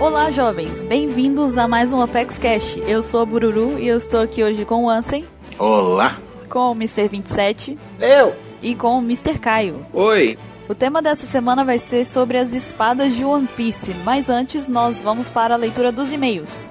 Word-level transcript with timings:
Olá, 0.00 0.30
jovens! 0.30 0.82
Bem-vindos 0.82 1.58
a 1.58 1.68
mais 1.68 1.92
um 1.92 2.00
Apex 2.00 2.38
Cash. 2.38 2.78
Eu 2.86 3.02
sou 3.02 3.20
a 3.20 3.26
Bururu 3.26 3.78
e 3.78 3.86
eu 3.86 3.98
estou 3.98 4.20
aqui 4.20 4.42
hoje 4.42 4.64
com 4.64 4.84
o 4.84 4.88
Ansem. 4.88 5.26
Olá! 5.58 6.18
Com 6.48 6.70
o 6.70 6.72
Mr. 6.72 7.06
27. 7.06 7.76
Eu! 8.00 8.34
E 8.62 8.74
com 8.74 8.98
o 8.98 9.02
Mr. 9.02 9.38
Caio. 9.38 9.84
Oi! 9.92 10.38
O 10.70 10.74
tema 10.74 11.02
dessa 11.02 11.26
semana 11.26 11.66
vai 11.66 11.78
ser 11.78 12.06
sobre 12.06 12.38
as 12.38 12.54
espadas 12.54 13.14
de 13.14 13.26
One 13.26 13.46
Piece, 13.46 13.92
mas 14.02 14.30
antes 14.30 14.70
nós 14.70 15.02
vamos 15.02 15.28
para 15.28 15.52
a 15.52 15.58
leitura 15.58 15.92
dos 15.92 16.10
e-mails. 16.10 16.70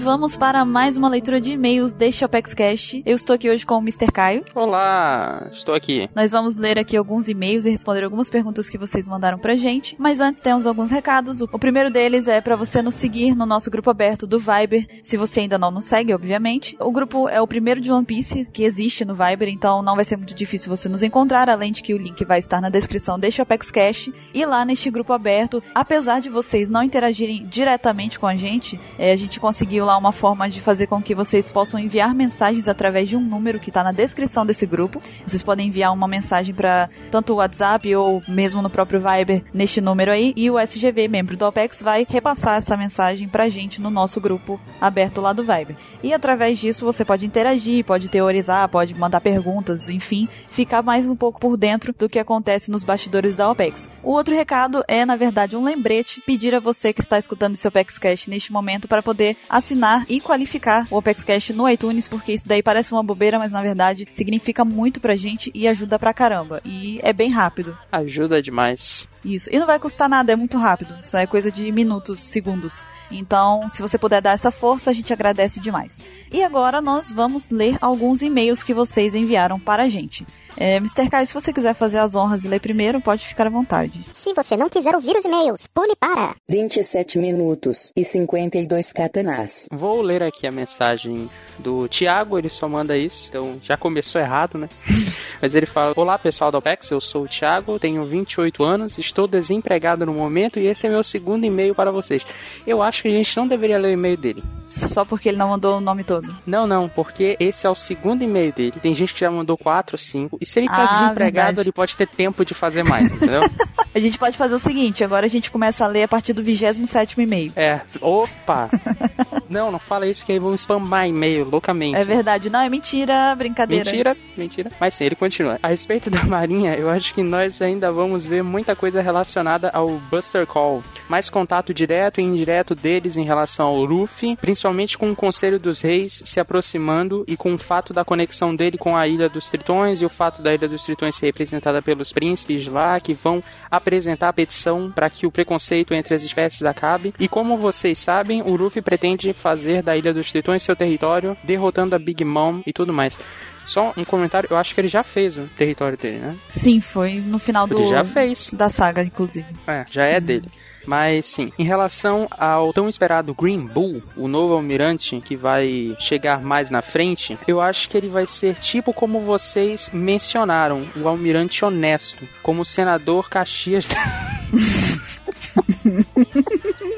Vamos 0.00 0.34
para 0.34 0.64
mais 0.64 0.96
uma 0.96 1.10
leitura 1.10 1.38
de 1.38 1.52
e-mails 1.52 1.92
deste 1.92 2.24
Apex 2.24 2.54
Cash. 2.54 3.02
Eu 3.04 3.14
estou 3.14 3.34
aqui 3.34 3.50
hoje 3.50 3.66
com 3.66 3.74
o 3.74 3.80
Mr. 3.80 4.10
Caio. 4.10 4.42
Olá, 4.54 5.46
estou 5.52 5.74
aqui. 5.74 6.08
Nós 6.16 6.32
vamos 6.32 6.56
ler 6.56 6.78
aqui 6.78 6.96
alguns 6.96 7.28
e-mails 7.28 7.66
e 7.66 7.70
responder 7.70 8.02
algumas 8.02 8.30
perguntas 8.30 8.70
que 8.70 8.78
vocês 8.78 9.06
mandaram 9.06 9.38
pra 9.38 9.56
gente. 9.56 9.94
Mas 9.98 10.18
antes 10.18 10.40
temos 10.40 10.66
alguns 10.66 10.90
recados. 10.90 11.42
O 11.42 11.58
primeiro 11.58 11.90
deles 11.90 12.28
é 12.28 12.40
para 12.40 12.56
você 12.56 12.80
nos 12.80 12.94
seguir 12.94 13.34
no 13.34 13.44
nosso 13.44 13.70
grupo 13.70 13.90
aberto 13.90 14.26
do 14.26 14.38
Viber, 14.38 14.86
se 15.02 15.18
você 15.18 15.40
ainda 15.40 15.58
não 15.58 15.70
nos 15.70 15.84
segue, 15.84 16.14
obviamente. 16.14 16.76
O 16.80 16.90
grupo 16.90 17.28
é 17.28 17.38
o 17.38 17.46
primeiro 17.46 17.78
de 17.78 17.92
One 17.92 18.06
Piece 18.06 18.46
que 18.46 18.64
existe 18.64 19.04
no 19.04 19.14
Viber, 19.14 19.50
então 19.50 19.82
não 19.82 19.96
vai 19.96 20.04
ser 20.06 20.16
muito 20.16 20.34
difícil 20.34 20.74
você 20.74 20.88
nos 20.88 21.02
encontrar, 21.02 21.50
além 21.50 21.72
de 21.72 21.82
que 21.82 21.92
o 21.92 21.98
link 21.98 22.24
vai 22.24 22.38
estar 22.38 22.62
na 22.62 22.70
descrição 22.70 23.18
deste 23.18 23.42
Apex 23.42 23.70
Cash. 23.70 24.08
E 24.32 24.46
lá 24.46 24.64
neste 24.64 24.90
grupo 24.90 25.12
aberto, 25.12 25.62
apesar 25.74 26.20
de 26.20 26.30
vocês 26.30 26.70
não 26.70 26.82
interagirem 26.82 27.44
diretamente 27.46 28.18
com 28.18 28.26
a 28.26 28.34
gente, 28.34 28.80
é, 28.98 29.12
a 29.12 29.16
gente 29.16 29.38
conseguiu 29.38 29.89
lá 29.90 29.96
uma 29.96 30.12
forma 30.12 30.48
de 30.48 30.60
fazer 30.60 30.86
com 30.86 31.02
que 31.02 31.16
vocês 31.16 31.50
possam 31.50 31.80
enviar 31.80 32.14
mensagens 32.14 32.68
através 32.68 33.08
de 33.08 33.16
um 33.16 33.20
número 33.20 33.58
que 33.58 33.70
está 33.70 33.82
na 33.82 33.90
descrição 33.90 34.46
desse 34.46 34.64
grupo. 34.64 35.00
Vocês 35.26 35.42
podem 35.42 35.66
enviar 35.66 35.92
uma 35.92 36.06
mensagem 36.06 36.54
para 36.54 36.88
tanto 37.10 37.32
o 37.32 37.36
WhatsApp 37.36 37.92
ou 37.96 38.22
mesmo 38.28 38.62
no 38.62 38.70
próprio 38.70 39.00
Viber 39.00 39.42
neste 39.52 39.80
número 39.80 40.12
aí 40.12 40.32
e 40.36 40.48
o 40.48 40.58
SGV, 40.60 41.08
membro 41.08 41.36
do 41.36 41.44
OPEX, 41.44 41.82
vai 41.82 42.06
repassar 42.08 42.58
essa 42.58 42.76
mensagem 42.76 43.28
pra 43.28 43.48
gente 43.48 43.80
no 43.80 43.90
nosso 43.90 44.20
grupo 44.20 44.60
aberto 44.80 45.20
lá 45.20 45.32
do 45.32 45.42
Viber. 45.42 45.74
E 46.04 46.14
através 46.14 46.58
disso 46.58 46.84
você 46.84 47.04
pode 47.04 47.26
interagir, 47.26 47.84
pode 47.84 48.08
teorizar, 48.08 48.68
pode 48.68 48.94
mandar 48.94 49.20
perguntas, 49.20 49.88
enfim, 49.88 50.28
ficar 50.52 50.82
mais 50.82 51.10
um 51.10 51.16
pouco 51.16 51.40
por 51.40 51.56
dentro 51.56 51.92
do 51.98 52.08
que 52.08 52.18
acontece 52.20 52.70
nos 52.70 52.84
bastidores 52.84 53.34
da 53.34 53.50
OPEX. 53.50 53.90
O 54.04 54.12
outro 54.12 54.36
recado 54.36 54.84
é, 54.86 55.04
na 55.04 55.16
verdade, 55.16 55.56
um 55.56 55.64
lembrete, 55.64 56.20
pedir 56.20 56.54
a 56.54 56.60
você 56.60 56.92
que 56.92 57.00
está 57.00 57.18
escutando 57.18 57.56
seu 57.56 57.70
OPEX 57.70 57.98
Cash 57.98 58.28
neste 58.28 58.52
momento 58.52 58.86
para 58.86 59.02
poder 59.02 59.36
assinar 59.48 59.79
e 60.08 60.20
qualificar 60.20 60.86
o 60.90 60.96
Opex 60.96 61.24
Cash 61.24 61.50
no 61.50 61.68
iTunes, 61.68 62.08
porque 62.08 62.32
isso 62.32 62.48
daí 62.48 62.62
parece 62.62 62.92
uma 62.92 63.02
bobeira, 63.02 63.38
mas 63.38 63.52
na 63.52 63.62
verdade 63.62 64.06
significa 64.12 64.64
muito 64.64 65.00
pra 65.00 65.16
gente 65.16 65.50
e 65.54 65.66
ajuda 65.66 65.98
pra 65.98 66.14
caramba. 66.14 66.60
E 66.64 67.00
é 67.02 67.12
bem 67.12 67.30
rápido. 67.30 67.76
Ajuda 67.90 68.42
demais. 68.42 69.08
Isso. 69.24 69.48
E 69.52 69.58
não 69.58 69.66
vai 69.66 69.78
custar 69.78 70.08
nada, 70.08 70.32
é 70.32 70.36
muito 70.36 70.56
rápido. 70.56 70.94
Isso 71.00 71.16
é 71.16 71.26
coisa 71.26 71.50
de 71.50 71.70
minutos, 71.70 72.20
segundos. 72.20 72.84
Então, 73.10 73.68
se 73.68 73.82
você 73.82 73.98
puder 73.98 74.22
dar 74.22 74.32
essa 74.32 74.50
força, 74.50 74.90
a 74.90 74.92
gente 74.92 75.12
agradece 75.12 75.60
demais. 75.60 76.02
E 76.32 76.42
agora 76.42 76.80
nós 76.80 77.12
vamos 77.12 77.50
ler 77.50 77.76
alguns 77.80 78.22
e-mails 78.22 78.62
que 78.62 78.72
vocês 78.72 79.14
enviaram 79.14 79.58
para 79.58 79.84
a 79.84 79.88
gente. 79.88 80.24
É, 80.56 80.76
Mr. 80.76 81.08
Kai, 81.08 81.24
se 81.26 81.34
você 81.34 81.52
quiser 81.52 81.74
fazer 81.74 81.98
as 81.98 82.14
honras 82.14 82.44
e 82.44 82.48
ler 82.48 82.60
primeiro, 82.60 83.00
pode 83.00 83.26
ficar 83.26 83.46
à 83.46 83.50
vontade. 83.50 84.04
Se 84.14 84.32
você 84.34 84.56
não 84.56 84.68
quiser 84.68 84.94
ouvir 84.94 85.16
os 85.16 85.24
e-mails, 85.24 85.66
pule 85.66 85.94
para 85.96 86.34
27 86.48 87.18
minutos 87.18 87.92
e 87.96 88.04
52 88.04 88.92
katanás. 88.92 89.66
Vou 89.72 90.02
ler 90.02 90.22
aqui 90.22 90.46
a 90.46 90.52
mensagem 90.52 91.30
do 91.58 91.88
Thiago, 91.88 92.38
ele 92.38 92.48
só 92.48 92.68
manda 92.68 92.96
isso, 92.96 93.28
então 93.28 93.58
já 93.62 93.76
começou 93.76 94.20
errado, 94.20 94.58
né? 94.58 94.68
Mas 95.40 95.54
ele 95.54 95.66
fala: 95.66 95.94
Olá 95.96 96.18
pessoal 96.18 96.50
da 96.50 96.58
OPEX, 96.58 96.90
eu 96.90 97.00
sou 97.00 97.24
o 97.24 97.28
Thiago, 97.28 97.78
tenho 97.78 98.06
28 98.06 98.62
anos, 98.64 98.98
estou 99.10 99.26
desempregado 99.28 100.06
no 100.06 100.14
momento 100.14 100.58
e 100.58 100.66
esse 100.66 100.86
é 100.86 100.90
meu 100.90 101.02
segundo 101.04 101.44
e-mail 101.44 101.74
para 101.74 101.90
vocês. 101.90 102.24
Eu 102.66 102.82
acho 102.82 103.02
que 103.02 103.08
a 103.08 103.12
gente 103.12 103.36
não 103.36 103.46
deveria 103.46 103.78
ler 103.78 103.88
o 103.88 103.92
e-mail 103.92 104.16
dele. 104.16 104.42
Só 104.66 105.04
porque 105.04 105.28
ele 105.28 105.36
não 105.38 105.48
mandou 105.48 105.78
o 105.78 105.80
nome 105.80 106.04
todo. 106.04 106.34
Não, 106.46 106.66
não, 106.66 106.88
porque 106.88 107.36
esse 107.40 107.66
é 107.66 107.70
o 107.70 107.74
segundo 107.74 108.22
e-mail 108.22 108.52
dele. 108.52 108.74
Tem 108.80 108.94
gente 108.94 109.12
que 109.12 109.20
já 109.20 109.30
mandou 109.30 109.58
4 109.58 109.94
ou 109.94 109.98
5. 109.98 110.38
E 110.40 110.46
se 110.46 110.60
ele 110.60 110.68
tá 110.68 110.84
Ah, 110.84 110.86
desempregado, 111.02 111.46
verdade. 111.48 111.68
ele 111.68 111.72
pode 111.72 111.96
ter 111.96 112.06
tempo 112.06 112.44
de 112.44 112.54
fazer 112.54 112.84
mais, 112.84 113.12
entendeu? 113.12 113.40
A 113.94 113.98
gente 113.98 114.18
pode 114.18 114.36
fazer 114.38 114.54
o 114.54 114.58
seguinte, 114.58 115.02
agora 115.02 115.26
a 115.26 115.28
gente 115.28 115.50
começa 115.50 115.84
a 115.84 115.88
ler 115.88 116.04
a 116.04 116.08
partir 116.08 116.32
do 116.32 116.42
27º 116.42 117.18
e-mail. 117.18 117.52
é, 117.56 117.80
opa! 118.00 118.70
não, 119.50 119.72
não 119.72 119.78
fala 119.78 120.06
isso 120.06 120.24
que 120.24 120.30
aí 120.32 120.38
vão 120.38 120.56
spamar 120.56 121.08
e-mail 121.08 121.48
loucamente. 121.48 121.96
É 121.96 122.04
verdade, 122.04 122.48
não, 122.48 122.60
é 122.60 122.68
mentira, 122.68 123.34
brincadeira. 123.34 123.90
Mentira, 123.90 124.16
mentira. 124.36 124.70
Mas 124.78 124.94
sim, 124.94 125.04
ele 125.04 125.16
continua. 125.16 125.58
A 125.62 125.68
respeito 125.68 126.08
da 126.08 126.22
Marinha, 126.24 126.74
eu 126.74 126.88
acho 126.88 127.12
que 127.12 127.22
nós 127.22 127.60
ainda 127.60 127.90
vamos 127.90 128.24
ver 128.24 128.42
muita 128.44 128.76
coisa 128.76 129.02
relacionada 129.02 129.70
ao 129.70 129.88
Buster 130.10 130.46
Call. 130.46 130.82
Mais 131.08 131.28
contato 131.28 131.74
direto 131.74 132.20
e 132.20 132.24
indireto 132.24 132.74
deles 132.74 133.16
em 133.16 133.24
relação 133.24 133.66
ao 133.68 133.84
Luffy, 133.84 134.36
principalmente 134.36 134.96
com 134.96 135.10
o 135.10 135.16
Conselho 135.16 135.58
dos 135.58 135.80
Reis 135.80 136.22
se 136.24 136.38
aproximando 136.38 137.24
e 137.26 137.36
com 137.36 137.54
o 137.54 137.58
fato 137.58 137.92
da 137.92 138.04
conexão 138.04 138.54
dele 138.54 138.78
com 138.78 138.96
a 138.96 139.08
Ilha 139.08 139.28
dos 139.28 139.46
Tritões 139.46 140.00
e 140.00 140.04
o 140.04 140.08
fato 140.08 140.42
da 140.42 140.54
Ilha 140.54 140.68
dos 140.68 140.84
Tritões 140.84 141.16
ser 141.16 141.26
representada 141.26 141.82
pelos 141.82 142.12
príncipes 142.12 142.66
lá 142.66 143.00
que 143.00 143.14
vão 143.14 143.42
apresentar 143.80 144.28
a 144.28 144.32
petição 144.32 144.90
para 144.90 145.10
que 145.10 145.26
o 145.26 145.30
preconceito 145.30 145.94
entre 145.94 146.14
as 146.14 146.22
espécies 146.22 146.62
acabe. 146.62 147.14
E 147.18 147.28
como 147.28 147.56
vocês 147.56 147.98
sabem, 147.98 148.42
o 148.42 148.54
Luffy 148.54 148.82
pretende 148.82 149.32
fazer 149.32 149.82
da 149.82 149.96
Ilha 149.96 150.12
dos 150.14 150.30
Tritões 150.30 150.62
seu 150.62 150.76
território, 150.76 151.36
derrotando 151.42 151.94
a 151.94 151.98
Big 151.98 152.24
Mom 152.24 152.60
e 152.66 152.72
tudo 152.72 152.92
mais. 152.92 153.18
Só 153.66 153.92
um 153.96 154.04
comentário, 154.04 154.48
eu 154.50 154.56
acho 154.56 154.74
que 154.74 154.80
ele 154.80 154.88
já 154.88 155.02
fez 155.02 155.36
o 155.36 155.42
território 155.56 155.96
dele, 155.96 156.18
né? 156.18 156.34
Sim, 156.48 156.80
foi 156.80 157.20
no 157.20 157.38
final 157.38 157.66
do 157.66 157.78
Ele 157.78 157.88
já 157.88 158.02
fez. 158.02 158.50
da 158.52 158.68
saga, 158.68 159.02
inclusive. 159.02 159.46
É, 159.66 159.84
já 159.90 160.04
é 160.04 160.20
dele. 160.20 160.48
Mas 160.86 161.26
sim, 161.26 161.52
em 161.58 161.64
relação 161.64 162.26
ao 162.30 162.72
tão 162.72 162.88
esperado 162.88 163.34
Green 163.34 163.66
Bull, 163.66 164.02
o 164.16 164.26
novo 164.26 164.54
almirante 164.54 165.20
que 165.20 165.36
vai 165.36 165.94
chegar 165.98 166.42
mais 166.42 166.70
na 166.70 166.82
frente, 166.82 167.38
eu 167.46 167.60
acho 167.60 167.88
que 167.88 167.96
ele 167.96 168.08
vai 168.08 168.26
ser 168.26 168.54
tipo 168.54 168.92
como 168.92 169.20
vocês 169.20 169.90
mencionaram, 169.92 170.84
o 170.96 171.08
almirante 171.08 171.64
honesto, 171.64 172.26
como 172.42 172.62
o 172.62 172.64
senador 172.64 173.28
Caxias. 173.28 173.86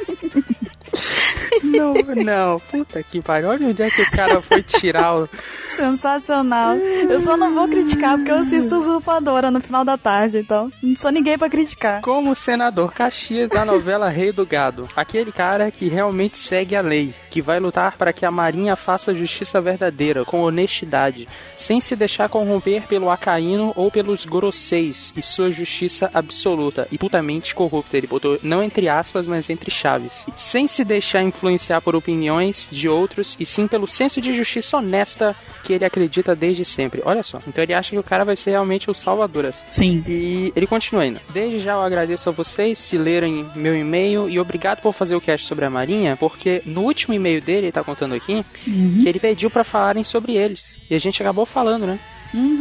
Não, 1.73 1.95
não, 2.25 2.61
puta 2.61 3.03
que 3.03 3.21
pariu. 3.21 3.49
Olha 3.49 3.69
onde 3.69 3.83
é 3.83 3.91
que 3.91 4.03
o 4.03 4.11
cara 4.11 4.41
foi 4.41 4.63
tirar 4.63 5.17
o. 5.17 5.29
Sensacional. 5.69 6.77
Eu 6.77 7.21
só 7.23 7.37
não 7.37 7.55
vou 7.55 7.69
criticar 7.69 8.17
porque 8.17 8.31
eu 8.31 8.37
assisto 8.37 8.77
Usurpadora 8.77 9.51
no 9.51 9.61
final 9.61 9.85
da 9.85 9.97
tarde, 9.97 10.39
então 10.39 10.71
não 10.83 10.97
sou 10.97 11.11
ninguém 11.11 11.39
pra 11.39 11.49
criticar. 11.49 12.01
Como 12.03 12.31
o 12.31 12.37
senador 12.37 12.93
Caxias 12.93 13.51
da 13.51 13.65
novela 13.65 14.09
Rei 14.09 14.33
do 14.33 14.45
Gado. 14.47 14.89
Aquele 14.95 15.33
cara 15.33 15.71
que 15.71 15.89
realmente 15.89 16.39
segue 16.39 16.77
a 16.77 16.81
lei, 16.81 17.15
que 17.33 17.41
vai 17.41 17.59
lutar 17.59 17.97
para 17.97 18.13
que 18.13 18.27
a 18.27 18.31
Marinha 18.31 18.77
faça 18.77 19.15
justiça 19.15 19.59
verdadeira, 19.59 20.23
com 20.23 20.43
honestidade, 20.43 21.27
sem 21.57 21.81
se 21.81 21.97
deixar 21.97 22.29
corromper 22.29 22.83
pelo 22.83 23.09
Acaíno 23.09 23.73
ou 23.75 23.91
pelos 23.91 24.27
Gorosseis 24.27 25.15
e 25.17 25.23
sua 25.23 25.51
justiça 25.51 26.11
absoluta 26.13 26.87
e 26.93 26.99
putamente 26.99 27.55
corrupta. 27.55 27.97
Ele 27.97 28.07
botou 28.07 28.39
não 28.43 28.63
entre 28.63 28.87
aspas, 28.87 29.27
mas 29.27 29.49
entre 29.49 29.71
chaves. 29.71 30.27
Sem 30.37 30.69
se 30.69 30.85
deixar 30.85 31.23
influenciar 31.23 31.81
por 31.81 31.97
opiniões 31.97 32.69
de 32.71 32.87
outros 32.87 33.35
e 33.41 33.47
sim 33.47 33.67
pelo 33.67 33.89
senso 33.89 34.21
de 34.21 34.37
justiça 34.37 34.77
honesta 34.77 35.35
que 35.65 35.73
ele 35.73 35.87
acredita 35.87 36.37
desde 36.37 36.67
sempre. 36.67 37.01
Olha 37.03 37.23
só. 37.23 37.41
Então 37.49 37.65
ele 37.65 37.73
acha 37.73 37.91
que 37.93 37.99
o 37.99 38.03
cara 38.03 38.27
vai 38.27 38.37
ser 38.37 38.51
realmente 38.51 38.91
o 38.91 38.95
salvador. 38.95 39.47
assim. 39.47 39.65
Sim. 39.71 40.05
E 40.07 40.53
ele 40.55 40.67
continua 40.67 41.05
ainda. 41.05 41.23
Desde 41.33 41.61
já 41.61 41.73
eu 41.73 41.81
agradeço 41.81 42.29
a 42.29 42.33
vocês 42.33 42.79
se 42.79 42.99
lerem 42.99 43.47
meu 43.55 43.75
e-mail 43.75 44.29
e 44.29 44.39
obrigado 44.39 44.83
por 44.83 44.93
fazer 44.93 45.17
o 45.17 45.21
cast 45.21 45.47
sobre 45.47 45.65
a 45.65 45.71
Marinha, 45.71 46.15
porque 46.15 46.61
no 46.67 46.83
último 46.83 47.15
e-mail 47.23 47.41
dele, 47.41 47.67
ele 47.67 47.73
tá 47.73 47.83
contando 47.83 48.15
aqui, 48.15 48.45
que 48.65 49.09
ele 49.09 49.19
pediu 49.19 49.51
pra 49.51 49.65
falarem 49.65 50.05
sobre 50.05 50.37
eles. 50.37 50.79
E 50.91 50.95
a 50.95 50.99
gente 50.99 51.23
acabou 51.23 51.47
falando, 51.47 51.87
né? 51.87 51.99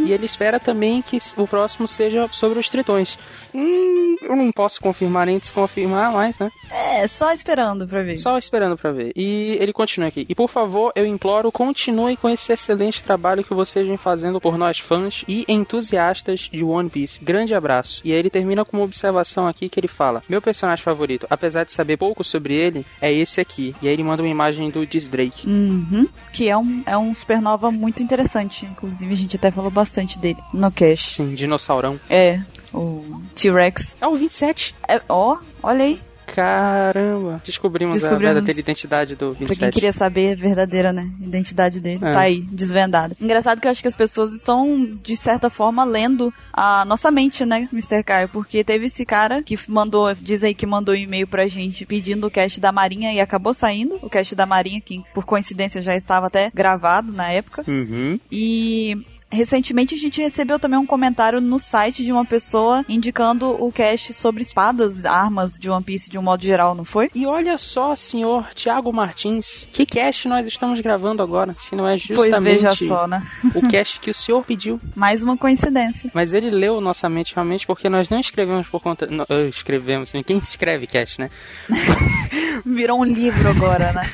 E 0.05 0.11
ele 0.11 0.25
espera 0.25 0.59
também 0.59 1.01
que 1.01 1.17
o 1.37 1.47
próximo 1.47 1.87
seja 1.87 2.27
sobre 2.31 2.59
os 2.59 2.67
tritões. 2.69 3.17
Hum, 3.53 4.15
eu 4.21 4.35
não 4.35 4.51
posso 4.51 4.79
confirmar 4.79 5.25
nem 5.25 5.39
desconfirmar 5.39 6.11
mais, 6.11 6.37
né? 6.39 6.51
É, 6.69 7.07
só 7.07 7.31
esperando 7.31 7.87
pra 7.87 8.03
ver. 8.03 8.17
Só 8.17 8.37
esperando 8.37 8.77
pra 8.77 8.91
ver. 8.91 9.11
E 9.15 9.57
ele 9.59 9.73
continua 9.73 10.09
aqui. 10.09 10.25
E 10.27 10.35
por 10.35 10.49
favor, 10.49 10.91
eu 10.95 11.05
imploro, 11.05 11.51
continue 11.51 12.17
com 12.17 12.29
esse 12.29 12.51
excelente 12.51 13.03
trabalho 13.03 13.43
que 13.43 13.53
vocês 13.53 13.85
vêm 13.85 13.97
fazendo 13.97 14.39
por 14.39 14.57
nós 14.57 14.79
fãs 14.79 15.23
e 15.27 15.45
entusiastas 15.47 16.49
de 16.51 16.63
One 16.63 16.89
Piece. 16.89 17.23
Grande 17.23 17.53
abraço. 17.53 18.01
E 18.03 18.11
aí 18.11 18.19
ele 18.19 18.29
termina 18.29 18.65
com 18.65 18.77
uma 18.77 18.85
observação 18.85 19.47
aqui 19.47 19.69
que 19.69 19.79
ele 19.79 19.87
fala: 19.87 20.23
Meu 20.29 20.41
personagem 20.41 20.83
favorito, 20.83 21.27
apesar 21.29 21.63
de 21.63 21.71
saber 21.71 21.97
pouco 21.97 22.23
sobre 22.23 22.53
ele, 22.53 22.85
é 23.01 23.11
esse 23.11 23.41
aqui. 23.41 23.75
E 23.81 23.87
aí 23.87 23.93
ele 23.93 24.03
manda 24.03 24.21
uma 24.21 24.29
imagem 24.29 24.69
do 24.69 24.85
Diz 24.85 25.07
Drake. 25.07 25.47
Uhum. 25.47 26.07
Que 26.31 26.49
é 26.49 26.57
um, 26.57 26.83
é 26.85 26.97
um 26.97 27.13
supernova 27.13 27.71
muito 27.71 28.01
interessante. 28.03 28.65
Inclusive, 28.65 29.13
a 29.13 29.17
gente 29.17 29.35
até 29.35 29.51
falou 29.51 29.71
bastante 29.71 30.17
dele 30.17 30.39
no 30.53 30.71
cast. 30.71 31.13
Sim, 31.13 31.33
dinossaurão. 31.35 31.99
É. 32.09 32.41
o 32.73 33.21
T-Rex. 33.35 33.95
É 34.01 34.07
o 34.07 34.15
27. 34.15 34.75
É, 34.87 35.01
ó, 35.09 35.37
olha 35.63 35.85
aí. 35.85 35.99
Caramba. 36.33 37.41
Descobrimos, 37.45 37.95
Descobrimos. 37.95 38.23
a 38.23 38.33
verdadeira 38.33 38.59
identidade 38.59 39.15
do 39.15 39.27
Pra 39.29 39.35
quem 39.39 39.47
27. 39.47 39.73
queria 39.73 39.91
saber 39.91 40.31
a 40.31 40.35
verdadeira, 40.35 40.93
né? 40.93 41.09
Identidade 41.19 41.81
dele. 41.81 41.99
É. 42.05 42.13
Tá 42.13 42.19
aí, 42.21 42.41
desvendada. 42.43 43.15
Engraçado 43.19 43.59
que 43.59 43.67
eu 43.67 43.71
acho 43.71 43.81
que 43.81 43.87
as 43.87 43.97
pessoas 43.97 44.33
estão, 44.33 44.85
de 45.03 45.17
certa 45.17 45.49
forma, 45.49 45.83
lendo 45.83 46.33
a 46.53 46.85
nossa 46.85 47.11
mente, 47.11 47.45
né, 47.45 47.67
Mr. 47.73 48.01
Caio? 48.03 48.29
Porque 48.29 48.63
teve 48.63 48.85
esse 48.85 49.05
cara 49.05 49.43
que 49.43 49.57
mandou, 49.67 50.13
diz 50.15 50.43
aí 50.43 50.53
que 50.53 50.65
mandou 50.65 50.95
um 50.95 50.97
e-mail 50.97 51.27
pra 51.27 51.47
gente 51.47 51.85
pedindo 51.85 52.27
o 52.27 52.31
cast 52.31 52.61
da 52.61 52.71
Marinha 52.71 53.11
e 53.13 53.19
acabou 53.19 53.53
saindo. 53.53 53.99
O 54.01 54.09
cast 54.09 54.33
da 54.33 54.45
Marinha, 54.45 54.79
que 54.79 55.03
por 55.13 55.25
coincidência 55.25 55.81
já 55.81 55.95
estava 55.95 56.27
até 56.27 56.49
gravado 56.53 57.11
na 57.11 57.29
época. 57.29 57.63
Uhum. 57.67 58.17
E 58.31 59.05
recentemente 59.31 59.95
a 59.95 59.97
gente 59.97 60.21
recebeu 60.21 60.59
também 60.59 60.77
um 60.79 60.85
comentário 60.85 61.39
no 61.41 61.59
site 61.59 62.03
de 62.03 62.11
uma 62.11 62.25
pessoa 62.25 62.85
indicando 62.89 63.49
o 63.63 63.71
cast 63.71 64.13
sobre 64.13 64.41
espadas, 64.41 65.05
armas 65.05 65.57
de 65.57 65.69
One 65.69 65.83
Piece 65.83 66.09
de 66.09 66.17
um 66.17 66.21
modo 66.21 66.43
geral, 66.43 66.75
não 66.75 66.85
foi? 66.85 67.09
E 67.15 67.25
olha 67.25 67.57
só, 67.57 67.95
senhor 67.95 68.49
Tiago 68.53 68.91
Martins, 68.91 69.67
que 69.71 69.85
cast 69.85 70.27
nós 70.27 70.45
estamos 70.45 70.79
gravando 70.79 71.21
agora, 71.23 71.55
se 71.59 71.75
não 71.75 71.87
é 71.87 71.91
Pois 71.91 72.03
justamente 72.03 72.43
veja 72.63 72.75
só, 72.75 73.07
né? 73.07 73.21
o 73.55 73.67
cast 73.69 73.99
que 73.99 74.11
o 74.11 74.13
senhor 74.13 74.43
pediu. 74.43 74.79
Mais 74.95 75.23
uma 75.23 75.37
coincidência. 75.37 76.11
Mas 76.13 76.33
ele 76.33 76.49
leu 76.49 76.81
nossa 76.81 77.07
mente 77.09 77.33
realmente 77.33 77.65
porque 77.65 77.89
nós 77.89 78.09
não 78.09 78.19
escrevemos 78.19 78.67
por 78.67 78.81
conta. 78.81 79.07
Não, 79.07 79.25
escrevemos, 79.47 80.11
quem 80.25 80.37
escreve 80.37 80.87
cast, 80.87 81.19
né? 81.19 81.29
Virou 82.65 82.99
um 82.99 83.05
livro 83.05 83.49
agora, 83.49 83.91
né? 83.93 84.09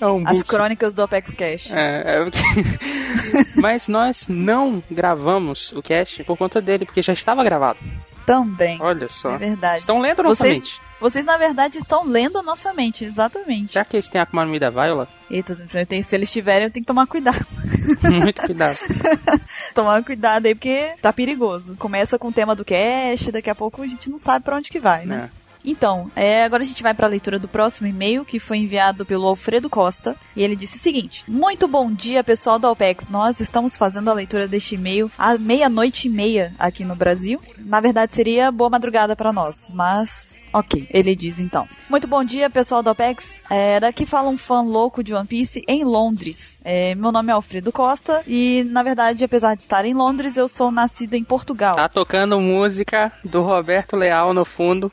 É 0.00 0.06
um 0.06 0.26
As 0.26 0.42
crônicas 0.42 0.94
do 0.94 1.02
Apex 1.02 1.34
Cash. 1.34 1.70
É, 1.70 2.16
é 2.16 2.20
o 2.22 2.30
que- 2.30 3.56
Mas 3.60 3.88
nós 3.88 4.26
não 4.36 4.82
gravamos 4.90 5.72
o 5.72 5.82
cast 5.82 6.22
por 6.24 6.36
conta 6.36 6.60
dele, 6.60 6.84
porque 6.84 7.02
já 7.02 7.12
estava 7.12 7.42
gravado. 7.42 7.78
Também. 8.26 8.76
Olha 8.80 9.08
só. 9.08 9.30
É 9.30 9.38
verdade. 9.38 9.78
Estão 9.78 10.00
lendo 10.00 10.22
nossa 10.22 10.44
Vocês, 10.44 10.62
mente. 10.64 10.80
vocês, 11.00 11.24
na 11.24 11.36
verdade, 11.36 11.78
estão 11.78 12.04
lendo 12.04 12.38
a 12.38 12.42
nossa 12.42 12.74
mente, 12.74 13.04
exatamente. 13.04 13.72
Será 13.72 13.84
que 13.84 13.96
eles 13.96 14.08
têm 14.08 14.20
a 14.20 14.24
Akuma 14.24 14.44
no 14.44 14.58
da 14.58 14.68
Viola? 14.68 15.08
Eita, 15.30 15.54
se 15.54 16.14
eles 16.14 16.30
tiverem, 16.30 16.66
eu 16.66 16.70
tenho 16.70 16.82
que 16.82 16.88
tomar 16.88 17.06
cuidado. 17.06 17.46
Muito 18.02 18.42
cuidado. 18.42 18.76
tomar 19.72 20.02
cuidado 20.02 20.46
aí, 20.46 20.54
porque 20.54 20.90
tá 21.00 21.12
perigoso. 21.12 21.76
Começa 21.76 22.18
com 22.18 22.28
o 22.28 22.32
tema 22.32 22.56
do 22.56 22.64
cast, 22.64 23.30
daqui 23.30 23.48
a 23.48 23.54
pouco 23.54 23.82
a 23.82 23.86
gente 23.86 24.10
não 24.10 24.18
sabe 24.18 24.44
pra 24.44 24.56
onde 24.56 24.70
que 24.70 24.80
vai, 24.80 25.06
né? 25.06 25.30
Então, 25.66 26.06
é, 26.14 26.44
agora 26.44 26.62
a 26.62 26.66
gente 26.66 26.82
vai 26.82 26.94
para 26.94 27.06
a 27.06 27.10
leitura 27.10 27.40
do 27.40 27.48
próximo 27.48 27.88
e-mail, 27.88 28.24
que 28.24 28.38
foi 28.38 28.58
enviado 28.58 29.04
pelo 29.04 29.26
Alfredo 29.26 29.68
Costa, 29.68 30.16
e 30.36 30.42
ele 30.42 30.54
disse 30.54 30.76
o 30.76 30.80
seguinte: 30.80 31.24
Muito 31.26 31.66
bom 31.66 31.92
dia, 31.92 32.22
pessoal 32.22 32.56
da 32.56 32.70
OPEX. 32.70 33.08
Nós 33.08 33.40
estamos 33.40 33.76
fazendo 33.76 34.08
a 34.08 34.14
leitura 34.14 34.46
deste 34.46 34.76
e-mail 34.76 35.10
à 35.18 35.36
meia-noite 35.36 36.06
e 36.06 36.10
meia 36.10 36.52
aqui 36.56 36.84
no 36.84 36.94
Brasil. 36.94 37.40
Na 37.58 37.80
verdade, 37.80 38.14
seria 38.14 38.52
boa 38.52 38.70
madrugada 38.70 39.16
para 39.16 39.32
nós, 39.32 39.68
mas 39.74 40.44
ok, 40.52 40.86
ele 40.90 41.16
diz 41.16 41.40
então. 41.40 41.66
Muito 41.90 42.06
bom 42.06 42.22
dia, 42.22 42.48
pessoal 42.48 42.82
da 42.82 42.92
OPEX. 42.92 43.42
É, 43.50 43.80
daqui 43.80 44.06
fala 44.06 44.28
um 44.28 44.38
fã 44.38 44.60
louco 44.60 45.02
de 45.02 45.14
One 45.14 45.26
Piece 45.26 45.64
em 45.66 45.82
Londres. 45.82 46.60
É, 46.64 46.94
meu 46.94 47.10
nome 47.10 47.30
é 47.30 47.32
Alfredo 47.32 47.72
Costa, 47.72 48.22
e 48.26 48.64
na 48.70 48.84
verdade, 48.84 49.24
apesar 49.24 49.56
de 49.56 49.62
estar 49.62 49.84
em 49.84 49.94
Londres, 49.94 50.36
eu 50.36 50.48
sou 50.48 50.70
nascido 50.70 51.14
em 51.14 51.24
Portugal. 51.24 51.74
Tá 51.74 51.88
tocando 51.88 52.40
música 52.40 53.10
do 53.24 53.42
Roberto 53.42 53.96
Leal 53.96 54.32
no 54.32 54.44
fundo. 54.44 54.92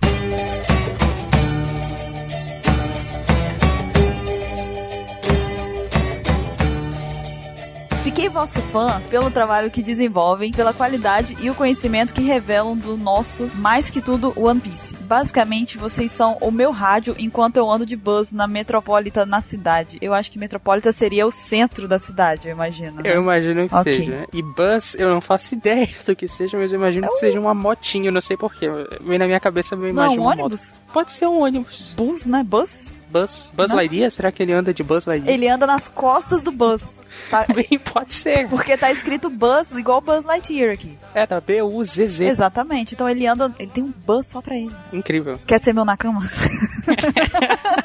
Fiquei 8.16 8.30
vosso 8.30 8.62
fã 8.62 9.02
pelo 9.10 9.32
trabalho 9.32 9.72
que 9.72 9.82
desenvolvem, 9.82 10.52
pela 10.52 10.72
qualidade 10.72 11.36
e 11.42 11.50
o 11.50 11.56
conhecimento 11.56 12.14
que 12.14 12.22
revelam 12.22 12.78
do 12.78 12.96
nosso, 12.96 13.50
mais 13.56 13.90
que 13.90 14.02
tudo, 14.02 14.32
One 14.40 14.60
Piece. 14.62 14.94
Basicamente, 15.02 15.80
vocês 15.80 16.12
são 16.12 16.38
o 16.40 16.52
meu 16.52 16.70
rádio 16.72 17.16
enquanto 17.18 17.58
eu 17.58 17.70
ando 17.70 17.88
de 17.88 17.96
bus 17.96 18.32
na 18.32 18.46
Metropolitan 18.46 19.26
na 19.26 19.42
cidade. 19.42 19.98
Eu 20.00 20.14
acho 20.14 20.32
que 20.32 20.38
Metropolitan 20.38 20.92
seria 20.92 21.26
o 21.26 21.32
centro 21.32 21.88
da 21.88 21.98
cidade, 21.98 22.48
eu 22.48 22.54
imagino. 22.54 23.02
né? 23.02 23.02
Eu 23.04 23.20
imagino 23.20 23.68
que 23.68 23.74
Ok. 23.76 23.92
seja. 23.94 24.12
né? 24.12 24.26
E 24.32 24.44
bus, 24.44 24.94
eu 24.94 25.10
não 25.10 25.20
faço 25.20 25.56
ideia 25.56 25.90
do 26.06 26.16
que 26.16 26.28
seja, 26.28 26.56
mas 26.56 26.72
eu 26.72 26.78
imagino 26.78 27.08
que 27.08 27.18
seja 27.18 27.40
uma 27.40 27.56
motinha, 27.56 28.10
eu 28.10 28.14
não 28.14 28.22
sei 28.22 28.38
porquê. 28.38 28.70
Vem 29.02 29.18
na 29.18 29.26
minha 29.26 29.40
cabeça, 29.40 29.74
eu 29.74 29.80
Não, 29.80 29.90
imagino 29.90 30.22
um 30.22 30.26
uma 30.26 30.36
moto. 30.36 30.40
ônibus? 30.42 30.80
Pode 30.94 31.12
ser 31.12 31.26
um 31.26 31.42
ônibus. 31.42 31.94
Bus, 31.98 32.28
né? 32.28 32.44
Bus? 32.44 32.94
Bus. 33.14 33.52
Buzz 33.56 33.70
Não. 33.70 33.78
Lightyear? 33.78 34.10
Será 34.10 34.32
que 34.32 34.42
ele 34.42 34.52
anda 34.52 34.74
de 34.74 34.82
Buzz 34.82 35.06
Lightyear? 35.06 35.34
Ele 35.34 35.48
anda 35.48 35.68
nas 35.68 35.88
costas 35.88 36.42
do 36.42 36.52
bus. 36.52 37.00
Tá? 37.30 37.46
Bem, 37.54 37.80
pode 37.80 38.16
ser. 38.16 38.48
Porque 38.50 38.76
tá 38.76 38.92
escrito 38.92 39.30
Buzz 39.30 39.74
igual 39.74 40.02
Buzz 40.02 40.26
Lightyear 40.26 40.74
aqui. 40.74 40.98
É, 41.14 41.26
tá 41.26 41.40
B-U-Z-Z. 41.40 42.26
Exatamente. 42.26 42.96
Então 42.96 43.08
ele 43.08 43.28
anda. 43.28 43.54
Ele 43.60 43.70
tem 43.70 43.84
um 43.84 43.94
bus 44.06 44.26
só 44.26 44.42
pra 44.42 44.56
ele. 44.56 44.76
Incrível. 44.92 45.40
Quer 45.46 45.60
ser 45.60 45.74
meu 45.74 45.86
na 45.86 45.96
cama? 45.96 46.22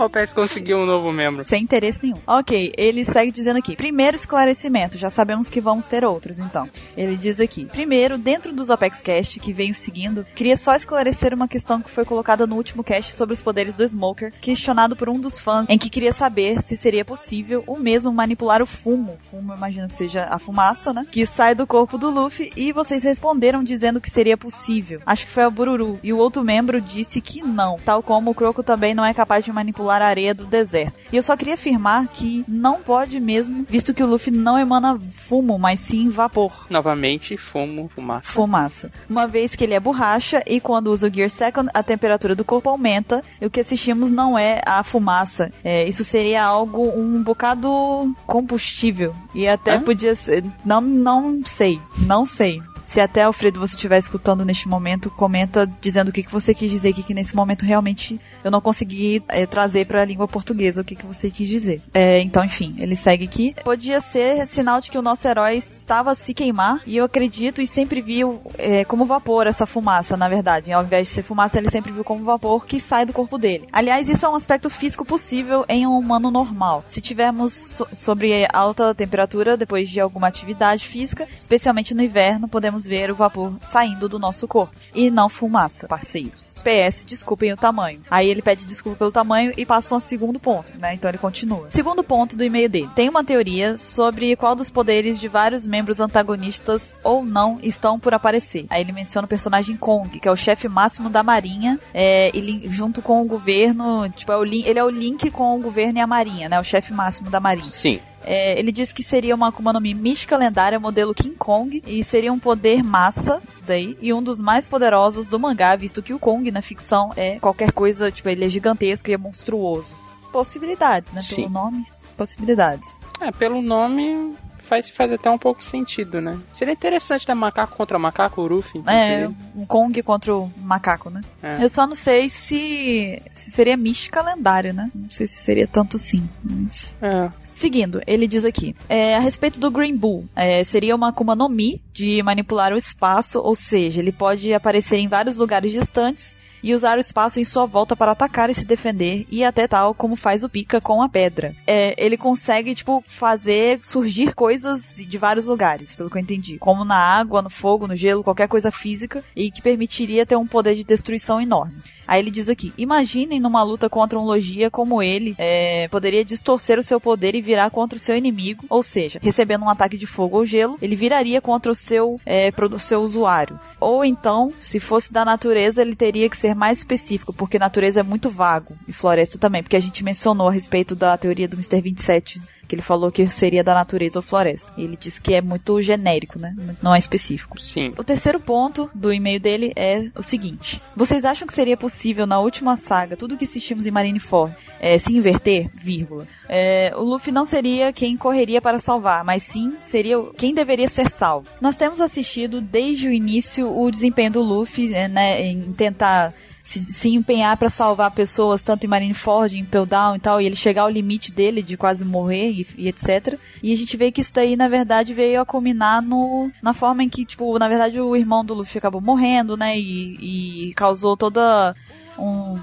Ó, 0.00 0.06
o 0.06 0.08
PS 0.08 0.32
conseguiu 0.32 0.78
um 0.78 0.86
novo 0.86 1.12
membro. 1.12 1.44
Sem 1.44 1.62
interesse 1.62 2.02
nenhum. 2.02 2.16
Ok, 2.26 2.72
ele 2.78 3.04
segue 3.04 3.30
dizendo 3.30 3.58
aqui. 3.58 3.76
Primeiro 3.76 4.16
esclarecimento, 4.16 4.96
já 4.96 5.10
sabemos 5.10 5.50
que 5.50 5.60
vamos 5.60 5.88
ter 5.88 6.06
outros, 6.06 6.38
então. 6.38 6.66
Ele 6.96 7.18
diz 7.18 7.38
aqui. 7.38 7.66
Primeiro, 7.66 8.16
dentro 8.16 8.50
dos 8.50 8.70
Apex 8.70 9.02
Cast 9.02 9.38
que 9.38 9.52
venho 9.52 9.74
seguindo, 9.74 10.24
queria 10.34 10.56
só 10.56 10.74
esclarecer 10.74 11.34
uma 11.34 11.46
questão 11.46 11.82
que 11.82 11.90
foi 11.90 12.06
colocada 12.06 12.46
no 12.46 12.56
último 12.56 12.82
cast 12.82 13.12
sobre 13.12 13.34
os 13.34 13.42
poderes 13.42 13.74
do 13.74 13.86
Smoker, 13.86 14.32
questionado 14.40 14.96
por 14.96 15.10
um 15.10 15.20
dos 15.20 15.38
fãs, 15.38 15.66
em 15.68 15.76
que 15.76 15.90
queria 15.90 16.14
saber 16.14 16.62
se 16.62 16.78
seria 16.78 17.04
possível 17.04 17.62
o 17.66 17.76
mesmo 17.76 18.10
manipular 18.10 18.62
o 18.62 18.66
fumo. 18.66 19.18
Fumo, 19.30 19.54
imagino 19.54 19.86
que 19.86 19.94
seja 19.94 20.28
a 20.30 20.38
fumaça, 20.38 20.94
né? 20.94 21.06
Que 21.10 21.26
sai 21.26 21.54
do 21.54 21.66
corpo 21.66 21.98
do 21.98 22.08
Luffy, 22.08 22.50
e 22.56 22.72
vocês 22.72 23.04
responderam 23.04 23.62
dizendo 23.62 24.00
que 24.00 24.08
seria 24.08 24.38
possível. 24.38 25.02
Acho 25.04 25.26
que 25.26 25.32
foi 25.32 25.42
a 25.42 25.50
Bururu. 25.50 26.00
E 26.02 26.10
o 26.10 26.16
outro 26.16 26.42
membro 26.42 26.80
disse 26.80 27.20
que 27.20 27.42
não, 27.42 27.76
tal 27.84 28.02
como 28.02 28.30
o 28.30 28.34
Croco 28.34 28.62
também 28.62 28.94
não 28.94 29.04
é 29.04 29.12
capaz 29.12 29.44
de 29.44 29.52
manipular 29.52 29.89
a 29.98 30.06
areia 30.06 30.34
do 30.34 30.44
deserto. 30.44 30.98
E 31.12 31.16
eu 31.16 31.22
só 31.22 31.36
queria 31.36 31.54
afirmar 31.54 32.06
que 32.08 32.44
não 32.46 32.80
pode 32.80 33.18
mesmo, 33.20 33.66
visto 33.68 33.92
que 33.94 34.02
o 34.02 34.06
Luffy 34.06 34.32
não 34.32 34.58
emana 34.58 34.98
fumo, 34.98 35.58
mas 35.58 35.80
sim 35.80 36.08
vapor. 36.08 36.66
Novamente, 36.70 37.36
fumo, 37.36 37.90
fumaça. 37.94 38.32
Fumaça. 38.32 38.92
Uma 39.08 39.26
vez 39.26 39.54
que 39.54 39.64
ele 39.64 39.74
é 39.74 39.80
borracha 39.80 40.42
e 40.46 40.60
quando 40.60 40.88
usa 40.88 41.08
o 41.08 41.12
Gear 41.12 41.30
Second, 41.30 41.68
a 41.72 41.82
temperatura 41.82 42.34
do 42.34 42.44
corpo 42.44 42.68
aumenta 42.70 43.22
e 43.40 43.46
o 43.46 43.50
que 43.50 43.60
assistimos 43.60 44.10
não 44.10 44.38
é 44.38 44.60
a 44.66 44.82
fumaça. 44.82 45.52
É, 45.64 45.86
isso 45.86 46.04
seria 46.04 46.44
algo 46.44 46.88
um 46.98 47.22
bocado 47.22 48.14
combustível. 48.26 49.14
E 49.34 49.46
até 49.46 49.74
Hã? 49.74 49.80
podia 49.82 50.14
ser. 50.14 50.44
Não, 50.64 50.80
não 50.80 51.42
sei. 51.44 51.80
Não 51.98 52.24
sei. 52.26 52.60
Se 52.90 53.00
até, 53.00 53.22
Alfredo, 53.22 53.60
você 53.60 53.76
estiver 53.76 53.98
escutando 53.98 54.44
neste 54.44 54.66
momento, 54.68 55.10
comenta 55.10 55.64
dizendo 55.80 56.08
o 56.08 56.12
que, 56.12 56.24
que 56.24 56.32
você 56.32 56.52
quis 56.52 56.68
dizer 56.68 56.88
aqui, 56.88 57.04
que 57.04 57.14
nesse 57.14 57.36
momento 57.36 57.64
realmente 57.64 58.20
eu 58.42 58.50
não 58.50 58.60
consegui 58.60 59.22
é, 59.28 59.46
trazer 59.46 59.86
para 59.86 60.02
a 60.02 60.04
língua 60.04 60.26
portuguesa 60.26 60.80
o 60.80 60.84
que, 60.84 60.96
que 60.96 61.06
você 61.06 61.30
quis 61.30 61.48
dizer. 61.48 61.80
É, 61.94 62.18
então, 62.20 62.44
enfim, 62.44 62.74
ele 62.80 62.96
segue 62.96 63.26
aqui. 63.26 63.54
Podia 63.62 64.00
ser 64.00 64.44
sinal 64.44 64.80
de 64.80 64.90
que 64.90 64.98
o 64.98 65.02
nosso 65.02 65.28
herói 65.28 65.54
estava 65.54 66.10
a 66.10 66.14
se 66.16 66.34
queimar, 66.34 66.80
e 66.84 66.96
eu 66.96 67.04
acredito 67.04 67.62
e 67.62 67.66
sempre 67.66 68.00
viu 68.00 68.40
é, 68.58 68.84
como 68.84 69.04
vapor 69.04 69.46
essa 69.46 69.66
fumaça, 69.66 70.16
na 70.16 70.28
verdade. 70.28 70.72
Ao 70.72 70.82
invés 70.82 71.06
de 71.06 71.14
ser 71.14 71.22
fumaça, 71.22 71.58
ele 71.58 71.70
sempre 71.70 71.92
viu 71.92 72.02
como 72.02 72.24
vapor 72.24 72.66
que 72.66 72.80
sai 72.80 73.06
do 73.06 73.12
corpo 73.12 73.38
dele. 73.38 73.68
Aliás, 73.70 74.08
isso 74.08 74.26
é 74.26 74.28
um 74.28 74.34
aspecto 74.34 74.68
físico 74.68 75.04
possível 75.04 75.64
em 75.68 75.86
um 75.86 75.96
humano 75.96 76.28
normal. 76.28 76.82
Se 76.88 77.00
tivermos 77.00 77.52
so- 77.52 77.86
sobre 77.92 78.48
alta 78.52 78.92
temperatura 78.96 79.56
depois 79.56 79.88
de 79.88 80.00
alguma 80.00 80.26
atividade 80.26 80.88
física, 80.88 81.28
especialmente 81.40 81.94
no 81.94 82.02
inverno, 82.02 82.48
podemos 82.48 82.79
ver 82.86 83.10
o 83.10 83.14
vapor 83.14 83.52
saindo 83.60 84.08
do 84.08 84.18
nosso 84.18 84.46
corpo. 84.46 84.74
E 84.94 85.10
não 85.10 85.28
fumaça, 85.28 85.88
parceiros. 85.88 86.62
PS, 86.62 87.04
desculpem 87.04 87.52
o 87.52 87.56
tamanho. 87.56 88.00
Aí 88.10 88.28
ele 88.28 88.42
pede 88.42 88.64
desculpa 88.64 88.98
pelo 88.98 89.12
tamanho 89.12 89.52
e 89.56 89.64
passa 89.66 89.94
um 89.94 90.00
segundo 90.00 90.38
ponto, 90.38 90.72
né? 90.78 90.94
Então 90.94 91.10
ele 91.10 91.18
continua. 91.18 91.66
Segundo 91.70 92.02
ponto 92.02 92.36
do 92.36 92.44
e-mail 92.44 92.68
dele. 92.68 92.90
Tem 92.94 93.08
uma 93.08 93.24
teoria 93.24 93.78
sobre 93.78 94.36
qual 94.36 94.54
dos 94.54 94.70
poderes 94.70 95.18
de 95.18 95.28
vários 95.28 95.66
membros 95.66 96.00
antagonistas 96.00 97.00
ou 97.04 97.24
não 97.24 97.58
estão 97.62 97.98
por 97.98 98.14
aparecer. 98.14 98.66
Aí 98.70 98.80
ele 98.82 98.92
menciona 98.92 99.26
o 99.26 99.28
personagem 99.28 99.76
Kong, 99.76 100.18
que 100.18 100.28
é 100.28 100.30
o 100.30 100.36
chefe 100.36 100.68
máximo 100.68 101.08
da 101.08 101.22
marinha, 101.22 101.78
é, 101.92 102.30
ele, 102.34 102.68
junto 102.70 103.02
com 103.02 103.22
o 103.22 103.24
governo, 103.24 104.08
tipo, 104.10 104.30
é 104.32 104.36
o, 104.36 104.44
ele 104.44 104.78
é 104.78 104.84
o 104.84 104.90
link 104.90 105.30
com 105.30 105.56
o 105.56 105.60
governo 105.60 105.98
e 105.98 106.00
a 106.00 106.06
marinha, 106.06 106.48
né? 106.48 106.60
O 106.60 106.64
chefe 106.64 106.92
máximo 106.92 107.30
da 107.30 107.40
marinha. 107.40 107.64
Sim. 107.64 108.00
É, 108.24 108.58
ele 108.58 108.70
diz 108.70 108.92
que 108.92 109.02
seria 109.02 109.34
uma 109.34 109.48
Akuma 109.48 109.72
no 109.72 109.80
Mi 109.80 109.94
mística 109.94 110.36
lendária 110.36 110.78
modelo 110.78 111.14
King 111.14 111.34
Kong 111.36 111.82
e 111.86 112.04
seria 112.04 112.32
um 112.32 112.38
poder 112.38 112.82
massa, 112.82 113.40
isso 113.48 113.64
daí, 113.64 113.96
e 114.00 114.12
um 114.12 114.22
dos 114.22 114.40
mais 114.40 114.68
poderosos 114.68 115.26
do 115.26 115.38
mangá, 115.38 115.74
visto 115.76 116.02
que 116.02 116.12
o 116.12 116.18
Kong 116.18 116.50
na 116.50 116.62
ficção 116.62 117.12
é 117.16 117.38
qualquer 117.38 117.72
coisa, 117.72 118.10
tipo, 118.10 118.28
ele 118.28 118.44
é 118.44 118.48
gigantesco 118.48 119.10
e 119.10 119.12
é 119.12 119.18
monstruoso. 119.18 119.96
Possibilidades, 120.32 121.12
né? 121.12 121.22
Pelo 121.28 121.48
Sim. 121.48 121.52
nome, 121.52 121.86
possibilidades. 122.16 123.00
É, 123.20 123.32
pelo 123.32 123.60
nome 123.60 124.34
faz, 124.70 124.88
faz 124.88 125.12
até 125.12 125.28
um 125.28 125.36
pouco 125.36 125.62
sentido, 125.64 126.20
né? 126.20 126.38
Seria 126.52 126.72
interessante, 126.72 127.26
né? 127.26 127.34
Macaco 127.34 127.76
contra 127.76 127.98
macaco, 127.98 128.46
Ruffy. 128.46 128.80
É, 128.86 129.28
um 129.56 129.66
Kong 129.66 130.00
contra 130.04 130.34
o 130.34 130.50
macaco, 130.58 131.10
né? 131.10 131.20
É. 131.42 131.64
Eu 131.64 131.68
só 131.68 131.88
não 131.88 131.96
sei 131.96 132.28
se, 132.28 133.20
se 133.32 133.50
seria 133.50 133.76
mística 133.76 134.22
lendária, 134.22 134.72
né? 134.72 134.88
Não 134.94 135.10
sei 135.10 135.26
se 135.26 135.38
seria 135.38 135.66
tanto 135.66 135.96
assim, 135.96 136.28
mas... 136.44 136.96
É. 137.02 137.28
Seguindo, 137.42 138.00
ele 138.06 138.28
diz 138.28 138.44
aqui, 138.44 138.76
é, 138.88 139.16
a 139.16 139.20
respeito 139.20 139.58
do 139.58 139.70
Green 139.70 139.96
Bull, 139.96 140.24
é, 140.36 140.62
seria 140.62 140.94
uma 140.94 141.08
Akuma 141.08 141.34
no 141.34 141.48
Mi 141.48 141.82
de 142.00 142.22
manipular 142.22 142.72
o 142.72 142.78
espaço, 142.78 143.40
ou 143.40 143.54
seja, 143.54 144.00
ele 144.00 144.10
pode 144.10 144.54
aparecer 144.54 144.96
em 144.96 145.06
vários 145.06 145.36
lugares 145.36 145.70
distantes 145.70 146.38
e 146.62 146.74
usar 146.74 146.96
o 146.96 147.00
espaço 147.00 147.38
em 147.38 147.44
sua 147.44 147.66
volta 147.66 147.94
para 147.94 148.12
atacar 148.12 148.48
e 148.48 148.54
se 148.54 148.64
defender, 148.64 149.26
e 149.30 149.44
até 149.44 149.68
tal 149.68 149.92
como 149.92 150.16
faz 150.16 150.42
o 150.42 150.48
Pika 150.48 150.80
com 150.80 151.02
a 151.02 151.08
pedra. 151.10 151.54
É, 151.66 151.94
ele 152.02 152.16
consegue, 152.16 152.74
tipo, 152.74 153.02
fazer 153.06 153.80
surgir 153.82 154.34
coisas 154.34 154.96
de 155.06 155.18
vários 155.18 155.44
lugares, 155.44 155.94
pelo 155.94 156.08
que 156.08 156.16
eu 156.16 156.22
entendi. 156.22 156.58
Como 156.58 156.84
na 156.84 156.96
água, 156.96 157.42
no 157.42 157.50
fogo, 157.50 157.86
no 157.86 157.96
gelo, 157.96 158.24
qualquer 158.24 158.48
coisa 158.48 158.70
física, 158.70 159.22
e 159.36 159.50
que 159.50 159.60
permitiria 159.60 160.24
ter 160.24 160.36
um 160.36 160.46
poder 160.46 160.74
de 160.74 160.84
destruição 160.84 161.38
enorme. 161.38 161.74
Aí 162.10 162.20
ele 162.20 162.30
diz 162.32 162.48
aqui: 162.48 162.72
imaginem 162.76 163.38
numa 163.38 163.62
luta 163.62 163.88
contra 163.88 164.18
um 164.18 164.24
Logia 164.24 164.68
como 164.68 165.00
ele 165.00 165.36
é, 165.38 165.86
poderia 165.86 166.24
distorcer 166.24 166.76
o 166.76 166.82
seu 166.82 167.00
poder 167.00 167.36
e 167.36 167.40
virar 167.40 167.70
contra 167.70 167.96
o 167.96 168.00
seu 168.00 168.16
inimigo, 168.16 168.64
ou 168.68 168.82
seja, 168.82 169.20
recebendo 169.22 169.64
um 169.64 169.68
ataque 169.68 169.96
de 169.96 170.08
fogo 170.08 170.38
ou 170.38 170.44
gelo, 170.44 170.76
ele 170.82 170.96
viraria 170.96 171.40
contra 171.40 171.70
o 171.70 171.74
seu, 171.74 172.20
é, 172.26 172.52
o 172.72 172.78
seu 172.80 173.00
usuário. 173.02 173.60
Ou 173.78 174.04
então, 174.04 174.52
se 174.58 174.80
fosse 174.80 175.12
da 175.12 175.24
natureza, 175.24 175.82
ele 175.82 175.94
teria 175.94 176.28
que 176.28 176.36
ser 176.36 176.52
mais 176.52 176.78
específico, 176.78 177.32
porque 177.32 177.60
natureza 177.60 178.00
é 178.00 178.02
muito 178.02 178.28
vago, 178.28 178.74
e 178.88 178.92
floresta 178.92 179.38
também, 179.38 179.62
porque 179.62 179.76
a 179.76 179.80
gente 179.80 180.02
mencionou 180.02 180.48
a 180.48 180.52
respeito 180.52 180.96
da 180.96 181.16
teoria 181.16 181.46
do 181.46 181.54
Mr. 181.54 181.80
27 181.80 182.40
que 182.70 182.76
ele 182.76 182.82
falou 182.82 183.10
que 183.10 183.28
seria 183.28 183.64
da 183.64 183.74
natureza 183.74 184.20
ou 184.20 184.22
floresta. 184.22 184.72
Ele 184.78 184.96
diz 184.96 185.18
que 185.18 185.34
é 185.34 185.42
muito 185.42 185.82
genérico, 185.82 186.38
né? 186.38 186.54
Não 186.80 186.94
é 186.94 186.98
específico. 186.98 187.60
Sim. 187.60 187.92
O 187.98 188.04
terceiro 188.04 188.38
ponto 188.38 188.88
do 188.94 189.12
e-mail 189.12 189.40
dele 189.40 189.72
é 189.74 190.08
o 190.16 190.22
seguinte: 190.22 190.80
Vocês 190.94 191.24
acham 191.24 191.48
que 191.48 191.52
seria 191.52 191.76
possível 191.76 192.26
na 192.26 192.38
última 192.38 192.76
saga, 192.76 193.16
tudo 193.16 193.36
que 193.36 193.44
assistimos 193.44 193.86
em 193.86 193.90
Marineford, 193.90 194.54
é, 194.78 194.96
se 194.96 195.16
inverter? 195.16 195.68
Vírgula. 195.74 196.28
É, 196.48 196.92
o 196.96 197.02
Luffy 197.02 197.32
não 197.32 197.44
seria 197.44 197.92
quem 197.92 198.16
correria 198.16 198.62
para 198.62 198.78
salvar, 198.78 199.24
mas 199.24 199.42
sim 199.42 199.74
seria 199.82 200.22
quem 200.38 200.54
deveria 200.54 200.88
ser 200.88 201.10
salvo. 201.10 201.48
Nós 201.60 201.76
temos 201.76 202.00
assistido 202.00 202.60
desde 202.60 203.08
o 203.08 203.12
início 203.12 203.68
o 203.76 203.90
desempenho 203.90 204.30
do 204.30 204.42
Luffy 204.42 204.90
né, 205.08 205.42
em 205.44 205.72
tentar 205.72 206.32
se, 206.62 206.82
se 206.84 207.10
empenhar 207.10 207.56
para 207.56 207.70
salvar 207.70 208.10
pessoas, 208.10 208.62
tanto 208.62 208.84
em 208.84 208.88
Marineford, 208.88 209.58
em 209.58 209.64
Pell 209.64 209.86
Down 209.86 210.16
e 210.16 210.20
tal, 210.20 210.40
e 210.40 210.46
ele 210.46 210.56
chegar 210.56 210.82
ao 210.82 210.90
limite 210.90 211.32
dele 211.32 211.62
de 211.62 211.76
quase 211.76 212.04
morrer 212.04 212.50
e, 212.50 212.66
e, 212.76 212.88
etc. 212.88 213.38
E 213.62 213.72
a 213.72 213.76
gente 213.76 213.96
vê 213.96 214.10
que 214.10 214.20
isso 214.20 214.34
daí, 214.34 214.56
na 214.56 214.68
verdade, 214.68 215.14
veio 215.14 215.40
a 215.40 215.46
culminar 215.46 216.02
no, 216.02 216.50
na 216.62 216.74
forma 216.74 217.02
em 217.02 217.08
que, 217.08 217.24
tipo, 217.24 217.58
na 217.58 217.68
verdade, 217.68 218.00
o 218.00 218.16
irmão 218.16 218.44
do 218.44 218.54
Luffy 218.54 218.78
acabou 218.78 219.00
morrendo, 219.00 219.56
né? 219.56 219.78
E, 219.78 220.68
e 220.68 220.74
causou 220.74 221.16
toda 221.16 221.74
um, 222.20 222.58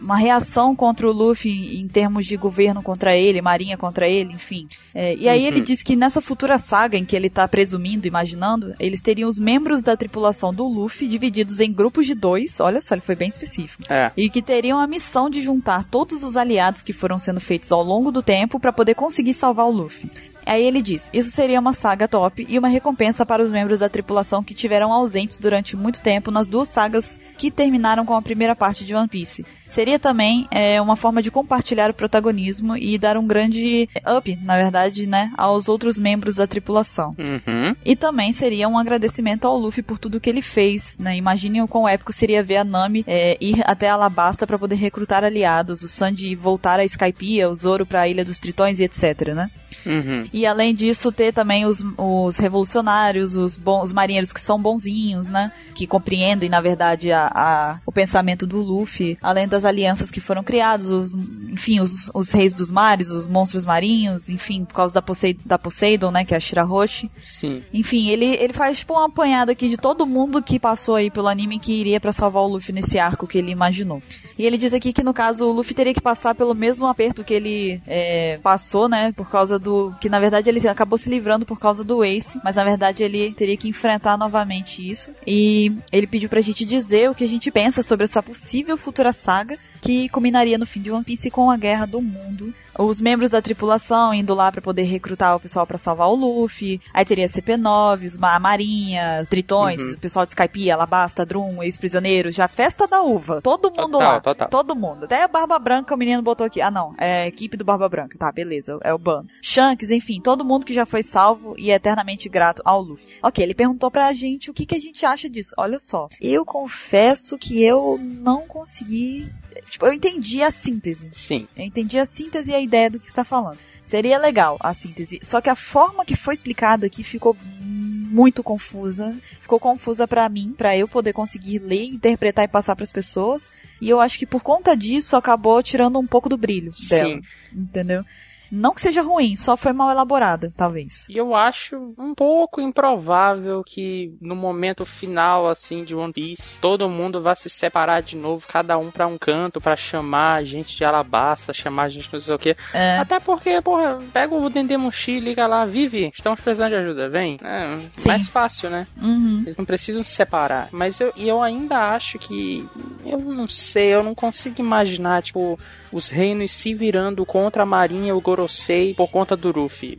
uma 0.00 0.16
reação 0.16 0.74
contra 0.74 1.08
o 1.08 1.12
Luffy 1.12 1.80
em 1.80 1.86
termos 1.86 2.26
de 2.26 2.36
governo 2.36 2.82
contra 2.82 3.16
ele, 3.16 3.40
marinha 3.40 3.76
contra 3.76 4.08
ele, 4.08 4.32
enfim. 4.32 4.66
É, 4.94 5.14
e 5.14 5.28
aí 5.28 5.42
uhum. 5.42 5.46
ele 5.46 5.60
diz 5.60 5.82
que 5.82 5.94
nessa 5.96 6.20
futura 6.20 6.58
saga 6.58 6.98
em 6.98 7.04
que 7.04 7.14
ele 7.14 7.30
tá 7.30 7.46
presumindo, 7.46 8.06
imaginando, 8.06 8.74
eles 8.78 9.00
teriam 9.00 9.28
os 9.28 9.38
membros 9.38 9.82
da 9.82 9.96
tripulação 9.96 10.52
do 10.52 10.66
Luffy 10.66 11.06
divididos 11.06 11.60
em 11.60 11.72
grupos 11.72 12.06
de 12.06 12.14
dois, 12.14 12.58
olha 12.60 12.80
só, 12.80 12.94
ele 12.94 13.00
foi 13.00 13.14
bem 13.14 13.28
específico. 13.28 13.84
É. 13.88 14.10
E 14.16 14.28
que 14.28 14.42
teriam 14.42 14.78
a 14.78 14.86
missão 14.86 15.30
de 15.30 15.40
juntar 15.40 15.84
todos 15.84 16.24
os 16.24 16.36
aliados 16.36 16.82
que 16.82 16.92
foram 16.92 17.18
sendo 17.18 17.40
feitos 17.40 17.70
ao 17.70 17.82
longo 17.82 18.10
do 18.10 18.22
tempo 18.22 18.58
para 18.58 18.72
poder 18.72 18.94
conseguir 18.94 19.34
salvar 19.34 19.66
o 19.66 19.70
Luffy. 19.70 20.10
Aí 20.44 20.64
ele 20.64 20.82
diz: 20.82 21.10
Isso 21.12 21.30
seria 21.30 21.60
uma 21.60 21.72
saga 21.72 22.08
top 22.08 22.46
e 22.48 22.58
uma 22.58 22.68
recompensa 22.68 23.24
para 23.24 23.42
os 23.42 23.50
membros 23.50 23.80
da 23.80 23.88
tripulação 23.88 24.42
que 24.42 24.54
tiveram 24.54 24.92
ausentes 24.92 25.38
durante 25.38 25.76
muito 25.76 26.00
tempo 26.00 26.30
nas 26.30 26.46
duas 26.46 26.68
sagas 26.68 27.18
que 27.36 27.50
terminaram 27.50 28.04
com 28.04 28.14
a 28.14 28.22
primeira 28.22 28.54
parte 28.54 28.84
de 28.84 28.94
One 28.94 29.08
Piece. 29.08 29.44
Seria 29.72 29.98
também 29.98 30.46
é, 30.50 30.78
uma 30.82 30.96
forma 30.96 31.22
de 31.22 31.30
compartilhar 31.30 31.90
o 31.90 31.94
protagonismo 31.94 32.76
e 32.76 32.98
dar 32.98 33.16
um 33.16 33.26
grande 33.26 33.88
up, 34.06 34.38
na 34.42 34.58
verdade, 34.58 35.06
né, 35.06 35.32
aos 35.34 35.66
outros 35.66 35.98
membros 35.98 36.36
da 36.36 36.46
tripulação. 36.46 37.16
Uhum. 37.18 37.74
E 37.82 37.96
também 37.96 38.34
seria 38.34 38.68
um 38.68 38.76
agradecimento 38.76 39.46
ao 39.46 39.56
Luffy 39.56 39.82
por 39.82 39.96
tudo 39.96 40.20
que 40.20 40.28
ele 40.28 40.42
fez, 40.42 40.98
né? 40.98 41.16
Imaginem 41.16 41.62
o 41.62 41.68
quão 41.68 41.88
épico 41.88 42.12
seria 42.12 42.42
ver 42.42 42.58
a 42.58 42.64
Nami 42.64 43.02
é, 43.06 43.38
ir 43.40 43.62
até 43.64 43.88
Alabasta 43.88 44.46
para 44.46 44.58
poder 44.58 44.74
recrutar 44.74 45.24
aliados, 45.24 45.82
o 45.82 45.88
Sanji 45.88 46.34
voltar 46.34 46.78
a 46.78 46.84
Skypiea, 46.84 47.48
o 47.48 47.54
Zoro 47.54 47.86
para 47.86 48.02
a 48.02 48.08
Ilha 48.08 48.26
dos 48.26 48.38
Tritões 48.38 48.78
e 48.78 48.84
etc, 48.84 49.32
né? 49.34 49.50
Uhum. 49.86 50.26
E 50.32 50.46
além 50.46 50.74
disso, 50.74 51.10
ter 51.10 51.32
também 51.32 51.66
os, 51.66 51.84
os 51.96 52.36
revolucionários, 52.36 53.36
os, 53.36 53.56
bons, 53.56 53.84
os 53.84 53.92
marinheiros 53.92 54.32
que 54.32 54.40
são 54.40 54.60
bonzinhos, 54.60 55.28
né? 55.28 55.52
Que 55.74 55.86
compreendem, 55.86 56.48
na 56.48 56.60
verdade, 56.60 57.10
a, 57.12 57.30
a, 57.34 57.80
o 57.84 57.92
pensamento 57.92 58.46
do 58.46 58.58
Luffy, 58.58 59.18
além 59.20 59.48
das 59.48 59.64
alianças 59.64 60.10
que 60.10 60.20
foram 60.20 60.42
criadas, 60.42 60.86
os, 60.86 61.14
enfim, 61.50 61.80
os, 61.80 62.10
os 62.14 62.30
reis 62.30 62.54
dos 62.54 62.70
mares, 62.70 63.10
os 63.10 63.26
monstros 63.26 63.64
marinhos, 63.64 64.30
enfim, 64.30 64.64
por 64.64 64.74
causa 64.74 64.94
da, 64.94 65.02
Poseid 65.02 65.40
da 65.44 65.58
Poseidon, 65.58 66.10
né? 66.10 66.24
Que 66.24 66.34
é 66.34 66.36
a 66.36 66.40
Shirahoshi. 66.40 67.10
Sim. 67.26 67.62
Enfim, 67.72 68.08
ele, 68.08 68.26
ele 68.36 68.52
faz 68.52 68.78
tipo 68.78 68.94
uma 68.94 69.06
apanhada 69.06 69.52
aqui 69.52 69.68
de 69.68 69.76
todo 69.76 70.06
mundo 70.06 70.42
que 70.42 70.58
passou 70.58 70.94
aí 70.94 71.10
pelo 71.10 71.28
anime 71.28 71.58
que 71.58 71.72
iria 71.72 72.00
para 72.00 72.12
salvar 72.12 72.42
o 72.42 72.48
Luffy 72.48 72.72
nesse 72.72 72.98
arco 72.98 73.26
que 73.26 73.38
ele 73.38 73.50
imaginou. 73.50 74.00
E 74.38 74.46
ele 74.46 74.56
diz 74.56 74.72
aqui 74.72 74.92
que, 74.92 75.02
no 75.02 75.12
caso, 75.12 75.46
o 75.46 75.52
Luffy 75.52 75.74
teria 75.74 75.94
que 75.94 76.00
passar 76.00 76.34
pelo 76.34 76.54
mesmo 76.54 76.86
aperto 76.86 77.24
que 77.24 77.34
ele 77.34 77.82
é, 77.86 78.38
passou, 78.42 78.88
né? 78.88 79.12
Por 79.12 79.28
causa 79.28 79.58
do 79.58 79.72
do. 79.72 79.94
Que 80.00 80.08
na 80.08 80.20
verdade 80.22 80.48
ele 80.48 80.66
acabou 80.68 80.96
se 80.96 81.10
livrando 81.10 81.44
por 81.44 81.58
causa 81.58 81.82
do 81.84 82.04
Ace, 82.04 82.40
mas 82.42 82.56
na 82.56 82.64
verdade 82.64 83.02
ele 83.02 83.32
teria 83.32 83.56
que 83.56 83.68
enfrentar 83.68 84.16
novamente 84.16 84.88
isso. 84.88 85.10
E 85.26 85.72
ele 85.92 86.06
pediu 86.06 86.28
pra 86.28 86.40
gente 86.40 86.64
dizer 86.64 87.10
o 87.10 87.14
que 87.14 87.24
a 87.24 87.28
gente 87.28 87.50
pensa 87.50 87.82
sobre 87.82 88.04
essa 88.04 88.22
possível 88.22 88.76
futura 88.76 89.12
saga 89.12 89.58
que 89.82 90.08
culminaria 90.10 90.56
no 90.56 90.64
fim 90.64 90.80
de 90.80 90.92
One 90.92 91.04
Piece 91.04 91.28
com 91.30 91.50
a 91.50 91.56
guerra 91.56 91.86
do 91.86 92.00
mundo. 92.00 92.54
Os 92.78 93.00
membros 93.00 93.30
da 93.30 93.42
tripulação 93.42 94.14
indo 94.14 94.32
lá 94.32 94.50
para 94.50 94.62
poder 94.62 94.84
recrutar 94.84 95.36
o 95.36 95.40
pessoal 95.40 95.66
para 95.66 95.76
salvar 95.76 96.08
o 96.08 96.14
Luffy. 96.14 96.80
Aí 96.94 97.04
teria 97.04 97.26
CP9, 97.26 98.16
a 98.22 98.38
Marinha, 98.38 99.18
os 99.20 99.28
Tritões, 99.28 99.80
uhum. 99.80 99.92
o 99.92 99.98
pessoal 99.98 100.24
de 100.24 100.30
Skype, 100.30 100.70
Alabasta, 100.70 101.26
Drum, 101.26 101.62
ex-prisioneiros, 101.62 102.34
já 102.34 102.46
festa 102.46 102.86
da 102.86 103.02
uva. 103.02 103.42
Todo 103.42 103.70
mundo 103.70 103.92
total, 103.92 104.12
lá. 104.12 104.20
Total. 104.20 104.48
Todo 104.48 104.76
mundo. 104.76 105.04
Até 105.04 105.24
a 105.24 105.28
Barba 105.28 105.58
Branca 105.58 105.94
o 105.94 105.98
menino 105.98 106.22
botou 106.22 106.46
aqui. 106.46 106.60
Ah, 106.60 106.70
não. 106.70 106.94
É 106.96 107.24
a 107.24 107.26
equipe 107.26 107.56
do 107.56 107.64
Barba 107.64 107.88
Branca. 107.88 108.16
Tá, 108.16 108.30
beleza. 108.30 108.78
É 108.82 108.94
o 108.94 108.98
bando. 108.98 109.26
Shanks, 109.42 109.90
enfim, 109.90 110.11
todo 110.20 110.44
mundo 110.44 110.66
que 110.66 110.74
já 110.74 110.84
foi 110.84 111.02
salvo 111.02 111.54
e 111.58 111.70
é 111.70 111.74
eternamente 111.74 112.28
grato 112.28 112.62
ao 112.64 112.82
Luffy. 112.82 113.06
Ok, 113.22 113.42
ele 113.42 113.54
perguntou 113.54 113.90
pra 113.90 114.12
gente 114.12 114.50
o 114.50 114.54
que, 114.54 114.66
que 114.66 114.74
a 114.74 114.80
gente 114.80 115.04
acha 115.04 115.28
disso. 115.28 115.54
Olha 115.56 115.78
só. 115.78 116.08
Eu 116.20 116.44
confesso 116.44 117.38
que 117.38 117.62
eu 117.62 117.98
não 117.98 118.46
consegui 118.46 119.30
Tipo, 119.68 119.86
eu 119.86 119.92
entendi 119.92 120.42
a 120.42 120.50
síntese. 120.50 121.10
Sim. 121.12 121.46
Eu 121.56 121.64
entendi 121.64 121.98
a 121.98 122.06
síntese 122.06 122.50
e 122.50 122.54
a 122.54 122.60
ideia 122.60 122.90
do 122.90 122.98
que 122.98 123.06
está 123.06 123.24
falando. 123.24 123.58
Seria 123.80 124.18
legal 124.18 124.56
a 124.60 124.72
síntese. 124.72 125.18
Só 125.22 125.40
que 125.40 125.50
a 125.50 125.56
forma 125.56 126.04
que 126.04 126.16
foi 126.16 126.34
explicada 126.34 126.86
aqui 126.86 127.02
ficou 127.02 127.36
muito 127.60 128.42
confusa. 128.42 129.16
Ficou 129.38 129.58
confusa 129.58 130.06
para 130.06 130.28
mim, 130.28 130.54
para 130.56 130.76
eu 130.76 130.86
poder 130.86 131.12
conseguir 131.12 131.58
ler, 131.58 131.84
interpretar 131.84 132.44
e 132.44 132.48
passar 132.48 132.76
para 132.76 132.84
as 132.84 132.92
pessoas. 132.92 133.52
E 133.80 133.88
eu 133.88 134.00
acho 134.00 134.18
que 134.18 134.26
por 134.26 134.42
conta 134.42 134.76
disso 134.76 135.16
acabou 135.16 135.62
tirando 135.62 135.98
um 135.98 136.06
pouco 136.06 136.28
do 136.28 136.36
brilho 136.36 136.72
dela. 136.88 137.14
Sim. 137.14 137.22
Entendeu? 137.52 138.04
Não 138.52 138.74
que 138.74 138.82
seja 138.82 139.00
ruim, 139.00 139.34
só 139.34 139.56
foi 139.56 139.72
mal 139.72 139.90
elaborada, 139.90 140.52
talvez. 140.54 141.08
E 141.08 141.16
eu 141.16 141.34
acho 141.34 141.94
um 141.98 142.14
pouco 142.14 142.60
improvável 142.60 143.64
que 143.64 144.14
no 144.20 144.36
momento 144.36 144.84
final, 144.84 145.48
assim, 145.48 145.84
de 145.84 145.94
One 145.94 146.12
Piece, 146.12 146.60
todo 146.60 146.86
mundo 146.86 147.22
vá 147.22 147.34
se 147.34 147.48
separar 147.48 148.02
de 148.02 148.14
novo, 148.14 148.46
cada 148.46 148.76
um 148.76 148.90
para 148.90 149.06
um 149.06 149.16
canto, 149.16 149.58
para 149.58 149.74
chamar 149.74 150.34
a 150.34 150.44
gente 150.44 150.76
de 150.76 150.84
Alabasta, 150.84 151.54
chamar 151.54 151.84
a 151.84 151.88
gente 151.88 152.12
não 152.12 152.20
sei 152.20 152.34
o 152.34 152.38
quê. 152.38 152.54
É. 152.74 152.98
Até 152.98 153.18
porque, 153.18 153.62
porra, 153.62 153.98
pega 154.12 154.34
o 154.34 154.50
Dendemushi, 154.50 155.18
liga 155.18 155.46
lá, 155.46 155.64
Vive, 155.64 156.12
estamos 156.14 156.38
precisando 156.40 156.70
de 156.70 156.76
ajuda, 156.76 157.08
vem. 157.08 157.38
É 157.42 158.06
mais 158.06 158.28
fácil, 158.28 158.68
né? 158.68 158.86
Uhum. 159.00 159.40
Eles 159.42 159.56
não 159.56 159.64
precisam 159.64 160.02
se 160.04 160.10
separar. 160.10 160.68
Mas 160.72 161.00
eu, 161.00 161.12
eu 161.16 161.42
ainda 161.42 161.94
acho 161.94 162.18
que. 162.18 162.68
Eu 163.04 163.18
não 163.18 163.48
sei, 163.48 163.94
eu 163.94 164.02
não 164.02 164.14
consigo 164.14 164.60
imaginar, 164.60 165.22
tipo, 165.22 165.58
os 165.92 166.08
reinos 166.08 166.52
se 166.52 166.74
virando 166.74 167.24
contra 167.26 167.62
a 167.62 167.66
marinha, 167.66 168.16
o 168.16 168.20
Gorosei, 168.20 168.94
por 168.94 169.08
conta 169.08 169.36
do 169.36 169.50
Ruffy. 169.52 169.98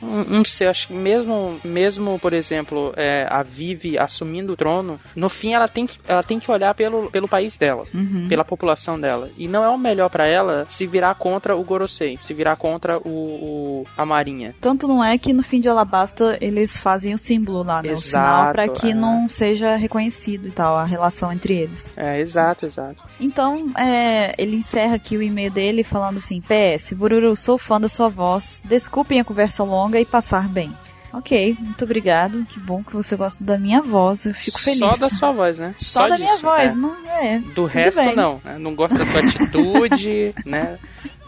Não 0.00 0.44
sei, 0.44 0.68
acho 0.68 0.88
que 0.88 0.94
mesmo, 0.94 1.58
mesmo 1.64 2.18
por 2.18 2.32
exemplo, 2.32 2.92
é, 2.96 3.26
a 3.28 3.42
Vivi 3.42 3.98
assumindo 3.98 4.52
o 4.52 4.56
trono, 4.56 4.98
no 5.14 5.28
fim 5.28 5.52
ela 5.52 5.68
tem 5.68 5.86
que, 5.86 5.98
ela 6.06 6.22
tem 6.22 6.38
que 6.38 6.50
olhar 6.50 6.74
pelo, 6.74 7.10
pelo 7.10 7.28
país 7.28 7.56
dela, 7.56 7.84
uhum. 7.94 8.26
pela 8.28 8.44
população 8.44 8.98
dela. 8.98 9.30
E 9.36 9.48
não 9.48 9.64
é 9.64 9.68
o 9.68 9.78
melhor 9.78 10.08
para 10.08 10.26
ela 10.26 10.66
se 10.68 10.86
virar 10.86 11.14
contra 11.14 11.56
o 11.56 11.62
Gorosei, 11.62 12.18
se 12.22 12.32
virar 12.34 12.56
contra 12.56 12.98
o, 12.98 13.08
o, 13.08 13.86
a 13.96 14.04
Marinha. 14.04 14.54
Tanto 14.60 14.86
não 14.86 15.02
é 15.02 15.18
que 15.18 15.32
no 15.32 15.42
fim 15.42 15.60
de 15.60 15.68
Alabasta 15.68 16.38
eles 16.40 16.78
fazem 16.78 17.14
o 17.14 17.18
símbolo 17.18 17.62
lá, 17.62 17.82
né? 17.82 17.90
Exato, 17.90 17.98
o 17.98 18.00
sinal 18.00 18.52
para 18.52 18.68
que 18.68 18.90
é. 18.90 18.94
não 18.94 19.28
seja 19.28 19.76
reconhecido 19.76 20.48
e 20.48 20.50
tal, 20.50 20.76
a 20.76 20.84
relação 20.84 21.32
entre 21.32 21.54
eles. 21.54 21.92
É, 21.96 22.20
exato, 22.20 22.66
exato. 22.66 23.02
Então, 23.20 23.72
é, 23.76 24.34
ele 24.38 24.56
encerra 24.56 24.96
aqui 24.96 25.16
o 25.16 25.22
e-mail 25.22 25.50
dele 25.50 25.82
falando 25.82 26.18
assim: 26.18 26.40
PS, 26.40 26.92
Bururu, 26.92 27.34
sou 27.36 27.58
fã 27.58 27.80
da 27.80 27.88
sua 27.88 28.08
voz. 28.08 28.62
Desculpem 28.64 29.20
a 29.20 29.24
conversa 29.24 29.62
longa 29.62 29.87
e 29.96 30.04
passar 30.04 30.48
bem. 30.48 30.72
Ok, 31.12 31.56
muito 31.58 31.84
obrigado. 31.84 32.44
Que 32.46 32.60
bom 32.60 32.84
que 32.84 32.92
você 32.92 33.16
gosta 33.16 33.42
da 33.42 33.58
minha 33.58 33.80
voz. 33.80 34.26
Eu 34.26 34.34
fico 34.34 34.60
feliz. 34.60 34.78
Só 34.78 34.96
da 34.96 35.08
sua 35.10 35.32
voz, 35.32 35.58
né? 35.58 35.74
Só, 35.78 36.02
Só 36.02 36.08
da 36.08 36.16
disso, 36.16 36.28
minha 36.28 36.42
voz, 36.42 36.72
é. 36.72 36.76
não 36.76 37.08
é. 37.08 37.38
Do 37.54 37.64
resto, 37.64 37.96
bem. 37.96 38.14
não. 38.14 38.40
Né? 38.44 38.58
Não 38.58 38.74
gosta 38.74 38.98
da 38.98 39.06
sua 39.06 39.20
atitude, 39.20 40.34
né? 40.44 40.78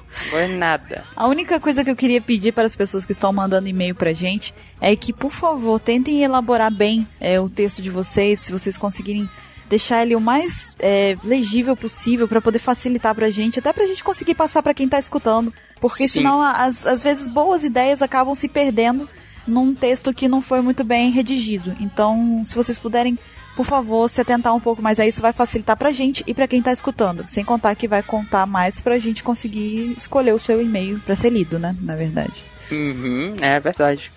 Foi 0.07 0.49
nada. 0.49 1.05
A 1.17 1.26
única 1.26 1.59
coisa 1.61 1.83
que 1.85 1.90
eu 1.90 1.97
queria 1.97 2.21
pedir 2.21 2.52
para 2.52 2.67
as 2.67 2.75
pessoas 2.76 3.07
que 3.07 3.12
estão 3.12 3.33
mandando 3.33 3.69
e-mail 3.69 3.95
pra 3.95 4.12
gente 4.12 4.52
é 4.81 4.95
que, 4.97 5.12
por 5.12 5.31
favor, 5.31 5.79
tentem 5.79 6.23
elaborar 6.25 6.71
bem 6.71 7.07
é, 7.21 7.40
o 7.40 7.49
texto 7.49 7.81
de 7.81 7.90
vocês, 7.90 8.40
se 8.40 8.52
vocês 8.52 8.76
conseguirem 8.76 9.31
deixar 9.71 10.03
ele 10.03 10.17
o 10.17 10.21
mais 10.21 10.75
é, 10.81 11.17
legível 11.23 11.77
possível 11.77 12.27
para 12.27 12.41
poder 12.41 12.59
facilitar 12.59 13.15
pra 13.15 13.31
gente, 13.31 13.61
até 13.61 13.73
pra 13.73 13.87
gente 13.87 14.03
conseguir 14.03 14.35
passar 14.35 14.62
pra 14.65 14.75
quem 14.75 14.89
tá 14.89 14.99
escutando. 14.99 15.55
Porque 15.81 16.09
Sim. 16.09 16.19
senão, 16.19 16.43
às, 16.43 16.85
às 16.85 17.05
vezes, 17.05 17.29
boas 17.29 17.62
ideias 17.62 18.03
acabam 18.03 18.35
se 18.35 18.49
perdendo 18.49 19.09
num 19.47 19.73
texto 19.73 20.12
que 20.12 20.29
não 20.29 20.43
foi 20.43 20.61
muito 20.61 20.83
bem 20.83 21.12
redigido. 21.12 21.75
Então, 21.81 22.43
se 22.45 22.57
vocês 22.57 22.79
puderem, 22.79 23.17
por 23.57 23.65
favor, 23.65 24.11
se 24.11 24.21
atentar 24.21 24.55
um 24.55 24.61
pouco 24.61 24.83
mais 24.83 24.99
a 24.99 25.07
isso, 25.07 25.23
vai 25.23 25.33
facilitar 25.33 25.77
pra 25.77 25.93
gente 25.93 26.25
e 26.27 26.35
pra 26.35 26.49
quem 26.49 26.61
tá 26.61 26.73
escutando. 26.73 27.25
Sem 27.29 27.45
contar 27.45 27.77
que 27.77 27.87
vai 27.87 28.03
contar 28.03 28.47
mais 28.47 28.83
pra 28.83 28.99
gente 28.99 29.23
conseguir 29.23 29.95
escolher 29.97 30.35
o 30.35 30.39
seu 30.39 30.61
e-mail 30.61 31.00
pra 31.07 31.15
ser 31.15 31.31
lido, 31.31 31.61
né? 31.61 31.77
Na 31.81 31.95
verdade. 31.95 32.43
Uhum, 32.73 33.37
é 33.41 33.61
verdade. 33.61 34.11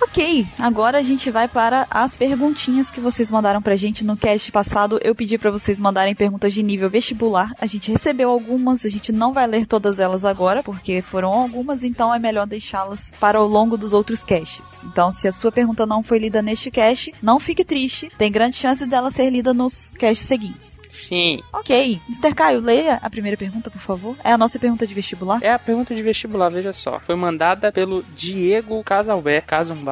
Ok, 0.00 0.46
agora 0.58 0.98
a 0.98 1.02
gente 1.02 1.30
vai 1.30 1.48
para 1.48 1.86
as 1.90 2.16
perguntinhas 2.16 2.90
que 2.90 3.00
vocês 3.00 3.30
mandaram 3.30 3.62
pra 3.62 3.76
gente 3.76 4.04
no 4.04 4.16
cast 4.16 4.52
passado. 4.52 4.98
Eu 5.02 5.14
pedi 5.14 5.38
pra 5.38 5.50
vocês 5.50 5.80
mandarem 5.80 6.14
perguntas 6.14 6.52
de 6.52 6.62
nível 6.62 6.88
vestibular. 6.88 7.50
A 7.60 7.66
gente 7.66 7.90
recebeu 7.90 8.30
algumas, 8.30 8.84
a 8.84 8.88
gente 8.88 9.12
não 9.12 9.32
vai 9.32 9.46
ler 9.46 9.66
todas 9.66 9.98
elas 9.98 10.24
agora, 10.24 10.62
porque 10.62 11.02
foram 11.02 11.32
algumas, 11.32 11.82
então 11.82 12.14
é 12.14 12.18
melhor 12.18 12.46
deixá-las 12.46 13.12
para 13.18 13.40
o 13.40 13.46
longo 13.46 13.76
dos 13.76 13.92
outros 13.92 14.22
casts. 14.22 14.84
Então, 14.84 15.10
se 15.10 15.26
a 15.26 15.32
sua 15.32 15.50
pergunta 15.50 15.86
não 15.86 16.02
foi 16.02 16.18
lida 16.18 16.42
neste 16.42 16.70
cast, 16.70 17.14
não 17.22 17.40
fique 17.40 17.64
triste. 17.64 18.10
Tem 18.16 18.30
grandes 18.30 18.58
chances 18.58 18.86
dela 18.86 19.10
ser 19.10 19.30
lida 19.30 19.52
nos 19.52 19.92
casts 19.98 20.26
seguintes. 20.26 20.78
Sim. 20.88 21.42
Ok, 21.52 22.00
Mr. 22.08 22.34
Caio, 22.34 22.60
leia 22.60 22.98
a 23.02 23.10
primeira 23.10 23.36
pergunta, 23.36 23.70
por 23.70 23.80
favor. 23.80 24.16
É 24.22 24.32
a 24.32 24.38
nossa 24.38 24.58
pergunta 24.58 24.86
de 24.86 24.94
vestibular? 24.94 25.42
É 25.42 25.52
a 25.52 25.58
pergunta 25.58 25.94
de 25.94 26.02
vestibular, 26.02 26.50
veja 26.50 26.72
só. 26.72 27.00
Foi 27.00 27.14
mandada 27.14 27.72
pelo 27.72 28.02
Diego 28.14 28.82
Casalbé. 28.84 29.40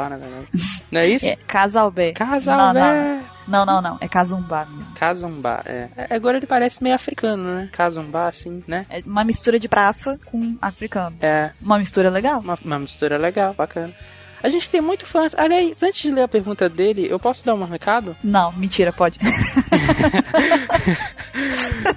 Na 0.08 0.16
verdade. 0.16 0.46
Não 0.90 1.00
é 1.00 1.06
isso? 1.06 1.26
É, 1.26 1.36
Casalbé. 1.46 2.12
Casalbé. 2.12 2.80
Não, 3.46 3.64
não, 3.64 3.64
não, 3.66 3.66
não, 3.66 3.82
não. 3.82 3.98
É 4.00 4.08
Cazumbá 4.08 4.64
mesmo. 4.66 4.92
Cazumbá, 4.94 5.62
é. 5.66 5.88
É, 5.96 6.14
Agora 6.14 6.36
ele 6.36 6.46
parece 6.46 6.82
meio 6.82 6.94
africano, 6.94 7.42
né? 7.42 7.68
Cazumbá, 7.72 8.28
assim, 8.28 8.62
né? 8.66 8.86
É 8.90 9.02
uma 9.06 9.24
mistura 9.24 9.58
de 9.58 9.68
praça 9.68 10.18
com 10.24 10.56
africano. 10.62 11.16
É, 11.20 11.50
Uma 11.60 11.78
mistura 11.78 12.08
legal. 12.10 12.40
uma, 12.40 12.58
uma 12.64 12.78
mistura 12.78 13.18
legal, 13.18 13.54
bacana. 13.54 13.92
A 14.44 14.48
gente 14.50 14.68
tem 14.68 14.80
muito 14.82 15.06
fãs. 15.06 15.34
Aliás, 15.34 15.82
antes 15.82 16.02
de 16.02 16.10
ler 16.10 16.20
a 16.22 16.28
pergunta 16.28 16.68
dele, 16.68 17.06
eu 17.10 17.18
posso 17.18 17.46
dar 17.46 17.54
um 17.54 17.64
recado? 17.64 18.14
Não, 18.22 18.52
mentira, 18.52 18.92
pode. 18.92 19.18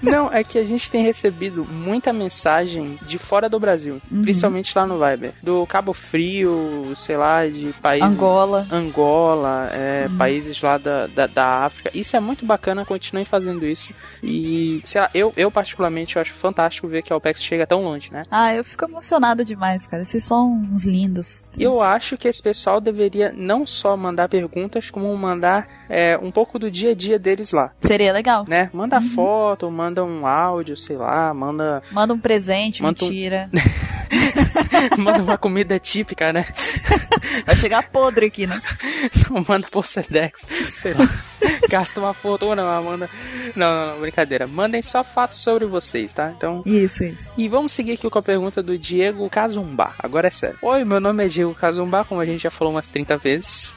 Não, 0.02 0.32
é 0.32 0.44
que 0.44 0.58
a 0.58 0.64
gente 0.64 0.90
tem 0.90 1.04
recebido 1.04 1.64
muita 1.66 2.12
mensagem 2.14 2.98
de 3.04 3.18
fora 3.18 3.50
do 3.50 3.60
Brasil, 3.60 4.02
Uhum. 4.12 4.22
principalmente 4.24 4.74
lá 4.76 4.86
no 4.86 4.98
Viber. 5.00 5.34
Do 5.44 5.66
Cabo 5.68 5.94
Frio, 5.94 6.94
sei 6.96 7.18
lá, 7.18 7.46
de 7.46 7.74
países. 7.82 8.08
Angola. 8.08 8.68
Angola, 8.72 9.70
é, 9.74 10.08
países 10.18 10.60
lá 10.62 10.78
da, 10.78 11.08
da, 11.08 11.28
da 11.28 11.46
África. 11.66 11.92
Isso 11.94 12.16
é 12.16 12.20
muito 12.20 12.46
bacana, 12.46 12.86
continuem 12.86 13.26
fazendo 13.26 13.66
isso. 13.66 13.90
E, 14.24 14.82
sei 14.86 15.02
lá, 15.02 15.10
eu, 15.14 15.34
eu 15.38 15.52
particularmente 15.52 16.16
eu 16.16 16.22
acho 16.22 16.34
fantástico 16.34 16.88
ver 16.88 17.02
que 17.04 17.12
a 17.14 17.18
OPEX 17.18 17.44
chega 17.44 17.68
tão 17.68 17.84
longe, 17.84 18.12
né? 18.12 18.22
Ah, 18.32 18.54
eu 18.54 18.64
fico 18.64 18.86
emocionada 18.86 19.44
demais, 19.44 19.86
cara. 19.86 20.04
Vocês 20.06 20.24
são 20.24 20.54
uns 20.72 20.86
lindos. 20.86 21.46
Eu 21.60 21.82
acho 21.82 22.18
que 22.18 22.28
esse 22.38 22.44
pessoal 22.44 22.80
deveria 22.80 23.34
não 23.36 23.66
só 23.66 23.98
mandar 23.98 24.30
perguntas, 24.30 24.92
como 24.92 25.16
mandar 25.18 25.68
é, 25.90 26.18
um 26.22 26.30
pouco 26.32 26.60
do 26.60 26.70
dia 26.70 26.92
a 26.92 26.96
dia 26.96 27.18
deles 27.18 27.52
lá, 27.52 27.72
Seria 27.82 28.14
legal. 28.14 28.46
né? 28.48 28.70
Manda 28.72 29.02
foto, 29.02 29.70
manda 29.72 30.04
um 30.04 30.26
áudio, 30.28 30.78
sei 30.78 30.96
lá, 30.98 31.34
manda, 31.34 31.82
Manda 31.92 32.14
um 32.14 32.20
presente, 32.20 32.84
Manda 32.84 33.04
um- 33.04 33.08
mentira. 33.08 33.50
manda 34.98 35.22
uma 35.22 35.38
comida 35.38 35.80
típica, 35.80 36.32
né? 36.34 36.46
Vai 37.46 37.56
chegar 37.56 37.90
podre 37.90 38.28
aqui, 38.28 38.48
né? 38.48 38.62
Não 39.30 39.44
manda 39.48 39.68
por 39.70 39.86
Sedex, 39.86 40.46
sei 40.66 40.94
lá. 40.94 41.08
Gasta 41.70 42.00
uma 42.00 42.14
fortuna, 42.14 42.64
manda. 42.82 43.10
Não, 43.56 43.70
não, 43.70 43.94
não, 43.94 44.02
brincadeira. 44.02 44.48
Mandem 44.48 44.82
só 44.82 45.04
fatos 45.04 45.40
sobre 45.40 45.66
vocês, 45.66 46.14
tá? 46.14 46.32
Então. 46.36 46.64
Isso, 46.66 47.04
isso. 47.04 47.34
E 47.38 47.48
vamos 47.48 47.72
seguir 47.72 47.94
aqui 47.94 48.10
com 48.10 48.20
a 48.20 48.22
pergunta 48.22 48.64
do 48.64 48.78
Diego 48.78 49.30
Cazumbá. 49.30 49.94
Agora 50.00 50.28
é 50.28 50.32
sério. 50.32 50.58
Oi, 50.62 50.84
meu 50.84 51.00
nome 51.00 51.26
é 51.26 51.28
Diego 51.28 51.54
Cazumbá, 51.54 52.04
como 52.04 52.22
a 52.22 52.26
gente 52.26 52.44
já 52.44 52.52
falou 52.52 52.74
umas 52.74 52.90
30 52.90 53.18
vezes. 53.18 53.76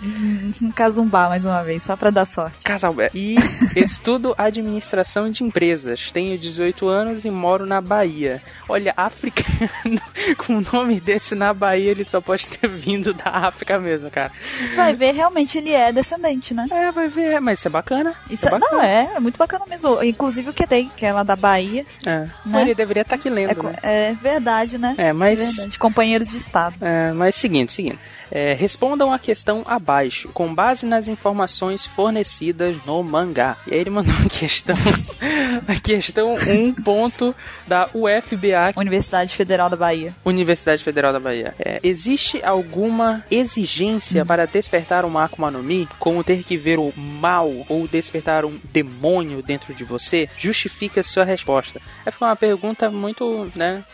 Um 0.62 0.70
Cazumbá, 0.70 1.28
mais 1.28 1.44
uma 1.44 1.62
vez, 1.62 1.82
só 1.82 1.96
pra 1.96 2.10
dar 2.10 2.26
sorte. 2.26 2.64
Casalbé. 2.64 3.10
E 3.14 3.36
estudo 3.76 4.34
administração 4.38 5.30
de 5.30 5.42
empresas. 5.42 6.10
Tenho 6.12 6.38
18 6.38 6.86
anos 6.86 7.24
e 7.24 7.30
moro 7.30 7.66
na 7.66 7.80
Bahia. 7.80 8.42
Olha, 8.68 8.94
africano 8.96 10.00
com 10.38 10.54
um 10.54 10.64
nome 10.72 11.00
desse 11.00 11.34
na 11.34 11.52
Bahia, 11.52 11.90
ele 11.90 12.04
só 12.04 12.20
pode 12.20 12.46
ter 12.46 12.68
vindo 12.68 13.12
da 13.12 13.30
África 13.30 13.78
mesmo, 13.78 14.10
cara. 14.10 14.32
Vai 14.74 14.94
ver, 14.94 15.12
realmente 15.12 15.58
ele 15.58 15.72
é 15.72 15.92
descendente, 15.92 16.54
né? 16.54 16.66
É, 16.70 16.90
vai 16.90 17.08
ver, 17.08 17.40
mas 17.40 17.58
isso 17.58 17.68
é 17.68 17.70
bacana. 17.70 18.14
Isso 18.28 18.48
é, 18.48 18.58
não, 18.58 18.82
é, 18.82 19.12
é 19.16 19.20
muito 19.20 19.36
bacana 19.36 19.64
mesmo. 19.68 20.02
Inclusive 20.02 20.50
o 20.50 20.52
que 20.52 20.66
tem, 20.66 20.90
que 20.96 21.04
é 21.04 21.12
lá 21.12 21.22
da 21.22 21.36
Bahia. 21.36 21.84
É. 22.04 22.28
Né? 22.44 22.62
Ele 22.62 22.74
deveria 22.74 23.02
estar 23.02 23.14
aqui 23.16 23.28
lendo, 23.30 23.50
É, 23.50 23.62
né? 23.62 23.76
é 23.82 24.14
verdade, 24.14 24.78
né? 24.78 24.94
É, 24.96 25.12
mas. 25.12 25.38
Verdade. 25.38 25.78
Companheiros 25.78 26.28
de 26.28 26.36
Estado. 26.36 26.74
É, 26.80 27.12
mas 27.12 27.34
seguinte, 27.34 27.72
seguinte. 27.72 27.98
É, 28.30 28.54
respondam 28.54 29.12
a 29.12 29.18
questão 29.18 29.64
abaixo, 29.66 30.28
com 30.32 30.54
base 30.54 30.86
nas 30.86 31.08
informações 31.08 31.84
fornecidas 31.84 32.76
no 32.86 33.02
mangá. 33.02 33.56
E 33.66 33.74
aí 33.74 33.80
ele 33.80 33.90
mandou 33.90 34.14
a 34.24 34.28
questão, 34.28 34.76
a 35.66 35.74
questão 35.80 36.34
1 36.34 36.74
ponto 36.74 37.34
da 37.66 37.88
UFBA, 37.92 38.72
Universidade 38.76 39.34
Federal 39.34 39.68
da 39.68 39.76
Bahia. 39.76 40.09
Universidade 40.24 40.82
Federal 40.82 41.12
da 41.12 41.20
Bahia. 41.20 41.54
É, 41.58 41.80
existe 41.82 42.42
alguma 42.44 43.24
exigência 43.30 44.24
para 44.24 44.46
despertar 44.46 45.04
uma 45.04 45.24
Akuma 45.24 45.50
no 45.50 45.62
Mi, 45.62 45.88
como 45.98 46.24
ter 46.24 46.42
que 46.42 46.56
ver 46.56 46.78
o 46.78 46.92
mal 46.96 47.50
ou 47.68 47.86
despertar 47.86 48.44
um 48.44 48.58
demônio 48.64 49.42
dentro 49.42 49.74
de 49.74 49.84
você? 49.84 50.28
Justifique 50.36 51.00
a 51.00 51.04
sua 51.04 51.24
resposta. 51.24 51.80
É 52.04 52.12
uma 52.20 52.36
pergunta 52.36 52.90
muito, 52.90 53.50
né, 53.54 53.84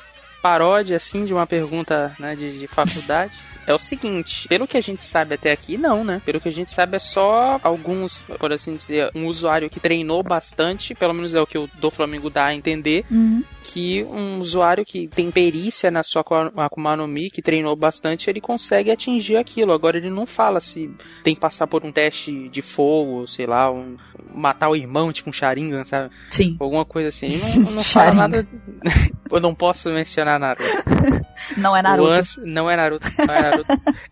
paródia, 0.43 0.97
assim, 0.97 1.25
de 1.25 1.33
uma 1.33 1.47
pergunta 1.47 2.15
né, 2.19 2.37
de, 2.37 2.59
de 2.59 2.67
faculdade. 2.67 3.33
É 3.67 3.75
o 3.75 3.79
seguinte, 3.79 4.47
pelo 4.49 4.67
que 4.67 4.77
a 4.77 4.81
gente 4.81 5.03
sabe 5.03 5.35
até 5.35 5.51
aqui, 5.51 5.77
não, 5.77 6.05
né? 6.05 6.23
Pelo 6.25 6.41
que 6.41 6.49
a 6.49 6.53
gente 6.53 6.71
sabe 6.71 6.97
é 6.97 7.01
só 7.01 7.59
alguns, 7.63 8.25
por 8.39 8.53
assim 8.53 8.77
dizer, 8.77 9.11
um 9.15 9.27
usuário 9.27 9.69
que 9.69 9.81
treinou 9.81 10.23
bastante, 10.23 10.95
pelo 10.95 11.13
menos 11.13 11.35
é 11.35 11.41
o 11.41 11.47
que 11.47 11.59
o 11.59 11.69
do 11.75 11.91
Flamengo 11.91 12.31
dá 12.31 12.47
a 12.47 12.55
entender, 12.55 13.05
Uhum. 13.11 13.43
que 13.65 14.05
um 14.05 14.39
usuário 14.39 14.85
que 14.85 15.09
tem 15.09 15.31
perícia 15.33 15.91
na 15.91 16.03
sua 16.05 16.23
Akuma- 16.57 16.97
no 16.97 17.09
Mi, 17.09 17.29
que 17.29 17.43
treinou 17.43 17.75
bastante, 17.75 18.31
ele 18.31 18.41
consegue 18.41 18.91
atingir 18.91 19.37
aquilo. 19.37 19.73
Agora 19.73 19.97
ele 19.99 20.11
não 20.11 20.27
fala 20.27 20.61
se 20.61 20.89
tem 21.25 21.35
que 21.35 21.41
passar 21.41 21.67
por 21.67 21.85
um 21.85 21.91
teste 21.91 22.49
de 22.49 22.63
fogo, 22.63 23.27
sei 23.27 23.47
lá, 23.47 23.71
um, 23.71 23.97
matar 24.35 24.69
o 24.69 24.77
irmão, 24.77 25.13
tipo 25.13 25.31
um 25.31 25.33
Sharingan, 25.33 25.85
sabe? 25.85 26.11
Sim. 26.31 26.57
Alguma 26.59 26.85
coisa 26.85 27.09
assim. 27.09 27.27
Ele 27.27 27.41
não, 27.65 27.73
não 27.73 27.83
fala 27.85 28.13
nada. 28.13 28.47
Eu 29.31 29.41
não 29.41 29.55
posso 29.55 29.89
mencionar 29.91 30.39
Naruto. 30.39 30.65
Não 31.59 31.77
é 31.77 31.83
Naruto. 31.83 32.11
Ans- 32.11 32.41
não 32.45 32.71
é 32.71 32.77
Naruto. 32.77 33.07
Não 33.27 33.35
é 33.35 33.43
Naruto. 33.43 33.67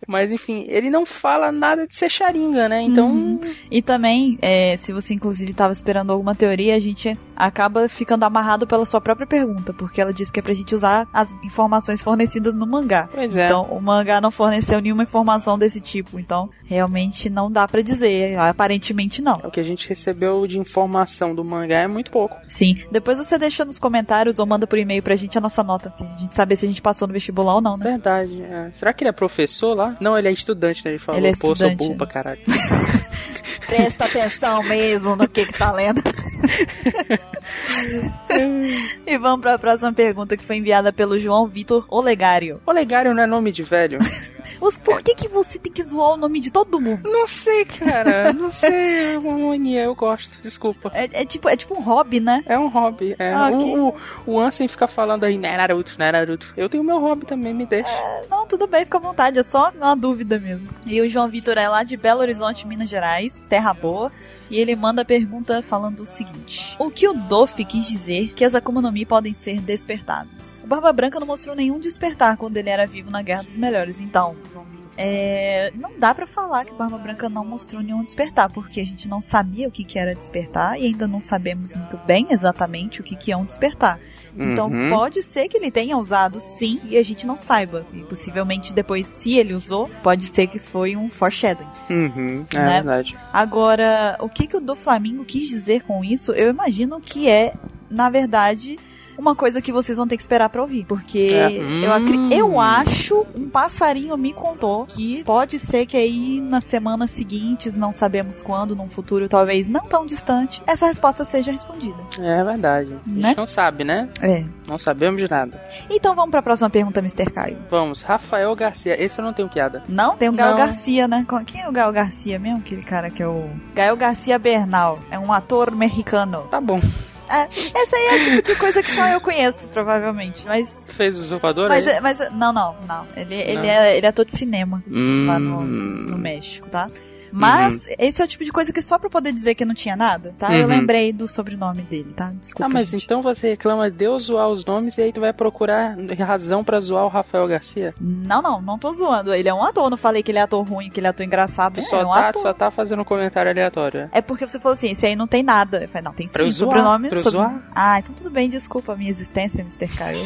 Mas 0.07 0.31
enfim, 0.31 0.65
ele 0.69 0.89
não 0.91 1.05
fala 1.05 1.51
nada 1.51 1.87
de 1.87 1.95
ser 1.95 2.09
Sharingan, 2.09 2.69
né? 2.69 2.81
Então. 2.83 3.07
Uhum. 3.07 3.39
E 3.71 3.81
também, 3.81 4.37
é, 4.41 4.77
se 4.77 4.93
você 4.93 5.13
inclusive 5.15 5.51
estava 5.51 5.73
esperando 5.73 6.11
alguma 6.11 6.35
teoria, 6.35 6.75
a 6.75 6.79
gente 6.79 7.17
acaba 7.35 7.89
ficando 7.89 8.23
amarrado 8.25 8.67
pela 8.67 8.85
sua 8.85 9.01
própria 9.01 9.25
pergunta, 9.25 9.73
porque 9.73 9.99
ela 9.99 10.13
diz 10.13 10.29
que 10.29 10.39
é 10.39 10.43
pra 10.43 10.53
gente 10.53 10.75
usar 10.75 11.07
as 11.11 11.33
informações 11.43 12.03
fornecidas 12.03 12.53
no 12.53 12.67
mangá. 12.67 13.09
Pois 13.11 13.35
é. 13.35 13.45
Então, 13.45 13.63
o 13.65 13.81
mangá 13.81 14.21
não 14.21 14.29
forneceu 14.31 14.79
nenhuma 14.79 15.03
informação 15.03 15.57
desse 15.57 15.81
tipo, 15.81 16.19
então 16.19 16.49
realmente 16.63 17.27
não 17.29 17.51
dá 17.51 17.67
pra 17.67 17.81
dizer, 17.81 18.37
aparentemente 18.37 19.21
não. 19.21 19.41
O 19.43 19.49
que 19.51 19.59
a 19.59 19.63
gente 19.63 19.89
recebeu 19.89 20.04
de 20.47 20.59
informação 20.59 21.33
do 21.33 21.43
mangá 21.43 21.79
é 21.79 21.87
muito 21.87 22.11
pouco. 22.11 22.35
Sim, 22.47 22.75
depois 22.91 23.17
você 23.17 23.37
deixa 23.37 23.63
nos 23.65 23.79
comentários 23.79 24.39
ou 24.39 24.45
manda 24.45 24.67
por 24.67 24.77
e-mail 24.77 25.01
pra 25.01 25.15
gente 25.15 25.37
a 25.37 25.41
nossa 25.41 25.63
nota, 25.63 25.89
pra 25.89 26.05
gente 26.17 26.35
saber 26.35 26.55
se 26.55 26.65
a 26.65 26.67
gente 26.67 26.81
passou 26.81 27.07
no 27.07 27.13
vestibular 27.13 27.55
ou 27.55 27.61
não, 27.61 27.77
né? 27.77 27.85
Verdade. 27.91 28.41
é. 28.43 28.69
Será 28.73 28.93
que 28.93 29.03
ele 29.03 29.09
é 29.09 29.13
professor 29.13 29.73
lá? 29.75 29.95
Não, 29.99 30.17
ele 30.17 30.27
é 30.27 30.31
estudante, 30.31 30.83
né? 30.85 30.91
Ele 30.91 30.99
falou, 30.99 31.19
Ele 31.19 31.27
é 31.27 31.31
pô, 31.31 31.35
eu 31.35 31.37
sou 31.47 31.53
estudante, 31.53 31.77
burro 31.77 31.91
né? 31.91 31.97
pra 31.97 32.07
caralho. 32.07 32.41
Presta 33.67 34.05
atenção 34.05 34.61
mesmo 34.63 35.15
no 35.15 35.27
que 35.27 35.45
que 35.45 35.57
tá 35.57 35.71
lendo. 35.71 36.01
e 39.05 39.17
vamos 39.17 39.41
pra 39.41 39.57
próxima 39.57 39.93
pergunta 39.93 40.37
que 40.37 40.43
foi 40.43 40.57
enviada 40.57 40.91
pelo 40.91 41.17
João 41.17 41.47
Vitor 41.47 41.85
Olegário. 41.89 42.61
Olegário 42.65 43.13
não 43.13 43.23
é 43.23 43.25
nome 43.25 43.51
de 43.51 43.63
velho? 43.63 43.97
Os, 44.61 44.77
por 44.77 45.01
que 45.01 45.15
que 45.15 45.27
você 45.27 45.57
tem 45.57 45.71
que 45.71 45.81
zoar 45.81 46.13
o 46.13 46.17
nome 46.17 46.39
de 46.39 46.51
todo 46.51 46.79
mundo? 46.79 47.01
não 47.03 47.27
sei, 47.27 47.65
cara. 47.65 48.31
Não 48.33 48.51
sei. 48.51 49.15
É 49.15 49.17
uma 49.17 49.37
mania, 49.37 49.83
eu 49.83 49.95
gosto. 49.95 50.37
Desculpa. 50.41 50.91
É, 50.93 51.21
é 51.21 51.25
tipo, 51.25 51.49
é 51.49 51.55
tipo 51.55 51.77
um 51.77 51.81
hobby, 51.81 52.19
né? 52.19 52.43
É 52.45 52.57
um 52.57 52.67
hobby. 52.67 53.15
É. 53.17 53.33
Ah, 53.33 53.49
o, 53.49 53.55
ok. 53.55 53.79
o, 53.79 53.95
o 54.33 54.39
Ansem 54.39 54.67
fica 54.67 54.87
falando 54.87 55.23
aí, 55.23 55.37
não 55.37 55.49
é 55.49 55.57
Naruto, 55.57 55.93
não 55.97 56.05
é 56.05 56.11
Naruto. 56.11 56.53
Eu 56.55 56.69
tenho 56.69 56.83
meu 56.83 56.99
hobby 56.99 57.25
também, 57.25 57.53
me 57.53 57.65
deixa. 57.65 57.89
Não, 58.29 58.45
tudo 58.45 58.67
bem, 58.67 58.85
fica 58.85 58.97
à 58.97 59.01
vontade, 59.01 59.39
é 59.39 59.43
só 59.43 59.71
uma 59.75 59.95
dúvida 59.95 60.39
mesmo. 60.39 60.67
E 60.85 61.01
o 61.01 61.09
João 61.09 61.29
Vitor 61.29 61.57
é 61.57 61.67
lá 61.67 61.83
de 61.83 61.97
Belo 61.97 62.21
Horizonte, 62.21 62.67
Minas 62.67 62.89
Gerais, 62.89 63.47
terra 63.47 63.73
boa. 63.73 64.11
E 64.49 64.57
ele 64.57 64.75
manda 64.75 65.01
a 65.01 65.05
pergunta 65.05 65.61
falando 65.61 66.01
o 66.01 66.05
seguinte: 66.05 66.75
O 66.79 66.89
que 66.89 67.07
o 67.07 67.13
Doff 67.13 67.63
quis 67.65 67.87
dizer 67.87 68.33
que 68.33 68.43
as 68.43 68.55
Akuma 68.55 68.81
no 68.81 68.91
Mi 68.91 69.05
podem 69.05 69.33
ser 69.33 69.61
despertadas. 69.61 70.61
O 70.63 70.67
Barba 70.67 70.91
Branca 70.93 71.19
não 71.19 71.27
mostrou 71.27 71.55
nenhum 71.55 71.79
despertar 71.79 72.37
quando 72.37 72.57
ele 72.57 72.69
era 72.69 72.85
vivo 72.85 73.09
na 73.09 73.21
Guerra 73.21 73.43
dos 73.43 73.57
Melhores, 73.57 73.99
então, 73.99 74.35
João 74.51 74.74
é, 74.97 75.71
não 75.75 75.97
dá 75.99 76.13
pra 76.13 76.25
falar 76.27 76.65
que 76.65 76.73
Barba 76.73 76.97
Branca 76.97 77.29
não 77.29 77.43
mostrou 77.45 77.81
nenhum 77.81 78.03
despertar, 78.03 78.49
porque 78.49 78.79
a 78.79 78.85
gente 78.85 79.07
não 79.07 79.21
sabia 79.21 79.67
o 79.67 79.71
que, 79.71 79.83
que 79.83 79.99
era 79.99 80.15
despertar 80.15 80.79
e 80.79 80.85
ainda 80.85 81.07
não 81.07 81.21
sabemos 81.21 81.75
muito 81.75 81.97
bem 82.05 82.27
exatamente 82.29 83.01
o 83.01 83.03
que, 83.03 83.15
que 83.15 83.31
é 83.31 83.37
um 83.37 83.45
despertar. 83.45 83.99
Então 84.37 84.69
Uhum. 84.69 84.89
pode 84.89 85.23
ser 85.23 85.47
que 85.47 85.57
ele 85.57 85.71
tenha 85.71 85.97
usado 85.97 86.39
sim 86.41 86.79
e 86.85 86.97
a 86.97 87.03
gente 87.03 87.25
não 87.25 87.37
saiba. 87.37 87.85
E 87.93 88.01
possivelmente 88.03 88.73
depois, 88.73 89.07
se 89.07 89.37
ele 89.37 89.53
usou, 89.53 89.89
pode 90.03 90.25
ser 90.25 90.47
que 90.47 90.59
foi 90.59 90.95
um 90.95 91.09
foreshadowing. 91.09 91.67
Uhum, 91.89 92.45
é 92.53 92.57
Né? 92.59 92.73
verdade. 92.75 93.15
Agora, 93.31 94.17
o 94.19 94.27
que, 94.27 94.47
que 94.47 94.57
o 94.57 94.61
do 94.61 94.75
Flamengo 94.75 95.23
quis 95.23 95.47
dizer 95.47 95.83
com 95.83 96.03
isso, 96.03 96.31
eu 96.33 96.49
imagino 96.49 96.99
que 96.99 97.29
é, 97.29 97.53
na 97.89 98.09
verdade, 98.09 98.77
uma 99.17 99.35
coisa 99.35 99.61
que 99.61 99.71
vocês 99.71 99.97
vão 99.97 100.07
ter 100.07 100.15
que 100.17 100.21
esperar 100.23 100.49
pra 100.49 100.61
ouvir. 100.61 100.85
Porque 100.85 101.29
É. 101.33 101.51
eu, 101.51 101.95
Hum. 102.01 102.29
eu 102.31 102.59
acho, 102.59 103.25
um 103.35 103.49
passarinho 103.49 104.17
me 104.17 104.33
contou 104.33 104.85
que 104.85 105.23
pode 105.23 105.57
ser 105.59 105.85
que 105.85 105.97
aí 105.97 106.39
nas 106.41 106.63
semanas 106.65 107.11
seguintes, 107.11 107.75
não 107.75 107.91
sabemos 107.91 108.41
quando, 108.41 108.75
num 108.75 108.87
futuro 108.89 109.27
talvez 109.29 109.67
não 109.67 109.81
tão 109.81 110.05
distante, 110.05 110.61
essa 110.67 110.85
resposta 110.87 111.23
seja 111.25 111.51
respondida. 111.51 111.97
É 112.19 112.43
verdade. 112.43 112.93
A 113.05 113.09
gente 113.09 113.19
Né? 113.21 113.33
não 113.37 113.47
sabe, 113.47 113.83
né? 113.83 114.09
É. 114.21 114.43
Não 114.67 114.77
sabemos 114.79 115.21
de 115.21 115.29
nada. 115.29 115.61
Então 115.89 116.15
vamos 116.15 116.31
pra 116.31 116.41
próxima 116.41 116.69
pergunta, 116.69 116.99
Mr. 116.99 117.29
Caio. 117.31 117.57
Vamos, 117.69 118.01
Rafael 118.01 118.55
Garcia. 118.55 119.01
Esse 119.01 119.19
eu 119.19 119.23
não 119.23 119.33
tenho 119.33 119.47
piada. 119.49 119.83
Não? 119.87 120.15
Tem 120.17 120.29
o 120.29 120.33
Gael 120.33 120.51
Não. 120.51 120.57
Garcia, 120.57 121.07
né? 121.07 121.25
Quem 121.45 121.61
é 121.61 121.69
o 121.69 121.71
Gael 121.71 121.91
Garcia 121.91 122.39
mesmo? 122.39 122.57
Aquele 122.59 122.81
cara 122.83 123.09
que 123.09 123.21
é 123.21 123.27
o. 123.27 123.49
Gael 123.75 123.95
Garcia 123.95 124.37
Bernal. 124.39 124.99
É 125.11 125.19
um 125.19 125.31
ator 125.31 125.71
mexicano. 125.75 126.43
Tá 126.49 126.59
bom. 126.59 126.79
É, 127.29 127.43
essa 127.79 127.95
aí 127.95 128.05
é 128.07 128.15
o 128.15 128.23
tipo 128.37 128.41
de 128.53 128.55
coisa 128.55 128.83
que 128.83 128.91
só 128.91 129.07
eu 129.07 129.19
conheço, 129.21 129.67
provavelmente. 129.69 130.45
Mas. 130.45 130.85
Fez 130.89 131.17
o 131.17 131.21
usurpador 131.21 131.69
Mas, 131.69 131.87
é- 131.87 131.99
mas 131.99 132.19
não, 132.31 132.53
não, 132.53 132.75
não. 132.87 133.07
Ele, 133.15 133.35
ele, 133.35 133.55
Não. 133.57 133.63
É, 133.65 133.97
ele 133.97 134.05
é 134.05 134.09
ator 134.09 134.25
de 134.25 134.31
cinema 134.37 134.83
Hum, 134.89 135.25
lá 135.27 135.39
no, 135.39 135.61
no 135.61 136.17
México, 136.17 136.67
tá? 136.69 136.89
Mas 137.31 137.87
esse 137.99 138.21
é 138.21 138.25
o 138.25 138.27
tipo 138.27 138.43
de 138.43 138.51
coisa 138.51 138.71
que 138.71 138.81
só 138.81 138.97
pra 138.97 139.09
poder 139.09 139.31
dizer 139.33 139.55
que 139.55 139.65
não 139.65 139.73
tinha 139.73 139.95
nada, 139.95 140.33
tá? 140.37 140.53
Eu 140.55 140.63
Uhum. 140.63 140.67
lembrei 140.69 141.11
do 141.13 141.27
sobrenome 141.27 141.81
dele, 141.83 142.13
tá? 142.15 142.31
Desculpa. 142.39 142.65
Ah, 142.65 142.69
mas 142.69 142.87
gente. 142.89 143.05
então 143.05 143.21
você 143.21 143.49
reclama 143.49 143.89
de 143.91 144.05
eu 144.05 144.17
zoar 144.19 144.47
os 144.49 144.63
nomes 144.65 144.97
e 144.97 145.01
aí 145.01 145.11
tu 145.11 145.19
vai 145.21 145.33
procurar 145.33 145.95
razão 146.17 146.63
pra 146.63 146.79
zoar 146.79 147.05
o 147.05 147.09
Rafael 147.09 147.47
Garcia? 147.47 147.93
Não, 147.99 148.41
não, 148.41 148.61
não 148.61 148.77
tô 148.79 148.91
zoando. 148.93 149.33
Ele 149.33 149.49
é 149.49 149.53
um 149.53 149.63
ator, 149.63 149.89
não 149.89 149.97
falei 149.97 150.23
que 150.23 150.31
ele 150.31 150.39
é 150.39 150.41
ator 150.41 150.63
ruim, 150.67 150.89
que 150.89 150.99
ele 150.99 151.07
é 151.07 151.09
ator 151.09 151.25
engraçado. 151.25 151.75
Tu 151.75 151.79
é, 151.81 151.83
só, 151.83 152.01
é 152.01 152.05
um 152.05 152.09
tá, 152.11 152.29
ator. 152.29 152.41
só 152.41 152.53
tá 152.53 152.71
fazendo 152.71 153.01
um 153.01 153.05
comentário 153.05 153.51
aleatório. 153.51 154.01
é? 154.01 154.09
É 154.19 154.21
porque 154.21 154.47
você 154.47 154.59
falou 154.59 154.73
assim, 154.73 154.91
esse 154.91 155.05
aí 155.05 155.15
não 155.15 155.27
tem 155.27 155.43
nada. 155.43 155.83
Eu 155.83 155.87
falei, 155.89 156.03
não, 156.05 156.13
tem 156.13 156.27
Pra 156.27 156.43
eu 156.43 156.51
sim, 156.51 156.57
zoar, 156.57 156.69
sobrenome. 156.77 157.09
pra 157.09 157.17
eu 157.17 157.23
sobre- 157.23 157.37
zoar. 157.39 157.61
Ah, 157.75 157.99
então 157.99 158.13
tudo 158.15 158.29
bem, 158.29 158.49
desculpa 158.49 158.93
a 158.93 158.95
minha 158.95 159.09
existência, 159.09 159.61
Mr. 159.61 159.87
Caio. 159.87 160.25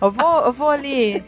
Eu 0.00 0.10
vou, 0.10 0.40
eu 0.44 0.52
vou 0.52 0.70
ali 0.70 1.24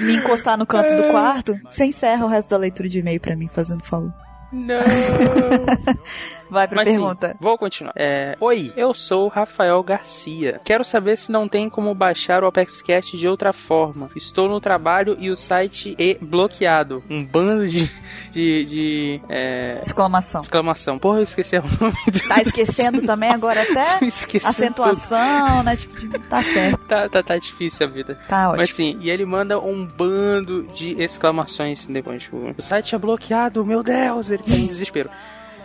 me 0.00 0.16
encostar 0.16 0.56
no 0.58 0.66
canto 0.66 0.94
do 0.94 1.04
quarto. 1.10 1.58
Você 1.68 1.84
encerra 1.84 2.24
o 2.24 2.28
resto 2.28 2.50
da 2.50 2.56
leitura 2.56 2.88
de 2.88 2.98
e-mail 2.98 3.20
pra 3.20 3.36
mim, 3.36 3.48
fazendo 3.48 3.82
favor. 3.84 4.12
Não! 4.52 4.80
Vai 6.50 6.66
pra 6.66 6.76
Mas 6.76 6.88
sim, 6.88 6.94
pergunta. 6.96 7.36
vou 7.40 7.58
continuar. 7.58 7.92
É, 7.96 8.36
Oi, 8.40 8.72
eu 8.76 8.94
sou 8.94 9.26
o 9.26 9.28
Rafael 9.28 9.82
Garcia. 9.82 10.60
Quero 10.64 10.84
saber 10.84 11.16
se 11.18 11.30
não 11.30 11.48
tem 11.48 11.68
como 11.68 11.94
baixar 11.94 12.42
o 12.42 12.46
ApexCast 12.46 13.16
de 13.16 13.28
outra 13.28 13.52
forma. 13.52 14.10
Estou 14.16 14.48
no 14.48 14.60
trabalho 14.60 15.16
e 15.20 15.30
o 15.30 15.36
site 15.36 15.94
é 15.98 16.16
bloqueado. 16.20 17.02
Um 17.10 17.24
bando 17.24 17.68
de. 17.68 17.90
de. 18.30 18.64
de 18.64 19.20
é, 19.28 19.78
Exclamação. 19.82 20.40
exclamação. 20.40 20.98
Porra, 20.98 21.18
eu 21.18 21.24
esqueci 21.24 21.56
o 21.56 21.62
nome 21.80 21.96
do. 22.10 22.28
Tá 22.28 22.40
esquecendo 22.40 23.02
também 23.02 23.30
agora 23.30 23.62
até 23.62 24.04
Esqueci 24.06 24.46
acentuação, 24.46 25.62
né? 25.62 25.76
Tipo, 25.76 26.18
tá 26.28 26.42
certo. 26.42 26.78
tudo. 26.80 26.88
Tá, 26.88 27.08
tá, 27.08 27.22
tá 27.22 27.38
difícil 27.38 27.86
a 27.86 27.90
vida. 27.90 28.18
Tá 28.28 28.48
ótimo. 28.48 28.58
Mas 28.58 28.70
sim, 28.70 28.96
e 29.00 29.10
ele 29.10 29.24
manda 29.24 29.58
um 29.60 29.86
bando 29.86 30.62
de 30.72 30.92
exclamações 31.02 31.86
depois. 31.86 32.22
Tipo, 32.22 32.54
o 32.56 32.62
site 32.62 32.94
é 32.94 32.98
bloqueado, 32.98 33.64
meu 33.64 33.82
Deus, 33.82 34.30
ele 34.30 34.42
tá 34.42 34.52
em 34.52 34.66
desespero. 34.66 35.10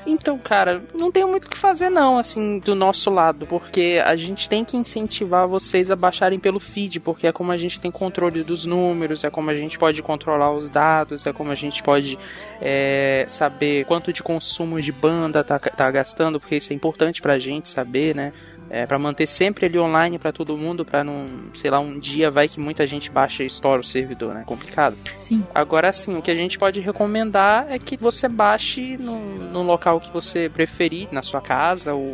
Então, 0.05 0.37
cara, 0.37 0.83
não 0.93 1.11
tem 1.11 1.25
muito 1.25 1.45
o 1.45 1.49
que 1.49 1.57
fazer 1.57 1.89
não, 1.89 2.17
assim, 2.17 2.59
do 2.59 2.75
nosso 2.75 3.09
lado, 3.09 3.45
porque 3.45 4.01
a 4.03 4.15
gente 4.15 4.49
tem 4.49 4.65
que 4.65 4.75
incentivar 4.75 5.47
vocês 5.47 5.89
a 5.89 5.95
baixarem 5.95 6.39
pelo 6.39 6.59
feed, 6.59 6.99
porque 6.99 7.27
é 7.27 7.31
como 7.31 7.51
a 7.51 7.57
gente 7.57 7.79
tem 7.79 7.91
controle 7.91 8.43
dos 8.43 8.65
números, 8.65 9.23
é 9.23 9.29
como 9.29 9.49
a 9.49 9.53
gente 9.53 9.79
pode 9.79 10.01
controlar 10.01 10.51
os 10.51 10.69
dados, 10.69 11.25
é 11.25 11.31
como 11.31 11.51
a 11.51 11.55
gente 11.55 11.81
pode 11.81 12.17
é, 12.61 13.25
saber 13.27 13.85
quanto 13.85 14.11
de 14.11 14.21
consumo 14.21 14.81
de 14.81 14.91
banda 14.91 15.43
tá, 15.43 15.57
tá 15.57 15.89
gastando, 15.89 16.39
porque 16.39 16.57
isso 16.57 16.73
é 16.73 16.75
importante 16.75 17.21
pra 17.21 17.39
gente 17.39 17.69
saber, 17.69 18.15
né? 18.15 18.33
É, 18.73 18.87
para 18.87 18.97
manter 18.97 19.27
sempre 19.27 19.67
ele 19.67 19.77
online 19.77 20.17
pra 20.17 20.31
todo 20.31 20.57
mundo, 20.57 20.83
pra 20.83 21.03
não, 21.03 21.27
sei 21.53 21.69
lá, 21.69 21.79
um 21.79 21.99
dia 21.99 22.31
vai 22.31 22.49
que 22.49 22.59
muita 22.59 22.87
gente 22.87 23.11
baixa 23.11 23.43
e 23.43 23.45
estoura 23.45 23.81
o 23.81 23.83
servidor, 23.83 24.33
né? 24.33 24.41
Complicado. 24.47 24.97
Sim. 25.15 25.45
Agora 25.53 25.93
sim, 25.93 26.17
o 26.17 26.23
que 26.23 26.31
a 26.31 26.35
gente 26.35 26.57
pode 26.57 26.81
recomendar 26.81 27.67
é 27.69 27.77
que 27.77 27.95
você 27.95 28.27
baixe 28.27 28.97
num, 28.97 29.35
num 29.51 29.61
local 29.61 29.99
que 29.99 30.11
você 30.11 30.49
preferir, 30.49 31.07
na 31.11 31.21
sua 31.21 31.39
casa 31.39 31.93
ou 31.93 32.11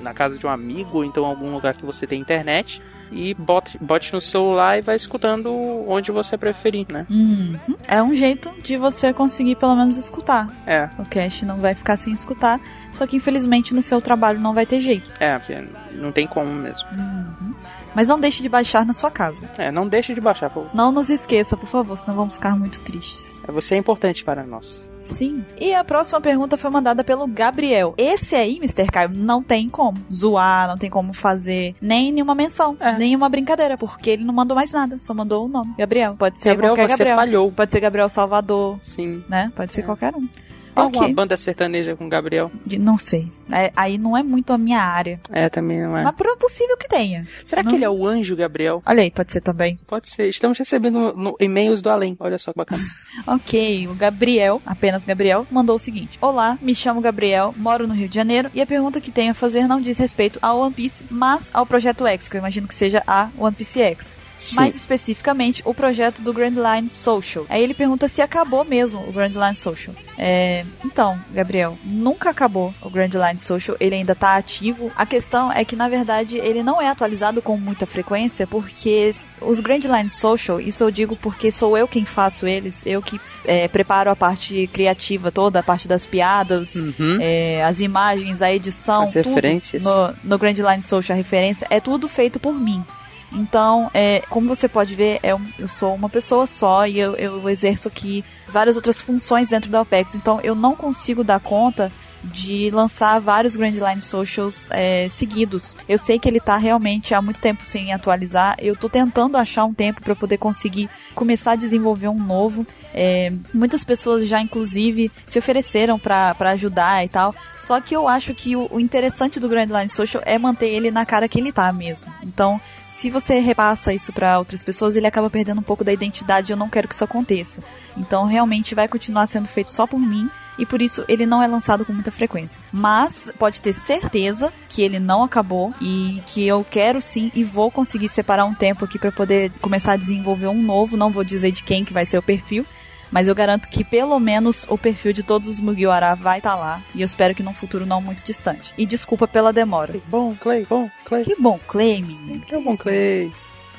na 0.00 0.14
casa 0.14 0.38
de 0.38 0.46
um 0.46 0.48
amigo, 0.48 0.98
ou 0.98 1.04
então 1.04 1.24
algum 1.24 1.52
lugar 1.52 1.74
que 1.74 1.84
você 1.84 2.06
tem 2.06 2.20
internet. 2.20 2.80
E 3.12 3.34
bote, 3.34 3.78
bote 3.78 4.12
no 4.12 4.20
celular 4.20 4.78
e 4.78 4.82
vai 4.82 4.96
escutando 4.96 5.52
onde 5.88 6.10
você 6.10 6.36
preferir, 6.36 6.86
né? 6.90 7.06
Uhum. 7.08 7.56
É 7.86 8.02
um 8.02 8.14
jeito 8.14 8.50
de 8.62 8.76
você 8.76 9.12
conseguir 9.12 9.56
pelo 9.56 9.76
menos 9.76 9.96
escutar. 9.96 10.48
É, 10.66 10.88
O 10.98 11.04
cast 11.04 11.44
não 11.44 11.58
vai 11.58 11.74
ficar 11.74 11.96
sem 11.96 12.12
escutar, 12.12 12.60
só 12.92 13.06
que 13.06 13.16
infelizmente 13.16 13.72
no 13.74 13.82
seu 13.82 14.00
trabalho 14.00 14.40
não 14.40 14.52
vai 14.54 14.66
ter 14.66 14.80
jeito. 14.80 15.10
é, 15.20 15.38
porque 15.38 15.64
não 15.92 16.12
tem 16.12 16.26
como 16.26 16.52
mesmo. 16.52 16.86
Uhum. 16.92 17.54
Mas 17.94 18.08
não 18.08 18.18
deixe 18.18 18.42
de 18.42 18.48
baixar 18.48 18.84
na 18.84 18.92
sua 18.92 19.10
casa. 19.10 19.48
É, 19.58 19.70
não 19.70 19.88
deixe 19.88 20.14
de 20.14 20.20
baixar, 20.20 20.50
pô. 20.50 20.62
Não 20.74 20.92
nos 20.92 21.08
esqueça, 21.10 21.56
por 21.56 21.66
favor, 21.66 21.96
senão 21.96 22.14
vamos 22.16 22.34
ficar 22.34 22.56
muito 22.56 22.80
tristes. 22.82 23.40
Você 23.48 23.74
é 23.74 23.78
importante 23.78 24.24
para 24.24 24.42
nós. 24.44 24.88
Sim. 25.00 25.44
E 25.60 25.72
a 25.72 25.84
próxima 25.84 26.20
pergunta 26.20 26.56
foi 26.58 26.68
mandada 26.68 27.04
pelo 27.04 27.28
Gabriel. 27.28 27.94
Esse 27.96 28.34
aí, 28.34 28.56
Mr. 28.56 28.86
Caio, 28.86 29.10
não 29.14 29.40
tem 29.40 29.68
como 29.68 29.96
zoar, 30.12 30.66
não 30.66 30.76
tem 30.76 30.90
como 30.90 31.12
fazer 31.12 31.76
nem 31.80 32.10
nenhuma 32.10 32.34
menção, 32.34 32.76
É. 32.80 32.98
nenhuma 32.98 33.28
brincadeira, 33.28 33.78
porque 33.78 34.10
ele 34.10 34.24
não 34.24 34.34
mandou 34.34 34.56
mais 34.56 34.72
nada, 34.72 34.98
só 34.98 35.14
mandou 35.14 35.44
o 35.44 35.48
nome. 35.48 35.74
Gabriel. 35.78 36.16
Pode 36.18 36.40
ser 36.40 36.50
Gabriel, 36.50 36.72
qualquer 36.74 36.88
Gabriel. 36.88 37.16
falhou. 37.16 37.52
Pode 37.52 37.70
ser 37.70 37.78
Gabriel 37.80 38.08
Salvador, 38.08 38.80
Sim. 38.82 39.22
né? 39.28 39.52
Pode 39.54 39.72
ser 39.72 39.84
qualquer 39.84 40.12
um. 40.16 40.28
Tem 40.76 40.84
Ok. 40.84 41.00
alguma 41.00 41.14
banda 41.14 41.36
sertaneja 41.36 41.96
com 41.96 42.08
Gabriel? 42.08 42.50
Não 42.78 42.98
sei. 42.98 43.28
É, 43.50 43.72
aí 43.74 43.96
não 43.96 44.14
é 44.16 44.22
muito 44.22 44.52
a 44.52 44.58
minha 44.58 44.78
área. 44.80 45.18
É, 45.32 45.48
também 45.48 45.80
não 45.80 45.96
é. 45.96 46.02
Mas 46.04 46.14
é 46.14 46.36
possível 46.36 46.76
que 46.76 46.86
tenha. 46.86 47.26
Será 47.44 47.62
não. 47.62 47.70
que 47.70 47.76
ele 47.76 47.84
é 47.84 47.90
o 47.90 48.06
anjo 48.06 48.36
Gabriel? 48.36 48.82
Olha 48.84 49.02
aí, 49.02 49.10
pode 49.10 49.32
ser 49.32 49.40
também. 49.40 49.78
Pode 49.88 50.08
ser. 50.08 50.28
Estamos 50.28 50.58
recebendo 50.58 51.14
no- 51.14 51.36
e-mails 51.40 51.80
do 51.80 51.88
além. 51.88 52.14
Olha 52.20 52.36
só 52.38 52.52
que 52.52 52.58
bacana. 52.58 52.82
Ok, 53.26 53.88
o 53.88 53.94
Gabriel, 53.94 54.60
apenas 54.66 55.04
Gabriel, 55.06 55.46
mandou 55.50 55.76
o 55.76 55.78
seguinte: 55.78 56.18
Olá, 56.20 56.58
me 56.60 56.74
chamo 56.74 57.00
Gabriel, 57.00 57.54
moro 57.56 57.86
no 57.88 57.94
Rio 57.94 58.08
de 58.08 58.14
Janeiro 58.14 58.50
e 58.54 58.60
a 58.60 58.66
pergunta 58.66 59.00
que 59.00 59.10
tenho 59.10 59.30
a 59.30 59.34
fazer 59.34 59.66
não 59.66 59.80
diz 59.80 59.96
respeito 59.98 60.38
ao 60.42 60.58
One 60.60 60.74
Piece, 60.74 61.04
mas 61.10 61.50
ao 61.54 61.64
Projeto 61.64 62.06
X, 62.06 62.28
que 62.28 62.36
eu 62.36 62.40
imagino 62.40 62.68
que 62.68 62.74
seja 62.74 63.02
a 63.06 63.30
One 63.38 63.54
Piece 63.56 63.80
X. 63.80 64.18
Sim. 64.38 64.56
Mais 64.56 64.76
especificamente, 64.76 65.62
o 65.64 65.72
projeto 65.72 66.20
do 66.22 66.32
Grand 66.32 66.50
Line 66.54 66.88
Social. 66.88 67.46
Aí 67.48 67.62
ele 67.62 67.72
pergunta 67.74 68.06
se 68.08 68.20
acabou 68.20 68.64
mesmo 68.64 69.00
o 69.08 69.12
Grand 69.12 69.30
Line 69.30 69.56
Social. 69.56 69.94
É, 70.18 70.64
então, 70.84 71.18
Gabriel, 71.32 71.76
nunca 71.84 72.30
acabou 72.30 72.72
o 72.82 72.90
Grand 72.90 73.10
Line 73.12 73.38
Social, 73.38 73.76
ele 73.80 73.96
ainda 73.96 74.14
tá 74.14 74.36
ativo. 74.36 74.90
A 74.96 75.04
questão 75.06 75.50
é 75.52 75.64
que, 75.64 75.74
na 75.76 75.88
verdade, 75.88 76.36
ele 76.38 76.62
não 76.62 76.80
é 76.80 76.88
atualizado 76.88 77.40
com 77.40 77.56
muita 77.56 77.86
frequência, 77.86 78.46
porque 78.46 79.10
os 79.40 79.60
Grand 79.60 79.80
Line 79.80 80.10
Social, 80.10 80.60
isso 80.60 80.82
eu 80.84 80.90
digo 80.90 81.16
porque 81.16 81.50
sou 81.50 81.76
eu 81.76 81.86
quem 81.88 82.04
faço 82.04 82.46
eles, 82.46 82.84
eu 82.86 83.00
que 83.02 83.20
é, 83.44 83.68
preparo 83.68 84.10
a 84.10 84.16
parte 84.16 84.66
criativa 84.72 85.30
toda, 85.32 85.60
a 85.60 85.62
parte 85.62 85.86
das 85.88 86.04
piadas, 86.06 86.74
Uhum. 86.76 87.18
é, 87.20 87.64
as 87.64 87.80
imagens, 87.80 88.42
a 88.42 88.52
edição, 88.52 89.02
As 89.04 89.12
tudo 89.12 89.28
referências. 89.30 89.82
no, 89.84 90.14
no 90.24 90.38
Grand 90.38 90.52
Line 90.54 90.82
Social, 90.82 91.14
a 91.14 91.18
referência, 91.18 91.66
é 91.70 91.80
tudo 91.80 92.08
feito 92.08 92.38
por 92.38 92.52
mim. 92.54 92.84
Então, 93.32 93.90
é, 93.92 94.22
como 94.30 94.46
você 94.48 94.68
pode 94.68 94.94
ver, 94.94 95.18
é 95.22 95.34
um- 95.34 95.46
eu 95.58 95.68
sou 95.68 95.94
uma 95.94 96.08
pessoa 96.08 96.46
só 96.46 96.86
e 96.86 96.98
eu, 96.98 97.14
eu 97.16 97.48
exerço 97.48 97.88
aqui 97.88 98.24
várias 98.48 98.76
outras 98.76 99.00
funções 99.00 99.48
dentro 99.48 99.70
da 99.70 99.80
OPEX. 99.80 100.14
Então, 100.14 100.40
eu 100.42 100.54
não 100.54 100.74
consigo 100.76 101.24
dar 101.24 101.40
conta 101.40 101.90
de 102.22 102.70
lançar 102.70 103.20
vários 103.20 103.56
Grand 103.56 103.70
Line 103.70 104.02
Socials 104.02 104.68
é, 104.70 105.08
seguidos. 105.08 105.76
Eu 105.88 105.98
sei 105.98 106.18
que 106.18 106.28
ele 106.28 106.40
tá 106.40 106.56
realmente 106.56 107.14
há 107.14 107.22
muito 107.22 107.40
tempo 107.40 107.64
sem 107.64 107.92
atualizar. 107.92 108.56
Eu 108.60 108.76
tô 108.76 108.88
tentando 108.88 109.36
achar 109.36 109.64
um 109.64 109.74
tempo 109.74 110.02
para 110.02 110.14
poder 110.14 110.38
conseguir 110.38 110.88
começar 111.14 111.52
a 111.52 111.56
desenvolver 111.56 112.08
um 112.08 112.18
novo. 112.18 112.66
É, 112.92 113.32
muitas 113.52 113.84
pessoas 113.84 114.26
já, 114.26 114.40
inclusive, 114.40 115.10
se 115.24 115.38
ofereceram 115.38 115.98
para 115.98 116.34
ajudar 116.50 117.04
e 117.04 117.08
tal. 117.08 117.34
Só 117.54 117.80
que 117.80 117.94
eu 117.94 118.08
acho 118.08 118.34
que 118.34 118.56
o, 118.56 118.68
o 118.70 118.80
interessante 118.80 119.38
do 119.38 119.48
Grand 119.48 119.66
Line 119.66 119.90
Social 119.90 120.22
é 120.26 120.38
manter 120.38 120.68
ele 120.68 120.90
na 120.90 121.06
cara 121.06 121.28
que 121.28 121.38
ele 121.38 121.52
tá 121.52 121.72
mesmo. 121.72 122.12
Então, 122.22 122.60
se 122.84 123.10
você 123.10 123.38
repassa 123.38 123.92
isso 123.92 124.12
para 124.12 124.38
outras 124.38 124.62
pessoas, 124.62 124.96
ele 124.96 125.06
acaba 125.06 125.30
perdendo 125.30 125.60
um 125.60 125.64
pouco 125.64 125.84
da 125.84 125.92
identidade. 125.92 126.50
Eu 126.50 126.56
não 126.56 126.68
quero 126.68 126.88
que 126.88 126.94
isso 126.94 127.04
aconteça. 127.04 127.62
Então, 127.96 128.26
realmente 128.26 128.74
vai 128.74 128.88
continuar 128.88 129.26
sendo 129.26 129.48
feito 129.48 129.70
só 129.70 129.86
por 129.86 130.00
mim. 130.00 130.28
E 130.58 130.66
por 130.66 130.80
isso 130.82 131.04
ele 131.08 131.26
não 131.26 131.42
é 131.42 131.46
lançado 131.46 131.84
com 131.84 131.92
muita 131.92 132.10
frequência. 132.10 132.62
Mas 132.72 133.32
pode 133.38 133.60
ter 133.60 133.72
certeza 133.72 134.52
que 134.68 134.82
ele 134.82 134.98
não 134.98 135.22
acabou 135.22 135.72
e 135.80 136.22
que 136.26 136.46
eu 136.46 136.64
quero 136.68 137.00
sim 137.02 137.30
e 137.34 137.44
vou 137.44 137.70
conseguir 137.70 138.08
separar 138.08 138.44
um 138.44 138.54
tempo 138.54 138.84
aqui 138.84 138.98
para 138.98 139.12
poder 139.12 139.52
começar 139.60 139.92
a 139.92 139.96
desenvolver 139.96 140.48
um 140.48 140.62
novo, 140.62 140.96
não 140.96 141.10
vou 141.10 141.24
dizer 141.24 141.52
de 141.52 141.62
quem 141.62 141.84
que 141.84 141.92
vai 141.92 142.06
ser 142.06 142.18
o 142.18 142.22
perfil, 142.22 142.64
mas 143.10 143.28
eu 143.28 143.34
garanto 143.34 143.68
que 143.68 143.84
pelo 143.84 144.18
menos 144.18 144.66
o 144.68 144.76
perfil 144.76 145.12
de 145.12 145.22
todos 145.22 145.48
os 145.48 145.60
Mugiwara 145.60 146.14
vai 146.14 146.38
estar 146.38 146.50
tá 146.50 146.56
lá. 146.56 146.82
E 146.94 147.02
eu 147.02 147.06
espero 147.06 147.34
que 147.34 147.42
num 147.42 147.54
futuro 147.54 147.86
não 147.86 148.00
muito 148.00 148.24
distante. 148.24 148.74
E 148.76 148.84
desculpa 148.84 149.28
pela 149.28 149.52
demora. 149.52 149.92
Que 149.92 150.02
bom, 150.06 150.34
Clay, 150.34 150.66
bom, 150.68 150.90
Clay. 151.04 151.24
Que 151.24 151.36
bom, 151.36 151.58
Clay, 151.66 152.02
menino. 152.02 152.40
Que 152.40 152.58
bom, 152.58 152.76
Clay. 152.76 153.32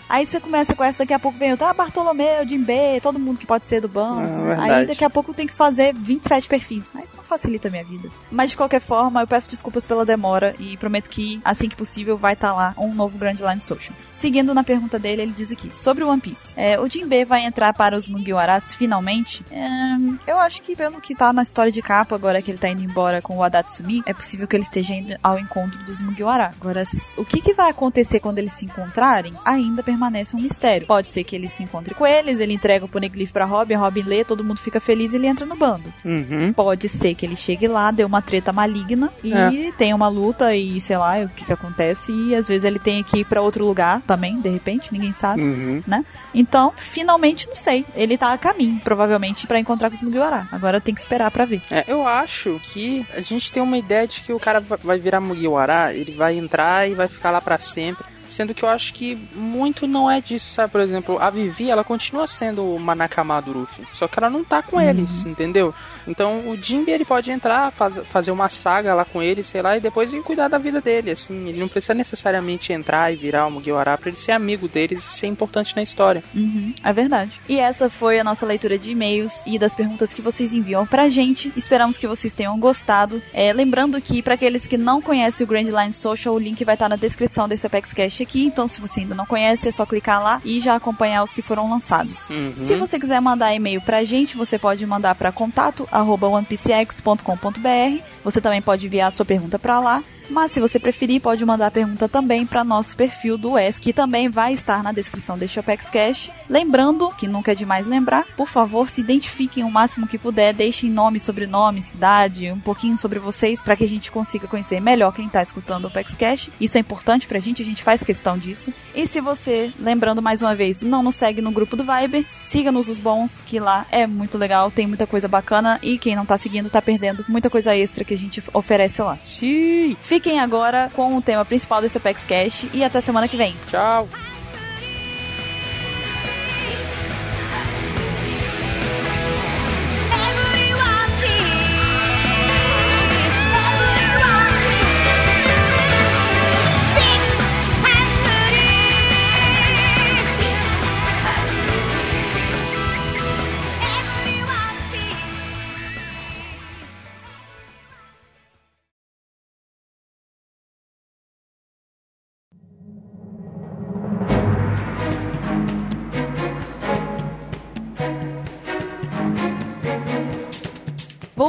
Aí 0.10 0.26
você 0.26 0.40
começa 0.40 0.74
com 0.74 0.84
essa, 0.84 1.00
daqui 1.00 1.14
a 1.14 1.20
pouco 1.20 1.38
vem 1.38 1.54
o 1.54 1.58
tá, 1.58 1.74
Bartolomeu, 1.74 2.48
Jimbe, 2.48 3.02
todo 3.02 3.20
mundo 3.20 3.38
que 3.38 3.46
pode 3.46 3.68
ser 3.68 3.82
do 3.82 3.90
banco. 3.90 4.22
Ah, 4.58 4.64
aí 4.64 4.86
daqui 4.86 5.04
a 5.04 5.10
pouco 5.10 5.34
tem 5.34 5.46
que 5.46 5.54
fazer 5.54 5.94
27 5.94 6.48
perfis. 6.48 6.92
Aí 6.96 7.04
isso 7.04 7.18
não 7.18 7.24
facilita 7.24 7.68
a 7.68 7.72
minha 7.72 7.84
vida. 7.84 8.10
Mas 8.32 8.52
de 8.52 8.58
qualquer 8.58 8.80
forma, 8.80 9.22
eu 9.22 9.28
peço 9.28 9.50
desculpas 9.50 9.86
pela 9.86 10.06
demora 10.06 10.56
e 10.60 10.78
prometo 10.78 11.10
que 11.10 11.42
assim 11.44 11.68
que 11.68 11.76
possível 11.76 12.18
vai 12.18 12.34
estar 12.34 12.50
tá 12.50 12.56
lá 12.56 12.74
um 12.78 12.94
novo 12.94 13.18
Grand 13.18 13.36
Line 13.36 13.62
Social. 13.62 13.96
Seguindo 14.10 14.54
na 14.54 14.64
pergunta 14.64 14.98
dele, 14.98 15.24
ele 15.24 15.34
diz 15.34 15.52
aqui, 15.52 15.74
sobre 15.74 16.04
o 16.04 16.10
One 16.10 16.22
Piece. 16.22 16.54
É, 16.56 16.80
o 16.80 16.90
Jimbe 16.90 17.26
vai 17.26 17.46
entrar 17.46 17.74
para 17.74 17.98
os 17.98 18.08
Mugiwaras 18.08 18.74
finalmente? 18.74 19.46
É, 19.52 20.32
eu 20.32 20.40
acho 20.40 20.62
que 20.62 20.76
pelo 20.76 21.02
que 21.02 21.16
tá 21.16 21.34
na 21.34 21.44
história 21.44 21.72
de 21.72 21.82
capa, 21.82 22.16
agora 22.16 22.42
que 22.42 22.50
ele 22.50 22.58
tá 22.58 22.70
indo 22.70 22.84
embora 22.84 23.22
com 23.22 23.38
o 23.38 23.44
Adatsumi, 23.44 24.04
é 24.06 24.14
possível 24.14 24.48
que 24.48 24.56
ele 24.56 24.64
esteja 24.64 24.94
indo 24.94 25.16
ao 25.22 25.38
encontro 25.38 25.84
dos 25.84 26.00
Mugiwara. 26.00 26.54
Agora, 26.60 26.84
o 27.18 27.26
que, 27.26 27.42
que 27.42 27.54
vai 27.54 27.70
acontecer 27.70 28.20
quando 28.20 28.38
eles 28.38 28.54
se 28.54 28.66
encontrarem, 28.66 29.34
ainda 29.44 29.84
permanece 29.84 29.97
permanece 29.98 30.36
um 30.36 30.40
mistério. 30.40 30.86
Pode 30.86 31.08
ser 31.08 31.24
que 31.24 31.36
ele 31.36 31.48
se 31.48 31.64
encontre 31.64 31.96
com 31.96 32.06
eles, 32.06 32.40
ele 32.40 32.54
entrega 32.54 32.86
o 32.86 32.88
Poneglyph 32.88 33.32
pra 33.32 33.46
Robin, 33.46 33.74
a 33.74 33.80
Robin 33.80 34.04
lê, 34.04 34.24
todo 34.24 34.44
mundo 34.44 34.60
fica 34.60 34.80
feliz 34.80 35.14
e 35.14 35.16
ele 35.16 35.28
entra 35.28 35.46
no 35.46 35.56
bando. 35.56 35.92
Uhum. 36.06 36.54
Pode 36.54 36.88
ser 36.88 37.16
que 37.16 37.26
ele 37.26 37.36
chegue 37.36 37.68
lá, 37.68 37.90
dê 37.90 38.04
uma 38.04 38.22
treta 38.22 38.54
maligna 38.54 39.12
e 39.24 39.34
é. 39.34 39.72
tenha 39.78 39.96
uma 39.96 40.08
luta 40.08 40.56
e 40.56 40.80
sei 40.80 40.98
lá 40.98 41.20
o 41.20 41.30
que 41.30 41.46
que 41.46 41.54
acontece 41.54 42.12
e 42.12 42.36
às 42.36 42.48
vezes 42.48 42.64
ele 42.64 42.80
tem 42.80 43.04
que 43.04 43.20
ir 43.20 43.26
pra 43.26 43.42
outro 43.42 43.66
lugar 43.66 44.02
também, 44.02 44.40
de 44.40 44.50
repente, 44.50 44.94
ninguém 44.94 45.12
sabe, 45.12 45.42
uhum. 45.42 45.84
né? 45.88 46.06
Então, 46.34 46.72
finalmente, 46.76 47.48
não 47.48 47.56
sei. 47.56 47.84
Ele 47.96 48.18
tá 48.18 48.32
a 48.32 48.38
caminho, 48.38 48.80
provavelmente, 48.84 49.48
para 49.48 49.60
encontrar 49.60 49.90
com 49.90 49.96
os 49.96 50.02
Mugiwara. 50.02 50.48
Agora 50.52 50.80
tem 50.80 50.94
que 50.94 51.00
esperar 51.00 51.32
para 51.32 51.46
ver. 51.46 51.62
É, 51.72 51.84
eu 51.88 52.06
acho 52.06 52.60
que 52.72 53.06
a 53.14 53.22
gente 53.22 53.52
tem 53.52 53.64
uma 53.64 53.78
ideia 53.78 54.08
de 54.08 54.22
que 54.22 54.32
o 54.32 54.40
cara 54.40 54.60
vai 54.60 55.00
virar 55.00 55.20
Mugiwara, 55.20 55.94
ele 55.94 56.12
vai 56.12 56.38
entrar 56.38 56.90
e 56.90 56.94
vai 56.94 57.08
ficar 57.08 57.32
lá 57.32 57.42
para 57.42 57.58
sempre 57.58 58.06
Sendo 58.28 58.54
que 58.54 58.64
eu 58.64 58.70
acho 58.70 58.94
que 58.94 59.16
muito 59.34 59.88
não 59.88 60.10
é 60.10 60.20
disso, 60.20 60.50
sabe? 60.50 60.72
Por 60.72 60.82
exemplo, 60.82 61.18
a 61.20 61.30
Vivi, 61.30 61.72
ela 61.72 61.84
continua 61.84 62.28
sendo 62.28 62.64
uma 62.74 62.94
Nakama 62.94 63.42
do 63.42 63.54
Luffy. 63.54 63.86
Só 63.94 64.08
que 64.08 64.20
ela 64.20 64.30
não 64.30 64.44
tá 64.44 64.62
com 64.62 64.78
uhum. 64.78 64.82
eles, 64.82 65.26
entendeu? 65.26 65.74
Então 66.08 66.50
o 66.50 66.58
Jinbe 66.58 66.92
ele 66.92 67.06
pode 67.06 67.32
entrar, 67.32 67.72
faz, 67.72 68.00
fazer 68.06 68.32
uma 68.32 68.50
saga 68.50 68.94
lá 68.94 69.06
com 69.06 69.22
ele, 69.22 69.44
sei 69.44 69.62
lá, 69.62 69.78
e 69.78 69.82
depois 69.82 70.14
ir 70.14 70.22
cuidar 70.24 70.48
da 70.48 70.58
vida 70.58 70.82
dele, 70.82 71.12
assim. 71.12 71.50
Ele 71.50 71.60
não 71.60 71.68
precisa 71.68 71.94
necessariamente 71.94 72.72
entrar 72.72 73.12
e 73.12 73.16
virar 73.16 73.46
o 73.46 73.52
Mugiwara 73.52 73.98
pra 73.98 74.10
ele 74.10 74.18
ser 74.18 74.32
amigo 74.32 74.68
deles 74.68 75.06
e 75.08 75.14
ser 75.14 75.28
importante 75.28 75.76
na 75.76 75.82
história. 75.82 76.24
Uhum, 76.36 76.74
é 76.84 76.94
verdade. 76.94 77.40
E 77.48 77.60
essa 77.60 77.90
foi 77.90 78.20
a 78.20 78.24
nossa 78.24 78.46
leitura 78.46 78.78
de 78.78 78.92
e-mails 78.92 79.44
e 79.46 79.60
das 79.60 79.76
perguntas 79.76 80.14
que 80.14 80.22
vocês 80.22 80.54
enviam 80.54 80.86
pra 80.86 81.10
gente. 81.10 81.52
Esperamos 81.56 81.98
que 81.98 82.08
vocês 82.08 82.34
tenham 82.34 82.58
gostado. 82.60 83.22
É, 83.34 83.52
lembrando 83.54 84.00
que, 84.02 84.22
para 84.22 84.36
aqueles 84.36 84.66
que 84.66 84.78
não 84.78 85.02
conhecem 85.02 85.44
o 85.44 85.48
Grand 85.48 85.64
Line 85.64 85.94
Social, 85.94 86.34
o 86.34 86.40
link 86.40 86.64
vai 86.64 86.76
estar 86.76 86.90
na 86.90 86.96
descrição 86.96 87.48
desse 87.48 87.66
Apex 87.68 87.94
Cash 87.94 88.22
aqui. 88.22 88.46
Então, 88.46 88.68
se 88.68 88.80
você 88.80 89.02
ainda 89.02 89.16
não 89.16 89.26
conhece, 89.26 89.68
é 89.68 89.72
só 89.72 89.86
clicar 89.86 90.22
lá 90.22 90.42
e 90.44 90.60
já 90.60 90.76
acompanhar 90.76 91.24
os 91.24 91.34
que 91.34 91.42
foram 91.42 91.70
lançados. 91.70 92.30
Uhum. 92.30 92.54
Se 92.56 92.76
você 92.76 93.00
quiser 93.00 93.20
mandar 93.20 93.54
e-mail 93.54 93.82
pra 93.82 94.04
gente, 94.04 94.38
você 94.38 94.58
pode 94.58 94.86
mandar 94.86 95.16
para 95.16 95.32
contato 95.32 95.88
onepcx.com.br. 96.04 98.04
Você 98.24 98.42
também 98.42 98.62
pode 98.62 98.86
enviar 98.86 99.08
a 99.08 99.12
sua 99.12 99.26
pergunta 99.26 99.58
para 99.58 99.80
lá. 99.80 100.04
Mas 100.30 100.52
se 100.52 100.60
você 100.60 100.80
preferir, 100.80 101.22
pode 101.22 101.46
mandar 101.46 101.68
a 101.68 101.72
pergunta 101.72 102.08
também 102.10 102.46
para 102.46 102.64
nosso 102.64 102.96
perfil 102.96 103.38
do 103.38 103.58
ES, 103.58 103.80
que 103.80 103.94
também 103.94 104.30
vai 104.30 104.54
estar 104.54 104.84
na 104.84 104.92
descrição 104.92 105.38
deste 105.38 105.60
Apex 105.60 105.90
Cash. 105.90 106.32
Lembrando, 106.50 107.10
que 107.12 107.28
nunca 107.28 107.52
é 107.52 107.56
demais 107.56 107.88
lembrar, 107.88 108.26
por 108.36 108.48
favor, 108.48 108.90
se 108.90 109.02
identifiquem 109.02 109.64
o 109.64 109.72
máximo 109.72 110.08
que 110.08 110.18
puder, 110.18 110.54
deixem 110.54 110.90
nome, 110.90 111.20
sobrenome, 111.20 111.82
cidade, 111.82 112.52
um 112.52 112.60
pouquinho 112.60 112.98
sobre 112.98 113.20
vocês, 113.20 113.64
para 113.64 113.76
que 113.76 113.84
a 113.84 113.88
gente 113.88 114.12
consiga 114.12 114.48
conhecer 114.48 114.80
melhor 114.80 115.14
quem 115.14 115.28
está 115.28 115.42
escutando 115.42 115.86
o 115.86 115.88
Apex 115.88 116.14
Cash. 116.14 116.50
Isso 116.60 116.78
é 116.78 116.82
importante 116.82 117.28
pra 117.28 117.40
gente, 117.40 117.62
a 117.62 117.66
gente 117.66 117.84
faz 117.84 118.04
questão 118.04 118.38
disso. 118.38 118.74
E 118.94 119.08
se 119.08 119.22
você, 119.22 119.72
lembrando 119.80 120.22
mais 120.22 120.42
uma 120.42 120.56
vez, 120.56 120.82
não 120.82 121.02
nos 121.02 121.16
segue 121.16 121.42
no 121.42 121.52
grupo 121.52 121.76
do 121.76 121.84
Viber, 121.84 122.26
siga-nos 122.28 122.90
os 122.90 122.98
bons, 122.98 123.42
que 123.42 123.60
lá 123.60 123.86
é 123.92 124.06
muito 124.06 124.38
legal, 124.38 124.70
tem 124.72 124.88
muita 124.88 125.08
coisa 125.08 125.28
bacana 125.28 125.80
e 125.82 125.98
quem 125.98 126.16
não 126.16 126.26
tá 126.26 126.38
seguindo 126.38 126.70
tá 126.70 126.82
perdendo 126.82 127.26
muita 127.28 127.50
coisa 127.50 127.76
extra 127.76 128.04
que 128.04 128.14
a 128.14 128.18
gente 128.18 128.44
oferece 128.54 129.02
lá. 129.02 129.18
Sim! 129.24 129.96
Fiquem 130.18 130.40
agora 130.40 130.90
com 130.96 131.16
o 131.16 131.22
tema 131.22 131.46
principal 131.46 131.80
desse 131.80 132.00
Apex 132.00 132.26
Cash 132.26 132.66
e 132.74 132.84
até 132.84 133.00
semana 133.00 133.28
que 133.28 133.38
vem. 133.38 133.56
Tchau! 133.70 134.10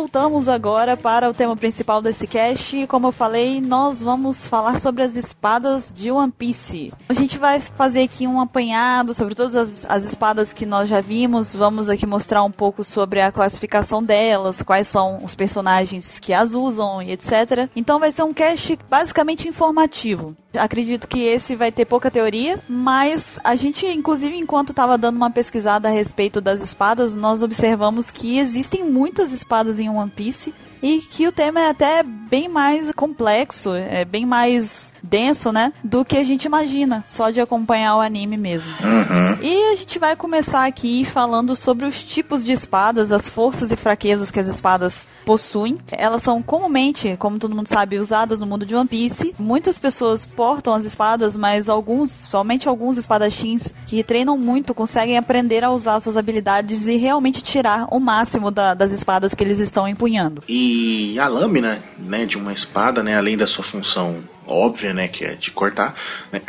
Voltamos 0.09 0.49
agora 0.49 0.97
para 0.97 1.29
o 1.29 1.35
tema 1.35 1.55
principal 1.55 2.01
desse 2.01 2.27
cast. 2.27 2.87
Como 2.87 3.09
eu 3.09 3.13
falei, 3.13 3.61
nós 3.61 4.03
vamos 4.03 4.47
falar 4.47 4.81
sobre 4.81 5.03
as 5.03 5.17
espadas 5.17 5.93
de 5.93 6.11
One 6.11 6.33
Piece. 6.33 6.95
A 7.11 7.13
gente 7.13 7.37
vai 7.37 7.61
fazer 7.61 8.05
aqui 8.05 8.27
um 8.27 8.41
apanhado 8.41 9.13
sobre 9.13 9.35
todas 9.35 9.55
as, 9.55 9.85
as 9.87 10.05
espadas 10.05 10.51
que 10.55 10.65
nós 10.65 10.89
já 10.89 11.03
vimos. 11.03 11.55
Vamos 11.55 11.91
aqui 11.91 12.07
mostrar 12.07 12.43
um 12.43 12.51
pouco 12.51 12.83
sobre 12.85 13.21
a 13.21 13.31
classificação 13.31 14.03
delas, 14.03 14.63
quais 14.63 14.89
são 14.89 15.23
os 15.23 15.35
personagens 15.35 16.19
que 16.19 16.33
as 16.33 16.55
usam 16.55 17.03
e 17.03 17.13
etc. 17.13 17.69
Então 17.77 17.99
vai 17.99 18.11
ser 18.11 18.23
um 18.23 18.33
cast 18.33 18.79
basicamente 18.89 19.47
informativo. 19.47 20.35
Acredito 20.57 21.07
que 21.07 21.21
esse 21.21 21.55
vai 21.55 21.71
ter 21.71 21.85
pouca 21.85 22.11
teoria, 22.11 22.59
mas 22.67 23.39
a 23.45 23.55
gente, 23.55 23.87
inclusive, 23.87 24.35
enquanto 24.35 24.71
estava 24.71 24.97
dando 24.97 25.17
uma 25.17 25.31
pesquisada 25.31 25.89
a 25.89 25.91
respeito 25.91 26.41
das 26.41 26.63
espadas, 26.63 27.15
nós 27.15 27.43
observamos 27.43 28.11
que 28.11 28.39
existem 28.39 28.83
muitas 28.83 29.31
espadas 29.33 29.79
em 29.79 29.91
One 29.91 29.98
Piece 30.07 30.53
e 30.83 30.99
que 31.01 31.27
o 31.27 31.33
tema 31.33 31.61
é 31.61 31.71
até 31.71 32.03
bem 32.03 32.49
mais 32.49 32.93
complexo, 32.93 33.75
é 33.75 34.05
bem 34.05 34.27
mais 34.27 34.93
denso, 35.03 35.51
né, 35.51 35.73
do 35.83 36.05
que 36.05 36.17
a 36.17 36.25
gente 36.25 36.45
imagina, 36.45 37.03
só 37.07 37.31
de 37.31 37.41
acompanhar 37.41 37.97
o 37.97 38.01
anime 38.01 38.37
mesmo. 38.37 38.73
Uhum. 38.83 39.39
E 39.41 39.73
a 39.73 39.77
gente 39.77 39.99
vai 39.99 40.15
começar 40.15 40.67
aqui 40.67 41.05
falando 41.05 41.57
sobre 41.57 41.87
os 41.87 42.03
tipos 42.03 42.45
de 42.45 42.53
espadas, 42.53 43.13
as 43.13 43.29
forças 43.29 43.73
e 43.73 43.77
fraquezas 43.77 44.31
que 44.31 44.41
as 44.41 44.47
espadas 44.47 45.07
possuem. 45.25 45.79
Elas 45.93 46.23
são 46.23 46.43
comumente, 46.43 47.17
como 47.19 47.39
todo 47.39 47.55
mundo 47.55 47.69
sabe, 47.69 47.99
usadas 47.99 48.39
no 48.39 48.47
mundo 48.47 48.67
de 48.67 48.75
One 48.75 48.89
Piece. 48.89 49.35
Muitas 49.39 49.79
pessoas 49.79 50.27
portam 50.27 50.75
as 50.75 50.85
espadas, 50.85 51.37
mas 51.37 51.69
alguns, 51.69 52.11
somente 52.11 52.69
alguns 52.69 52.99
espadachins 52.99 53.75
que 53.87 54.03
treinam 54.03 54.37
muito 54.37 54.75
conseguem 54.75 55.17
aprender 55.17 55.65
a 55.65 55.71
usar 55.71 56.01
suas 56.01 56.17
habilidades 56.17 56.87
e 56.87 56.97
realmente 56.97 57.43
tirar 57.43 57.89
o 57.91 57.99
máximo 57.99 58.51
da, 58.51 58.75
das 58.75 58.93
espadas 58.93 59.35
que 59.35 59.43
eles 59.43 59.59
estão 59.59 59.89
empunhando. 59.89 60.43
E 60.49 60.68
e 60.69 61.19
a 61.19 61.27
lâmina, 61.29 61.83
né, 61.99 62.27
de 62.27 62.37
uma 62.37 62.53
espada, 62.53 63.03
né, 63.03 63.17
além 63.17 63.37
da 63.37 63.47
sua 63.47 63.65
função 63.65 64.23
óbvia, 64.47 64.93
né, 64.93 65.09
que 65.09 65.25
é 65.25 65.35
de 65.35 65.51
cortar, 65.51 65.95
né, 66.33 66.41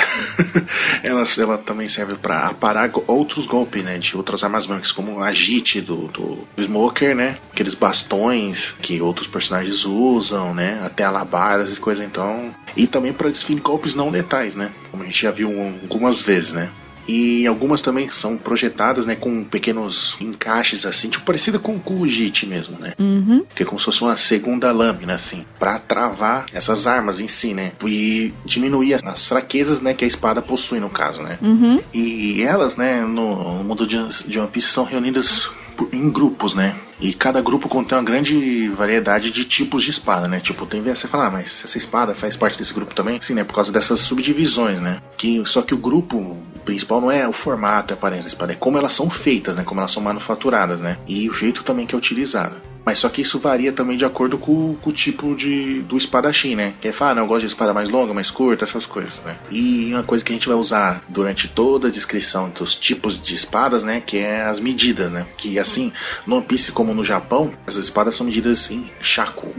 ela, 1.03 1.23
ela 1.38 1.58
também 1.58 1.88
serve 1.88 2.15
para 2.15 2.47
aparar 2.47 2.91
outros 3.08 3.45
golpes, 3.45 3.84
né, 3.84 3.97
de 3.97 4.15
outras 4.17 4.43
armas 4.43 4.65
brancas, 4.65 4.91
como 4.91 5.21
a 5.21 5.32
Jite 5.32 5.82
do, 5.82 6.08
do, 6.08 6.47
Smoker, 6.58 7.15
né, 7.15 7.38
aqueles 7.51 7.73
bastões 7.73 8.75
que 8.82 9.01
outros 9.01 9.27
personagens 9.27 9.86
usam, 9.86 10.53
né, 10.53 10.82
até 10.84 11.03
alabadas 11.03 11.77
e 11.77 11.79
coisa 11.79 12.03
então, 12.03 12.53
e 12.75 12.88
também 12.88 13.13
para 13.13 13.29
desferir 13.29 13.62
golpes 13.62 13.95
não 13.95 14.10
letais, 14.10 14.55
né, 14.55 14.71
como 14.91 15.03
a 15.03 15.05
gente 15.05 15.21
já 15.21 15.32
viu 15.32 15.49
algumas 15.84 16.21
vezes, 16.21 16.53
né. 16.53 16.69
E 17.11 17.47
algumas 17.47 17.81
também 17.81 18.07
são 18.07 18.37
projetadas, 18.37 19.03
né, 19.03 19.15
com 19.15 19.43
pequenos 19.43 20.15
encaixes 20.21 20.85
assim, 20.85 21.09
tipo 21.09 21.25
parecido 21.25 21.59
com 21.59 21.75
o 21.75 21.79
Kujite 21.79 22.45
mesmo, 22.45 22.77
né? 22.77 22.93
Uhum. 22.99 23.43
Que 23.55 23.63
é 23.63 23.65
como 23.65 23.79
se 23.79 23.85
fosse 23.85 24.03
uma 24.03 24.15
segunda 24.15 24.71
lâmina, 24.71 25.15
assim, 25.15 25.43
para 25.57 25.79
travar 25.79 26.45
essas 26.53 26.85
armas 26.85 27.19
em 27.19 27.27
si, 27.27 27.55
né? 27.55 27.71
E 27.83 28.31
diminuir 28.45 28.93
as 29.03 29.27
fraquezas, 29.27 29.81
né, 29.81 29.95
que 29.95 30.05
a 30.05 30.07
espada 30.07 30.39
possui 30.39 30.79
no 30.79 30.89
caso, 30.89 31.23
né? 31.23 31.39
Uhum. 31.41 31.81
E 31.91 32.43
elas, 32.43 32.75
né, 32.75 33.01
no 33.01 33.63
mundo 33.63 33.87
de 33.87 33.97
One 34.37 34.47
Piece 34.51 34.67
são 34.67 34.83
reunidas 34.83 35.49
em 35.91 36.11
grupos, 36.11 36.53
né? 36.53 36.75
E 36.99 37.13
cada 37.13 37.41
grupo 37.41 37.69
contém 37.69 37.97
uma 37.97 38.03
grande 38.03 38.67
variedade 38.69 39.31
de 39.31 39.45
tipos 39.45 39.83
de 39.83 39.91
espada, 39.91 40.27
né? 40.27 40.39
Tipo, 40.39 40.65
tem 40.65 40.81
você 40.81 41.07
fala, 41.07 41.27
ah, 41.27 41.31
mas 41.31 41.63
essa 41.63 41.77
espada 41.77 42.13
faz 42.13 42.35
parte 42.35 42.57
desse 42.57 42.73
grupo 42.73 42.93
também? 42.93 43.21
Sim, 43.21 43.35
né? 43.35 43.43
Por 43.43 43.55
causa 43.55 43.71
dessas 43.71 44.01
subdivisões, 44.01 44.81
né? 44.81 45.01
Que, 45.17 45.41
só 45.45 45.62
que 45.62 45.73
o 45.73 45.77
grupo 45.77 46.38
principal 46.65 46.99
não 46.99 47.12
é 47.12 47.27
o 47.27 47.33
formato 47.33 47.91
e 47.91 47.93
a 47.93 47.97
aparência 47.97 48.23
da 48.23 48.29
espada, 48.29 48.53
é 48.53 48.55
como 48.55 48.77
elas 48.77 48.93
são 48.93 49.09
feitas, 49.09 49.55
né? 49.55 49.63
Como 49.63 49.79
elas 49.79 49.91
são 49.91 50.03
manufaturadas, 50.03 50.81
né? 50.81 50.97
E 51.07 51.29
o 51.29 51.33
jeito 51.33 51.63
também 51.63 51.85
que 51.85 51.95
é 51.95 51.97
utilizada. 51.97 52.55
Mas 52.85 52.99
só 52.99 53.09
que 53.09 53.21
isso 53.21 53.39
varia 53.39 53.71
também 53.71 53.97
de 53.97 54.05
acordo 54.05 54.37
com, 54.37 54.75
com 54.75 54.89
o 54.89 54.93
tipo 54.93 55.35
de, 55.35 55.81
do 55.81 55.97
espadachim, 55.97 56.55
né? 56.55 56.73
Que 56.81 56.87
é 56.87 56.91
falar, 56.91 57.11
ah, 57.11 57.15
não, 57.15 57.23
eu 57.23 57.27
gosto 57.27 57.41
de 57.41 57.47
espada 57.47 57.73
mais 57.73 57.89
longa, 57.89 58.13
mais 58.13 58.31
curta, 58.31 58.65
essas 58.65 58.85
coisas, 58.85 59.21
né? 59.25 59.37
E 59.51 59.89
uma 59.93 60.03
coisa 60.03 60.23
que 60.23 60.31
a 60.31 60.35
gente 60.35 60.47
vai 60.47 60.57
usar 60.57 61.03
durante 61.07 61.47
toda 61.47 61.87
a 61.87 61.91
descrição 61.91 62.49
dos 62.49 62.75
tipos 62.75 63.21
de 63.21 63.35
espadas, 63.35 63.83
né? 63.83 64.01
Que 64.01 64.17
é 64.17 64.41
as 64.43 64.59
medidas, 64.59 65.11
né? 65.11 65.25
Que 65.37 65.59
assim, 65.59 65.91
no 66.25 66.37
One 66.37 66.45
Piece 66.45 66.71
como 66.71 66.93
no 66.93 67.05
Japão, 67.05 67.53
as 67.67 67.75
espadas 67.75 68.15
são 68.15 68.25
medidas 68.25 68.69
em 68.71 68.89
shaku. 69.01 69.53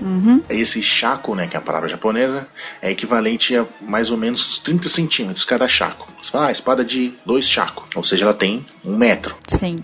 Esse 0.48 0.82
shaku, 0.82 1.34
né? 1.34 1.46
Que 1.46 1.56
é 1.56 1.58
a 1.58 1.62
palavra 1.62 1.88
japonesa, 1.88 2.46
é 2.82 2.90
equivalente 2.90 3.56
a 3.56 3.66
mais 3.80 4.10
ou 4.10 4.16
menos 4.16 4.48
uns 4.48 4.58
30 4.58 4.88
centímetros 4.88 5.44
cada 5.44 5.68
shaku. 5.68 6.08
Você 6.20 6.30
fala, 6.30 6.48
ah, 6.48 6.52
espada 6.52 6.84
de 6.84 7.14
2 7.24 7.44
shaku. 7.46 7.86
Ou 7.94 8.04
seja, 8.04 8.24
ela 8.24 8.34
tem 8.34 8.64
um 8.84 8.96
metro. 8.96 9.36
Sim. 9.48 9.76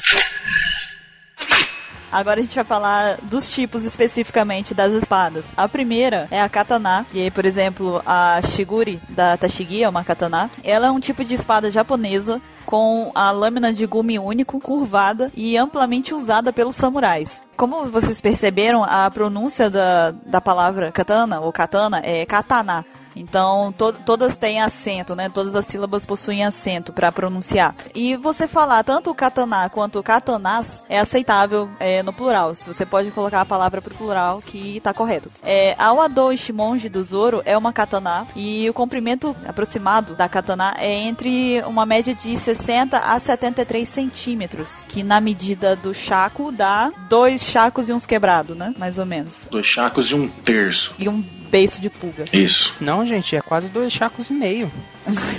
Agora 2.10 2.40
a 2.40 2.42
gente 2.42 2.54
vai 2.54 2.64
falar 2.64 3.18
dos 3.22 3.48
tipos 3.48 3.84
especificamente 3.84 4.74
das 4.74 4.92
espadas. 4.92 5.52
A 5.56 5.68
primeira 5.68 6.28
é 6.30 6.40
a 6.40 6.48
katana, 6.48 7.06
que 7.10 7.30
por 7.30 7.44
exemplo 7.44 8.02
a 8.06 8.40
shiguri 8.42 9.00
da 9.08 9.36
Tashigi 9.36 9.82
é 9.82 9.88
uma 9.88 10.04
katana. 10.04 10.50
Ela 10.62 10.88
é 10.88 10.90
um 10.90 11.00
tipo 11.00 11.24
de 11.24 11.34
espada 11.34 11.70
japonesa 11.70 12.40
com 12.64 13.12
a 13.14 13.30
lâmina 13.30 13.72
de 13.72 13.86
gume 13.86 14.18
único, 14.18 14.60
curvada 14.60 15.30
e 15.34 15.56
amplamente 15.56 16.14
usada 16.14 16.52
pelos 16.52 16.76
samurais. 16.76 17.44
Como 17.56 17.86
vocês 17.86 18.20
perceberam, 18.20 18.84
a 18.84 19.10
pronúncia 19.10 19.70
da, 19.70 20.10
da 20.10 20.40
palavra 20.40 20.90
katana 20.92 21.40
ou 21.40 21.52
katana 21.52 22.00
é 22.04 22.26
katana. 22.26 22.84
Então, 23.16 23.72
to 23.72 23.94
todas 24.04 24.36
têm 24.36 24.60
acento, 24.60 25.16
né? 25.16 25.28
Todas 25.28 25.56
as 25.56 25.64
sílabas 25.64 26.04
possuem 26.04 26.44
acento 26.44 26.92
para 26.92 27.10
pronunciar. 27.10 27.74
E 27.94 28.16
você 28.16 28.46
falar 28.46 28.84
tanto 28.84 29.10
o 29.10 29.14
katana 29.14 29.68
quanto 29.70 29.98
o 29.98 30.02
katanas 30.02 30.84
é 30.88 31.00
aceitável 31.00 31.68
é, 31.80 32.02
no 32.02 32.12
plural. 32.12 32.54
Se 32.54 32.66
você 32.66 32.84
pode 32.84 33.10
colocar 33.10 33.40
a 33.40 33.44
palavra 33.46 33.80
pro 33.80 33.94
plural, 33.94 34.42
que 34.42 34.80
tá 34.80 34.92
correto. 34.92 35.30
É, 35.42 35.74
a 35.78 35.92
Wado 35.92 36.32
Ishimonji 36.32 36.88
do 36.88 37.02
Zoro 37.02 37.42
é 37.44 37.56
uma 37.56 37.72
katana 37.72 38.26
e 38.36 38.68
o 38.68 38.74
comprimento 38.74 39.34
aproximado 39.46 40.14
da 40.14 40.28
katana 40.28 40.74
é 40.78 40.92
entre 40.92 41.62
uma 41.66 41.86
média 41.86 42.14
de 42.14 42.36
60 42.36 42.98
a 42.98 43.18
73 43.18 43.88
centímetros, 43.88 44.80
que 44.88 45.02
na 45.02 45.20
medida 45.20 45.74
do 45.74 45.94
chaco 45.94 46.52
dá 46.52 46.92
dois 47.08 47.42
chacos 47.42 47.88
e 47.88 47.92
uns 47.92 48.04
quebrados, 48.04 48.56
né? 48.56 48.74
Mais 48.76 48.98
ou 48.98 49.06
menos. 49.06 49.48
Dois 49.50 49.66
chacos 49.66 50.10
e 50.10 50.14
um 50.14 50.28
terço. 50.28 50.94
E 50.98 51.08
um 51.08 51.24
beiço 51.50 51.80
de 51.80 51.90
pulga. 51.90 52.24
Isso. 52.32 52.74
Não, 52.80 53.06
gente, 53.06 53.36
é 53.36 53.40
quase 53.40 53.68
dois 53.70 53.92
chacos 53.92 54.30
e 54.30 54.32
meio. 54.32 54.70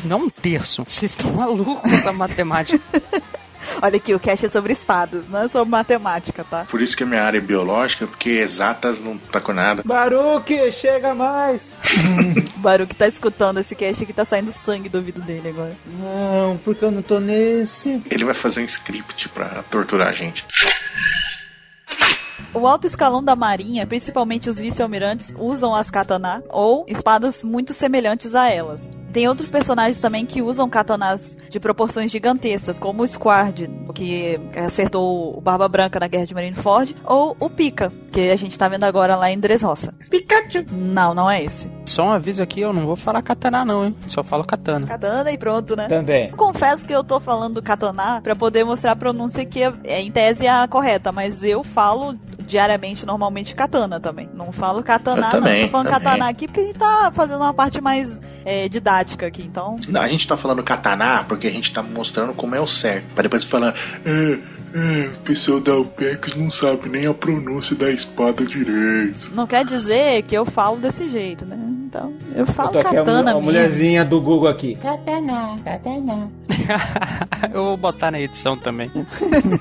Não 0.04 0.24
um 0.24 0.30
terço. 0.30 0.84
Vocês 0.88 1.12
estão 1.12 1.32
malucos 1.34 1.80
com 1.82 1.96
essa 1.96 2.14
matemática. 2.14 2.80
Olha 3.82 3.98
aqui, 3.98 4.14
o 4.14 4.20
cast 4.20 4.46
é 4.46 4.50
sobre 4.50 4.74
espadas, 4.74 5.28
não 5.30 5.44
é 5.44 5.48
sobre 5.48 5.70
matemática, 5.70 6.44
tá? 6.44 6.66
Por 6.66 6.82
isso 6.82 6.96
que 6.96 7.04
a 7.04 7.06
minha 7.06 7.22
área 7.22 7.38
é 7.38 7.42
biológica, 7.42 8.08
porque 8.08 8.30
exatas 8.30 9.00
não 9.00 9.18
tá 9.18 9.40
com 9.40 9.54
nada. 9.54 9.84
Baruque, 9.86 10.72
chega 10.72 11.14
mais! 11.14 11.74
Baruque 12.58 12.96
tá 12.96 13.08
escutando 13.08 13.60
esse 13.60 13.76
cast 13.76 14.04
aqui, 14.04 14.14
tá 14.14 14.26
saindo 14.26 14.52
sangue 14.52 14.90
do 14.90 14.98
ouvido 14.98 15.22
dele 15.22 15.50
agora. 15.50 15.76
Não, 16.00 16.58
porque 16.64 16.84
eu 16.84 16.92
não 16.92 17.02
tô 17.02 17.20
nesse. 17.20 18.02
Ele 18.10 18.26
vai 18.26 18.34
fazer 18.34 18.62
um 18.62 18.66
script 18.66 19.30
pra 19.30 19.64
torturar 19.70 20.08
a 20.08 20.14
gente. 20.14 20.44
O 22.58 22.66
alto 22.66 22.88
escalão 22.88 23.24
da 23.24 23.36
marinha, 23.36 23.86
principalmente 23.86 24.50
os 24.50 24.58
vice-almirantes, 24.58 25.36
usam 25.38 25.76
as 25.76 25.92
katana 25.92 26.44
ou 26.50 26.86
espadas 26.88 27.46
muito 27.46 27.72
semelhantes 27.72 28.34
a 28.34 28.50
elas. 28.50 28.90
Tem 29.14 29.28
outros 29.28 29.50
personagens 29.50 30.02
também 30.02 30.26
que 30.26 30.42
usam 30.42 30.68
katanas 30.68 31.38
de 31.50 31.60
proporções 31.60 32.12
gigantescas, 32.12 32.78
como 32.78 33.04
o 33.04 33.08
Squard, 33.08 33.70
que 33.94 34.40
acertou 34.56 35.38
o 35.38 35.42
Barba 35.42 35.68
Branca 35.68 36.00
na 36.00 36.08
Guerra 36.08 36.26
de 36.26 36.34
Marineford, 36.34 36.96
ou 37.06 37.38
o 37.40 37.50
Pika, 37.50 37.92
que 38.12 38.30
a 38.30 38.36
gente 38.36 38.58
tá 38.58 38.68
vendo 38.68 38.84
agora 38.84 39.16
lá 39.16 39.32
em 39.32 39.40
Dressrosa. 39.40 39.94
Pikachu. 40.10 40.66
Não, 40.72 41.14
não 41.14 41.30
é 41.30 41.44
esse. 41.44 41.72
Só 41.86 42.04
um 42.04 42.12
aviso 42.12 42.44
aqui, 42.44 42.62
eu 42.62 42.74
não 42.74 42.86
vou 42.86 42.96
falar 42.96 43.22
katana 43.22 43.64
não, 43.64 43.86
hein? 43.86 43.96
Só 44.08 44.24
falo 44.24 44.44
katana. 44.44 44.86
Katana 44.86 45.32
e 45.32 45.38
pronto, 45.38 45.76
né? 45.76 45.88
Também. 45.88 46.30
Confesso 46.32 46.86
que 46.86 46.94
eu 46.94 47.04
tô 47.04 47.20
falando 47.20 47.62
katana 47.62 48.22
pra 48.22 48.36
poder 48.36 48.66
mostrar 48.66 48.92
a 48.92 48.96
pronúncia 48.96 49.46
que 49.46 49.64
é, 49.64 49.74
é, 49.84 50.02
em 50.02 50.12
tese 50.12 50.46
é 50.46 50.50
a 50.50 50.68
correta, 50.68 51.12
mas 51.12 51.44
eu 51.44 51.64
falo 51.64 52.14
diariamente, 52.48 53.06
normalmente, 53.06 53.54
katana 53.54 54.00
também. 54.00 54.30
Não 54.34 54.52
falo 54.52 54.82
katana, 54.84 55.18
Eu 55.18 55.22
não. 55.22 55.30
também, 55.30 55.66
Tô 55.66 55.72
falando 55.72 55.88
também. 55.88 56.04
katana 56.04 56.30
aqui 56.30 56.48
porque 56.48 56.62
a 56.62 56.64
gente 56.64 56.80
tá 56.80 57.12
fazendo 57.14 57.42
uma 57.42 57.54
parte 57.54 57.82
mais 57.82 58.20
é, 58.46 58.68
didática 58.70 59.28
aqui, 59.28 59.44
então. 59.44 59.76
Não, 59.88 60.02
a 60.02 60.08
gente 60.08 60.28
tá 60.28 60.38
falando 60.38 60.64
katana 60.64 61.24
porque 61.26 61.48
a 61.48 61.52
gente 61.52 61.72
tá 61.74 61.84
mostrando 61.84 62.34
como 62.34 62.56
é 62.56 62.60
o 62.60 62.66
certo. 62.68 63.06
Pra 63.14 63.24
depois 63.24 63.44
falar, 63.44 63.76
é, 64.06 64.40
é, 64.74 65.08
o 65.16 65.20
pessoal 65.20 65.60
da 65.60 65.76
OPEX 65.76 66.36
não 66.36 66.50
sabe 66.50 66.90
nem 66.90 67.06
a 67.06 67.14
pronúncia 67.14 67.76
da 67.76 67.90
espada 67.90 68.46
direito. 68.46 69.30
Não 69.34 69.46
quer 69.46 69.66
dizer 69.66 70.24
que 70.24 70.36
eu 70.36 70.46
falo 70.46 70.78
desse 70.78 71.10
jeito, 71.10 71.46
né? 71.46 71.58
Então, 71.88 72.14
eu 72.34 72.40
Eu 72.40 72.46
falo 72.46 72.78
a, 72.78 72.84
katana 72.84 73.20
a 73.20 73.24
mesmo. 73.24 73.42
mulherzinha 73.44 74.04
do 74.04 74.20
Google 74.20 74.50
aqui. 74.50 74.76
eu 77.54 77.64
vou 77.64 77.78
botar 77.78 78.12
na 78.12 78.20
edição 78.20 78.58
também. 78.58 78.92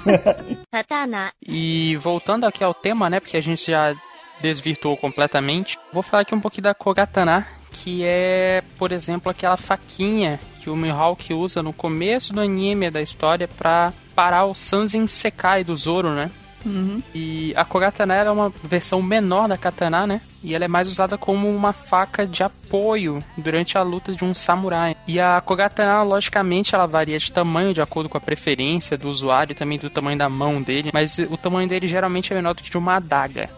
Katana. 0.73 1.33
E 1.41 1.95
voltando 1.97 2.45
aqui 2.45 2.65
ao 2.65 2.75
tema, 2.75 3.09
né? 3.09 3.21
Porque 3.21 3.37
a 3.37 3.41
gente 3.41 3.71
já 3.71 3.95
desvirtuou 4.41 4.97
completamente. 4.97 5.79
Vou 5.93 6.03
falar 6.03 6.23
aqui 6.23 6.35
um 6.35 6.41
pouquinho 6.41 6.65
da 6.65 6.75
Kogatana, 6.75 7.47
que 7.71 8.03
é, 8.05 8.61
por 8.77 8.91
exemplo, 8.91 9.31
aquela 9.31 9.57
faquinha 9.57 10.41
que 10.61 10.69
o 10.69 10.75
Mihawk 10.75 11.33
usa 11.33 11.63
no 11.63 11.73
começo 11.73 12.33
do 12.33 12.41
anime 12.41 12.91
da 12.91 13.01
história 13.01 13.47
pra 13.47 13.93
parar 14.17 14.47
o 14.47 14.55
Sanzen 14.55 15.07
Sekai 15.07 15.63
do 15.63 15.77
Zoro, 15.77 16.11
né? 16.11 16.29
Uhum. 16.67 17.01
E 17.15 17.55
a 17.57 17.65
Kogatana 17.65 18.15
ela 18.15 18.31
é 18.31 18.33
uma 18.33 18.53
versão 18.65 19.01
menor 19.01 19.49
da 19.49 19.57
katana, 19.57 20.07
né? 20.07 20.21
E 20.43 20.55
ela 20.55 20.65
é 20.65 20.69
mais 20.69 20.89
usada 20.89 21.17
como 21.17 21.49
uma 21.49 21.73
faca 21.73 22.27
de 22.27 22.43
apoio 22.43 23.23
durante 23.39 23.79
a 23.79 23.83
luta 23.83 24.13
de 24.13 24.25
um 24.25 24.35
samurai. 24.35 24.97
E 25.07 25.21
a 25.21 25.41
Kogatana, 25.41 26.03
logicamente, 26.03 26.75
ela 26.75 26.87
varia 26.87 27.19
de 27.19 27.33
tamanho 27.33 27.73
de 27.73 27.81
acordo 27.81 28.09
com 28.09 28.19
a 28.19 28.21
preferência 28.21 28.99
do 28.99 29.09
usuário 29.09 29.53
e 29.53 29.57
também 29.57 29.79
do 29.79 29.89
tamanho 29.89 30.19
da 30.19 30.29
mão 30.29 30.61
dele. 30.61 30.91
Mas 30.93 31.19
o 31.19 31.37
tamanho 31.37 31.69
dele 31.69 31.87
geralmente 31.87 32.33
é 32.33 32.37
menor 32.37 32.55
do 32.55 32.63
que 32.63 32.71
de 32.71 32.79
uma 32.79 32.97
adaga. 32.97 33.49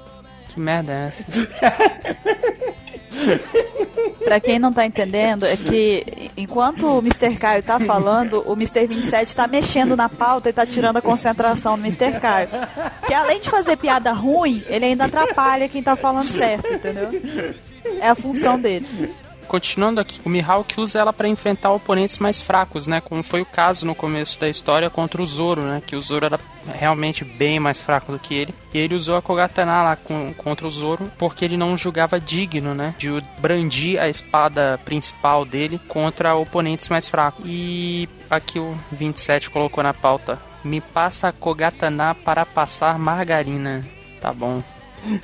Que 0.48 0.60
merda 0.60 0.92
é 0.92 1.08
essa? 1.08 1.24
Pra 4.24 4.40
quem 4.40 4.58
não 4.58 4.72
tá 4.72 4.84
entendendo, 4.84 5.46
é 5.46 5.56
que 5.56 6.30
enquanto 6.36 6.86
o 6.86 6.98
Mr. 6.98 7.36
Caio 7.36 7.62
tá 7.62 7.80
falando, 7.80 8.42
o 8.46 8.52
Mr. 8.52 8.86
27 8.86 9.34
tá 9.34 9.46
mexendo 9.46 9.96
na 9.96 10.08
pauta 10.08 10.48
e 10.50 10.52
tá 10.52 10.66
tirando 10.66 10.98
a 10.98 11.02
concentração 11.02 11.76
do 11.76 11.84
Mr. 11.84 12.20
Caio. 12.20 12.48
Que 13.06 13.14
além 13.14 13.40
de 13.40 13.48
fazer 13.48 13.76
piada 13.76 14.12
ruim, 14.12 14.62
ele 14.68 14.84
ainda 14.84 15.06
atrapalha 15.06 15.68
quem 15.68 15.82
tá 15.82 15.96
falando 15.96 16.28
certo, 16.28 16.72
entendeu? 16.72 17.08
É 18.00 18.08
a 18.08 18.14
função 18.14 18.58
dele. 18.58 18.86
Continuando 19.48 19.98
aqui, 19.98 20.20
o 20.26 20.28
Mihawk 20.28 20.78
usa 20.78 21.00
ela 21.00 21.12
para 21.12 21.26
enfrentar 21.26 21.72
oponentes 21.72 22.18
mais 22.18 22.40
fracos, 22.40 22.86
né? 22.86 23.00
Como 23.00 23.22
foi 23.22 23.40
o 23.40 23.46
caso 23.46 23.86
no 23.86 23.94
começo 23.94 24.38
da 24.38 24.46
história 24.46 24.90
contra 24.90 25.22
o 25.22 25.26
Zoro, 25.26 25.62
né? 25.62 25.82
Que 25.84 25.96
o 25.96 26.02
Zoro 26.02 26.26
era 26.26 26.38
realmente 26.66 27.24
bem 27.24 27.58
mais 27.58 27.80
fraco 27.80 28.12
do 28.12 28.18
que 28.18 28.34
ele. 28.34 28.54
E 28.74 28.78
ele 28.78 28.94
usou 28.94 29.16
a 29.16 29.22
Kogatana 29.22 29.82
lá 29.82 29.96
com, 29.96 30.34
contra 30.34 30.68
o 30.68 30.70
Zoro 30.70 31.10
porque 31.16 31.46
ele 31.46 31.56
não 31.56 31.78
julgava 31.78 32.20
digno, 32.20 32.74
né? 32.74 32.94
De 32.98 33.08
brandir 33.38 33.98
a 33.98 34.06
espada 34.06 34.78
principal 34.84 35.46
dele 35.46 35.80
contra 35.88 36.34
oponentes 36.34 36.90
mais 36.90 37.08
fracos. 37.08 37.42
E 37.46 38.06
aqui 38.28 38.58
o 38.58 38.78
27 38.92 39.48
colocou 39.48 39.82
na 39.82 39.94
pauta: 39.94 40.38
Me 40.62 40.82
passa 40.82 41.28
a 41.28 41.32
Kogatana 41.32 42.14
para 42.14 42.44
passar 42.44 42.98
margarina. 42.98 43.82
Tá 44.20 44.30
bom. 44.30 44.62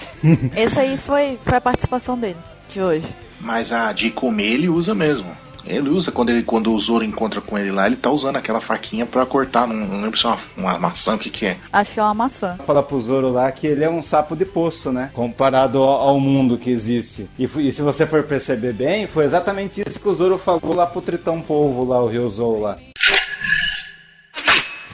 Essa 0.57 0.81
aí 0.81 0.97
foi, 0.97 1.39
foi 1.43 1.59
a 1.59 1.61
participação 1.61 2.19
dele, 2.19 2.39
de 2.71 2.81
hoje. 2.81 3.24
Mas 3.45 3.71
a 3.71 3.93
de 3.93 4.11
comer 4.11 4.55
ele 4.55 4.69
usa 4.69 4.95
mesmo. 4.95 5.45
Ele 5.67 5.89
usa 5.89 6.13
quando, 6.13 6.31
ele, 6.31 6.43
quando 6.43 6.73
o 6.73 6.79
Zoro 6.79 7.05
encontra 7.05 7.41
com 7.41 7.59
ele 7.59 7.71
lá, 7.71 7.87
ele 7.87 7.97
tá 7.97 8.11
usando 8.11 8.37
aquela 8.37 8.61
faquinha 8.61 9.07
pra 9.07 9.25
cortar. 9.25 9.67
Não, 9.67 9.75
não 9.75 10.03
lembro 10.03 10.19
se 10.19 10.27
é 10.27 10.29
uma, 10.29 10.39
uma 10.57 10.79
maçã, 10.79 11.15
o 11.15 11.19
que, 11.19 11.31
que 11.31 11.47
é. 11.47 11.57
Acho 11.73 11.95
que 11.95 12.01
é 12.01 12.03
uma 12.03 12.15
maçã. 12.15 12.59
Fala 12.67 12.83
pro 12.83 13.01
Zoro 13.01 13.33
lá 13.33 13.51
que 13.51 13.67
ele 13.67 13.85
é 13.85 13.89
um 13.89 14.03
sapo 14.03 14.37
de 14.37 14.45
poço, 14.45 14.93
né? 14.93 15.11
Comparado 15.15 15.79
ao, 15.79 16.09
ao 16.09 16.21
mundo 16.21 16.59
que 16.59 16.71
existe. 16.71 17.29
E, 17.39 17.45
e 17.45 17.73
se 17.73 17.83
você 17.83 18.07
for 18.07 18.23
perceber 18.25 18.75
bem, 18.75 19.07
foi 19.07 19.25
exatamente 19.25 19.83
isso 19.87 19.99
que 19.99 20.09
o 20.09 20.15
Zoro 20.15 20.37
falou 20.37 20.75
lá 20.75 20.87
pro 20.87 21.01
Tritão 21.01 21.41
Polvo, 21.41 21.85
lá, 21.85 22.03
o 22.03 22.09
Ryuzou 22.09 22.61
lá. 22.61 22.77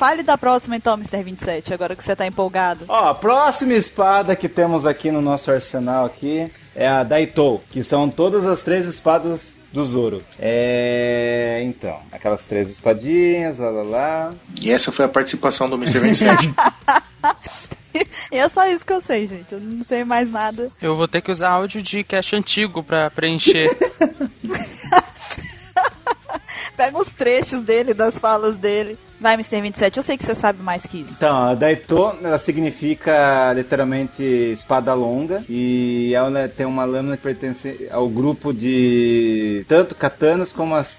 Fale 0.00 0.22
da 0.22 0.38
próxima 0.38 0.76
então, 0.76 0.94
Mr. 0.94 1.22
27, 1.22 1.74
agora 1.74 1.94
que 1.94 2.02
você 2.02 2.16
tá 2.16 2.26
empolgado. 2.26 2.86
Ó, 2.88 3.10
a 3.10 3.14
próxima 3.14 3.74
espada 3.74 4.34
que 4.34 4.48
temos 4.48 4.86
aqui 4.86 5.10
no 5.10 5.20
nosso 5.20 5.50
arsenal 5.50 6.06
aqui 6.06 6.50
é 6.74 6.88
a 6.88 7.02
Daito, 7.02 7.60
que 7.68 7.84
são 7.84 8.08
todas 8.08 8.46
as 8.46 8.62
três 8.62 8.86
espadas 8.86 9.54
do 9.70 9.84
Zoro. 9.84 10.22
É, 10.38 11.60
então, 11.64 11.98
aquelas 12.10 12.46
três 12.46 12.70
espadinhas, 12.70 13.58
lá 13.58 13.68
lá 13.68 13.82
lá. 13.82 14.34
E 14.62 14.70
essa 14.70 14.90
foi 14.90 15.04
a 15.04 15.08
participação 15.08 15.68
do 15.68 15.76
Mr. 15.76 16.00
27. 16.00 16.50
E 18.32 18.36
é 18.36 18.48
só 18.48 18.64
isso 18.68 18.86
que 18.86 18.92
eu 18.92 19.00
sei, 19.00 19.26
gente. 19.26 19.52
Eu 19.52 19.60
não 19.60 19.84
sei 19.84 20.04
mais 20.04 20.30
nada. 20.30 20.70
Eu 20.80 20.94
vou 20.94 21.08
ter 21.08 21.20
que 21.20 21.32
usar 21.32 21.50
áudio 21.50 21.82
de 21.82 22.04
cast 22.04 22.36
antigo 22.36 22.84
pra 22.84 23.10
preencher. 23.10 23.68
Pega 26.80 26.96
uns 26.96 27.12
trechos 27.12 27.60
dele, 27.60 27.92
das 27.92 28.18
falas 28.18 28.56
dele. 28.56 28.98
Vai, 29.20 29.34
Mr. 29.34 29.60
27, 29.60 29.98
eu 29.98 30.02
sei 30.02 30.16
que 30.16 30.24
você 30.24 30.34
sabe 30.34 30.62
mais 30.62 30.86
que 30.86 31.02
isso. 31.02 31.16
Então, 31.18 31.36
a 31.36 31.54
Daito, 31.54 32.16
ela 32.22 32.38
significa 32.38 33.52
literalmente 33.52 34.22
espada 34.22 34.94
longa 34.94 35.44
e 35.46 36.14
ela 36.14 36.48
tem 36.48 36.64
uma 36.64 36.86
lâmina 36.86 37.18
que 37.18 37.22
pertence 37.22 37.86
ao 37.90 38.08
grupo 38.08 38.50
de 38.50 39.62
tanto 39.68 39.94
katanas 39.94 40.52
como 40.52 40.74
as 40.74 40.98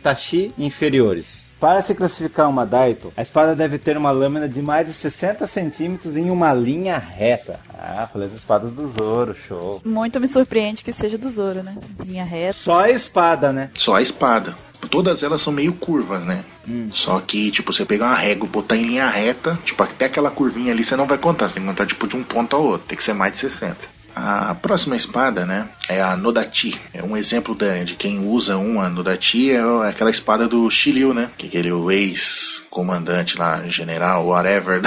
tachi, 0.00 0.52
inferiores. 0.56 1.50
Para 1.58 1.80
se 1.80 1.94
classificar 1.94 2.48
uma 2.48 2.64
Daito, 2.64 3.12
a 3.16 3.22
espada 3.22 3.56
deve 3.56 3.78
ter 3.78 3.96
uma 3.96 4.10
lâmina 4.12 4.48
de 4.48 4.62
mais 4.62 4.86
de 4.86 4.92
60 4.92 5.44
centímetros 5.48 6.14
em 6.14 6.30
uma 6.30 6.52
linha 6.52 6.98
reta. 6.98 7.58
Ah, 7.76 8.06
falei 8.12 8.28
das 8.28 8.36
espadas 8.36 8.72
do 8.72 8.92
Zoro, 8.92 9.34
show. 9.34 9.80
Muito 9.84 10.20
me 10.20 10.28
surpreende 10.28 10.84
que 10.84 10.92
seja 10.92 11.16
do 11.16 11.30
Zoro, 11.30 11.62
né? 11.62 11.76
Linha 12.04 12.24
reta. 12.24 12.58
Só 12.58 12.84
a 12.84 12.90
espada, 12.90 13.52
né? 13.52 13.70
Só 13.74 13.94
a 13.96 14.02
espada. 14.02 14.54
Todas 14.90 15.22
elas 15.22 15.42
são 15.42 15.52
meio 15.52 15.72
curvas, 15.72 16.24
né? 16.24 16.44
Só 16.90 17.20
que, 17.20 17.50
tipo, 17.50 17.72
você 17.72 17.84
pegar 17.84 18.06
uma 18.06 18.16
régua 18.16 18.46
e 18.46 18.50
botar 18.50 18.76
em 18.76 18.84
linha 18.84 19.08
reta, 19.08 19.58
tipo, 19.64 19.82
até 19.82 20.06
aquela 20.06 20.30
curvinha 20.30 20.72
ali 20.72 20.84
você 20.84 20.96
não 20.96 21.06
vai 21.06 21.18
contar. 21.18 21.48
Você 21.48 21.54
tem 21.54 21.62
que 21.62 21.68
contar, 21.68 21.86
tipo, 21.86 22.06
de 22.06 22.16
um 22.16 22.22
ponto 22.22 22.54
ao 22.54 22.62
outro. 22.62 22.86
Tem 22.88 22.96
que 22.96 23.04
ser 23.04 23.12
mais 23.14 23.32
de 23.32 23.38
60. 23.38 23.76
A 24.18 24.54
próxima 24.54 24.96
espada, 24.96 25.44
né, 25.44 25.68
é 25.90 26.00
a 26.00 26.16
Nodachi. 26.16 26.74
É 26.94 27.02
um 27.02 27.14
exemplo 27.16 27.54
de, 27.54 27.84
de 27.84 27.94
quem 27.96 28.26
usa 28.26 28.56
uma 28.56 28.88
Nodachi, 28.88 29.50
é 29.50 29.60
aquela 29.86 30.10
espada 30.10 30.48
do 30.48 30.70
Shiryu, 30.70 31.12
né? 31.12 31.28
Que 31.36 31.44
é 31.44 31.48
aquele 31.48 31.70
ex-comandante 31.92 33.36
lá, 33.38 33.62
general, 33.68 34.26
whatever, 34.26 34.80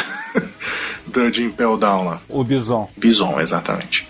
de 1.31 1.43
Impel 1.43 1.77
Down 1.77 2.05
lá. 2.05 2.21
O 2.27 2.43
Bison. 2.43 2.89
Bison, 2.97 3.39
exatamente. 3.39 4.07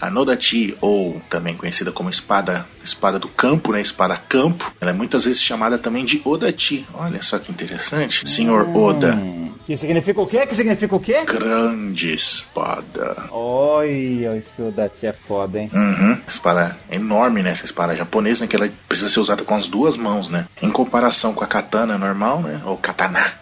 A 0.00 0.08
Nodachi, 0.10 0.74
ou 0.80 1.20
também 1.28 1.54
conhecida 1.54 1.92
como 1.92 2.08
espada, 2.08 2.66
espada 2.82 3.18
do 3.18 3.28
campo, 3.28 3.72
né? 3.72 3.80
Espada 3.80 4.16
campo, 4.16 4.72
ela 4.80 4.90
é 4.90 4.94
muitas 4.94 5.24
vezes 5.24 5.40
chamada 5.42 5.76
também 5.78 6.04
de 6.04 6.20
Odachi. 6.24 6.86
Olha 6.94 7.22
só 7.22 7.38
que 7.38 7.50
interessante. 7.52 8.28
Senhor 8.28 8.68
Oda, 8.74 9.18
Que 9.66 9.76
significa 9.76 10.20
o 10.20 10.26
quê? 10.26 10.46
Que 10.46 10.54
significa 10.54 10.96
o 10.96 11.00
quê? 11.00 11.24
grande 11.24 12.14
espada. 12.14 13.28
Olha, 13.30 14.36
esse 14.62 14.68
Odati 14.68 15.06
é 15.06 15.12
foda, 15.12 15.58
hein? 15.58 15.70
Uhum. 15.72 16.18
Espada 16.26 16.76
enorme, 16.90 17.42
né? 17.42 17.50
Essa 17.50 17.64
espada 17.64 17.96
japonesa, 17.96 18.44
né? 18.44 18.48
Que 18.48 18.56
ela 18.56 18.70
precisa 18.88 19.08
ser 19.08 19.20
usada 19.20 19.42
com 19.42 19.54
as 19.54 19.66
duas 19.66 19.96
mãos, 19.96 20.28
né? 20.28 20.46
Em 20.62 20.70
comparação 20.70 21.34
com 21.34 21.42
a 21.42 21.46
katana 21.46 21.98
normal, 21.98 22.40
né? 22.40 22.60
Ou 22.64 22.76
katana. 22.76 23.32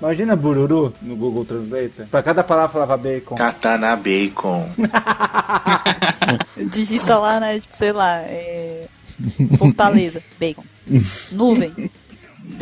Imagina 0.00 0.36
Bururu 0.36 0.92
no 1.00 1.16
Google 1.16 1.44
Translator. 1.44 2.06
Pra 2.10 2.22
cada 2.22 2.44
palavra 2.44 2.72
falava 2.72 2.96
bacon. 2.96 3.34
Katana 3.36 3.96
bacon. 3.96 4.68
Digita 6.72 7.18
lá, 7.18 7.40
né? 7.40 7.58
Tipo, 7.58 7.76
sei 7.76 7.92
lá. 7.92 8.18
É... 8.18 8.86
Fortaleza. 9.58 10.22
Bacon. 10.38 10.64
Nuvem. 11.32 11.90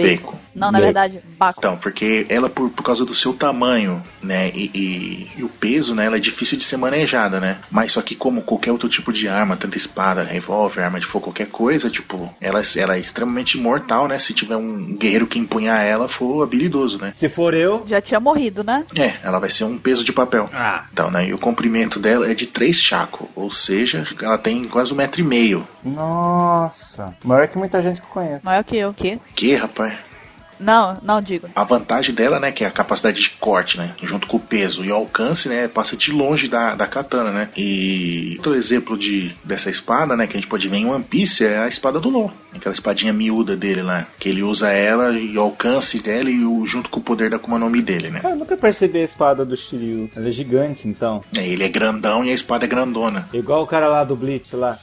Bacon. 0.03 0.35
Não, 0.55 0.69
na 0.69 0.73
Bacon. 0.79 0.85
verdade, 0.85 1.21
bacon. 1.39 1.59
Então, 1.59 1.77
porque 1.77 2.27
ela, 2.29 2.49
por, 2.49 2.71
por 2.71 2.83
causa 2.83 3.05
do 3.05 3.15
seu 3.15 3.33
tamanho, 3.33 4.01
né, 4.23 4.51
e, 4.55 4.71
e- 4.75 5.31
e 5.39 5.43
o 5.43 5.49
peso, 5.49 5.95
né, 5.95 6.07
ela 6.07 6.17
é 6.17 6.21
difícil 6.21 6.57
de 6.57 6.65
ser 6.65 6.77
manejada, 6.77 7.41
né? 7.41 7.59
Mas 7.71 7.93
só 7.93 8.01
que 8.03 8.15
como 8.15 8.43
qualquer 8.43 8.71
outro 8.71 8.89
tipo 8.89 9.13
de 9.13 9.29
arma, 9.29 9.57
tanto 9.57 9.77
espada, 9.77 10.23
revólver, 10.23 10.83
arma 10.83 11.01
de 11.01 11.07
fogo, 11.07 11.25
qualquer 11.25 11.49
coisa, 11.49 11.91
tipo, 11.91 12.33
ela, 12.41 12.63
ela 12.77 12.97
é 12.97 13.01
extremamente 13.01 13.59
mortal, 13.59 14.07
né? 14.07 14.19
Se 14.19 14.33
tiver 14.33 14.57
um 14.57 14.95
guerreiro 14.97 15.27
que 15.27 15.39
empunhar 15.39 15.85
ela, 15.85 16.09
for 16.09 16.43
habilidoso, 16.45 16.99
né? 16.99 17.13
Se 17.17 17.29
for 17.29 17.53
eu. 17.53 17.83
Já 17.87 18.01
tinha 18.01 18.21
morrido, 18.21 18.63
né? 18.63 18.85
É, 18.97 19.15
ela 19.25 19.39
vai 19.41 19.51
ser 19.51 19.65
um 19.65 19.77
peso 19.77 20.05
de 20.05 20.13
papel. 20.13 20.49
Ah. 20.53 20.85
Então, 20.93 21.11
né, 21.11 21.27
e 21.29 21.35
o 21.35 21.39
comprimento 21.39 21.99
dela 21.99 22.31
é 22.31 22.35
de 22.35 22.47
3 22.47 22.77
chaco, 22.77 23.29
ou 23.35 23.51
seja, 23.51 24.07
ela 24.23 24.39
tem 24.39 24.65
quase 24.65 24.93
um 24.93 24.97
metro 24.97 25.21
e 25.21 25.25
meio. 25.25 25.67
Nossa. 25.85 27.15
Maior 27.25 27.49
que 27.49 27.59
muita 27.59 27.83
gente 27.83 28.01
que 28.01 28.07
conhece. 28.07 28.45
Maior 28.45 28.63
que 28.65 28.77
eu. 28.77 28.91
O 28.91 28.95
quê? 28.95 29.19
Que, 29.35 29.55
rapaz? 29.55 29.84
Não, 30.59 30.99
não 31.03 31.21
digo. 31.21 31.49
A 31.55 31.65
vantagem 31.65 32.15
dela, 32.15 32.41
né, 32.41 32.53
que 32.53 32.65
é 32.65 32.67
a 32.67 32.71
capacidade 32.71 33.21
de 33.21 33.31
corte, 33.31 33.79
né, 33.79 33.95
junto 34.03 34.27
com 34.27 34.37
o 34.37 34.41
peso 34.41 34.85
e 34.85 34.91
o 34.91 34.95
alcance, 34.95 35.49
né, 35.49 35.69
passa 35.69 35.97
de 35.97 36.13
longe 36.13 36.49
da, 36.49 36.75
da 36.75 36.87
katana, 36.87 37.31
né. 37.31 37.49
E 37.57 38.35
outro 38.37 38.55
exemplo 38.55 38.97
de 38.97 39.35
dessa 39.45 39.71
espada, 39.71 40.17
né, 40.17 40.27
que 40.27 40.37
a 40.37 40.41
gente 40.41 40.49
pode 40.49 40.69
ver 40.69 40.79
em 40.79 40.87
One 40.87 41.05
Piece 41.05 41.45
é 41.45 41.59
a 41.59 41.69
espada 41.69 42.01
do 42.01 42.11
Law, 42.11 42.33
aquela 42.55 42.73
espadinha 42.73 43.13
miúda 43.13 43.57
dele 43.57 43.83
lá, 43.83 44.07
que 44.19 44.29
ele 44.29 44.43
usa 44.43 44.71
ela 44.71 45.13
e 45.13 45.37
o 45.37 45.41
alcance 45.41 46.03
dela 46.03 46.31
e 46.31 46.45
o 46.45 46.65
junto 46.67 46.91
com 46.91 47.01
o 47.01 47.03
poder 47.03 47.31
da 47.31 47.41
Mi 47.69 47.83
dele, 47.83 48.11
né. 48.11 48.21
Cara, 48.21 48.35
eu 48.35 48.39
nunca 48.39 48.57
percebi 48.57 48.99
a 48.99 49.05
espada 49.05 49.45
do 49.45 49.57
Shiryu. 49.57 50.11
Ela 50.15 50.29
é 50.29 50.31
gigante, 50.31 50.89
então. 50.89 51.21
É, 51.35 51.47
Ele 51.47 51.63
é 51.65 51.69
grandão 51.69 52.25
e 52.25 52.31
a 52.31 52.35
espada 52.35 52.65
é 52.65 52.69
grandona. 52.69 53.29
Igual 53.33 53.63
o 53.63 53.67
cara 53.67 53.89
lá 53.89 54.05
do 54.05 54.17
Bleach 54.17 54.55
lá. 54.55 54.79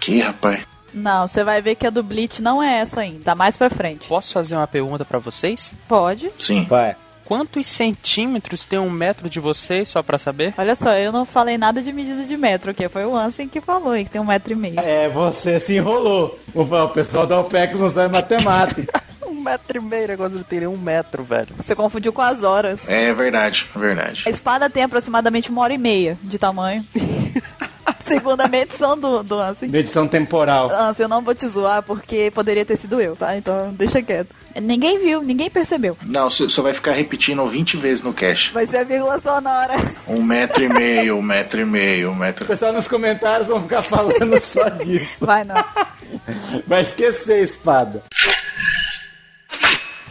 Que, 0.00 0.20
rapaz? 0.20 0.73
Não, 0.94 1.26
você 1.26 1.42
vai 1.42 1.60
ver 1.60 1.74
que 1.74 1.86
a 1.86 1.90
do 1.90 2.02
Bleach 2.02 2.40
não 2.40 2.62
é 2.62 2.78
essa 2.78 3.00
ainda. 3.00 3.24
Tá 3.24 3.34
mais 3.34 3.56
pra 3.56 3.68
frente. 3.68 4.06
Posso 4.06 4.32
fazer 4.32 4.54
uma 4.54 4.66
pergunta 4.66 5.04
pra 5.04 5.18
vocês? 5.18 5.74
Pode. 5.88 6.30
Sim. 6.38 6.64
Vai. 6.64 6.96
Quantos 7.24 7.66
centímetros 7.66 8.64
tem 8.66 8.78
um 8.78 8.90
metro 8.90 9.30
de 9.30 9.40
vocês, 9.40 9.88
só 9.88 10.02
pra 10.02 10.18
saber? 10.18 10.52
Olha 10.58 10.74
só, 10.74 10.92
eu 10.94 11.10
não 11.10 11.24
falei 11.24 11.56
nada 11.56 11.80
de 11.80 11.90
medida 11.92 12.22
de 12.24 12.36
metro 12.36 12.70
aqui. 12.70 12.86
Foi 12.88 13.04
o 13.06 13.16
Ansem 13.16 13.48
que 13.48 13.62
falou 13.62 13.94
que 13.94 14.10
tem 14.10 14.20
um 14.20 14.26
metro 14.26 14.52
e 14.52 14.56
meio. 14.56 14.78
É, 14.78 15.08
você 15.08 15.58
se 15.58 15.74
enrolou. 15.74 16.38
O 16.54 16.62
o 16.62 16.88
pessoal 16.90 17.26
da 17.26 17.40
OPEX 17.40 17.80
não 17.80 17.90
sabe 17.90 18.12
matemática. 18.12 19.02
Um 19.26 19.42
metro 19.42 19.78
e 19.78 19.80
meio, 19.80 20.04
o 20.04 20.08
negócio 20.08 20.36
não 20.36 20.44
tem 20.44 20.60
nem 20.60 20.68
um 20.68 20.76
metro, 20.76 21.24
velho. 21.24 21.48
Você 21.56 21.74
confundiu 21.74 22.12
com 22.12 22.22
as 22.22 22.44
horas. 22.44 22.88
É 22.88 23.12
verdade, 23.12 23.68
é 23.74 23.78
verdade. 23.78 24.22
A 24.26 24.30
espada 24.30 24.70
tem 24.70 24.84
aproximadamente 24.84 25.50
uma 25.50 25.60
hora 25.60 25.74
e 25.74 25.78
meia 25.78 26.16
de 26.22 26.38
tamanho. 26.38 26.84
Segundo 28.04 28.42
a 28.42 28.48
medição 28.48 28.98
do, 28.98 29.22
do 29.22 29.38
Ansem. 29.38 29.68
Medição 29.68 30.06
temporal. 30.06 30.70
Ansem, 30.70 31.04
eu 31.04 31.08
não 31.08 31.22
vou 31.22 31.34
te 31.34 31.48
zoar 31.48 31.82
porque 31.82 32.30
poderia 32.30 32.64
ter 32.64 32.76
sido 32.76 33.00
eu, 33.00 33.16
tá? 33.16 33.36
Então 33.36 33.72
deixa 33.72 34.02
quieto. 34.02 34.28
Ninguém 34.60 34.98
viu, 34.98 35.22
ninguém 35.22 35.50
percebeu. 35.50 35.96
Não, 36.04 36.30
você 36.30 36.48
só 36.48 36.62
vai 36.62 36.74
ficar 36.74 36.92
repetindo 36.92 37.44
20 37.46 37.76
vezes 37.78 38.04
no 38.04 38.12
cache. 38.12 38.52
Vai 38.52 38.66
ser 38.66 38.78
a 38.78 38.84
vírgula 38.84 39.18
sonora. 39.20 39.74
Um 40.06 40.22
metro 40.22 40.62
e 40.62 40.68
meio, 40.68 41.16
um 41.16 41.22
metro 41.22 41.60
e 41.60 41.64
meio, 41.64 42.10
um 42.10 42.14
metro... 42.14 42.44
O 42.44 42.48
pessoal 42.48 42.72
nos 42.72 42.86
comentários 42.86 43.48
vão 43.48 43.62
ficar 43.62 43.82
falando 43.82 44.38
só 44.38 44.68
disso. 44.68 45.24
Vai 45.24 45.42
não. 45.44 45.64
Vai 46.66 46.82
esquecer 46.82 47.32
a 47.32 47.40
espada. 47.40 48.02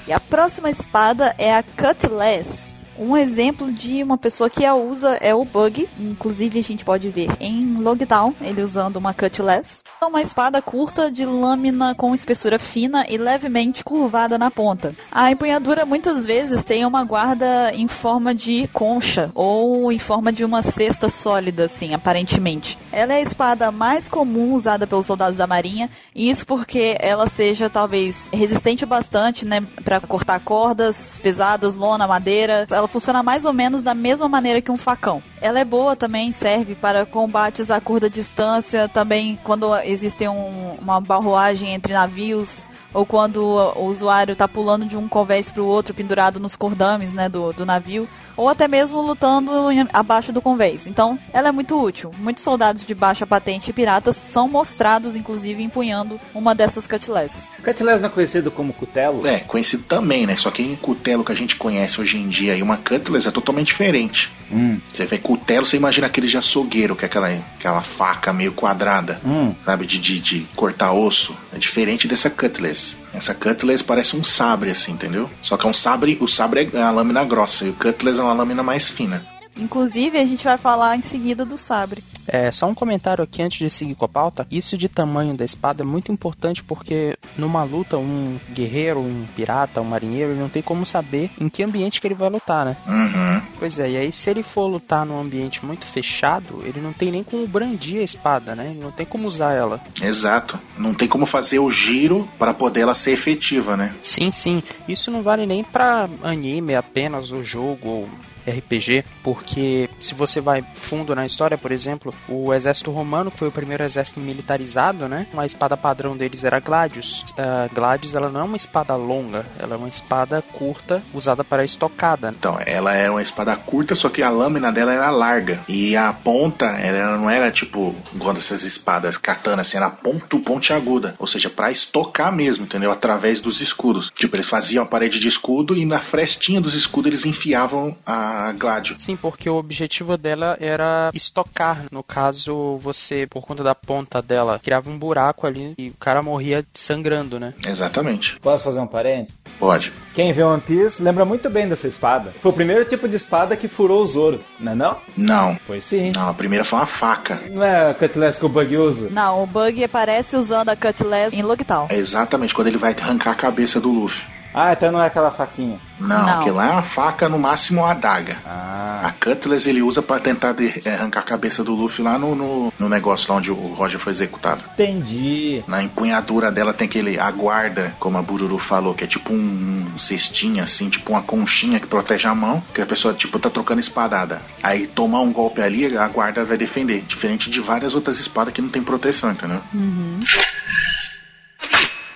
E 0.08 0.12
a 0.12 0.20
próxima 0.20 0.70
espada 0.70 1.34
é 1.38 1.56
a 1.56 1.64
Cutlass. 1.64 2.72
Um 2.98 3.18
exemplo 3.18 3.72
de 3.72 4.04
uma 4.04 4.18
pessoa 4.18 4.50
que 4.50 4.66
a 4.66 4.76
usa 4.76 5.18
é 5.22 5.34
o 5.34 5.44
Bug. 5.44 5.88
Inclusive, 6.00 6.60
a 6.60 6.64
gente 6.64 6.86
pode 6.86 7.10
ver 7.10 7.30
em 7.39 7.76
Logtown 7.76 8.34
ele 8.41 8.62
usando 8.62 8.98
uma 8.98 9.14
Cutlass. 9.14 9.84
É 10.02 10.06
uma 10.06 10.22
espada 10.22 10.62
curta 10.62 11.12
de 11.12 11.26
lâmina 11.26 11.96
com 11.96 12.14
espessura 12.14 12.60
fina 12.60 13.06
e 13.10 13.18
levemente 13.18 13.84
curvada 13.84 14.38
na 14.38 14.52
ponta. 14.52 14.94
A 15.12 15.32
empunhadura 15.32 15.86
muitas 15.86 16.26
vezes 16.26 16.64
tem 16.64 16.86
uma 16.86 17.04
guarda 17.04 17.72
em 17.74 17.88
forma 17.88 18.34
de 18.34 18.68
concha 18.72 19.32
ou 19.34 19.91
em 19.91 20.00
forma 20.00 20.32
de 20.32 20.46
uma 20.46 20.62
cesta 20.62 21.10
sólida, 21.10 21.66
assim, 21.66 21.94
aparentemente. 21.94 22.78
Ela 22.91 23.14
é 23.14 23.18
a 23.18 23.22
espada 23.22 23.72
mais 23.72 24.08
comum 24.08 24.54
usada 24.54 24.86
pelos 24.86 25.06
soldados 25.06 25.38
da 25.38 25.48
Marinha, 25.48 25.89
e 26.14 26.30
isso 26.30 26.46
porque 26.46 26.96
ela 27.00 27.28
seja 27.28 27.70
talvez 27.70 28.30
resistente 28.32 28.86
bastante, 28.86 29.46
né, 29.46 29.62
para 29.84 30.00
cortar 30.00 30.39
cordas 30.39 31.20
pesadas, 31.22 31.76
lona, 31.76 32.08
madeira. 32.08 32.68
Ela 32.70 32.83
funciona 32.88 33.22
mais 33.24 33.46
ou 33.46 33.54
menos 33.54 33.82
da 33.82 33.94
mesma 33.94 34.28
maneira 34.30 34.62
que 34.62 34.72
um 34.72 34.78
facão. 34.78 35.22
Ela 35.42 35.60
é 35.60 35.66
boa 35.66 35.96
também, 35.96 36.32
serve 36.32 36.76
para 36.76 37.06
combates 37.06 37.70
a 37.72 37.80
curta 37.82 38.10
distância, 38.10 38.88
também 38.90 39.38
quando 39.44 39.76
existe 39.80 40.28
um- 40.28 40.76
uma 40.82 41.00
barroagem 41.02 41.74
entre 41.74 41.94
navios 41.94 42.68
ou 42.94 43.06
quando 43.06 43.44
o 43.76 43.86
usuário 43.86 44.34
está 44.34 44.48
pulando 44.48 44.86
de 44.86 44.96
um 44.96 45.08
convés 45.08 45.50
para 45.50 45.64
o 45.64 45.66
outro, 45.68 45.94
pendurado 45.96 46.40
nos 46.40 46.56
cordames 46.56 47.12
né, 47.14 47.28
do, 47.28 47.52
do 47.52 47.66
navio, 47.66 48.08
ou 48.36 48.50
até 48.50 48.68
mesmo 48.68 49.02
lutando 49.02 49.72
em- 49.72 49.88
abaixo 49.94 50.32
do 50.32 50.42
convés. 50.42 50.88
Então, 50.88 51.18
ela 51.32 51.50
é 51.50 51.52
muito 51.52 51.82
útil. 51.82 52.12
Muitos 52.18 52.44
soldados 52.44 52.86
de 52.86 52.94
baixa 52.96 53.26
patente 53.28 53.70
e 53.70 53.74
piratas 53.74 54.22
são 54.26 54.48
mostrados, 54.48 55.16
inclusive, 55.16 55.62
empunhando 55.64 56.20
uma 56.34 56.54
dessas 56.56 56.88
cutlasses. 56.88 57.50
Cutlass 57.64 58.02
não 58.02 58.08
é 58.08 58.12
conhecido 58.12 58.52
como 58.52 58.74
cutelo? 58.74 59.26
É, 59.28 59.40
conhecido 59.40 59.84
também, 59.84 60.26
né? 60.26 60.36
Só 60.38 60.50
que 60.52 60.62
em 60.64 60.76
cutelo 60.76 61.24
que 61.24 61.32
a 61.32 61.36
gente 61.36 61.56
conhece 61.56 62.00
hoje 62.02 62.18
em 62.18 62.28
dia 62.28 62.56
e 62.56 62.62
uma 62.64 62.78
cutlass 62.78 63.26
é 63.26 63.32
totalmente 63.32 63.68
diferente. 63.68 64.32
Hum. 64.52 64.80
Você 64.92 65.06
vê 65.06 65.18
cutelo, 65.18 65.66
você 65.66 65.78
imagina 65.78 66.08
aquele 66.08 66.28
de 66.28 66.38
açougueiro, 66.38 66.96
que 66.96 67.06
é 67.06 67.08
aquela, 67.08 67.30
aquela 67.58 67.82
faca 67.82 68.32
meio 68.34 68.52
quadrada, 68.54 69.20
Hum. 69.26 69.54
sabe? 69.66 69.86
De, 69.86 70.00
de, 70.00 70.20
de 70.20 70.48
cortar 70.56 70.92
osso. 70.94 71.36
É 71.54 71.58
diferente 71.58 72.08
dessa 72.08 72.30
cutlass. 72.30 72.98
Essa 73.14 73.34
cutlass 73.34 73.82
parece 73.82 74.16
um 74.16 74.24
sabre, 74.24 74.70
assim, 74.72 74.92
entendeu? 74.94 75.30
Só 75.42 75.58
que 75.58 75.66
é 75.66 75.70
um 75.70 75.74
sabre, 75.74 76.18
o 76.22 76.28
sabre 76.28 76.70
é 76.74 76.82
a 76.82 76.92
lâmina 76.92 77.24
grossa 77.24 77.66
e 77.66 77.70
o 77.70 77.74
cutlass 77.74 78.18
é 78.20 78.22
uma 78.24 78.34
lâmina 78.34 78.63
mais 78.63 78.89
fina. 78.89 79.21
Inclusive, 79.58 80.18
a 80.18 80.26
gente 80.26 80.43
vai 80.43 80.58
falar 80.58 80.95
em 80.95 81.01
seguida 81.01 81.45
do 81.45 81.58
sabre. 81.58 82.04
É, 82.28 82.51
só 82.51 82.68
um 82.68 82.74
comentário 82.74 83.24
aqui 83.24 83.41
antes 83.41 83.60
de 83.60 83.70
seguir 83.70 83.95
com 83.95 84.06
a 84.06 84.10
pauta. 84.10 84.47
Isso 84.49 84.78
de 84.78 84.88
tamanho 84.88 85.36
da 85.36 85.43
espada 85.43 85.84
é 85.84 85.86
muito 85.86 86.12
importante 86.12 86.64
porque 86.64 87.18
numa 87.38 87.64
luta, 87.64 87.97
um 87.97 88.39
guerreiro, 88.51 88.99
um 88.99 89.26
pirata, 89.36 89.82
um 89.82 89.86
marinheiro, 89.86 90.32
ele 90.32 90.39
não 90.39 90.49
tem 90.49 90.62
como 90.62 90.86
saber 90.86 91.30
em 91.39 91.49
que 91.49 91.64
ambiente 91.64 91.99
que 91.99 92.08
ele 92.08 92.16
vai 92.16 92.30
lutar, 92.30 92.66
né? 92.66 92.78
Uhum. 92.88 93.41
Pois 93.60 93.78
é, 93.78 93.89
e 93.89 93.97
aí 93.97 94.12
se 94.12 94.30
ele 94.30 94.43
for 94.43 94.68
lutar 94.68 95.06
num 95.06 95.20
ambiente 95.20 95.66
muito 95.66 95.86
fechado, 95.86 96.64
ele 96.66 96.80
não 96.80 96.93
tem 96.93 97.12
nem 97.12 97.24
como 97.24 97.45
brandir 97.47 97.99
a 97.99 98.04
espada, 98.04 98.56
né? 98.56 98.72
Ele 98.72 98.80
não 98.80 98.91
tem 98.91 99.06
como 99.06 99.28
usar 99.28 99.54
ela. 99.54 99.82
Exato. 100.01 100.60
Não 100.78 100.93
tem 100.93 101.08
como 101.08 101.26
fazer 101.26 101.60
o 101.60 101.70
giro 101.70 102.28
para 102.39 102.54
poder 102.54 102.82
ela 102.82 102.95
ser 102.95 103.12
efetiva, 103.12 103.76
né? 103.76 103.93
Sim, 104.01 104.32
sim. 104.32 104.64
Isso 104.88 105.12
não 105.12 105.22
vale 105.22 105.45
nem 105.45 105.64
pra 105.64 106.10
anime 106.24 106.76
apenas, 106.76 107.32
o 107.32 107.43
jogo 107.43 107.88
ou 107.88 108.10
RPG, 108.48 109.06
porque 109.24 109.89
se 110.00 110.14
você 110.14 110.41
vai 110.41 110.64
fundo 110.76 111.16
na 111.16 111.26
história, 111.26 111.58
por 111.58 111.72
exemplo, 111.72 112.14
o 112.28 112.54
exército 112.54 112.91
romano 112.91 113.32
que 113.32 113.39
foi 113.39 113.48
o 113.48 113.52
primeiro 113.52 113.84
exército 113.84 114.20
militarizado, 114.20 115.08
né? 115.08 115.28
A 115.36 115.46
espada 115.46 115.76
padrão 115.76 116.16
deles 116.16 116.44
era 116.44 116.60
Gladius. 116.60 117.24
A 117.38 117.68
Gladius 117.74 118.16
ela 118.16 118.30
não 118.30 118.41
é 118.41 118.44
uma 118.44 118.58
espada 118.58 118.96
longa, 118.96 119.46
ela 119.60 119.76
é 119.76 119.78
uma 119.78 119.89
espada 119.89 120.41
curta 120.54 121.02
usada 121.14 121.44
para 121.44 121.64
estocada. 121.64 122.34
Então, 122.38 122.58
ela 122.66 122.94
era 122.94 123.12
uma 123.12 123.22
espada 123.22 123.56
curta, 123.56 123.96
só 123.96 124.10
que 124.10 124.22
a 124.22 124.30
lâmina 124.30 124.72
dela 124.72 124.94
era 124.94 125.10
larga. 125.10 125.60
E 125.68 125.96
a 125.96 126.12
ponta, 126.14 126.66
ela 126.66 127.18
não 127.18 127.30
era 127.30 127.52
tipo 127.52 127.96
igual 128.14 128.34
dessas 128.34 128.64
espadas 128.64 129.18
katana, 129.18 129.62
assim, 129.62 129.78
era 129.78 129.89
ponto 129.89 130.39
pontiaguda. 130.39 131.16
Ou 131.20 131.28
seja, 131.28 131.50
para 131.50 131.72
estocar 131.72 132.32
mesmo, 132.32 132.66
entendeu? 132.66 132.91
Através 132.91 133.39
dos 133.39 133.62
escudos. 133.62 134.12
Tipo, 134.14 134.36
eles 134.36 134.48
faziam 134.48 134.84
a 134.84 134.88
parede 134.88 135.20
de 135.20 135.28
escudo 135.28 135.76
e 135.76 135.86
na 135.86 136.00
frestinha 136.00 136.62
dos 136.62 136.74
escudos 136.74 137.10
eles 137.10 137.26
enfiavam 137.26 137.96
a 138.06 138.33
Gladio. 138.54 138.96
Sim, 138.98 139.16
porque 139.16 139.50
o 139.50 139.56
objetivo 139.56 140.18
dela 140.18 140.58
era 140.60 141.10
estocar. 141.14 141.84
No 141.92 142.04
caso, 142.04 142.78
você, 142.78 143.28
por 143.28 143.46
conta 143.46 143.64
da 143.64 143.76
ponta 143.76 144.22
dela, 144.22 144.60
criava 144.60 144.90
um 144.90 144.98
buraco 144.98 145.46
ali 145.48 145.74
e 145.78 145.90
o 145.90 145.94
cara 146.00 146.22
morria 146.22 146.66
sangrando, 146.74 147.40
né? 147.40 147.54
Exatamente. 147.66 148.40
Posso 148.40 148.64
fazer 148.64 148.80
um 148.80 148.88
parênteses? 148.88 149.38
Pode. 149.60 149.94
Quem 150.14 150.32
vê 150.34 150.44
One 150.44 150.62
Piece 150.62 151.02
lembra 151.02 151.26
muito 151.26 151.50
bem 151.50 151.68
dessa 151.68 151.88
espada. 151.88 152.34
Foi 152.42 152.52
o 152.52 152.56
primeiro 152.56 152.86
tipo 152.86 153.08
de 153.08 153.16
espada 153.16 153.56
que 153.56 153.68
furou 153.68 154.04
o 154.04 154.08
Zoro, 154.08 154.40
não 154.60 154.72
é 154.72 154.76
não? 154.76 154.98
Não. 155.18 155.56
Foi 155.68 155.82
sim. 155.82 156.12
Não, 156.14 156.30
a 156.30 156.34
primeira 156.34 156.66
foi 156.66 156.80
uma 156.80 156.86
faca. 156.86 157.42
Não 157.50 157.64
é 157.64 157.92
a 157.92 157.94
Cutlass 157.94 158.38
que 158.38 158.46
o 158.46 158.50
Bug 158.50 158.78
usa? 158.78 159.10
Não, 159.10 159.44
o 159.44 159.48
Bug 159.48 159.84
aparece 159.84 160.36
usando 160.36 160.70
a 160.70 160.76
Cutlass 160.76 161.34
em 161.34 161.42
Logital. 161.42 161.88
É 161.90 161.98
exatamente 161.98 162.54
quando 162.54 162.68
ele 162.68 162.78
vai 162.78 162.94
arrancar 162.94 163.32
a 163.32 163.36
cabeça 163.36 163.80
do 163.80 163.92
Luffy. 163.92 164.24
Ah, 164.54 164.74
então 164.74 164.91
não 164.91 165.01
é 165.01 165.08
aquela 165.08 165.32
faquinha. 165.32 165.80
Não, 165.99 166.08
Não. 166.26 166.41
aquilo 166.41 166.56
lá 166.58 166.68
é 166.68 166.72
uma 166.72 166.82
faca, 166.82 167.28
no 167.30 167.39
máximo 167.39 167.82
uma 167.82 167.91
adaga. 167.91 168.38
Ah. 168.45 169.01
A 169.04 169.12
Cutlass 169.12 169.66
ele 169.66 169.82
usa 169.82 170.01
pra 170.01 170.20
tentar 170.20 170.54
de- 170.54 170.82
é, 170.86 170.93
arrancar 170.93 171.22
a 171.22 171.24
cabeça 171.24 171.64
do 171.64 171.74
Luffy 171.74 172.04
lá 172.04 172.18
no, 172.18 172.36
no, 172.36 172.74
no 172.78 172.89
negócio 172.89 173.32
lá 173.32 173.38
onde 173.38 173.51
o 173.51 173.56
Roger 173.74 173.99
foi 173.99 174.12
executado. 174.12 174.62
Entendi. 174.74 175.64
Na 175.68 175.82
empunhadura 175.84 176.51
dela 176.51 176.74
tem 176.74 176.88
aquele 176.88 177.20
a 177.20 177.30
guarda, 177.32 177.95
como 177.99 178.18
a 178.18 178.22
Bururu 178.22 178.58
falou, 178.58 178.93
que 178.93 179.04
é 179.04 179.08
tipo 179.08 179.34
um, 179.34 179.86
um 179.93 179.97
cestinho 179.97 180.64
assim, 180.64 180.89
tipo 180.89 181.12
uma 181.12 181.22
conchinha 181.22 181.80
que 181.80 181.88
protege 181.88 182.28
a 182.28 182.36
mão, 182.36 182.62
que 182.74 182.82
a 182.82 182.86
pessoa 182.86 183.14
tipo 183.14 183.39
tá 183.39 183.49
trocando 183.49 183.80
espadada. 183.80 184.41
Aí 184.62 184.88
tomar 184.88 185.22
um 185.22 185.32
golpe 185.34 185.62
ali, 185.62 185.97
a 185.97 186.08
guarda 186.08 186.43
vai 186.45 186.58
defender, 186.58 187.01
diferente 187.01 187.49
de 187.49 187.60
várias 187.60 187.95
outras 187.95 188.20
espadas 188.20 188.54
que 188.54 188.62
não 188.62 188.70
tem 188.70 188.84
proteção, 188.84 189.32
entendeu? 189.32 189.62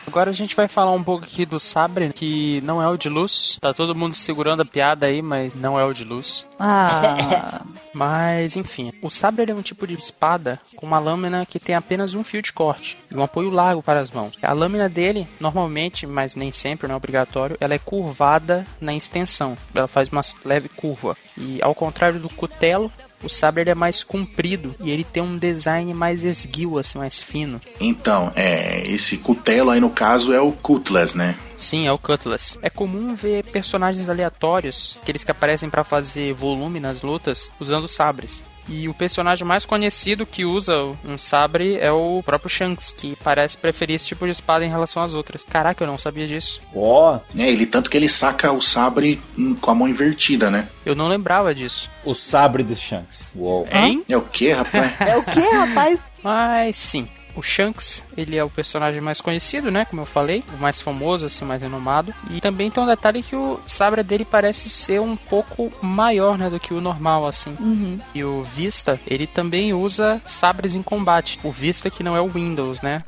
Agora 0.08 0.32
a 0.32 0.34
gente 0.34 0.56
vai 0.56 0.68
falar 0.68 0.92
um 0.92 1.04
pouco 1.04 1.26
aqui 1.26 1.46
do 1.46 1.60
sabre, 1.60 2.12
que 2.14 2.62
não 2.62 2.82
é 2.82 2.88
o 2.88 2.98
de 2.98 3.10
luz. 3.10 3.58
Tá 3.60 3.74
todo 3.74 3.94
mundo 3.94 4.16
segurando 4.16 4.62
a 4.62 4.66
piada 4.66 5.06
aí, 5.06 5.22
mas 5.22 5.54
não 5.54 5.78
é 5.78 5.84
o 5.84 5.94
de 5.94 6.06
luz. 6.06 6.48
Ah, 6.58 7.62
Mas, 7.98 8.56
enfim, 8.56 8.94
o 9.02 9.10
sabre 9.10 9.52
é 9.52 9.56
um 9.56 9.62
tipo 9.64 9.88
de 9.88 9.96
espada 9.96 10.60
com 10.76 10.86
uma 10.86 11.00
lâmina 11.00 11.48
que 11.48 11.60
tem 11.60 11.74
apenas 11.74 12.14
um 12.14 12.24
fio 12.24 12.44
de 12.44 12.54
corte 12.54 12.96
e 13.10 13.16
um 13.16 13.24
apoio 13.24 13.50
largo 13.50 13.82
para 13.82 14.00
as 14.00 14.12
mãos. 14.12 14.38
A 14.40 14.54
lâmina 14.54 14.88
dele, 14.88 15.28
normalmente, 15.40 16.06
mas 16.06 16.36
nem 16.36 16.52
sempre, 16.52 16.88
não 16.88 16.94
é 16.94 16.98
obrigatório, 16.98 17.58
ela 17.60 17.74
é 17.74 17.80
curvada 17.80 18.68
na 18.80 18.94
extensão. 18.94 19.58
Ela 19.74 19.88
faz 19.88 20.10
uma 20.10 20.22
leve 20.46 20.70
curva. 20.70 21.18
E 21.36 21.60
ao 21.60 21.74
contrário 21.74 22.20
do 22.20 22.30
cutelo, 22.30 22.92
o 23.24 23.30
sabre 23.30 23.62
ele 23.62 23.70
é 23.72 23.76
mais 23.76 24.04
comprido 24.04 24.76
e 24.80 24.90
ele 24.90 25.04
tem 25.04 25.24
um 25.24 25.38
design 25.38 25.94
mais 25.94 26.24
esguio, 26.24 26.78
assim, 26.78 26.98
mais 26.98 27.22
fino. 27.22 27.60
Então, 27.80 28.32
é, 28.36 28.88
esse 28.90 29.18
cutelo 29.18 29.70
aí 29.70 29.80
no 29.80 29.90
caso 29.90 30.34
é 30.34 30.40
o 30.40 30.52
Cutlass, 30.52 31.14
né? 31.14 31.36
Sim, 31.58 31.88
é 31.88 31.92
o 31.92 31.98
Cutlass. 31.98 32.58
É 32.62 32.70
comum 32.70 33.16
ver 33.16 33.44
personagens 33.46 34.08
aleatórios, 34.08 34.98
aqueles 35.02 35.24
que 35.24 35.32
aparecem 35.32 35.70
para 35.70 35.84
fazer 35.84 36.34
volume 36.34 36.80
nas 36.80 37.02
lutas, 37.02 37.50
usando 37.60 37.88
sabres. 37.88 38.44
E 38.70 38.88
o 38.90 38.94
personagem 38.94 39.46
mais 39.48 39.66
conhecido 39.66 40.26
que 40.26 40.44
usa 40.46 40.74
um 41.06 41.18
sabre 41.18 41.78
é 41.80 41.92
o 41.92 42.22
próprio 42.24 42.50
Shanks, 42.50 42.94
que 42.94 43.16
parece 43.24 43.58
preferir 43.58 43.96
esse 43.96 44.08
tipo 44.08 44.26
de 44.26 44.32
espada 44.32 44.66
em 44.66 44.70
relação 44.70 45.02
às 45.02 45.14
outras. 45.14 45.44
Caraca, 45.44 45.84
eu 45.84 45.88
não 45.88 45.98
sabia 45.98 46.28
disso. 46.28 46.62
Ó, 46.76 47.20
É, 47.38 47.50
ele 47.50 47.66
tanto 47.66 47.90
que 47.90 47.98
ele 47.98 48.10
saca 48.10 48.52
o 48.52 48.62
sabre 48.62 49.22
hum, 49.38 49.56
com 49.56 49.72
a 49.72 49.76
mão 49.76 49.88
invertida, 49.88 50.50
né? 50.52 50.68
Eu 50.86 50.96
não 50.96 51.08
lembrava 51.08 51.54
disso. 51.56 51.90
o 52.06 52.14
sabre 52.14 52.64
de 52.64 52.76
Shanks. 52.76 53.32
Uou. 53.36 53.68
Hein? 53.72 54.04
É 54.08 54.18
o 54.18 54.22
que, 54.22 54.52
rapaz? 54.52 54.94
é 55.02 55.18
o 55.18 55.24
que, 55.24 55.40
rapaz? 55.40 56.00
Mas 56.24 56.76
sim, 56.78 57.08
o 57.38 57.42
Shanks, 57.44 58.04
ele 58.18 58.36
é 58.36 58.44
o 58.44 58.50
personagem 58.50 59.00
mais 59.00 59.22
conhecido, 59.22 59.70
né? 59.70 59.86
Como 59.86 60.02
eu 60.02 60.06
falei, 60.06 60.44
o 60.54 60.58
mais 60.58 60.82
famoso, 60.82 61.28
assim, 61.28 61.46
mais 61.46 61.62
renomado. 61.62 62.14
E 62.32 62.42
também 62.42 62.72
tem 62.72 62.84
um 62.84 62.88
detalhe 62.88 63.22
que 63.22 63.36
o 63.36 63.60
sabre 63.66 64.04
dele 64.04 64.26
parece 64.26 64.70
ser 64.70 65.00
um 65.00 65.16
pouco 65.16 65.72
maior, 65.82 66.38
né? 66.38 66.50
Do 66.50 66.60
que 66.60 66.74
o 66.74 66.82
normal, 66.82 67.28
assim. 67.28 67.56
Uhum. 67.60 68.00
E 68.14 68.24
o 68.24 68.44
Vista, 68.44 69.00
ele 69.06 69.28
também 69.28 69.74
usa 69.74 70.22
sabres 70.26 70.74
em 70.74 70.82
combate. 70.82 71.40
O 71.44 71.52
Vista 71.52 71.90
que 71.90 72.04
não 72.04 72.16
é 72.16 72.22
o 72.22 72.28
Windows, 72.28 72.82
né? 72.82 73.02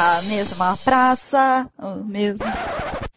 Ah, 0.00 0.18
a 0.18 0.22
mesma 0.22 0.78
praça, 0.78 1.68
o 1.76 1.96
mesmo. 1.96 2.46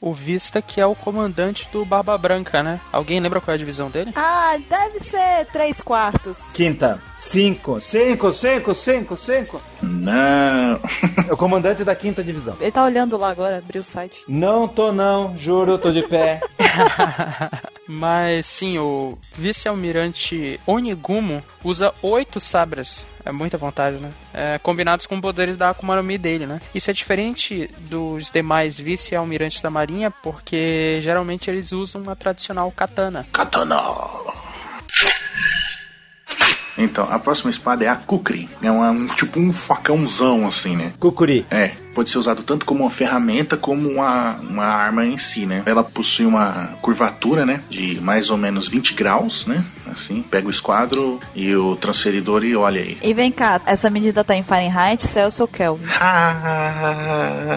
O 0.04 0.16
Vista 0.16 0.64
que 0.64 0.82
é 0.82 0.86
o 0.86 0.96
comandante 0.96 1.70
do 1.72 1.86
Barba 1.86 2.18
Branca, 2.18 2.64
né? 2.64 2.82
Alguém 2.92 3.20
lembra 3.20 3.40
qual 3.40 3.54
é 3.54 3.56
a 3.56 3.58
divisão 3.58 3.88
dele? 3.88 4.12
Ah, 4.16 4.58
deve 4.68 5.00
ser 5.00 5.46
três 5.54 5.80
quartos. 5.80 6.52
Quinta. 6.54 7.00
Cinco. 7.20 7.80
Cinco, 7.80 8.34
cinco, 8.34 8.74
cinco, 8.74 9.16
cinco. 9.16 9.62
Não. 9.80 10.82
É 11.30 11.34
o 11.34 11.38
comandante 11.38 11.84
da 11.84 11.94
quinta 11.96 12.24
divisão. 12.24 12.58
Ele 12.60 12.72
tá 12.72 12.84
olhando 12.84 13.16
lá 13.16 13.30
agora, 13.30 13.60
abriu 13.60 13.82
o 13.82 13.86
site. 13.86 14.24
Não 14.28 14.68
tô 14.68 14.92
não, 14.92 15.38
juro, 15.38 15.78
tô 15.78 15.92
de 15.92 16.02
pé. 16.02 16.42
Mas 17.94 18.46
sim, 18.46 18.78
o 18.78 19.18
vice-almirante 19.34 20.58
Onigumo 20.66 21.44
usa 21.62 21.94
oito 22.02 22.40
sabres. 22.40 23.06
É 23.26 23.34
muita 23.34 23.58
vontade, 23.58 23.98
né? 23.98 24.12
É, 24.34 24.58
combinados 24.60 25.06
com 25.06 25.20
poderes 25.20 25.58
da 25.58 25.70
Akuma 25.70 25.98
no 25.98 26.02
Mi 26.02 26.18
dele, 26.18 26.46
né? 26.46 26.62
Isso 26.74 26.90
é 26.90 26.94
diferente 26.94 27.70
dos 27.90 28.32
demais 28.32 28.78
vice-almirantes 28.78 29.62
da 29.62 29.70
marinha, 29.70 30.10
porque 30.10 31.00
geralmente 31.02 31.50
eles 31.50 31.74
usam 31.74 32.10
a 32.10 32.16
tradicional 32.16 32.72
katana. 32.72 33.28
Katana. 33.34 33.82
Então, 36.78 37.08
a 37.10 37.20
próxima 37.20 37.50
espada 37.50 37.84
é 37.84 37.88
a 37.88 37.96
Kukri. 37.96 38.50
É 38.62 38.72
uma, 38.72 38.92
um, 38.92 39.06
tipo 39.08 39.40
um 39.40 39.52
facãozão, 39.52 40.48
assim, 40.48 40.76
né? 40.76 40.94
Cucuri. 41.00 41.46
É, 41.50 41.72
pode 41.94 42.10
ser 42.10 42.18
usado 42.18 42.44
tanto 42.44 42.66
como 42.66 42.84
uma 42.84 42.92
ferramenta 42.92 43.58
como 43.58 43.88
uma, 43.90 44.36
uma 44.36 44.66
arma 44.66 45.06
em 45.06 45.18
si, 45.18 45.46
né? 45.46 45.64
Ela 45.66 45.84
possui 45.84 46.26
uma 46.26 46.70
curvatura, 46.82 47.46
né? 47.46 47.62
De 47.70 48.00
mais 48.02 48.30
ou 48.30 48.38
menos 48.38 48.68
20 48.68 48.94
graus, 48.94 49.46
né? 49.46 49.64
Assim, 49.90 50.22
pega 50.22 50.48
o 50.48 50.52
esquadro 50.52 51.20
e 51.36 51.54
o 51.56 51.76
transferidor 51.76 52.44
e 52.44 52.56
olha 52.56 52.82
aí. 52.82 52.98
E 53.02 53.14
vem 53.14 53.32
cá, 53.32 53.62
essa 53.66 53.90
medida 53.90 54.24
tá 54.24 54.36
em 54.36 54.44
Fahrenheit, 54.44 55.04
Celsius 55.06 55.42
ou 55.42 55.48
Kelvin? 55.48 55.86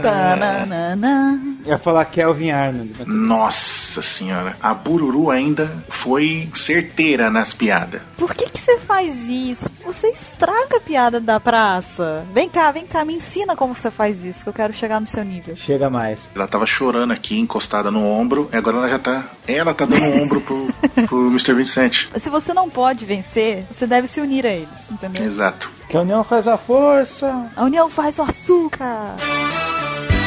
Tananana. 0.02 1.40
Eu 1.64 1.72
ia 1.72 1.78
falar 1.78 2.04
Kelvin 2.06 2.50
Arnold. 2.50 2.94
Nossa 3.06 4.02
senhora, 4.02 4.56
a 4.60 4.74
Bururu 4.74 5.30
ainda 5.30 5.70
foi 5.88 6.48
certeira 6.54 7.30
nas 7.30 7.54
piadas. 7.54 8.02
Por 8.16 8.34
que 8.34 8.50
que 8.50 8.60
você 8.60 8.78
faz 8.78 9.03
isso? 9.12 9.70
Você 9.84 10.08
estraga 10.08 10.78
a 10.78 10.80
piada 10.80 11.20
da 11.20 11.38
praça. 11.38 12.24
Vem 12.32 12.48
cá, 12.48 12.70
vem 12.72 12.86
cá, 12.86 13.04
me 13.04 13.14
ensina 13.14 13.54
como 13.54 13.74
você 13.74 13.90
faz 13.90 14.24
isso, 14.24 14.42
que 14.44 14.48
eu 14.48 14.52
quero 14.52 14.72
chegar 14.72 15.00
no 15.00 15.06
seu 15.06 15.24
nível. 15.24 15.56
Chega 15.56 15.90
mais. 15.90 16.30
Ela 16.34 16.48
tava 16.48 16.66
chorando 16.66 17.12
aqui, 17.12 17.38
encostada 17.38 17.90
no 17.90 18.04
ombro, 18.04 18.48
e 18.52 18.56
agora 18.56 18.78
ela 18.78 18.88
já 18.88 18.98
tá. 18.98 19.24
Ela 19.46 19.74
tá 19.74 19.84
dando 19.84 20.22
ombro 20.22 20.40
pro, 20.40 20.66
pro 21.06 21.26
Mr. 21.28 21.54
Vincent. 21.54 22.08
Se 22.16 22.30
você 22.30 22.54
não 22.54 22.70
pode 22.70 23.04
vencer, 23.04 23.66
você 23.70 23.86
deve 23.86 24.06
se 24.06 24.20
unir 24.20 24.46
a 24.46 24.52
eles, 24.52 24.90
entendeu? 24.90 25.22
Exato. 25.22 25.70
Que 25.88 25.96
a 25.96 26.00
união 26.00 26.24
faz 26.24 26.48
a 26.48 26.56
força. 26.56 27.50
A 27.54 27.64
união 27.64 27.90
faz 27.90 28.18
o 28.18 28.22
açúcar. 28.22 29.16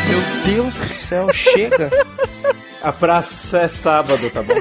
Meu 0.07 0.53
Deus 0.55 0.75
do 0.75 0.85
céu, 0.85 1.27
chega! 1.33 1.89
A 2.81 2.93
praça 2.93 3.59
é 3.59 3.67
sábado, 3.67 4.29
tá 4.29 4.41
bom? 4.41 4.53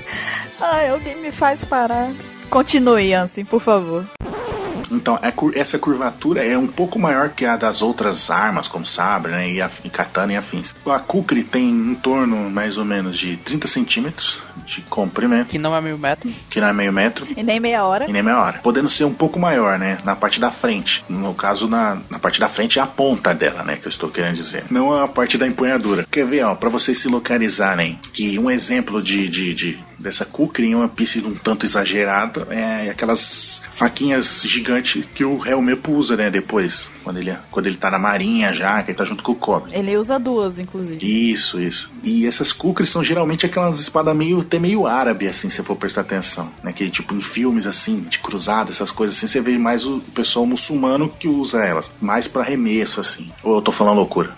Ai, 0.60 0.90
alguém 0.90 1.16
me 1.16 1.32
faz 1.32 1.64
parar. 1.64 2.10
Continue, 2.50 3.14
Ansem, 3.14 3.44
por 3.44 3.60
favor. 3.60 4.04
Então, 4.96 5.18
é 5.22 5.32
essa 5.58 5.78
curvatura 5.78 6.44
é 6.44 6.56
um 6.56 6.66
pouco 6.66 6.98
maior 6.98 7.30
que 7.30 7.44
a 7.44 7.56
das 7.56 7.82
outras 7.82 8.30
armas, 8.30 8.68
como 8.68 8.84
sabre, 8.86 9.32
né, 9.32 9.50
e, 9.50 9.60
a, 9.62 9.70
e 9.84 9.90
katana 9.90 10.32
e 10.32 10.36
afins. 10.36 10.74
A 10.86 10.98
kukri 10.98 11.42
tem 11.42 11.68
em 11.70 11.94
torno, 11.94 12.50
mais 12.50 12.78
ou 12.78 12.84
menos, 12.84 13.18
de 13.18 13.36
30 13.38 13.66
centímetros 13.68 14.40
de 14.66 14.80
comprimento, 14.82 15.48
Que 15.50 15.58
não 15.58 15.74
é 15.76 15.80
meio 15.80 15.98
metro. 15.98 16.30
que 16.50 16.60
não 16.60 16.68
é 16.68 16.72
meio 16.72 16.92
metro, 16.92 17.26
E 17.36 17.42
nem 17.42 17.60
meia 17.60 17.84
hora. 17.84 18.08
e 18.08 18.12
nem 18.12 18.22
meia 18.22 18.40
hora. 18.40 18.58
Podendo 18.62 18.88
ser 18.88 19.04
um 19.04 19.12
pouco 19.14 19.38
maior, 19.38 19.78
né? 19.78 19.98
Na 20.04 20.14
parte 20.16 20.40
da 20.40 20.50
frente. 20.50 21.04
No 21.08 21.34
caso, 21.34 21.68
na, 21.68 21.98
na 22.08 22.18
parte 22.18 22.40
da 22.40 22.48
frente 22.48 22.78
é 22.78 22.82
a 22.82 22.86
ponta 22.86 23.34
dela, 23.34 23.62
né? 23.62 23.76
Que 23.76 23.86
eu 23.86 23.90
estou 23.90 24.08
querendo 24.10 24.34
dizer. 24.36 24.64
Não 24.70 24.92
a 24.92 25.08
parte 25.08 25.36
da 25.36 25.46
empunhadura. 25.46 26.06
Quer 26.10 26.26
ver, 26.26 26.44
ó, 26.44 26.54
pra 26.54 26.68
vocês 26.68 26.98
se 26.98 27.08
localizarem, 27.08 27.98
que 28.12 28.38
um 28.38 28.50
exemplo 28.50 29.02
de, 29.02 29.28
de, 29.28 29.54
de 29.54 29.78
dessa 29.98 30.24
kukri 30.24 30.68
em 30.68 30.74
uma 30.74 30.88
pista 30.88 31.18
um 31.26 31.34
tanto 31.34 31.64
exagerada 31.64 32.46
é 32.50 32.90
aquelas 32.90 33.62
faquinhas 33.74 34.42
gigantes 34.44 35.04
que 35.14 35.24
o 35.24 35.44
Helmepo 35.44 35.92
usa, 35.92 36.16
né? 36.16 36.30
Depois, 36.30 36.88
quando 37.02 37.18
ele, 37.18 37.36
quando 37.50 37.66
ele 37.66 37.76
tá 37.76 37.90
na 37.90 37.98
marinha 37.98 38.52
já, 38.52 38.82
que 38.82 38.92
ele 38.92 38.98
tá 38.98 39.04
junto 39.04 39.22
com 39.22 39.32
o 39.32 39.34
Kobe. 39.34 39.70
Ele 39.72 39.96
usa 39.96 40.18
duas, 40.18 40.58
inclusive. 40.58 41.04
Isso, 41.04 41.60
isso. 41.60 41.90
E 42.02 42.26
essas 42.26 42.52
kukris 42.52 42.90
são 42.90 43.02
geralmente 43.02 43.44
aquelas 43.44 43.80
espadas 43.80 44.16
meio, 44.16 44.40
até 44.40 44.58
meio 44.58 44.86
árabe, 44.86 45.26
assim, 45.26 45.50
se 45.50 45.62
for 45.62 45.76
prestar 45.76 46.02
atenção. 46.02 46.50
Né? 46.62 46.72
Que 46.72 46.88
tipo 46.88 47.14
em 47.14 47.20
filmes, 47.20 47.66
assim, 47.66 48.00
de 48.02 48.18
cruzada, 48.18 48.70
essas 48.70 48.90
coisas 48.90 49.16
assim, 49.16 49.26
você 49.26 49.40
vê 49.40 49.58
mais 49.58 49.84
o 49.84 50.00
pessoal 50.14 50.46
muçulmano 50.46 51.08
que 51.08 51.26
usa 51.26 51.64
elas. 51.64 51.92
Mais 52.00 52.28
pra 52.28 52.42
arremesso, 52.42 53.00
assim. 53.00 53.30
Ou 53.42 53.56
eu 53.56 53.62
tô 53.62 53.72
falando 53.72 53.96
loucura? 53.96 54.36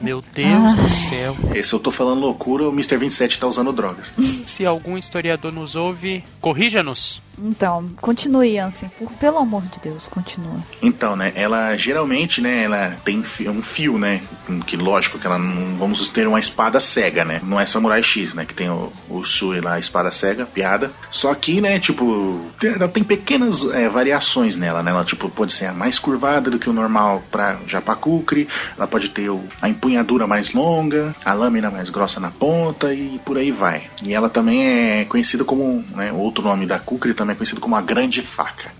Meu 0.00 0.22
Deus 0.34 0.74
do 0.74 0.88
céu. 1.08 1.36
Esse 1.54 1.72
eu 1.72 1.80
tô 1.80 1.90
falando 1.90 2.20
loucura, 2.20 2.68
o 2.68 2.72
Mr. 2.72 2.98
27 2.98 3.40
tá 3.40 3.46
usando 3.46 3.72
drogas. 3.72 4.12
Se 4.44 4.66
algum 4.66 4.96
historiador 4.96 5.52
nos 5.52 5.74
ouve, 5.74 6.22
corrija-nos. 6.40 7.22
Então, 7.38 7.90
continue, 8.00 8.58
Ansem. 8.58 8.88
Por- 8.98 9.12
Pelo 9.12 9.38
amor 9.38 9.62
de 9.62 9.80
Deus, 9.80 10.06
continua. 10.06 10.56
Então, 10.82 11.16
né, 11.16 11.32
ela 11.34 11.76
geralmente, 11.76 12.40
né, 12.40 12.64
ela 12.64 12.96
tem 13.04 13.22
um 13.48 13.62
fio, 13.62 13.98
né, 13.98 14.22
que 14.66 14.76
lógico 14.76 15.18
que 15.18 15.26
ela 15.26 15.38
não, 15.38 15.76
vamos 15.76 16.08
ter 16.10 16.26
uma 16.26 16.38
espada 16.40 16.78
cega, 16.80 17.24
né, 17.24 17.40
não 17.42 17.58
é 17.60 17.66
Samurai 17.66 18.02
X, 18.02 18.34
né, 18.34 18.44
que 18.44 18.54
tem 18.54 18.68
o, 18.70 18.92
o 19.08 19.24
Sui 19.24 19.60
lá, 19.60 19.74
a 19.74 19.78
espada 19.78 20.10
cega, 20.10 20.46
piada, 20.46 20.90
só 21.10 21.34
que, 21.34 21.60
né, 21.60 21.78
tipo, 21.78 22.40
ela 22.62 22.88
tem 22.88 23.02
pequenas 23.04 23.64
é, 23.72 23.88
variações 23.88 24.56
nela, 24.56 24.82
né, 24.82 24.90
ela, 24.90 25.04
tipo, 25.04 25.28
pode 25.28 25.52
ser 25.52 25.72
mais 25.72 25.98
curvada 25.98 26.50
do 26.50 26.58
que 26.58 26.70
o 26.70 26.72
normal 26.72 27.22
pra 27.30 27.58
Japakukri, 27.66 28.48
ela 28.76 28.86
pode 28.86 29.10
ter 29.10 29.28
o- 29.30 29.44
a 29.60 29.68
empunhadura 29.68 30.26
mais 30.26 30.52
longa, 30.52 31.14
a 31.24 31.32
lâmina 31.32 31.70
mais 31.70 31.88
grossa 31.90 32.20
na 32.20 32.30
ponta 32.30 32.92
e 32.94 33.18
por 33.24 33.36
aí 33.38 33.50
vai. 33.50 33.84
E 34.02 34.12
ela 34.14 34.28
também 34.28 34.66
é 35.00 35.04
conhecida 35.04 35.44
como, 35.44 35.84
né, 35.94 36.12
outro 36.12 36.44
nome 36.44 36.66
da 36.66 36.78
Kukri 36.78 37.14
também 37.14 37.25
é 37.32 37.34
conhecido 37.34 37.60
como 37.60 37.76
a 37.76 37.82
grande 37.82 38.22
faca. 38.22 38.70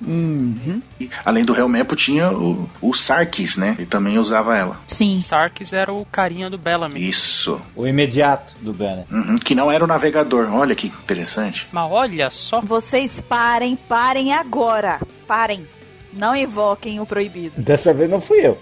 E, 1.00 1.10
além 1.24 1.44
do 1.44 1.54
Helmepo 1.54 1.96
tinha 1.96 2.30
o, 2.30 2.68
o 2.80 2.94
Sarkis, 2.94 3.56
né? 3.56 3.74
Ele 3.78 3.86
também 3.86 4.18
usava 4.18 4.56
ela. 4.56 4.78
Sim. 4.86 5.20
Sarkis 5.20 5.72
era 5.72 5.92
o 5.92 6.04
carinha 6.04 6.48
do 6.50 6.58
Bellamy. 6.58 7.08
Isso. 7.08 7.60
O 7.74 7.86
imediato 7.86 8.54
do 8.60 8.72
Banner. 8.72 9.04
Uhum, 9.10 9.36
que 9.36 9.54
não 9.54 9.70
era 9.70 9.84
o 9.84 9.86
navegador. 9.86 10.52
Olha 10.52 10.74
que 10.74 10.88
interessante. 10.88 11.66
Mas 11.72 11.90
olha 11.90 12.30
só. 12.30 12.60
Vocês 12.60 13.20
parem, 13.20 13.76
parem 13.76 14.32
agora. 14.32 15.00
Parem. 15.26 15.66
Não 16.12 16.34
invoquem 16.34 16.98
o 17.00 17.06
proibido. 17.06 17.60
Dessa 17.60 17.92
vez 17.92 18.10
não 18.10 18.20
fui 18.20 18.38
eu. 18.38 18.58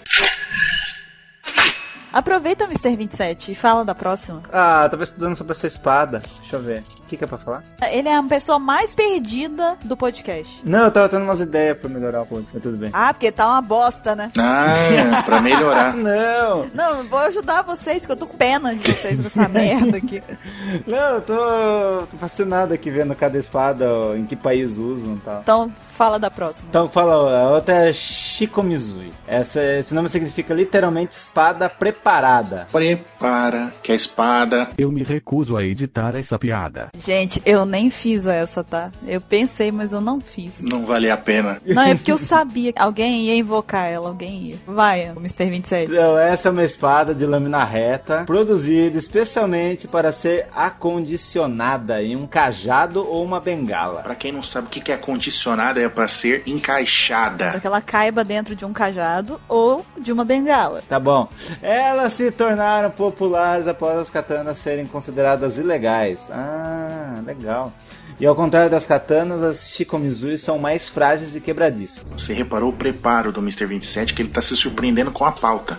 Aproveita, 2.12 2.64
Mr. 2.64 2.94
27, 2.96 3.50
e 3.50 3.54
fala 3.56 3.84
da 3.84 3.92
próxima. 3.92 4.40
Ah, 4.52 4.88
tava 4.88 5.02
estudando 5.02 5.36
sobre 5.36 5.52
essa 5.52 5.66
espada. 5.66 6.22
Deixa 6.42 6.56
eu 6.56 6.62
ver. 6.62 6.84
Que, 7.14 7.18
que 7.18 7.24
é 7.24 7.26
pra 7.26 7.38
falar? 7.38 7.62
Ele 7.90 8.08
é 8.08 8.16
a 8.16 8.22
pessoa 8.22 8.58
mais 8.58 8.94
perdida 8.94 9.76
do 9.84 9.96
podcast. 9.96 10.60
Não, 10.64 10.84
eu 10.84 10.90
tava 10.90 11.08
tendo 11.08 11.22
umas 11.22 11.40
ideias 11.40 11.76
pra 11.76 11.88
melhorar 11.88 12.22
o 12.22 12.26
podcast, 12.26 12.50
mas 12.52 12.62
tudo 12.62 12.76
bem. 12.76 12.90
Ah, 12.92 13.12
porque 13.14 13.30
tá 13.30 13.46
uma 13.46 13.62
bosta, 13.62 14.16
né? 14.16 14.32
Ah, 14.36 15.22
pra 15.24 15.40
melhorar. 15.40 15.94
Não, 15.94 16.66
Não, 16.74 17.08
vou 17.08 17.20
ajudar 17.20 17.62
vocês, 17.62 18.04
que 18.04 18.10
eu 18.10 18.16
tô 18.16 18.26
com 18.26 18.36
pena 18.36 18.74
de 18.74 18.92
vocês 18.92 19.20
com 19.20 19.26
essa 19.26 19.48
merda 19.48 19.96
aqui. 19.96 20.22
não, 20.86 20.96
eu 20.96 21.22
tô, 21.22 22.06
tô 22.10 22.16
fascinado 22.18 22.74
aqui 22.74 22.90
vendo 22.90 23.14
cada 23.14 23.38
espada, 23.38 23.88
ó, 23.88 24.14
em 24.14 24.24
que 24.24 24.34
país 24.34 24.76
usam 24.76 25.14
e 25.14 25.20
tal. 25.20 25.40
Então, 25.40 25.72
fala 25.94 26.18
da 26.18 26.30
próxima. 26.30 26.68
Então 26.68 26.88
fala, 26.88 27.38
a 27.38 27.50
outra 27.50 27.88
é 27.88 27.92
Shikomizui. 27.92 29.12
Essa, 29.26 29.62
esse 29.78 29.94
nome 29.94 30.08
significa 30.08 30.52
literalmente 30.52 31.14
espada 31.14 31.68
preparada. 31.68 32.66
Prepara 32.72 33.70
que 33.82 33.92
a 33.92 33.94
espada. 33.94 34.68
Eu 34.76 34.90
me 34.90 35.02
recuso 35.02 35.56
a 35.56 35.64
editar 35.64 36.16
essa 36.16 36.38
piada. 36.38 36.88
Gente, 37.04 37.42
eu 37.44 37.66
nem 37.66 37.90
fiz 37.90 38.26
essa, 38.26 38.64
tá? 38.64 38.90
Eu 39.06 39.20
pensei, 39.20 39.70
mas 39.70 39.92
eu 39.92 40.00
não 40.00 40.20
fiz. 40.20 40.62
Não 40.62 40.86
vale 40.86 41.10
a 41.10 41.16
pena. 41.16 41.60
Não, 41.66 41.82
é 41.82 41.94
porque 41.94 42.10
eu 42.10 42.16
sabia 42.18 42.72
que 42.72 42.80
alguém 42.80 43.26
ia 43.26 43.36
invocar 43.36 43.84
ela, 43.86 44.08
alguém 44.08 44.42
ia. 44.42 44.56
Vai, 44.66 45.12
Mr. 45.16 45.50
27. 45.50 45.92
Então, 45.92 46.18
essa 46.18 46.48
é 46.48 46.50
uma 46.52 46.64
espada 46.64 47.14
de 47.14 47.26
lâmina 47.26 47.62
reta, 47.64 48.24
produzida 48.24 48.98
especialmente 48.98 49.86
para 49.86 50.12
ser 50.12 50.46
acondicionada 50.54 52.02
em 52.02 52.16
um 52.16 52.26
cajado 52.26 53.06
ou 53.06 53.22
uma 53.22 53.40
bengala. 53.40 54.00
Pra 54.00 54.14
quem 54.14 54.32
não 54.32 54.42
sabe 54.42 54.66
o 54.68 54.70
que 54.70 54.80
que 54.80 54.92
é 54.92 54.96
condicionada, 54.96 55.80
é 55.80 55.88
pra 55.88 56.08
ser 56.08 56.42
Pra 56.42 56.52
encaixada. 56.52 57.60
que 57.60 57.66
ela 57.66 57.80
caiba 57.80 58.24
dentro 58.24 58.56
de 58.56 58.64
um 58.64 58.72
cajado 58.72 59.40
ou 59.48 59.84
de 59.98 60.12
uma 60.12 60.24
bengala. 60.24 60.82
Tá 60.88 60.98
bom. 60.98 61.28
Elas 61.62 62.14
se 62.14 62.30
tornaram 62.30 62.90
populares 62.90 63.68
após 63.68 63.98
as 63.98 64.10
katanas 64.10 64.58
serem 64.58 64.86
consideradas 64.86 65.56
ilegais. 65.58 66.18
Ah, 66.30 66.83
legal. 67.26 67.72
E 68.18 68.26
ao 68.26 68.34
contrário 68.34 68.70
das 68.70 68.86
katanas, 68.86 69.42
as 69.42 69.70
Shikomizui 69.70 70.38
são 70.38 70.58
mais 70.58 70.88
frágeis 70.88 71.34
e 71.34 71.40
quebradiças. 71.40 72.12
Você 72.12 72.32
reparou 72.32 72.70
o 72.70 72.72
preparo 72.72 73.32
do 73.32 73.40
Mr. 73.40 73.66
27 73.66 74.14
que 74.14 74.22
ele 74.22 74.28
tá 74.28 74.40
se 74.40 74.56
surpreendendo 74.56 75.10
com 75.10 75.24
a 75.24 75.32
pauta. 75.32 75.76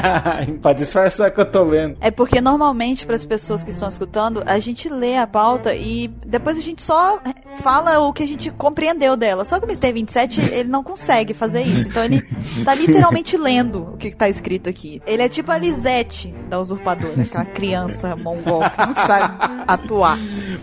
pra 0.60 0.72
disfarçar 0.72 1.30
que 1.30 1.40
eu 1.40 1.50
tô 1.50 1.62
lendo. 1.62 1.96
É 2.00 2.10
porque 2.10 2.40
normalmente, 2.40 3.06
para 3.06 3.16
as 3.16 3.24
pessoas 3.24 3.62
que 3.62 3.70
estão 3.70 3.88
escutando, 3.88 4.42
a 4.46 4.58
gente 4.58 4.88
lê 4.88 5.16
a 5.16 5.26
pauta 5.26 5.74
e 5.74 6.08
depois 6.26 6.58
a 6.58 6.60
gente 6.60 6.82
só 6.82 7.20
fala 7.56 7.98
o 8.00 8.12
que 8.12 8.22
a 8.22 8.28
gente 8.28 8.50
compreendeu 8.50 9.16
dela. 9.16 9.44
Só 9.44 9.58
que 9.58 9.64
o 9.64 9.68
Mr. 9.68 9.92
27, 9.92 10.40
ele 10.40 10.68
não 10.68 10.82
consegue 10.82 11.32
fazer 11.32 11.62
isso. 11.62 11.88
Então 11.88 12.04
ele 12.04 12.22
tá 12.64 12.74
literalmente 12.74 13.36
lendo 13.38 13.94
o 13.94 13.96
que 13.96 14.14
tá 14.14 14.28
escrito 14.28 14.68
aqui. 14.68 15.00
Ele 15.06 15.22
é 15.22 15.28
tipo 15.28 15.50
a 15.50 15.58
Lisette 15.58 16.34
da 16.48 16.60
usurpadora, 16.60 17.22
aquela 17.22 17.44
criança 17.44 18.14
mongol 18.16 18.62
que 18.70 18.78
não 18.78 18.92
sabe 18.92 19.34
atuar. 19.66 20.18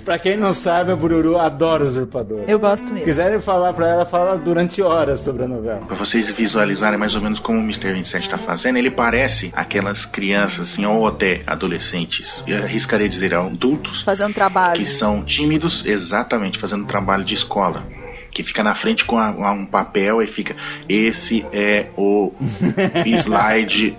Pra 0.06 0.20
quem 0.20 0.38
não 0.38 0.54
sabe, 0.54 0.92
a 0.92 0.96
Bururu 1.08 1.38
adora 1.38 1.84
o 1.84 1.88
usurpador. 1.88 2.44
Eu 2.48 2.60
gosto 2.60 2.88
Se 2.88 2.94
mesmo. 2.94 3.06
quiserem 3.06 3.40
falar 3.40 3.72
pra 3.74 3.88
ela, 3.88 4.06
fala 4.06 4.36
durante 4.38 4.82
horas 4.82 5.22
sobre 5.22 5.44
a 5.44 5.48
novela. 5.48 5.80
Pra 5.88 5.96
vocês 5.96 6.32
visualizarem 6.32 7.00
mais 7.00 7.16
ou 7.16 7.22
menos 7.22 7.40
como 7.40 7.60
o 7.60 7.64
Mr. 7.64 7.94
27 7.94 8.30
tá 8.30 8.38
fazendo, 8.38 8.78
ele 8.78 8.92
parece 8.92 9.52
aquelas 9.56 10.06
crianças, 10.06 10.72
assim, 10.72 10.86
ou 10.86 11.08
até 11.08 11.42
adolescentes, 11.48 12.44
eu 12.48 12.58
arriscaria 12.64 13.08
dizer 13.08 13.34
adultos, 13.34 14.02
Fazendo 14.02 14.34
trabalho. 14.34 14.78
que 14.80 14.86
são 14.86 15.24
tímidos, 15.24 15.86
exatamente, 15.86 16.58
fazendo 16.58 16.86
trabalho 16.86 17.24
de 17.24 17.34
escola. 17.34 17.84
Que 18.32 18.44
fica 18.44 18.64
na 18.64 18.76
frente 18.76 19.04
com 19.06 19.18
a- 19.18 19.30
a 19.30 19.52
um 19.52 19.66
papel 19.66 20.22
e 20.22 20.28
fica. 20.28 20.56
Esse 20.88 21.46
é 21.52 21.88
o 21.98 22.32
slide 23.06 23.96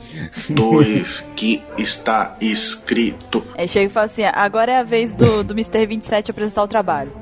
2 0.50 1.26
que 1.34 1.62
está 1.76 2.36
escrito. 2.40 3.42
Aí 3.56 3.66
chega 3.68 3.86
e 3.86 3.88
fala 3.88 4.06
assim: 4.06 4.22
agora 4.24 4.72
é 4.72 4.78
a 4.78 4.82
vez 4.82 5.14
do, 5.14 5.42
do 5.42 5.54
Mr. 5.54 5.86
27 5.86 6.30
apresentar 6.30 6.62
o 6.62 6.68
trabalho. 6.68 7.12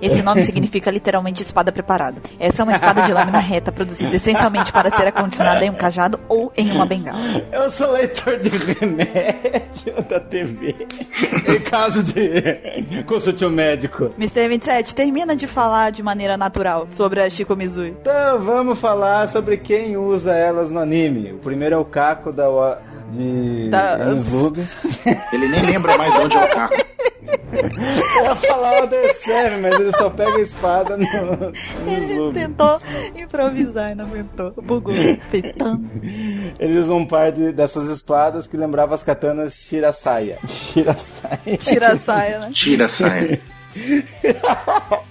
Esse 0.00 0.22
nome 0.22 0.42
significa 0.42 0.90
literalmente 0.90 1.42
espada 1.42 1.72
preparada. 1.72 2.20
Essa 2.38 2.62
é 2.62 2.64
uma 2.64 2.72
espada 2.72 3.02
de 3.02 3.12
lâmina 3.12 3.38
reta 3.38 3.72
produzida 3.72 4.14
essencialmente 4.16 4.72
para 4.72 4.90
ser 4.90 5.06
acondicionada 5.08 5.64
em 5.64 5.70
um 5.70 5.74
cajado 5.74 6.18
ou 6.28 6.52
em 6.56 6.70
uma 6.70 6.84
bengala. 6.86 7.18
Eu 7.52 7.68
sou 7.70 7.92
leitor 7.92 8.38
de 8.38 8.48
remédio 8.50 10.02
da 10.08 10.20
TV. 10.20 10.74
em 11.48 11.60
caso 11.60 12.02
de 12.02 13.02
consulte 13.06 13.44
um 13.44 13.50
médico. 13.50 14.10
Mr. 14.18 14.48
27, 14.48 14.94
termina 14.94 15.34
de 15.36 15.46
falar 15.46 15.90
de 15.90 16.02
maneira 16.02 16.36
natural 16.36 16.86
sobre 16.90 17.22
a 17.22 17.30
Shiko 17.30 17.56
Mizui. 17.56 17.96
Então 18.00 18.40
vamos 18.44 18.78
falar 18.78 19.28
sobre 19.28 19.56
quem 19.56 19.96
usa 19.96 20.34
elas 20.34 20.70
no 20.70 20.80
anime. 20.80 21.32
O 21.32 21.38
primeiro 21.38 21.74
é 21.74 21.78
o 21.78 21.84
Kako 21.84 22.32
da 22.32 22.46
de 23.10 23.68
Da- 23.70 23.98
Enzlub. 24.12 24.58
Ele 25.32 25.48
nem 25.48 25.62
lembra 25.64 25.96
mais 25.96 26.12
de 26.12 26.20
onde 26.20 26.36
é 26.36 26.44
o 26.44 26.48
carro. 26.48 26.72
Eu 27.52 28.24
ia 28.24 28.34
falar 28.34 28.84
o 28.84 28.88
mas 29.62 29.80
ele 29.80 29.92
só 29.96 30.10
pega 30.10 30.36
a 30.36 30.40
espada 30.40 30.96
no, 30.96 31.04
no 31.04 31.52
Ele 31.90 32.12
Enzlub. 32.12 32.34
tentou 32.34 32.80
improvisar 33.16 33.92
e 33.92 33.94
não 33.94 34.06
aguentou. 34.06 34.52
Bugou. 34.62 34.94
Fez. 35.30 35.42
Ele 36.58 36.78
usa 36.78 36.94
um 36.94 37.06
par 37.06 37.32
de, 37.32 37.52
dessas 37.52 37.88
espadas 37.88 38.46
que 38.46 38.56
lembrava 38.56 38.94
as 38.94 39.02
katanas 39.02 39.54
Shirasaya. 39.54 40.38
Shirasaya. 40.48 41.56
Tira 41.58 41.92
a 41.92 41.96
saia, 41.96 42.38
né? 42.38 42.50
Tira 42.52 42.86
a 42.86 42.88
saia. 42.88 43.40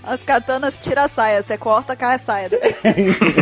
As 0.03 0.24
katanas 0.24 0.78
tira 0.78 1.03
a 1.03 1.07
saia. 1.07 1.41
Você 1.43 1.57
corta, 1.57 1.95
cai 1.95 2.16
a 2.16 2.20
saia 2.20 2.49
depois. 2.49 2.82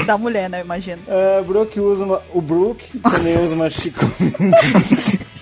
Da 0.06 0.18
mulher, 0.18 0.50
né? 0.50 0.60
Eu 0.62 0.66
imagino. 0.66 1.02
Ah, 1.08 1.42
Brook 1.42 1.80
usa 1.80 2.04
uma, 2.04 2.22
o 2.34 2.42
Brook 2.42 3.00
também 3.00 3.38
usa 3.38 3.56
uma 3.56 3.70
Shiko. 3.70 4.06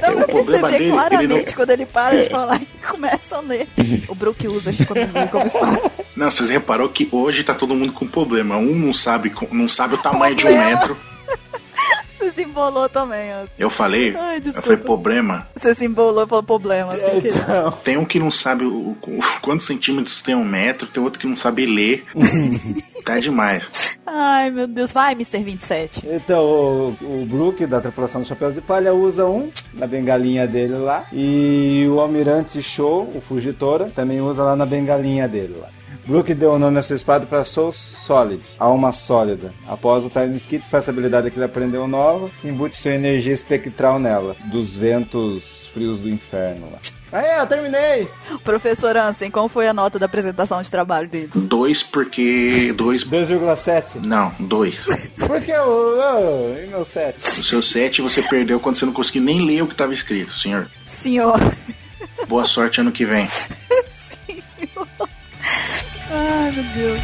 Dá 0.00 0.08
É, 0.08 0.10
pra 0.12 0.24
problema 0.26 0.68
perceber 0.68 0.70
dele, 0.70 0.84
ele 0.84 0.90
claramente 0.92 1.46
não- 1.48 1.54
quando 1.54 1.70
ele 1.70 1.86
para 1.86 2.18
de 2.20 2.28
falar 2.28 2.60
e 2.60 2.86
começa 2.86 3.36
a 3.36 3.40
ler. 3.40 3.68
O 4.08 4.14
Brook 4.14 4.48
usa 4.48 4.72
Chico 4.72 4.94
Mizuki 4.94 5.28
como 5.30 5.44
espada. 5.46 5.92
Não, 6.16 6.30
vocês 6.30 6.48
reparou 6.48 6.88
que 6.88 7.08
hoje 7.12 7.44
tá 7.44 7.54
todo 7.54 7.74
mundo 7.74 7.92
com 7.92 8.06
problema. 8.06 8.56
Um 8.56 8.74
não 8.74 8.92
sabe, 8.92 9.32
não 9.52 9.68
sabe 9.68 9.94
o 9.94 9.98
tamanho 10.02 10.34
de 10.34 10.42
um 10.46 10.48
Problema. 10.48 10.70
metro. 10.80 10.96
Você 12.18 12.30
se 12.32 12.42
embolou 12.44 12.88
também, 12.88 13.32
ó. 13.34 13.46
Eu 13.58 13.68
falei, 13.68 14.14
Ai, 14.16 14.40
eu 14.44 14.52
falei 14.52 14.76
problema. 14.78 15.48
Você 15.56 15.74
se 15.74 15.84
embolou 15.84 16.24
pelo 16.26 16.42
problema, 16.42 16.94
sem 16.94 17.20
querer. 17.20 17.36
Então, 17.36 17.72
Tem 17.82 17.96
um 17.98 18.04
que 18.04 18.18
não 18.20 18.30
sabe 18.30 18.64
o, 18.64 18.90
o- 18.92 19.20
quantos 19.40 19.66
centímetros 19.66 20.22
tem 20.22 20.34
um 20.34 20.44
metro, 20.44 20.86
tem 20.86 21.02
outro 21.02 21.18
que 21.18 21.26
não 21.26 21.34
sabe 21.34 21.66
ler. 21.66 22.04
tá 23.04 23.18
demais. 23.18 23.98
Ai, 24.06 24.50
meu 24.50 24.68
Deus. 24.68 24.92
Vai, 24.92 25.12
Mr. 25.14 25.42
27. 25.42 26.06
então 26.08 26.40
o, 26.44 26.86
o 27.00 27.26
Brook 27.28 27.66
da 27.66 27.80
tripulação 27.80 28.20
dos 28.20 28.28
Chapéus 28.28 28.54
de 28.54 28.60
Palha 28.60 28.94
usa 28.94 29.26
um 29.26 29.50
na 29.74 29.86
bengalinha 29.88 30.46
dele 30.46 30.74
lá. 30.74 31.04
E 31.12 31.86
o 31.88 31.98
Almirante 31.98 32.62
Show, 32.62 33.10
o 33.14 33.20
Fugitora, 33.20 33.90
também 33.94 34.20
usa 34.20 34.44
lá 34.44 34.54
na 34.54 34.64
bengalinha 34.66 35.26
dele 35.26 35.56
lá. 35.60 35.68
Brook 36.04 36.34
deu 36.34 36.52
o 36.52 36.58
nome 36.58 36.78
à 36.78 36.82
sua 36.82 36.96
espada 36.96 37.26
para 37.26 37.44
Soul 37.44 37.72
Solid, 37.72 38.42
alma 38.58 38.92
sólida. 38.92 39.52
Após 39.68 40.04
o 40.04 40.10
Time 40.10 40.36
Skit, 40.36 40.68
foi 40.68 40.80
essa 40.80 40.90
habilidade 40.90 41.30
que 41.30 41.36
ele 41.36 41.44
aprendeu 41.44 41.86
nova, 41.86 42.28
que 42.40 42.48
embute 42.48 42.76
sua 42.76 42.92
energia 42.92 43.32
espectral 43.32 43.98
nela, 43.98 44.34
dos 44.50 44.74
ventos 44.74 45.70
frios 45.72 46.00
do 46.00 46.08
inferno 46.08 46.68
lá. 46.72 46.78
Aê, 47.12 47.40
eu 47.40 47.46
terminei! 47.46 48.08
Professor 48.42 48.96
Ansem, 48.96 49.30
qual 49.30 49.48
foi 49.48 49.68
a 49.68 49.74
nota 49.74 49.98
da 49.98 50.06
apresentação 50.06 50.62
de 50.62 50.70
trabalho 50.70 51.08
dele? 51.08 51.30
Dois 51.34 51.82
porque. 51.82 52.72
Dois. 52.74 53.04
2,7. 53.04 54.02
Não, 54.02 54.32
dois. 54.40 54.86
Por 55.26 55.38
que 55.40 55.52
o. 55.52 55.98
Oh, 55.98 56.58
e 56.58 56.66
meu 56.68 56.86
7? 56.86 57.38
O 57.38 57.44
seu 57.44 57.60
sete 57.60 58.00
você 58.00 58.22
perdeu 58.22 58.58
quando 58.58 58.76
você 58.76 58.86
não 58.86 58.94
conseguiu 58.94 59.22
nem 59.22 59.44
ler 59.44 59.62
o 59.62 59.66
que 59.66 59.74
estava 59.74 59.92
escrito, 59.92 60.32
senhor. 60.32 60.68
Senhor. 60.86 61.38
Boa 62.26 62.44
sorte 62.46 62.80
ano 62.80 62.90
que 62.90 63.04
vem. 63.04 63.28
Ai, 66.14 66.50
meu 66.52 66.64
Deus. 66.74 67.00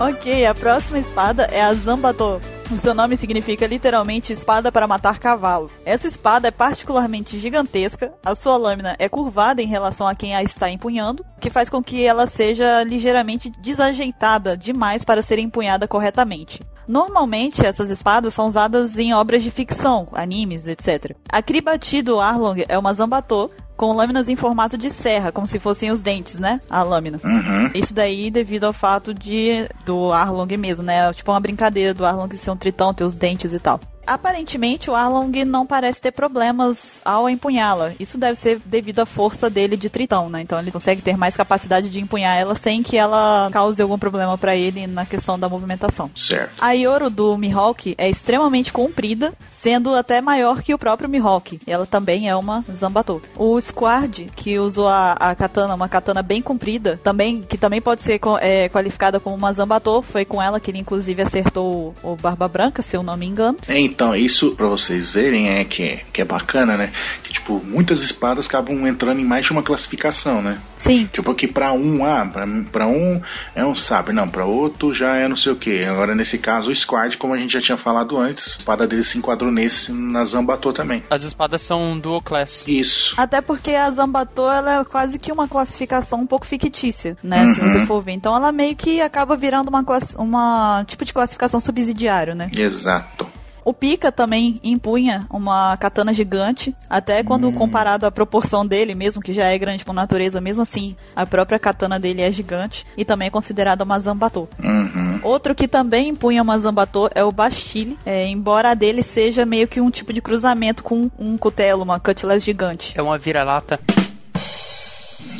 Ok, 0.00 0.46
a 0.46 0.54
próxima 0.54 0.98
espada 0.98 1.44
é 1.52 1.60
a 1.60 1.74
Zambato. 1.74 2.40
O 2.72 2.78
seu 2.78 2.94
nome 2.94 3.16
significa 3.16 3.66
literalmente 3.66 4.32
espada 4.32 4.70
para 4.70 4.86
matar 4.86 5.18
cavalo. 5.18 5.68
Essa 5.84 6.06
espada 6.06 6.46
é 6.46 6.50
particularmente 6.52 7.36
gigantesca, 7.36 8.14
a 8.24 8.32
sua 8.32 8.56
lâmina 8.56 8.94
é 8.96 9.08
curvada 9.08 9.60
em 9.60 9.66
relação 9.66 10.06
a 10.06 10.14
quem 10.14 10.36
a 10.36 10.42
está 10.42 10.70
empunhando, 10.70 11.26
o 11.36 11.40
que 11.40 11.50
faz 11.50 11.68
com 11.68 11.82
que 11.82 12.04
ela 12.06 12.28
seja 12.28 12.84
ligeiramente 12.84 13.50
desajeitada 13.50 14.56
demais 14.56 15.04
para 15.04 15.20
ser 15.20 15.40
empunhada 15.40 15.88
corretamente. 15.88 16.60
Normalmente, 16.90 17.64
essas 17.64 17.88
espadas 17.88 18.34
são 18.34 18.46
usadas 18.48 18.98
em 18.98 19.14
obras 19.14 19.44
de 19.44 19.50
ficção, 19.52 20.08
animes, 20.12 20.66
etc. 20.66 21.14
A 21.28 21.40
Kribati 21.40 22.02
do 22.02 22.18
Arlong 22.18 22.64
é 22.68 22.76
uma 22.76 22.92
Zambato, 22.92 23.48
com 23.76 23.92
lâminas 23.92 24.28
em 24.28 24.34
formato 24.34 24.76
de 24.76 24.90
serra, 24.90 25.30
como 25.30 25.46
se 25.46 25.60
fossem 25.60 25.92
os 25.92 26.02
dentes, 26.02 26.40
né? 26.40 26.60
A 26.68 26.82
lâmina. 26.82 27.20
Uhum. 27.22 27.70
Isso 27.74 27.94
daí 27.94 28.28
devido 28.28 28.64
ao 28.64 28.72
fato 28.72 29.14
de 29.14 29.68
do 29.86 30.12
Arlong 30.12 30.56
mesmo, 30.58 30.84
né? 30.84 31.12
Tipo 31.12 31.30
uma 31.30 31.38
brincadeira 31.38 31.94
do 31.94 32.04
Arlong 32.04 32.36
ser 32.36 32.50
um 32.50 32.56
tritão, 32.56 32.92
ter 32.92 33.04
os 33.04 33.14
dentes 33.14 33.54
e 33.54 33.60
tal. 33.60 33.78
Aparentemente, 34.06 34.90
o 34.90 34.94
Arlong 34.94 35.44
não 35.44 35.66
parece 35.66 36.00
ter 36.00 36.10
problemas 36.10 37.00
ao 37.04 37.28
empunhá-la. 37.28 37.92
Isso 37.98 38.18
deve 38.18 38.36
ser 38.36 38.60
devido 38.64 39.00
à 39.00 39.06
força 39.06 39.48
dele 39.48 39.76
de 39.76 39.88
tritão, 39.88 40.28
né? 40.28 40.40
Então 40.40 40.58
ele 40.58 40.70
consegue 40.70 41.02
ter 41.02 41.16
mais 41.16 41.36
capacidade 41.36 41.90
de 41.90 42.00
empunhar 42.00 42.36
ela 42.36 42.54
sem 42.54 42.82
que 42.82 42.96
ela 42.96 43.48
cause 43.52 43.80
algum 43.80 43.98
problema 43.98 44.36
pra 44.36 44.56
ele 44.56 44.86
na 44.86 45.06
questão 45.06 45.38
da 45.38 45.48
movimentação. 45.48 46.10
Certo. 46.14 46.52
A 46.60 46.72
Yoro 46.72 47.08
do 47.10 47.36
Mihawk 47.36 47.94
é 47.96 48.08
extremamente 48.08 48.72
comprida, 48.72 49.32
sendo 49.48 49.94
até 49.94 50.20
maior 50.20 50.62
que 50.62 50.74
o 50.74 50.78
próprio 50.78 51.08
Mihawk. 51.08 51.60
Ela 51.66 51.86
também 51.86 52.28
é 52.28 52.34
uma 52.34 52.64
Zambato. 52.72 53.22
O 53.36 53.60
Squard, 53.60 54.30
que 54.34 54.58
usou 54.58 54.88
a, 54.88 55.12
a 55.12 55.34
katana, 55.34 55.74
uma 55.74 55.88
katana 55.88 56.22
bem 56.22 56.42
comprida, 56.42 56.98
também 57.02 57.42
que 57.42 57.58
também 57.58 57.80
pode 57.80 58.02
ser 58.02 58.20
é, 58.40 58.68
qualificada 58.68 59.20
como 59.20 59.36
uma 59.36 59.52
Zambato, 59.52 60.02
foi 60.02 60.24
com 60.24 60.42
ela 60.42 60.58
que 60.58 60.70
ele 60.70 60.78
inclusive 60.78 61.22
acertou 61.22 61.94
o, 62.02 62.12
o 62.12 62.16
Barba 62.16 62.48
Branca, 62.48 62.82
se 62.82 62.96
eu 62.96 63.02
não 63.02 63.16
me 63.16 63.26
engano. 63.26 63.58
É, 63.68 63.89
então, 63.90 64.14
isso 64.14 64.52
pra 64.52 64.66
vocês 64.66 65.10
verem 65.10 65.50
é 65.50 65.64
que, 65.64 65.98
que 66.12 66.22
é 66.22 66.24
bacana, 66.24 66.76
né? 66.76 66.90
Que, 67.22 67.32
tipo, 67.32 67.60
muitas 67.64 68.00
espadas 68.02 68.46
acabam 68.46 68.86
entrando 68.86 69.20
em 69.20 69.24
mais 69.24 69.44
de 69.46 69.52
uma 69.52 69.62
classificação, 69.62 70.40
né? 70.42 70.58
Sim, 70.78 71.08
Tipo, 71.12 71.30
aqui 71.32 71.46
pra 71.46 71.72
um, 71.72 72.04
ah, 72.04 72.24
pra, 72.32 72.46
pra 72.72 72.86
um 72.86 73.20
é 73.54 73.64
um 73.64 73.74
sabre, 73.74 74.12
não, 74.14 74.28
pra 74.28 74.44
outro 74.44 74.94
já 74.94 75.16
é 75.16 75.28
não 75.28 75.36
sei 75.36 75.52
o 75.52 75.56
que. 75.56 75.84
Agora, 75.84 76.14
nesse 76.14 76.38
caso, 76.38 76.70
o 76.70 76.74
Squad, 76.74 77.16
como 77.16 77.34
a 77.34 77.38
gente 77.38 77.52
já 77.52 77.60
tinha 77.60 77.76
falado 77.76 78.16
antes, 78.18 78.54
a 78.54 78.58
espada 78.58 78.86
dele 78.86 79.04
se 79.04 79.18
enquadrou 79.18 79.50
nesse, 79.50 79.92
na 79.92 80.24
Zambato 80.24 80.72
também. 80.72 81.02
As 81.10 81.24
espadas 81.24 81.62
são 81.62 81.98
dual 81.98 82.20
class. 82.20 82.64
Isso. 82.66 83.14
Até 83.16 83.40
porque 83.40 83.72
a 83.72 83.90
Zambato 83.90 84.42
ela 84.42 84.80
é 84.80 84.84
quase 84.84 85.18
que 85.18 85.30
uma 85.32 85.46
classificação 85.48 86.20
um 86.20 86.26
pouco 86.26 86.46
fictícia, 86.46 87.16
né? 87.22 87.48
Se 87.48 87.60
Uhum. 87.60 87.68
você 87.68 87.80
for 87.86 88.00
ver. 88.02 88.12
Então 88.12 88.34
ela 88.34 88.52
meio 88.52 88.74
que 88.76 89.00
acaba 89.00 89.36
virando 89.36 89.68
uma, 89.68 89.84
class... 89.84 90.14
uma 90.18 90.84
tipo 90.86 91.04
de 91.04 91.12
classificação 91.12 91.60
subsidiário, 91.60 92.34
né? 92.34 92.50
Exato. 92.54 93.26
O 93.70 93.72
Pika 93.72 94.10
também 94.10 94.58
empunha 94.64 95.28
uma 95.30 95.76
katana 95.76 96.12
gigante, 96.12 96.74
até 96.88 97.22
quando 97.22 97.52
comparado 97.52 98.04
à 98.04 98.10
proporção 98.10 98.66
dele, 98.66 98.96
mesmo 98.96 99.22
que 99.22 99.32
já 99.32 99.44
é 99.44 99.56
grande 99.56 99.84
por 99.84 99.92
natureza, 99.92 100.40
mesmo 100.40 100.62
assim, 100.62 100.96
a 101.14 101.24
própria 101.24 101.56
katana 101.56 101.96
dele 101.96 102.20
é 102.20 102.32
gigante 102.32 102.84
e 102.96 103.04
também 103.04 103.28
é 103.28 103.30
considerada 103.30 103.84
uma 103.84 103.96
Zambato. 104.00 104.48
Uhum. 104.60 105.20
Outro 105.22 105.54
que 105.54 105.68
também 105.68 106.08
empunha 106.08 106.42
uma 106.42 106.58
Zambato 106.58 107.08
é 107.14 107.22
o 107.22 107.30
Bastille, 107.30 107.96
é, 108.04 108.26
embora 108.26 108.72
a 108.72 108.74
dele 108.74 109.04
seja 109.04 109.46
meio 109.46 109.68
que 109.68 109.80
um 109.80 109.88
tipo 109.88 110.12
de 110.12 110.20
cruzamento 110.20 110.82
com 110.82 111.08
um 111.16 111.38
cutelo, 111.38 111.84
uma 111.84 112.00
cutlass 112.00 112.42
gigante. 112.42 112.92
É 112.98 113.02
uma 113.02 113.18
vira-lata. 113.18 113.78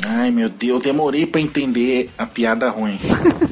Ai, 0.05 0.31
meu 0.31 0.47
Deus, 0.47 0.77
eu 0.77 0.79
demorei 0.79 1.25
pra 1.25 1.41
entender 1.41 2.09
a 2.17 2.25
piada 2.25 2.69
ruim. 2.69 2.97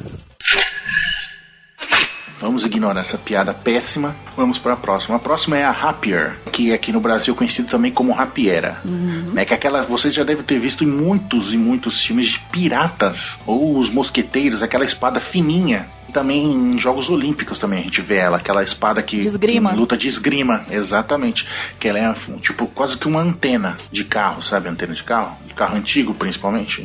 Vamos 2.40 2.64
ignorar 2.64 3.02
essa 3.02 3.18
piada 3.18 3.52
péssima. 3.52 4.16
Vamos 4.34 4.58
para 4.58 4.72
a 4.72 4.76
próxima. 4.76 5.16
A 5.16 5.18
próxima 5.18 5.58
é 5.58 5.64
a 5.64 5.70
Rapier, 5.70 6.38
que 6.50 6.72
aqui 6.72 6.90
no 6.90 7.00
Brasil 7.00 7.34
é 7.34 7.36
conhecido 7.36 7.68
também 7.68 7.92
como 7.92 8.12
Rapiera. 8.12 8.80
Né, 9.34 9.44
que 9.44 9.52
aquela 9.52 9.82
vocês 9.82 10.14
já 10.14 10.24
devem 10.24 10.42
ter 10.42 10.58
visto 10.58 10.82
em 10.82 10.86
muitos 10.86 11.52
e 11.52 11.58
muitos 11.58 12.02
filmes 12.02 12.28
de 12.28 12.40
piratas 12.40 13.38
ou 13.46 13.76
os 13.76 13.90
mosqueteiros, 13.90 14.62
aquela 14.62 14.84
espada 14.84 15.20
fininha. 15.20 15.86
E 16.10 16.12
também 16.12 16.44
em 16.52 16.76
Jogos 16.76 17.08
Olímpicos 17.08 17.56
também 17.60 17.78
a 17.78 17.82
gente 17.82 18.00
vê 18.00 18.16
ela, 18.16 18.38
aquela 18.38 18.64
espada 18.64 19.00
que 19.00 19.20
De 19.20 19.28
esgrima. 19.28 19.72
em 19.72 19.76
luta 19.76 19.96
de 19.96 20.08
esgrima, 20.08 20.62
exatamente. 20.68 21.46
Que 21.78 21.86
ela 21.88 22.00
é 22.00 22.14
tipo 22.40 22.66
quase 22.66 22.98
que 22.98 23.06
uma 23.06 23.20
antena 23.20 23.78
de 23.92 24.02
carro, 24.02 24.42
sabe? 24.42 24.68
Antena 24.68 24.92
de 24.92 25.04
carro, 25.04 25.36
de 25.46 25.54
carro 25.54 25.76
antigo 25.76 26.12
principalmente. 26.12 26.84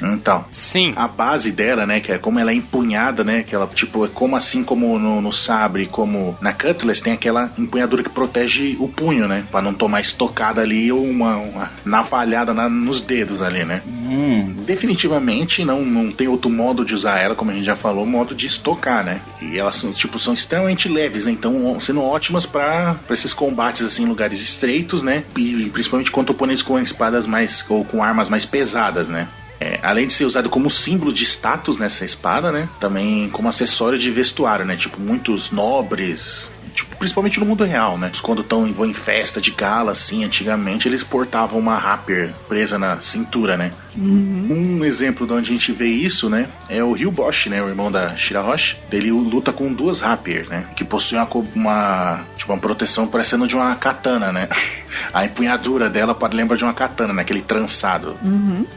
Então, 0.00 0.44
Sim. 0.52 0.92
a 0.94 1.08
base 1.08 1.50
dela, 1.50 1.84
né, 1.84 1.98
que 1.98 2.12
é 2.12 2.18
como 2.18 2.38
ela 2.38 2.52
é 2.52 2.54
empunhada, 2.54 3.24
né, 3.24 3.42
que 3.42 3.54
ela, 3.54 3.66
tipo, 3.66 4.04
é 4.04 4.08
como 4.08 4.36
assim 4.36 4.62
como 4.62 4.98
no, 5.00 5.20
no 5.20 5.32
sabre, 5.32 5.86
como 5.86 6.36
na 6.40 6.52
Cutlass, 6.52 7.00
tem 7.00 7.12
aquela 7.12 7.52
empunhadura 7.58 8.04
que 8.04 8.10
protege 8.10 8.76
o 8.78 8.86
punho, 8.88 9.26
né, 9.26 9.44
Pra 9.50 9.60
não 9.60 9.74
tomar 9.74 10.00
estocada 10.00 10.60
ali 10.60 10.92
ou 10.92 11.02
uma, 11.04 11.36
uma 11.36 11.70
navalhada 11.84 12.54
na- 12.54 12.68
nos 12.68 13.00
dedos 13.00 13.42
ali, 13.42 13.64
né. 13.64 13.82
Hum, 13.86 14.54
Definitivamente 14.64 15.64
não, 15.64 15.82
não 15.84 16.12
tem 16.12 16.28
outro 16.28 16.48
modo 16.50 16.84
de 16.84 16.94
usar 16.94 17.18
ela, 17.18 17.34
como 17.34 17.50
a 17.50 17.54
gente 17.54 17.64
já 17.64 17.74
falou, 17.74 18.04
modo 18.12 18.34
de 18.34 18.46
estocar, 18.46 19.04
né? 19.04 19.20
E 19.40 19.58
elas 19.58 19.76
são, 19.76 19.92
tipo, 19.92 20.18
são 20.18 20.34
extremamente 20.34 20.88
leves, 20.88 21.24
né? 21.24 21.32
Então 21.32 21.80
sendo 21.80 22.02
ótimas 22.02 22.44
para 22.46 22.96
esses 23.10 23.32
combates 23.32 23.84
assim 23.84 24.04
em 24.04 24.06
lugares 24.06 24.40
estreitos, 24.40 25.02
né? 25.02 25.24
E 25.36 25.70
principalmente 25.72 26.10
contra 26.10 26.32
oponentes 26.32 26.62
com 26.62 26.78
espadas 26.78 27.26
mais 27.26 27.64
ou 27.68 27.84
com 27.84 28.02
armas 28.02 28.28
mais 28.28 28.44
pesadas, 28.44 29.08
né? 29.08 29.26
É, 29.62 29.78
além 29.80 30.08
de 30.08 30.12
ser 30.12 30.24
usado 30.24 30.50
como 30.50 30.68
símbolo 30.68 31.12
de 31.12 31.22
status 31.22 31.76
nessa 31.76 32.04
espada, 32.04 32.50
né? 32.50 32.68
Também 32.80 33.28
como 33.30 33.48
acessório 33.48 33.96
de 33.96 34.10
vestuário, 34.10 34.64
né? 34.64 34.74
Tipo, 34.74 35.00
muitos 35.00 35.52
nobres, 35.52 36.50
tipo, 36.74 36.96
principalmente 36.96 37.38
no 37.38 37.46
mundo 37.46 37.62
real, 37.62 37.96
né? 37.96 38.10
Quando 38.20 38.42
tão, 38.42 38.72
vão 38.72 38.86
em 38.86 38.92
festa 38.92 39.40
de 39.40 39.52
gala, 39.52 39.92
assim, 39.92 40.24
antigamente, 40.24 40.88
eles 40.88 41.04
portavam 41.04 41.60
uma 41.60 41.78
rapier 41.78 42.34
presa 42.48 42.76
na 42.76 43.00
cintura, 43.00 43.56
né? 43.56 43.70
Um 43.96 44.84
exemplo 44.84 45.28
de 45.28 45.32
onde 45.32 45.50
a 45.50 45.52
gente 45.52 45.70
vê 45.70 45.86
isso, 45.86 46.28
né? 46.28 46.48
É 46.68 46.82
o 46.82 46.92
Ryu 46.92 47.12
Bosch, 47.12 47.46
né? 47.46 47.62
O 47.62 47.68
irmão 47.68 47.92
da 47.92 48.16
Shirahoshi. 48.16 48.78
Ele 48.90 49.12
luta 49.12 49.52
com 49.52 49.72
duas 49.72 50.00
rapiers, 50.00 50.48
né? 50.48 50.64
Que 50.74 50.84
possuem 50.84 51.20
uma, 51.20 51.28
uma, 51.54 52.20
tipo, 52.42 52.52
uma 52.52 52.58
proteção 52.58 53.06
parecendo 53.06 53.46
de 53.46 53.54
uma 53.54 53.74
katana, 53.76 54.32
né? 54.32 54.48
A 55.12 55.24
empunhadura 55.24 55.88
dela 55.88 56.14
pode 56.14 56.36
lembrar 56.36 56.56
de 56.56 56.64
uma 56.64 56.74
katana, 56.74 57.12
né? 57.12 57.22
Aquele 57.22 57.40
trançado 57.40 58.16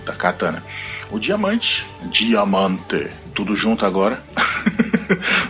da 0.05 0.13
katana. 0.13 0.63
O 1.11 1.19
diamante, 1.19 1.85
diamante, 2.03 3.09
tudo 3.35 3.55
junto 3.55 3.85
agora. 3.85 4.19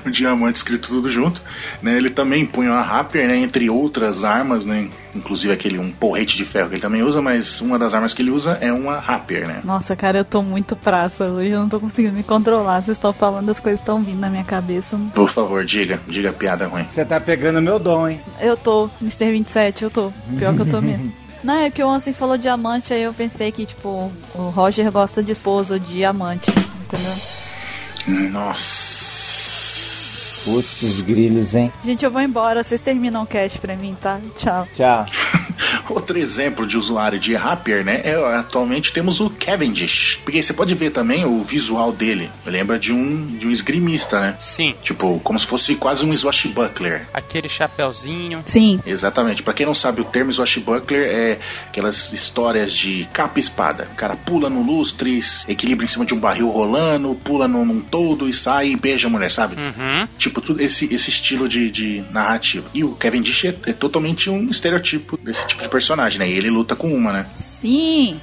o 0.06 0.10
diamante 0.12 0.58
escrito 0.58 0.90
tudo 0.90 1.10
junto. 1.10 1.42
Né? 1.82 1.96
Ele 1.96 2.10
também 2.10 2.46
punha 2.46 2.72
uma 2.72 2.82
rapier, 2.82 3.28
né? 3.28 3.38
Entre 3.38 3.70
outras 3.70 4.24
armas, 4.24 4.66
né? 4.66 4.90
Inclusive 5.14 5.54
aquele 5.54 5.78
um 5.78 5.92
porrete 5.92 6.36
de 6.36 6.44
ferro 6.44 6.68
que 6.68 6.76
ele 6.76 6.82
também 6.82 7.04
usa, 7.04 7.22
mas 7.22 7.62
uma 7.62 7.80
das 7.80 7.94
armas 7.94 8.14
que 8.14 8.22
ele 8.22 8.32
usa 8.32 8.58
é 8.60 8.74
uma 8.74 8.98
rapier, 8.98 9.48
né? 9.48 9.62
Nossa, 9.64 9.96
cara, 9.96 10.18
eu 10.18 10.26
tô 10.26 10.42
muito 10.42 10.76
praça 10.76 11.26
hoje, 11.26 11.52
eu 11.52 11.62
não 11.62 11.70
tô 11.70 11.80
conseguindo 11.80 12.16
me 12.16 12.24
controlar. 12.24 12.82
Vocês 12.82 12.98
estão 12.98 13.14
falando, 13.14 13.50
as 13.50 13.60
coisas 13.60 13.80
estão 13.80 14.02
vindo 14.02 14.20
na 14.20 14.30
minha 14.30 14.44
cabeça. 14.44 15.00
Por 15.14 15.30
favor, 15.30 15.64
diga, 15.64 16.02
diga 16.08 16.32
a 16.32 16.34
piada 16.34 16.68
ruim. 16.68 16.86
Você 16.90 17.06
tá 17.06 17.20
pegando 17.20 17.62
meu 17.62 17.80
dom, 17.80 18.10
hein? 18.10 18.20
Eu 18.42 18.58
tô, 18.58 18.90
Mr. 19.00 19.32
27, 19.32 19.84
eu 19.84 19.90
tô. 19.90 20.12
Pior 20.38 20.54
que 20.56 20.62
eu 20.62 20.70
tô 20.70 20.82
mesmo. 20.82 21.14
Não, 21.46 21.62
é 21.62 21.70
que 21.70 21.84
o 21.84 21.88
Ansem 21.88 22.12
falou 22.12 22.40
diamante, 22.40 22.92
aí 22.92 23.04
eu 23.04 23.14
pensei 23.14 23.52
que, 23.52 23.68
tipo, 23.68 24.12
o 24.34 24.50
Roger 24.50 24.92
gosta 24.92 25.22
de 25.22 25.32
esposa 25.32 25.80
diamante, 25.80 26.50
entendeu? 26.50 27.45
Nossa. 28.08 28.96
Putz, 30.46 31.02
grilhos, 31.02 31.56
hein? 31.56 31.74
Gente, 31.84 32.06
eu 32.06 32.12
vou 32.12 32.22
embora, 32.22 32.64
vocês 32.64 32.82
terminam 32.82 33.24
o 33.24 33.26
cast 33.26 33.60
pra 33.60 33.76
mim, 33.76 33.98
tá? 34.00 34.20
Tchau. 34.36 34.68
Tchau. 34.76 35.06
Outro 35.90 36.18
exemplo 36.18 36.66
de 36.66 36.78
usuário 36.78 37.20
de 37.20 37.36
Rapier, 37.36 37.84
né? 37.84 38.02
É, 38.04 38.16
atualmente 38.36 38.92
temos 38.94 39.20
o 39.20 39.30
Cavendish. 39.30 40.20
Porque 40.24 40.42
você 40.42 40.54
pode 40.54 40.74
ver 40.76 40.92
também 40.92 41.26
o 41.26 41.44
visual 41.44 41.92
dele. 41.92 42.30
Lembra 42.46 42.78
de 42.80 42.92
um, 42.92 43.26
de 43.38 43.48
um 43.48 43.52
esgrimista, 43.52 44.20
né? 44.20 44.36
Sim, 44.40 44.76
Tipo, 44.84 45.20
como 45.24 45.40
se 45.40 45.48
fosse 45.48 45.76
quase 45.76 46.06
um 46.06 46.16
swashbuckler. 46.16 47.08
aquele 47.14 47.50
chapéuzinho. 47.50 48.42
Sim. 48.46 48.80
Exatamente. 48.86 49.44
Pra 49.44 49.54
quem 49.54 49.66
não 49.66 49.74
sabe, 49.76 50.02
o 50.02 50.06
termo 50.06 50.32
swashbuckler 50.32 51.08
é 51.10 51.40
aquelas 51.68 52.12
histórias 52.14 52.74
de 52.74 53.08
capa 53.14 53.40
e 53.40 53.42
espada. 53.42 53.88
O 53.94 53.96
cara 53.96 54.16
pula 54.16 54.50
no 54.50 54.62
lustre, 54.64 55.22
equilibra 55.48 55.86
em 55.86 55.88
cima 55.88 56.06
de 56.06 56.14
um 56.14 56.20
barril 56.20 56.50
rolando, 56.50 57.16
pula 57.24 57.48
num, 57.48 57.66
num 57.66 57.82
todo 57.82 58.28
e 58.30 58.34
sai 58.34 58.70
e 58.70 58.76
beija 58.76 59.08
a 59.08 59.10
mulher, 59.12 59.32
sabe? 59.32 59.56
Uhum. 59.56 60.08
Tipo, 60.18 60.42
tudo 60.42 60.62
esse, 60.62 60.94
esse 60.94 61.10
estilo 61.10 61.48
de, 61.48 61.70
de 61.72 62.04
narrativa. 62.12 62.68
E 62.74 62.84
o 62.84 62.94
Kevin 62.96 63.22
Dish 63.22 63.46
é, 63.46 63.56
é 63.68 63.74
totalmente 63.74 64.30
um 64.30 64.46
estereotipo 64.50 65.18
desse 65.18 65.46
tipo 65.48 65.62
de 65.62 65.70
personagem, 65.76 66.20
né? 66.20 66.30
E 66.30 66.34
ele 66.34 66.50
luta 66.50 66.74
com 66.74 66.88
uma, 66.94 67.12
né? 67.12 67.26
Sim. 67.36 68.22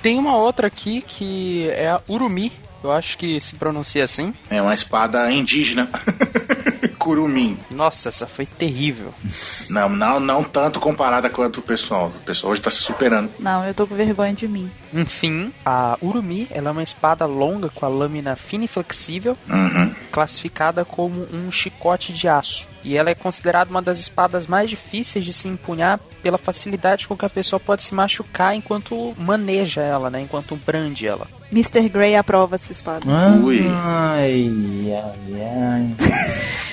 Tem 0.00 0.16
uma 0.16 0.36
outra 0.36 0.68
aqui 0.68 1.02
que 1.02 1.68
é 1.70 1.88
a 1.88 2.00
Urumi. 2.08 2.52
Eu 2.82 2.92
acho 2.92 3.18
que 3.18 3.40
se 3.40 3.56
pronuncia 3.56 4.04
assim. 4.04 4.32
É 4.48 4.62
uma 4.62 4.74
espada 4.74 5.30
indígena. 5.32 5.88
Curumim. 7.02 7.58
Nossa, 7.68 8.10
essa 8.10 8.28
foi 8.28 8.46
terrível. 8.46 9.12
Não, 9.68 9.88
não, 9.88 10.20
não 10.20 10.44
tanto 10.44 10.78
comparada 10.78 11.30
quanto 11.30 11.58
o 11.60 11.62
pessoal. 11.62 12.08
O 12.14 12.20
pessoal 12.20 12.52
hoje 12.52 12.60
tá 12.60 12.70
se 12.70 12.78
superando. 12.82 13.30
Não, 13.38 13.64
eu 13.64 13.72
tô 13.72 13.86
com 13.86 13.94
vergonha 13.94 14.32
de 14.34 14.46
mim. 14.46 14.70
Enfim, 14.92 15.50
a 15.64 15.96
Urumi 16.02 16.46
ela 16.50 16.68
é 16.68 16.72
uma 16.72 16.82
espada 16.82 17.24
longa 17.24 17.70
com 17.70 17.86
a 17.86 17.88
lâmina 17.88 18.36
fina 18.36 18.64
e 18.64 18.68
flexível, 18.68 19.36
Uhum. 19.48 19.94
classificada 20.10 20.84
como 20.84 21.26
um 21.32 21.50
chicote 21.50 22.12
de 22.12 22.28
aço. 22.28 22.68
E 22.84 22.96
ela 22.96 23.10
é 23.10 23.14
considerada 23.14 23.70
uma 23.70 23.80
das 23.80 23.98
espadas 23.98 24.46
mais 24.46 24.68
difíceis 24.68 25.24
de 25.24 25.32
se 25.32 25.48
empunhar 25.48 25.98
pela 26.22 26.36
facilidade 26.38 27.08
com 27.08 27.16
que 27.16 27.24
a 27.24 27.30
pessoa 27.30 27.58
pode 27.58 27.82
se 27.82 27.94
machucar 27.94 28.54
enquanto 28.54 29.14
maneja 29.18 29.80
ela, 29.80 30.10
né? 30.10 30.20
Enquanto 30.20 30.54
brande 30.56 31.06
ela. 31.06 31.26
Mr. 31.50 31.88
Grey 31.88 32.14
aprova 32.16 32.56
essa 32.56 32.72
espada. 32.72 33.04
Ui. 33.42 33.66
Ai, 33.68 34.50
ai, 34.92 35.40
ai. 35.40 35.96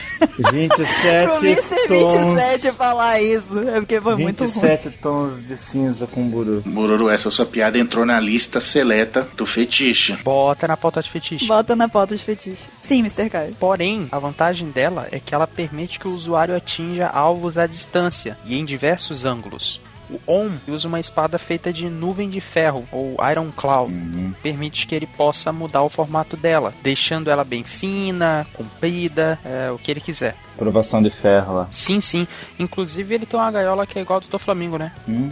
27 0.51 1.25
Pro 1.25 1.37
Mr. 1.45 1.87
tons. 1.87 2.39
27 2.39 2.71
falar 2.73 3.21
isso, 3.21 3.59
é 3.69 3.79
porque 3.79 3.99
foi 4.01 4.15
muito 4.15 4.43
ruim. 4.45 4.51
27 4.51 4.97
tons 4.97 5.45
de 5.45 5.57
cinza 5.57 6.07
com 6.07 6.27
buru. 6.27 6.61
Bururu, 6.65 7.09
essa 7.09 7.29
sua 7.31 7.45
piada 7.45 7.77
entrou 7.77 8.05
na 8.05 8.19
lista 8.19 8.59
seleta 8.59 9.27
do 9.35 9.45
fetiche. 9.45 10.17
Bota 10.23 10.67
na 10.67 10.77
pauta 10.77 11.01
de 11.01 11.09
fetiche. 11.09 11.47
Bota 11.47 11.75
na 11.75 11.89
pauta 11.89 12.15
de 12.15 12.23
fetiche. 12.23 12.63
Sim, 12.81 12.99
Mr. 12.99 13.29
Kai. 13.29 13.53
Porém, 13.59 14.07
a 14.11 14.19
vantagem 14.19 14.69
dela 14.69 15.07
é 15.11 15.19
que 15.19 15.33
ela 15.33 15.47
permite 15.47 15.99
que 15.99 16.07
o 16.07 16.13
usuário 16.13 16.55
atinja 16.55 17.07
alvos 17.07 17.57
à 17.57 17.65
distância 17.65 18.37
e 18.45 18.57
em 18.57 18.65
diversos 18.65 19.25
ângulos. 19.25 19.81
O 20.09 20.19
Om 20.25 20.51
usa 20.67 20.87
uma 20.87 20.99
espada 20.99 21.37
feita 21.37 21.71
de 21.71 21.89
nuvem 21.89 22.29
de 22.29 22.41
ferro, 22.41 22.87
ou 22.91 23.15
Iron 23.31 23.51
Claw. 23.55 23.89
Permite 24.41 24.87
que 24.87 24.95
ele 24.95 25.05
possa 25.05 25.51
mudar 25.51 25.83
o 25.83 25.89
formato 25.89 26.35
dela, 26.35 26.73
deixando 26.81 27.29
ela 27.29 27.43
bem 27.43 27.63
fina, 27.63 28.47
comprida, 28.53 29.37
é, 29.45 29.69
o 29.71 29.77
que 29.77 29.91
ele 29.91 30.01
quiser. 30.01 30.35
Provação 30.57 31.01
de 31.01 31.09
ferro 31.09 31.53
lá. 31.53 31.69
Sim, 31.71 32.01
sim. 32.01 32.27
Inclusive 32.57 33.13
ele 33.13 33.25
tem 33.25 33.39
uma 33.39 33.51
gaiola 33.51 33.85
que 33.85 33.99
é 33.99 34.01
igual 34.01 34.19
do 34.19 34.29
do 34.29 34.39
Flamengo, 34.39 34.77
né? 34.77 34.91
Hum. 35.07 35.31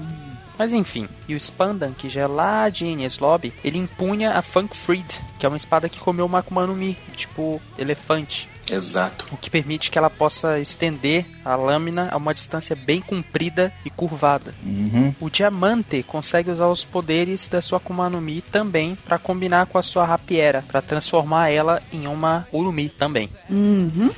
Mas 0.58 0.74
enfim, 0.74 1.08
e 1.28 1.36
o 1.36 1.40
Spandan, 1.40 1.92
que 1.92 2.10
já 2.10 2.22
é 2.22 2.28
lá 2.28 2.68
de 2.68 2.86
Enies 2.86 3.20
Lobby, 3.20 3.54
ele 3.64 3.78
empunha 3.78 4.32
a 4.32 4.42
Funk 4.42 4.76
Freed, 4.76 5.06
que 5.38 5.46
é 5.46 5.50
uma 5.50 5.58
espada 5.58 5.88
que 5.88 6.00
comeu 6.00 6.26
uma 6.26 6.40
Akuma 6.40 6.66
no 6.66 6.76
Mi, 6.76 6.98
tipo 7.16 7.62
elefante. 7.78 8.50
Exato. 8.70 9.26
o 9.32 9.38
que 9.38 9.50
permite 9.50 9.90
que 9.90 9.98
ela 9.98 10.10
possa 10.10 10.60
estender 10.60 11.26
a 11.44 11.56
lâmina 11.56 12.10
a 12.12 12.18
uma 12.18 12.34
distância 12.34 12.76
bem 12.76 13.02
comprida 13.02 13.74
e 13.86 13.90
curvada. 13.90 14.54
Uhum. 14.64 15.14
O 15.20 15.30
diamante 15.30 16.04
consegue 16.04 16.52
usar 16.52 16.68
os 16.68 16.84
poderes 16.84 17.48
da 17.48 17.62
sua 17.62 17.78
Akuma 17.78 18.10
no 18.10 18.20
Mi 18.20 18.42
também 18.42 18.96
para 18.96 19.20
combinar 19.20 19.68
com 19.68 19.78
a 19.78 19.84
sua 19.84 20.06
rapiera, 20.06 20.64
para 20.68 20.82
transformar 20.82 21.50
ela 21.50 21.82
em 21.92 22.08
uma 22.08 22.48
Urumi 22.52 22.90
também. 22.90 23.30
Uhum. 23.50 24.12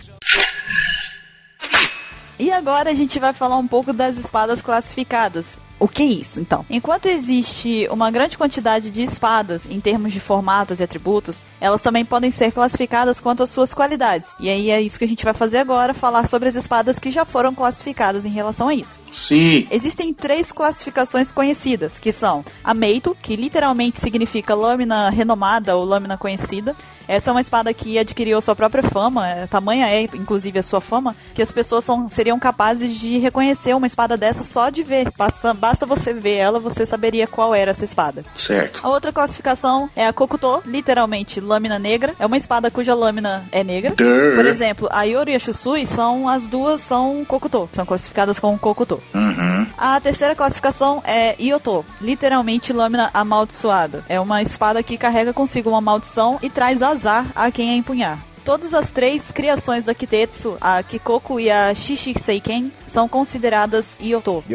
E 2.39 2.51
agora 2.51 2.91
a 2.91 2.93
gente 2.93 3.19
vai 3.19 3.33
falar 3.33 3.57
um 3.57 3.67
pouco 3.67 3.91
das 3.91 4.17
espadas 4.17 4.61
classificadas. 4.61 5.59
O 5.79 5.87
que 5.87 6.03
é 6.03 6.05
isso, 6.05 6.41
então? 6.41 6.65
Enquanto 6.69 7.05
existe 7.05 7.87
uma 7.89 8.11
grande 8.11 8.37
quantidade 8.37 8.91
de 8.91 9.01
espadas 9.01 9.65
em 9.69 9.79
termos 9.79 10.11
de 10.11 10.19
formatos 10.19 10.79
e 10.79 10.83
atributos, 10.83 11.45
elas 11.61 11.81
também 11.81 12.03
podem 12.03 12.29
ser 12.29 12.51
classificadas 12.51 13.19
quanto 13.19 13.43
às 13.43 13.49
suas 13.49 13.73
qualidades. 13.73 14.35
E 14.39 14.49
aí 14.49 14.69
é 14.71 14.81
isso 14.81 14.99
que 14.99 15.05
a 15.05 15.07
gente 15.07 15.23
vai 15.23 15.33
fazer 15.33 15.57
agora, 15.57 15.93
falar 15.93 16.27
sobre 16.27 16.49
as 16.49 16.55
espadas 16.55 16.99
que 16.99 17.09
já 17.09 17.23
foram 17.23 17.55
classificadas 17.55 18.25
em 18.25 18.29
relação 18.29 18.67
a 18.67 18.75
isso. 18.75 18.99
Sim. 19.11 19.67
Existem 19.71 20.13
três 20.13 20.51
classificações 20.51 21.31
conhecidas, 21.31 21.97
que 21.97 22.11
são 22.11 22.43
a 22.63 22.73
Meito, 22.73 23.15
que 23.21 23.35
literalmente 23.35 23.99
significa 23.99 24.55
lâmina 24.55 25.09
renomada 25.09 25.75
ou 25.75 25.85
lâmina 25.85 26.17
conhecida. 26.17 26.75
Essa 27.09 27.31
é 27.31 27.33
uma 27.33 27.41
espada 27.41 27.73
que 27.73 27.97
adquiriu 27.97 28.39
sua 28.39 28.55
própria 28.55 28.83
fama, 28.83 29.27
é, 29.27 29.47
tamanha 29.47 29.89
é 29.89 30.03
inclusive 30.03 30.59
a 30.59 30.63
sua 30.63 30.79
fama, 30.79 31.15
que 31.33 31.41
as 31.41 31.51
pessoas 31.51 31.83
são, 31.83 32.07
seriam 32.07 32.37
capazes 32.37 32.93
de 32.93 33.17
reconhecer 33.17 33.75
uma 33.75 33.87
espada 33.87 34.15
dessa 34.15 34.43
só 34.43 34.69
de 34.69 34.83
ver. 34.83 35.11
Basta, 35.17 35.51
basta 35.51 35.87
você 35.87 36.13
ver 36.13 36.35
ela, 36.35 36.59
você 36.59 36.85
saberia 36.85 37.25
qual 37.25 37.55
era 37.55 37.71
essa 37.71 37.83
espada. 37.83 38.23
Certo. 38.35 38.79
A 38.83 38.89
outra 38.89 39.11
classificação 39.11 39.89
é 39.95 40.05
a 40.05 40.13
Kokuto, 40.13 40.61
literalmente 40.67 41.39
lâmina 41.39 41.79
negra. 41.79 42.13
É 42.19 42.25
uma 42.27 42.37
espada 42.37 42.69
cuja 42.69 42.93
lâmina 42.93 43.43
é 43.51 43.63
negra. 43.63 43.95
Durr. 43.95 44.35
Por 44.35 44.45
exemplo, 44.45 44.87
a 44.91 45.03
Yoru 45.03 45.31
e 45.31 45.35
a 45.35 45.39
Shusui 45.39 45.87
são 45.87 46.29
as 46.29 46.47
duas 46.47 46.79
são 46.79 47.25
Kokuto, 47.25 47.67
são 47.73 47.87
classificadas 47.87 48.39
como 48.39 48.59
Kokuto. 48.59 49.01
Uhum. 49.15 49.65
A 49.77 49.99
terceira 49.99 50.35
classificação 50.35 51.01
é 51.05 51.35
Ioto, 51.41 51.85
literalmente 52.01 52.73
lâmina 52.73 53.09
amaldiçoada. 53.13 54.03
É 54.07 54.19
uma 54.19 54.41
espada 54.41 54.83
que 54.83 54.97
carrega 54.97 55.33
consigo 55.33 55.69
uma 55.69 55.81
maldição 55.81 56.37
e 56.41 56.49
traz 56.49 56.83
azar 56.99 57.25
a 57.33 57.49
quem 57.49 57.71
a 57.71 57.75
empunhar. 57.75 58.19
Todas 58.43 58.73
as 58.73 58.91
três 58.91 59.31
criações 59.31 59.85
da 59.85 59.93
Kitetsu, 59.93 60.57
a 60.59 60.81
Kikoku 60.81 61.39
e 61.39 61.51
a 61.51 61.73
Shishiseiken, 61.73 62.71
são 62.85 63.07
consideradas 63.07 63.97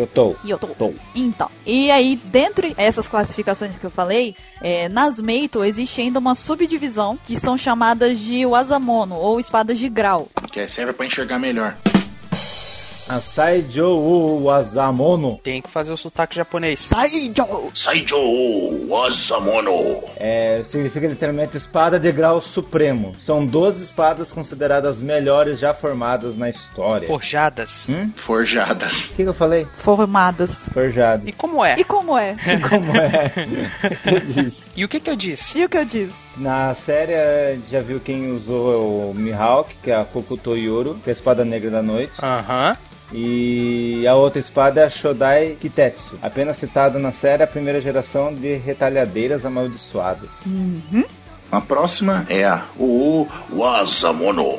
tô. 0.06 0.34
Ioto. 0.44 0.66
Tô. 0.76 0.92
Então, 1.14 1.48
e 1.64 1.90
aí, 1.90 2.16
dentre 2.24 2.74
essas 2.76 3.06
classificações 3.06 3.78
que 3.78 3.86
eu 3.86 3.90
falei, 3.90 4.34
é, 4.60 4.88
nas 4.88 5.20
Meito 5.20 5.62
existe 5.62 6.00
ainda 6.00 6.18
uma 6.18 6.34
subdivisão 6.34 7.18
que 7.24 7.36
são 7.36 7.56
chamadas 7.56 8.18
de 8.18 8.44
Wazamono, 8.44 9.14
ou 9.14 9.38
espadas 9.38 9.78
de 9.78 9.88
grau. 9.88 10.28
Que 10.50 10.66
serve 10.66 10.92
pra 10.92 11.06
enxergar 11.06 11.38
melhor. 11.38 11.76
Asai 13.08 13.64
Joe 13.68 14.42
Wazamono 14.42 15.38
Tem 15.42 15.60
que 15.60 15.68
fazer 15.70 15.92
o 15.92 15.96
sotaque 15.96 16.34
japonês. 16.36 16.80
Saijo! 16.80 17.70
Saijo 17.74 18.16
Wasamono. 18.88 20.02
é, 20.16 20.62
significa 20.64 21.06
literalmente 21.06 21.56
espada 21.56 21.98
de 21.98 22.10
grau 22.12 22.40
supremo. 22.40 23.14
São 23.18 23.44
12 23.44 23.84
espadas 23.84 24.32
consideradas 24.32 25.00
melhores 25.00 25.58
já 25.58 25.74
formadas 25.74 26.36
na 26.36 26.48
história. 26.48 27.06
Forjadas. 27.06 27.88
Hum? 27.88 28.10
Forjadas. 28.16 29.06
O 29.06 29.08
que, 29.14 29.22
que 29.24 29.28
eu 29.28 29.34
falei? 29.34 29.66
Formadas. 29.74 30.68
Forjado. 30.72 31.28
E 31.28 31.32
como 31.32 31.64
é? 31.64 31.78
E 31.78 31.84
como 31.84 32.16
é? 32.16 32.36
Como 32.68 32.96
é? 32.96 33.32
eu 34.06 34.20
disse. 34.20 34.66
E 34.76 34.84
o 34.84 34.88
que 34.88 34.98
que 35.00 35.10
eu 35.10 35.16
disse? 35.16 35.58
E 35.58 35.64
o 35.64 35.68
que 35.68 35.76
eu 35.76 35.84
disse? 35.84 36.20
Na 36.36 36.74
série, 36.74 37.14
a 37.14 37.54
gente 37.54 37.70
já 37.70 37.80
viu 37.80 38.00
quem 38.00 38.32
usou 38.32 39.10
o 39.10 39.14
Mihawk, 39.14 39.74
que 39.82 39.90
é 39.90 39.96
a 39.96 40.04
Kokuto 40.04 40.56
Yoro, 40.56 40.94
que 41.04 41.10
é 41.10 41.12
a 41.12 41.14
espada 41.14 41.44
negra 41.44 41.70
da 41.70 41.82
noite. 41.82 42.12
Aham. 42.22 42.76
E 43.16 44.04
a 44.08 44.14
outra 44.16 44.40
espada 44.40 44.80
é 44.80 44.84
a 44.86 44.90
Shodai 44.90 45.56
Kitetsu, 45.60 46.18
apenas 46.20 46.56
citada 46.56 46.98
na 46.98 47.12
série 47.12 47.44
a 47.44 47.46
primeira 47.46 47.80
geração 47.80 48.34
de 48.34 48.56
retalhadeiras 48.56 49.44
amaldiçoadas. 49.46 50.30
A 51.52 51.60
próxima 51.60 52.26
é 52.28 52.44
a 52.44 52.64
o 52.76 53.28
Wasamono. 53.52 54.58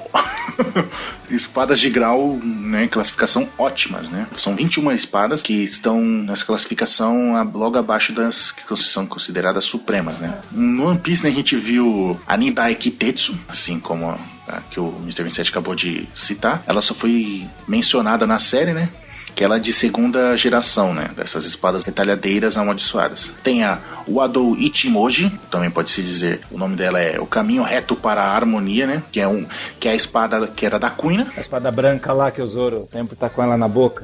espadas 1.29 1.79
de 1.79 1.89
grau, 1.89 2.37
né, 2.43 2.87
classificação 2.87 3.47
ótimas, 3.57 4.09
né? 4.09 4.27
São 4.37 4.55
21 4.55 4.91
espadas 4.91 5.41
que 5.41 5.63
estão 5.63 5.99
nessa 5.99 6.45
classificação 6.45 7.35
a- 7.35 7.43
logo 7.43 7.77
abaixo 7.77 8.13
das 8.13 8.51
que 8.51 8.63
são 8.77 9.05
consideradas 9.05 9.65
supremas, 9.65 10.19
né? 10.19 10.37
No 10.51 10.87
One 10.89 10.99
Piece, 10.99 11.23
né, 11.23 11.29
a 11.31 11.33
gente 11.33 11.55
viu 11.55 12.17
a 12.27 12.37
Nidai 12.37 12.75
Kitetsu, 12.75 13.37
assim 13.49 13.79
como 13.79 14.17
a 14.47 14.61
que 14.61 14.79
o 14.79 14.93
Mr. 15.01 15.23
27 15.23 15.49
acabou 15.49 15.75
de 15.75 16.07
citar. 16.13 16.63
Ela 16.67 16.81
só 16.81 16.93
foi 16.93 17.47
mencionada 17.67 18.25
na 18.27 18.39
série, 18.39 18.73
né? 18.73 18.89
que 19.35 19.43
ela 19.43 19.57
é 19.57 19.59
de 19.59 19.73
segunda 19.73 20.35
geração, 20.37 20.93
né? 20.93 21.09
Dessas 21.15 21.43
espadas 21.45 21.83
retalhadeiras 21.83 22.55
amaldiçoadas. 22.57 23.29
Tem 23.43 23.63
a 23.63 23.79
Wado 24.07 24.55
Ichimoji, 24.57 25.29
também 25.51 25.69
pode 25.69 25.91
se 25.91 26.01
dizer, 26.01 26.39
o 26.49 26.57
nome 26.57 26.77
dela 26.77 27.01
é 27.01 27.19
O 27.19 27.25
Caminho 27.25 27.63
Reto 27.63 27.95
para 27.95 28.21
a 28.21 28.33
Harmonia, 28.33 28.87
né? 28.87 29.03
Que 29.11 29.19
é, 29.19 29.27
um, 29.27 29.45
que 29.79 29.89
é 29.89 29.91
a 29.91 29.95
espada 29.95 30.47
que 30.47 30.65
era 30.65 30.79
da 30.79 30.89
Kuina. 30.89 31.27
A 31.35 31.41
espada 31.41 31.69
branca 31.69 32.13
lá 32.13 32.31
que 32.31 32.41
o 32.41 32.47
Zoro 32.47 32.87
sempre 32.91 33.15
tá 33.17 33.29
com 33.29 33.43
ela 33.43 33.57
na 33.57 33.67
boca. 33.67 34.01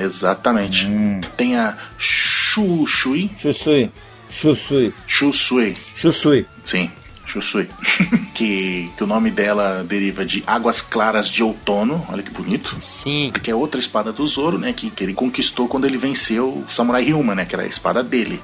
Exatamente. 0.00 0.88
Tem 1.36 1.56
a 1.56 1.76
Shushui. 1.96 3.30
Shusui. 3.38 3.92
Shusui. 4.28 4.92
Shusui. 5.06 5.76
Shusui. 5.94 6.46
Sim. 6.62 6.90
Shusui. 7.28 7.68
que, 8.34 8.90
que 8.96 9.04
o 9.04 9.06
nome 9.06 9.30
dela 9.30 9.84
deriva 9.84 10.24
de 10.24 10.42
Águas 10.46 10.80
Claras 10.80 11.28
de 11.28 11.42
Outono. 11.42 12.04
Olha 12.08 12.22
que 12.22 12.30
bonito. 12.30 12.76
Sim. 12.80 13.32
que 13.42 13.50
é 13.50 13.54
outra 13.54 13.80
espada 13.80 14.12
do 14.12 14.26
Zoro, 14.26 14.58
né? 14.58 14.72
Que, 14.72 14.90
que 14.90 15.04
ele 15.04 15.14
conquistou 15.14 15.68
quando 15.68 15.86
ele 15.86 15.98
venceu 15.98 16.48
o 16.48 16.64
Samurai 16.68 17.04
Ryuma, 17.04 17.34
né? 17.34 17.44
Que 17.44 17.54
era 17.54 17.64
a 17.64 17.68
espada 17.68 18.02
dele. 18.02 18.40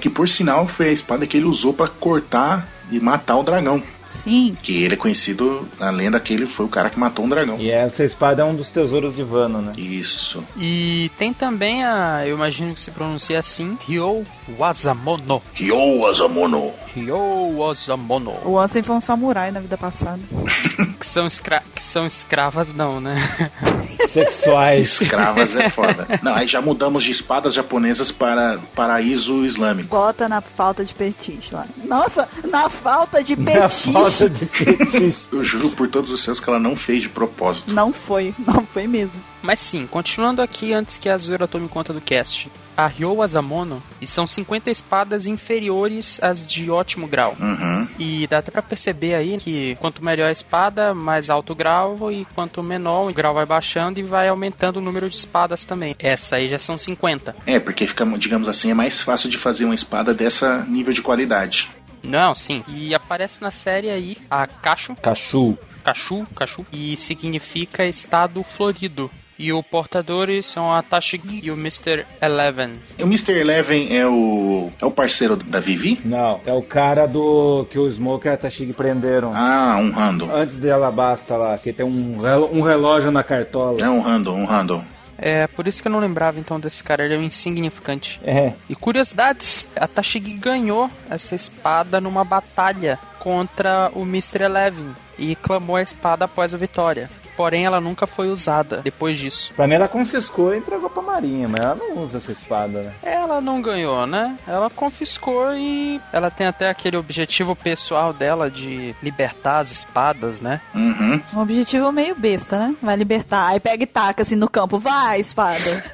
Que 0.00 0.10
por 0.10 0.28
sinal 0.28 0.66
foi 0.66 0.88
a 0.88 0.92
espada 0.92 1.26
que 1.26 1.36
ele 1.36 1.46
usou 1.46 1.72
para 1.72 1.88
cortar 1.88 2.75
e 2.90 3.00
matar 3.00 3.38
o 3.38 3.42
dragão. 3.42 3.82
Sim. 4.04 4.56
Que 4.62 4.84
ele 4.84 4.94
é 4.94 4.96
conhecido, 4.96 5.66
na 5.80 5.90
lenda 5.90 6.20
que 6.20 6.32
ele 6.32 6.46
foi 6.46 6.64
o 6.64 6.68
cara 6.68 6.88
que 6.88 6.98
matou 6.98 7.24
um 7.24 7.28
dragão. 7.28 7.58
E 7.58 7.70
essa 7.70 8.04
espada 8.04 8.42
é 8.42 8.44
um 8.44 8.54
dos 8.54 8.70
tesouros 8.70 9.16
de 9.16 9.24
Vano, 9.24 9.60
né? 9.60 9.72
Isso. 9.76 10.44
E 10.56 11.10
tem 11.18 11.32
também 11.32 11.84
a, 11.84 12.22
eu 12.24 12.36
imagino 12.36 12.72
que 12.72 12.80
se 12.80 12.92
pronuncia 12.92 13.38
assim, 13.38 13.76
Ryo 13.86 14.24
Wazamono. 14.56 15.42
Ryo 15.54 16.06
Azamono. 16.06 16.72
Ryo 16.94 17.58
Wazamono. 17.58 18.34
O 18.44 18.58
Ansem 18.58 18.82
foi 18.82 18.94
um 18.94 19.00
samurai 19.00 19.50
na 19.50 19.60
vida 19.60 19.76
passada. 19.76 20.20
Que 20.98 21.06
são, 21.06 21.26
escra 21.26 21.62
que 21.74 21.84
são 21.84 22.06
escravas 22.06 22.72
não, 22.72 23.00
né? 23.00 23.16
Sexuais. 24.08 25.00
Escravas 25.00 25.54
é 25.56 25.70
foda. 25.70 26.06
Não, 26.22 26.34
aí 26.34 26.46
já 26.46 26.60
mudamos 26.60 27.04
de 27.04 27.10
espadas 27.10 27.54
japonesas 27.54 28.10
para 28.10 28.58
paraíso 28.74 29.44
islâmico. 29.44 29.88
Bota 29.88 30.28
na 30.28 30.40
falta 30.40 30.84
de 30.84 30.94
petiche 30.94 31.54
lá. 31.54 31.66
Nossa, 31.84 32.28
na 32.50 32.68
falta 32.68 33.22
de 33.22 33.36
Na 33.36 33.44
petiche. 33.62 33.92
falta 33.92 34.30
de 34.30 34.46
fetiche. 34.46 35.28
Eu 35.32 35.44
juro 35.44 35.70
por 35.70 35.88
todos 35.88 36.10
os 36.10 36.22
céus 36.22 36.40
que 36.40 36.48
ela 36.48 36.58
não 36.58 36.76
fez 36.76 37.02
de 37.02 37.08
propósito. 37.08 37.72
Não 37.72 37.92
foi, 37.92 38.34
não 38.46 38.66
foi 38.66 38.86
mesmo. 38.86 39.22
Mas 39.42 39.60
sim, 39.60 39.86
continuando 39.86 40.42
aqui 40.42 40.72
antes 40.72 40.98
que 40.98 41.08
a 41.08 41.16
Zora 41.18 41.46
tome 41.46 41.68
conta 41.68 41.92
do 41.92 42.00
cast. 42.00 42.50
A 42.76 42.86
Ryo 42.86 43.14
Wazamono, 43.14 43.82
e 44.00 44.06
são 44.06 44.26
50 44.26 44.70
espadas 44.70 45.26
inferiores 45.26 46.22
às 46.22 46.46
de 46.46 46.70
ótimo 46.70 47.06
grau. 47.06 47.36
Uhum. 47.40 47.88
E 47.98 48.26
dá 48.26 48.38
até 48.38 48.50
pra 48.50 48.62
perceber 48.62 49.14
aí 49.14 49.38
que 49.38 49.76
quanto 49.76 50.04
melhor 50.04 50.28
a 50.28 50.32
espada, 50.32 50.92
mais 50.92 51.30
alto 51.30 51.52
o 51.52 51.56
grau, 51.56 52.12
e 52.12 52.26
quanto 52.34 52.62
menor 52.62 53.08
o 53.08 53.14
grau 53.14 53.34
vai 53.34 53.46
baixando 53.46 53.98
e 53.98 54.02
vai 54.02 54.28
aumentando 54.28 54.76
o 54.76 54.82
número 54.82 55.08
de 55.08 55.16
espadas 55.16 55.64
também. 55.64 55.96
Essa 55.98 56.36
aí 56.36 56.48
já 56.48 56.58
são 56.58 56.76
50. 56.76 57.34
É, 57.46 57.58
porque 57.58 57.86
fica, 57.86 58.04
digamos 58.18 58.48
assim, 58.48 58.70
é 58.70 58.74
mais 58.74 59.02
fácil 59.02 59.30
de 59.30 59.38
fazer 59.38 59.64
uma 59.64 59.74
espada 59.74 60.12
dessa 60.12 60.64
nível 60.64 60.92
de 60.92 61.02
qualidade. 61.02 61.70
Não, 62.02 62.34
sim. 62.34 62.62
E 62.68 62.94
aparece 62.94 63.42
na 63.42 63.50
série 63.50 63.90
aí 63.90 64.16
a 64.30 64.46
Cacho, 64.46 64.94
Cachu. 64.96 65.58
Cachu, 65.82 66.26
Cachu, 66.34 66.66
e 66.72 66.96
significa 66.96 67.84
estado 67.84 68.42
florido. 68.42 69.10
E 69.38 69.52
os 69.52 69.62
portadores 69.66 70.46
são 70.46 70.72
a 70.72 70.82
Tashigi 70.82 71.40
e 71.44 71.50
o 71.50 71.54
Mr. 71.54 72.06
Eleven. 72.22 72.70
E 72.98 73.02
o 73.02 73.06
Mr. 73.06 73.32
Eleven 73.38 73.94
é 73.96 74.06
o. 74.06 74.70
é 74.80 74.86
o 74.86 74.90
parceiro 74.90 75.36
da 75.36 75.60
Vivi? 75.60 76.00
Não, 76.04 76.40
é 76.46 76.52
o 76.52 76.62
cara 76.62 77.06
do 77.06 77.66
que 77.70 77.78
o 77.78 77.90
Smoke 77.90 78.26
e 78.26 78.30
a 78.30 78.36
Tashigi 78.36 78.72
prenderam. 78.72 79.32
Ah, 79.34 79.76
um 79.80 79.90
random. 79.90 80.34
Antes 80.34 80.56
dela 80.56 80.90
basta 80.90 81.36
lá, 81.36 81.58
que 81.58 81.72
tem 81.72 81.84
um, 81.84 82.18
relo- 82.18 82.50
um 82.52 82.62
relógio 82.62 83.10
na 83.10 83.22
cartola. 83.22 83.78
É 83.84 83.90
um 83.90 84.00
random, 84.00 84.36
um 84.40 84.44
random. 84.46 84.82
É 85.18 85.46
por 85.46 85.66
isso 85.66 85.80
que 85.80 85.88
eu 85.88 85.92
não 85.92 86.00
lembrava 86.00 86.38
então 86.38 86.60
desse 86.60 86.84
cara, 86.84 87.04
ele 87.04 87.14
é 87.14 87.18
um 87.18 87.22
insignificante. 87.22 88.20
É. 88.22 88.52
E 88.68 88.74
curiosidades, 88.74 89.66
a 89.74 89.86
Tashigi 89.88 90.32
ganhou 90.34 90.90
essa 91.10 91.34
espada 91.34 92.00
numa 92.00 92.22
batalha 92.24 92.98
contra 93.18 93.90
o 93.94 94.02
Mr. 94.02 94.44
Eleven 94.44 94.94
e 95.18 95.34
clamou 95.36 95.76
a 95.76 95.82
espada 95.82 96.24
após 96.26 96.52
a 96.52 96.56
vitória. 96.58 97.08
Porém, 97.36 97.64
ela 97.66 97.80
nunca 97.80 98.06
foi 98.06 98.28
usada 98.28 98.78
depois 98.78 99.18
disso. 99.18 99.52
Pra 99.54 99.66
mim 99.66 99.74
ela 99.74 99.88
confiscou 99.88 100.54
e 100.54 100.58
entregou 100.58 100.88
pra 100.90 101.02
Marinha, 101.02 101.48
mas 101.48 101.60
ela 101.60 101.74
não 101.74 101.98
usa 101.98 102.18
essa 102.18 102.32
espada, 102.32 102.80
né? 102.82 102.92
Ela 103.02 103.40
não 103.40 103.60
ganhou, 103.60 104.06
né? 104.06 104.36
Ela 104.46 104.70
confiscou 104.70 105.54
e 105.54 106.00
ela 106.12 106.30
tem 106.30 106.46
até 106.46 106.68
aquele 106.68 106.96
objetivo 106.96 107.54
pessoal 107.54 108.12
dela 108.12 108.50
de 108.50 108.94
libertar 109.02 109.58
as 109.58 109.70
espadas, 109.70 110.40
né? 110.40 110.60
Uhum. 110.74 111.20
Um 111.34 111.40
objetivo 111.40 111.90
meio 111.92 112.14
besta, 112.14 112.58
né? 112.58 112.74
Vai 112.82 112.96
libertar. 112.96 113.48
Aí 113.48 113.60
pega 113.60 113.82
e 113.82 113.86
taca 113.86 114.22
assim 114.22 114.36
no 114.36 114.48
campo. 114.48 114.78
Vai, 114.78 115.20
espada. 115.20 115.84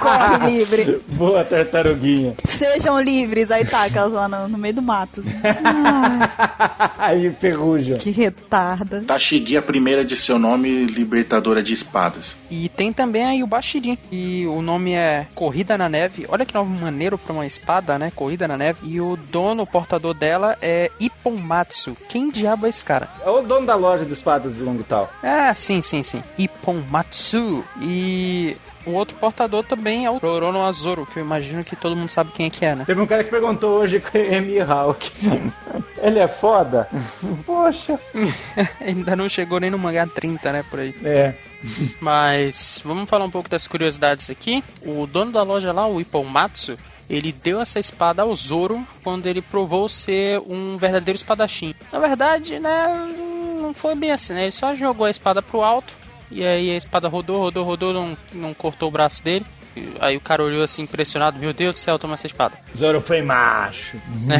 Corre 0.00 0.46
livre. 0.50 1.00
Boa 1.08 1.44
tartaruguinha. 1.44 2.34
Sejam 2.44 3.00
livres. 3.00 3.50
Aí 3.50 3.64
taca 3.64 4.00
elas 4.00 4.12
lá 4.12 4.28
no, 4.28 4.48
no 4.48 4.58
meio 4.58 4.74
do 4.74 4.82
mato. 4.82 5.20
assim. 5.20 5.32
Ai, 5.44 6.90
Aí 7.14 7.30
ferruja. 7.40 7.96
que 7.96 8.10
retarda. 8.10 9.02
Tashigi, 9.06 9.56
a 9.56 9.62
primeira 9.62 10.04
de 10.04 10.16
seu 10.16 10.38
nome, 10.38 10.83
libertadora 10.86 11.62
de 11.62 11.72
espadas. 11.72 12.36
E 12.50 12.68
tem 12.68 12.92
também 12.92 13.24
aí 13.24 13.42
o 13.42 13.46
Bashiri, 13.46 13.98
e 14.10 14.46
o 14.46 14.62
nome 14.62 14.92
é 14.92 15.26
Corrida 15.34 15.76
na 15.76 15.88
Neve. 15.88 16.26
Olha 16.28 16.46
que 16.46 16.54
nome 16.54 16.78
maneiro 16.80 17.18
pra 17.18 17.32
uma 17.32 17.46
espada, 17.46 17.98
né? 17.98 18.12
Corrida 18.14 18.46
na 18.48 18.56
Neve. 18.56 18.80
E 18.84 19.00
o 19.00 19.16
dono, 19.16 19.62
o 19.62 19.66
portador 19.66 20.14
dela 20.14 20.56
é 20.60 20.90
Ipponmatsu. 21.00 21.96
Quem 22.08 22.30
diabo 22.30 22.66
é 22.66 22.68
esse 22.68 22.84
cara? 22.84 23.08
É 23.24 23.30
o 23.30 23.42
dono 23.42 23.66
da 23.66 23.74
loja 23.74 24.04
de 24.04 24.12
espadas 24.12 24.54
de 24.54 24.60
Longtal. 24.60 25.12
Ah, 25.22 25.54
sim, 25.54 25.82
sim, 25.82 26.02
sim. 26.02 26.22
Ipponmatsu. 26.38 27.64
E 27.80 28.56
o 28.86 28.92
outro 28.92 29.16
portador 29.16 29.64
também 29.64 30.04
é 30.04 30.10
o 30.10 30.18
Rorono 30.18 30.62
Azoro, 30.62 31.06
que 31.06 31.18
eu 31.18 31.24
imagino 31.24 31.64
que 31.64 31.76
todo 31.76 31.96
mundo 31.96 32.08
sabe 32.08 32.32
quem 32.32 32.46
é 32.46 32.50
que 32.50 32.64
é, 32.64 32.74
né? 32.74 32.84
Teve 32.84 33.00
um 33.00 33.06
cara 33.06 33.24
que 33.24 33.30
perguntou 33.30 33.78
hoje 33.78 34.00
com 34.00 34.16
M. 34.16 34.60
Hawk. 34.60 35.10
Ele 36.02 36.18
é 36.18 36.28
foda? 36.28 36.88
Poxa. 37.46 37.98
Ainda 38.80 39.16
não 39.16 39.28
chegou 39.28 39.58
nem 39.58 39.70
no 39.70 39.78
mangá 39.78 40.06
30, 40.06 40.52
né, 40.52 40.64
por 40.68 40.80
aí. 40.80 40.94
É. 41.02 41.34
Mas 41.98 42.82
vamos 42.84 43.08
falar 43.08 43.24
um 43.24 43.30
pouco 43.30 43.48
das 43.48 43.66
curiosidades 43.66 44.28
aqui. 44.28 44.62
O 44.82 45.06
dono 45.06 45.32
da 45.32 45.42
loja 45.42 45.72
lá, 45.72 45.86
o 45.86 46.00
Ipponmatsu, 46.00 46.76
ele 47.08 47.32
deu 47.32 47.60
essa 47.60 47.78
espada 47.78 48.22
ao 48.22 48.36
Zoro 48.36 48.86
quando 49.02 49.26
ele 49.26 49.40
provou 49.40 49.88
ser 49.88 50.40
um 50.40 50.76
verdadeiro 50.76 51.16
espadachim. 51.16 51.74
Na 51.90 51.98
verdade, 51.98 52.58
né, 52.58 52.86
não 53.60 53.72
foi 53.72 53.94
bem 53.94 54.10
assim, 54.10 54.34
né? 54.34 54.42
Ele 54.42 54.52
só 54.52 54.74
jogou 54.74 55.06
a 55.06 55.10
espada 55.10 55.40
pro 55.40 55.62
alto 55.62 56.03
e 56.34 56.44
aí 56.44 56.70
a 56.70 56.76
espada 56.76 57.08
rodou, 57.08 57.38
rodou, 57.38 57.64
rodou, 57.64 57.92
não, 57.92 58.16
não 58.32 58.52
cortou 58.52 58.88
o 58.88 58.92
braço 58.92 59.22
dele. 59.22 59.46
Aí 60.00 60.16
o 60.16 60.20
cara 60.20 60.44
olhou 60.44 60.62
assim 60.62 60.82
impressionado, 60.82 61.38
meu 61.38 61.52
Deus 61.52 61.74
do 61.74 61.78
céu, 61.78 61.98
toma 61.98 62.14
essa 62.14 62.26
espada. 62.26 62.56
Zoro 62.76 63.00
foi 63.00 63.22
macho. 63.22 63.96
né? 64.26 64.38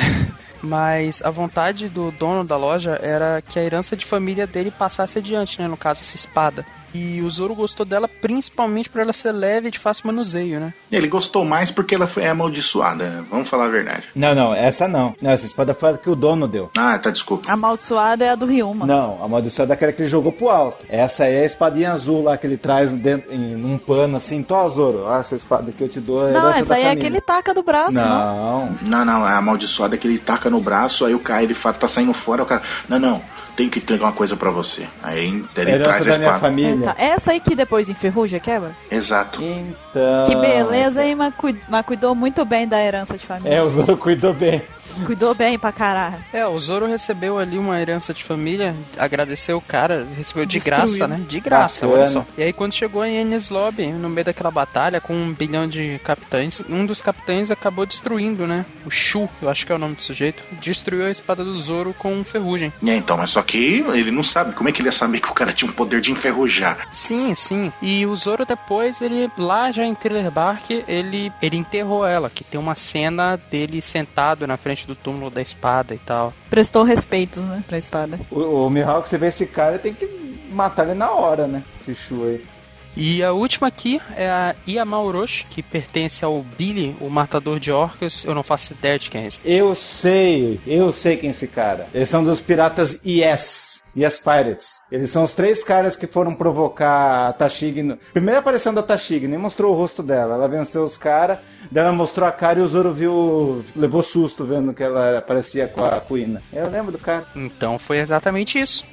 Mas 0.64 1.22
a 1.22 1.30
vontade 1.30 1.88
do 1.88 2.10
dono 2.12 2.44
da 2.44 2.56
loja 2.56 2.98
era 3.02 3.42
que 3.42 3.58
a 3.58 3.62
herança 3.62 3.96
de 3.96 4.04
família 4.04 4.46
dele 4.46 4.70
passasse 4.70 5.18
adiante, 5.18 5.60
né? 5.60 5.68
No 5.68 5.76
caso, 5.76 6.02
essa 6.02 6.16
espada. 6.16 6.64
E 6.94 7.20
o 7.22 7.28
Zoro 7.28 7.56
gostou 7.56 7.84
dela 7.84 8.06
principalmente 8.06 8.88
por 8.88 9.00
ela 9.00 9.12
ser 9.12 9.32
leve 9.32 9.66
e 9.66 9.70
de 9.72 9.80
fácil 9.80 10.06
manuseio, 10.06 10.60
né? 10.60 10.72
Ele 10.92 11.08
gostou 11.08 11.44
mais 11.44 11.72
porque 11.72 11.96
ela 11.96 12.06
foi 12.06 12.24
amaldiçoada, 12.24 13.24
vamos 13.28 13.48
falar 13.48 13.64
a 13.64 13.68
verdade. 13.68 14.04
Não, 14.14 14.32
não, 14.32 14.54
essa 14.54 14.86
não. 14.86 15.12
Não, 15.20 15.32
essa 15.32 15.44
espada 15.44 15.74
foi 15.74 15.90
a 15.90 15.98
que 15.98 16.08
o 16.08 16.14
dono 16.14 16.46
deu. 16.46 16.70
Ah, 16.76 16.96
tá, 16.96 17.10
desculpa. 17.10 17.50
A 17.50 17.54
amaldiçoada 17.54 18.24
é 18.24 18.30
a 18.30 18.36
do 18.36 18.46
Ryuma. 18.46 18.86
Não, 18.86 19.18
a 19.20 19.26
maldição 19.26 19.64
é 19.64 19.68
daquela 19.68 19.90
que 19.90 20.02
ele 20.02 20.08
jogou 20.08 20.30
pro 20.30 20.48
alto. 20.48 20.84
Essa 20.88 21.24
aí 21.24 21.34
é 21.34 21.42
a 21.42 21.46
espadinha 21.46 21.90
azul 21.90 22.22
lá 22.22 22.38
que 22.38 22.46
ele 22.46 22.56
traz 22.56 22.92
dentro, 22.92 23.34
em 23.34 23.56
um 23.64 23.76
pano 23.76 24.16
assim. 24.16 24.40
Tó, 24.44 24.68
Zoro, 24.68 25.08
ah, 25.08 25.18
essa 25.18 25.34
espada 25.34 25.72
que 25.72 25.82
eu 25.82 25.88
te 25.88 25.98
dou 25.98 26.28
é 26.28 26.32
Não, 26.32 26.48
essa 26.50 26.68
da 26.70 26.74
aí 26.76 26.84
é 26.84 26.90
aquele 26.92 27.20
taca 27.20 27.52
do 27.52 27.64
braço, 27.64 27.96
não? 27.96 28.08
Não, 28.08 28.78
Não, 28.86 29.04
não, 29.04 29.24
a 29.24 29.36
amaldiçoada 29.38 29.96
é 29.96 29.98
que 29.98 30.06
ele 30.06 30.18
taca 30.18 30.48
no 30.54 30.60
braço, 30.60 31.04
aí 31.04 31.14
o 31.14 31.18
cara 31.18 31.42
ele 31.42 31.54
fala, 31.54 31.74
tá 31.74 31.88
saindo 31.88 32.14
fora, 32.14 32.42
o 32.42 32.46
cara, 32.46 32.62
não, 32.88 32.98
não, 32.98 33.22
tenho 33.56 33.70
que 33.70 33.78
entregar 33.78 34.04
uma 34.06 34.12
coisa 34.12 34.36
pra 34.36 34.50
você. 34.50 34.86
Aí 35.02 35.42
ele 35.56 35.70
herança 35.70 35.82
traz 35.84 36.06
a 36.06 36.10
da 36.10 36.18
minha 36.18 36.28
espada. 36.30 36.38
família. 36.40 36.84
Tá, 36.84 36.94
Essa 36.98 37.32
aí 37.32 37.40
que 37.40 37.54
depois 37.54 37.88
enferruja, 37.88 38.38
quebra? 38.40 38.72
Exato. 38.90 39.42
Então. 39.42 40.26
Que 40.26 40.36
beleza, 40.36 41.04
hein? 41.04 41.14
Mas, 41.14 41.34
cui- 41.34 41.60
mas 41.68 41.84
cuidou 41.86 42.14
muito 42.14 42.44
bem 42.44 42.66
da 42.66 42.82
herança 42.82 43.16
de 43.16 43.24
família. 43.26 43.56
É, 43.56 43.62
o 43.62 43.68
Zoro 43.70 43.96
cuidou 43.96 44.32
bem. 44.32 44.62
Cuidou 45.06 45.34
bem 45.34 45.58
pra 45.58 45.72
caralho. 45.72 46.18
É, 46.32 46.46
o 46.46 46.56
Zoro 46.56 46.86
recebeu 46.86 47.36
ali 47.36 47.58
uma 47.58 47.80
herança 47.80 48.14
de 48.14 48.22
família, 48.22 48.76
agradeceu 48.96 49.56
o 49.56 49.60
cara, 49.60 50.06
recebeu 50.16 50.46
de 50.46 50.60
graça, 50.60 51.08
né? 51.08 51.20
De 51.28 51.40
graça, 51.40 51.80
Bacana. 51.86 51.98
olha 52.02 52.06
só. 52.06 52.24
E 52.38 52.42
aí 52.44 52.52
quando 52.52 52.74
chegou 52.74 53.04
em 53.04 53.16
Enies 53.16 53.50
Lobby, 53.50 53.88
no 53.88 54.08
meio 54.08 54.24
daquela 54.26 54.52
batalha 54.52 55.00
com 55.00 55.12
um 55.12 55.32
bilhão 55.32 55.66
de 55.66 55.98
capitães, 56.04 56.62
um 56.68 56.86
dos 56.86 57.00
capitães 57.02 57.50
acabou 57.50 57.84
destruindo, 57.84 58.46
né? 58.46 58.64
O 58.86 58.90
Shu, 58.90 59.28
eu 59.42 59.48
acho 59.50 59.66
que 59.66 59.72
é 59.72 59.74
o 59.74 59.78
nome 59.78 59.94
do 59.96 60.02
sujeito, 60.02 60.40
destruiu 60.60 61.06
a 61.06 61.10
espada 61.10 61.42
do 61.42 61.58
Zoro 61.58 61.92
com 61.98 62.22
ferrugem. 62.22 62.72
É, 62.86 62.94
então, 62.94 63.16
mas 63.16 63.30
só 63.30 63.42
que 63.44 63.84
ele 63.92 64.10
não 64.10 64.22
sabe. 64.22 64.54
Como 64.54 64.68
é 64.68 64.72
que 64.72 64.80
ele 64.80 64.88
ia 64.88 64.92
saber 64.92 65.20
que 65.20 65.30
o 65.30 65.34
cara 65.34 65.52
tinha 65.52 65.70
um 65.70 65.74
poder 65.74 66.00
de 66.00 66.10
enferrujar? 66.10 66.88
Sim, 66.90 67.34
sim. 67.34 67.72
E 67.80 68.06
o 68.06 68.16
Zoro 68.16 68.44
depois, 68.44 69.00
ele 69.00 69.30
lá 69.36 69.70
já 69.70 69.84
em 69.84 69.94
Thriller 69.94 70.30
Bark, 70.30 70.70
ele, 70.88 71.32
ele 71.40 71.56
enterrou 71.56 72.06
ela, 72.06 72.30
que 72.30 72.44
tem 72.44 72.58
uma 72.58 72.74
cena 72.74 73.36
dele 73.50 73.80
sentado 73.80 74.46
na 74.46 74.56
frente 74.56 74.86
do 74.86 74.94
túmulo 74.94 75.30
da 75.30 75.42
espada 75.42 75.94
e 75.94 75.98
tal. 75.98 76.32
Prestou 76.50 76.82
respeitos, 76.82 77.44
né, 77.44 77.62
pra 77.66 77.78
espada. 77.78 78.18
O, 78.30 78.66
o 78.66 78.70
Mihawk, 78.70 79.08
você 79.08 79.18
vê 79.18 79.28
esse 79.28 79.46
cara, 79.46 79.78
tem 79.78 79.92
que 79.92 80.08
matar 80.50 80.84
ele 80.84 80.94
na 80.94 81.10
hora, 81.10 81.46
né? 81.46 81.62
Esse 81.80 81.94
Shu 81.94 82.24
aí. 82.24 82.53
E 82.96 83.22
a 83.22 83.32
última 83.32 83.68
aqui 83.68 84.00
é 84.16 84.28
a 84.28 84.54
Yamauroshi, 84.68 85.46
que 85.50 85.62
pertence 85.62 86.24
ao 86.24 86.42
Billy, 86.56 86.96
o 87.00 87.08
matador 87.10 87.58
de 87.58 87.72
orcas. 87.72 88.24
Eu 88.24 88.34
não 88.34 88.42
faço 88.42 88.72
ideia 88.72 88.98
de 88.98 89.10
quem 89.10 89.24
é 89.24 89.26
esse. 89.26 89.40
Eu 89.44 89.74
sei, 89.74 90.60
eu 90.66 90.92
sei 90.92 91.16
quem 91.16 91.28
é 91.28 91.30
esse 91.32 91.46
cara. 91.48 91.86
Eles 91.92 92.08
são 92.08 92.22
dos 92.22 92.40
piratas 92.40 93.00
Yes. 93.04 93.74
Yes 93.96 94.18
Pirates. 94.18 94.80
Eles 94.90 95.10
são 95.10 95.22
os 95.22 95.34
três 95.34 95.62
caras 95.62 95.94
que 95.94 96.06
foram 96.06 96.34
provocar 96.34 97.28
a 97.28 97.32
Tashig. 97.32 97.80
No... 97.82 97.96
Primeira 98.12 98.40
aparição 98.40 98.74
da 98.74 98.82
Tashig, 98.82 99.28
nem 99.28 99.38
mostrou 99.38 99.72
o 99.72 99.76
rosto 99.76 100.02
dela. 100.02 100.34
Ela 100.34 100.48
venceu 100.48 100.82
os 100.82 100.98
caras, 100.98 101.38
daí 101.70 101.84
ela 101.84 101.92
mostrou 101.92 102.26
a 102.28 102.32
cara 102.32 102.58
e 102.58 102.62
o 102.62 102.68
Zoro 102.68 102.92
viu. 102.92 103.64
levou 103.76 104.02
susto 104.02 104.44
vendo 104.44 104.74
que 104.74 104.82
ela 104.82 105.22
parecia 105.22 105.68
com 105.68 105.84
a 105.84 106.00
Kuina. 106.00 106.42
Eu 106.52 106.68
lembro 106.68 106.90
do 106.90 106.98
cara. 106.98 107.24
Então 107.36 107.78
foi 107.78 107.98
exatamente 107.98 108.58
isso. 108.58 108.84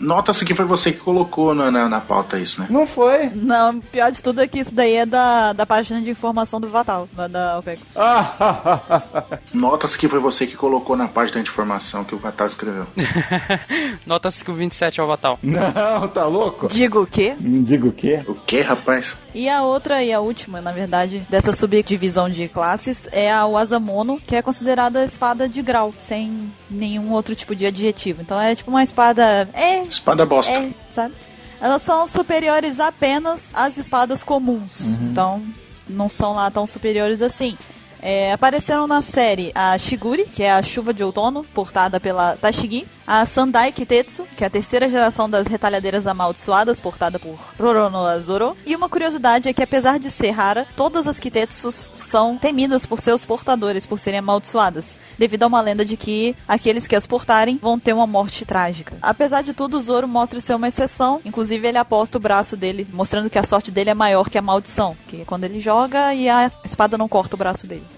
Nota-se 0.00 0.44
que 0.44 0.54
foi 0.54 0.64
você 0.64 0.92
que 0.92 0.98
colocou 0.98 1.54
na, 1.54 1.70
na, 1.70 1.88
na 1.88 2.00
pauta 2.00 2.38
isso, 2.38 2.60
né? 2.60 2.66
Não 2.70 2.86
foi. 2.86 3.30
Não, 3.34 3.80
pior 3.80 4.10
de 4.10 4.22
tudo 4.22 4.40
é 4.40 4.46
que 4.48 4.60
isso 4.60 4.74
daí 4.74 4.94
é 4.96 5.06
da, 5.06 5.52
da 5.52 5.66
página 5.66 6.00
de 6.00 6.10
informação 6.10 6.60
do 6.60 6.68
Vatal, 6.68 7.08
da, 7.12 7.26
da 7.26 7.58
OPEX. 7.58 7.82
Ah, 7.96 9.12
Nota-se 9.52 9.98
que 9.98 10.08
foi 10.08 10.18
você 10.18 10.46
que 10.46 10.56
colocou 10.56 10.96
na 10.96 11.08
página 11.08 11.42
de 11.42 11.48
informação 11.50 12.04
que 12.04 12.14
o 12.14 12.18
Vatal 12.18 12.46
escreveu. 12.46 12.86
Nota-se 14.06 14.44
que 14.44 14.50
o 14.50 14.54
27 14.54 15.00
é 15.00 15.02
o 15.02 15.06
Vatal. 15.06 15.38
não, 15.42 16.08
tá 16.08 16.26
louco? 16.26 16.68
Digo 16.68 17.02
o 17.02 17.06
quê? 17.06 17.34
Digo 17.38 17.88
o 17.88 17.92
quê? 17.92 18.22
O 18.26 18.34
que, 18.34 18.60
rapaz? 18.60 19.16
E 19.34 19.48
a 19.48 19.62
outra 19.62 20.02
e 20.02 20.12
a 20.12 20.20
última, 20.20 20.60
na 20.60 20.72
verdade, 20.72 21.26
dessa 21.28 21.52
subdivisão 21.52 22.28
de 22.28 22.48
classes 22.48 23.08
é 23.12 23.32
a 23.32 23.46
Wasamono, 23.46 24.20
que 24.20 24.36
é 24.36 24.42
considerada 24.42 25.04
espada 25.04 25.48
de 25.48 25.62
grau, 25.62 25.92
sem 25.98 26.52
nenhum 26.70 27.12
outro 27.12 27.34
tipo 27.34 27.54
de 27.54 27.66
adjetivo. 27.66 28.22
Então 28.22 28.40
é 28.40 28.54
tipo 28.54 28.70
uma 28.70 28.82
espada. 28.82 29.48
É, 29.52 29.82
Espada 29.82 30.24
bosta. 30.26 30.52
é, 30.52 30.70
sabe? 30.90 31.14
Elas 31.60 31.82
são 31.82 32.06
superiores 32.06 32.78
apenas 32.78 33.50
às 33.54 33.76
espadas 33.78 34.22
comuns. 34.22 34.80
Então, 34.80 35.42
não 35.88 36.08
são 36.08 36.34
lá 36.34 36.48
tão 36.50 36.66
superiores 36.68 37.20
assim. 37.20 37.56
É, 38.00 38.32
apareceram 38.32 38.86
na 38.86 39.02
série 39.02 39.52
a 39.54 39.76
Shiguri, 39.76 40.24
que 40.26 40.42
é 40.42 40.52
a 40.52 40.62
chuva 40.62 40.94
de 40.94 41.02
outono, 41.02 41.44
portada 41.54 41.98
pela 41.98 42.36
Tashigi. 42.36 42.86
A 43.06 43.24
Sandai 43.24 43.72
Kitetsu, 43.72 44.26
que 44.36 44.44
é 44.44 44.46
a 44.48 44.50
terceira 44.50 44.86
geração 44.86 45.30
das 45.30 45.46
retalhadeiras 45.46 46.06
amaldiçoadas, 46.06 46.78
portada 46.78 47.18
por 47.18 47.38
Roronoa 47.58 48.20
Zoro. 48.20 48.54
E 48.66 48.76
uma 48.76 48.86
curiosidade 48.86 49.48
é 49.48 49.52
que, 49.54 49.62
apesar 49.62 49.98
de 49.98 50.10
ser 50.10 50.30
rara, 50.30 50.66
todas 50.76 51.06
as 51.06 51.18
Kitetsus 51.18 51.90
são 51.94 52.36
temidas 52.36 52.84
por 52.84 53.00
seus 53.00 53.24
portadores, 53.24 53.86
por 53.86 53.98
serem 53.98 54.18
amaldiçoadas, 54.18 55.00
devido 55.18 55.44
a 55.44 55.46
uma 55.46 55.62
lenda 55.62 55.86
de 55.86 55.96
que 55.96 56.36
aqueles 56.46 56.86
que 56.86 56.94
as 56.94 57.06
portarem 57.06 57.58
vão 57.62 57.78
ter 57.78 57.94
uma 57.94 58.06
morte 58.06 58.44
trágica. 58.44 58.98
Apesar 59.00 59.40
de 59.40 59.54
tudo, 59.54 59.78
o 59.78 59.82
Zoro 59.82 60.06
mostra 60.06 60.38
ser 60.38 60.54
uma 60.54 60.68
exceção, 60.68 61.22
inclusive 61.24 61.66
ele 61.66 61.78
aposta 61.78 62.18
o 62.18 62.20
braço 62.20 62.58
dele, 62.58 62.86
mostrando 62.92 63.30
que 63.30 63.38
a 63.38 63.42
sorte 63.42 63.70
dele 63.70 63.88
é 63.88 63.94
maior 63.94 64.28
que 64.28 64.36
a 64.36 64.42
maldição, 64.42 64.94
que 65.06 65.22
é 65.22 65.24
quando 65.24 65.44
ele 65.44 65.60
joga 65.60 66.12
e 66.12 66.28
a 66.28 66.50
espada 66.62 66.98
não 66.98 67.08
corta 67.08 67.36
o 67.36 67.38
braço 67.38 67.66
dele. 67.66 67.97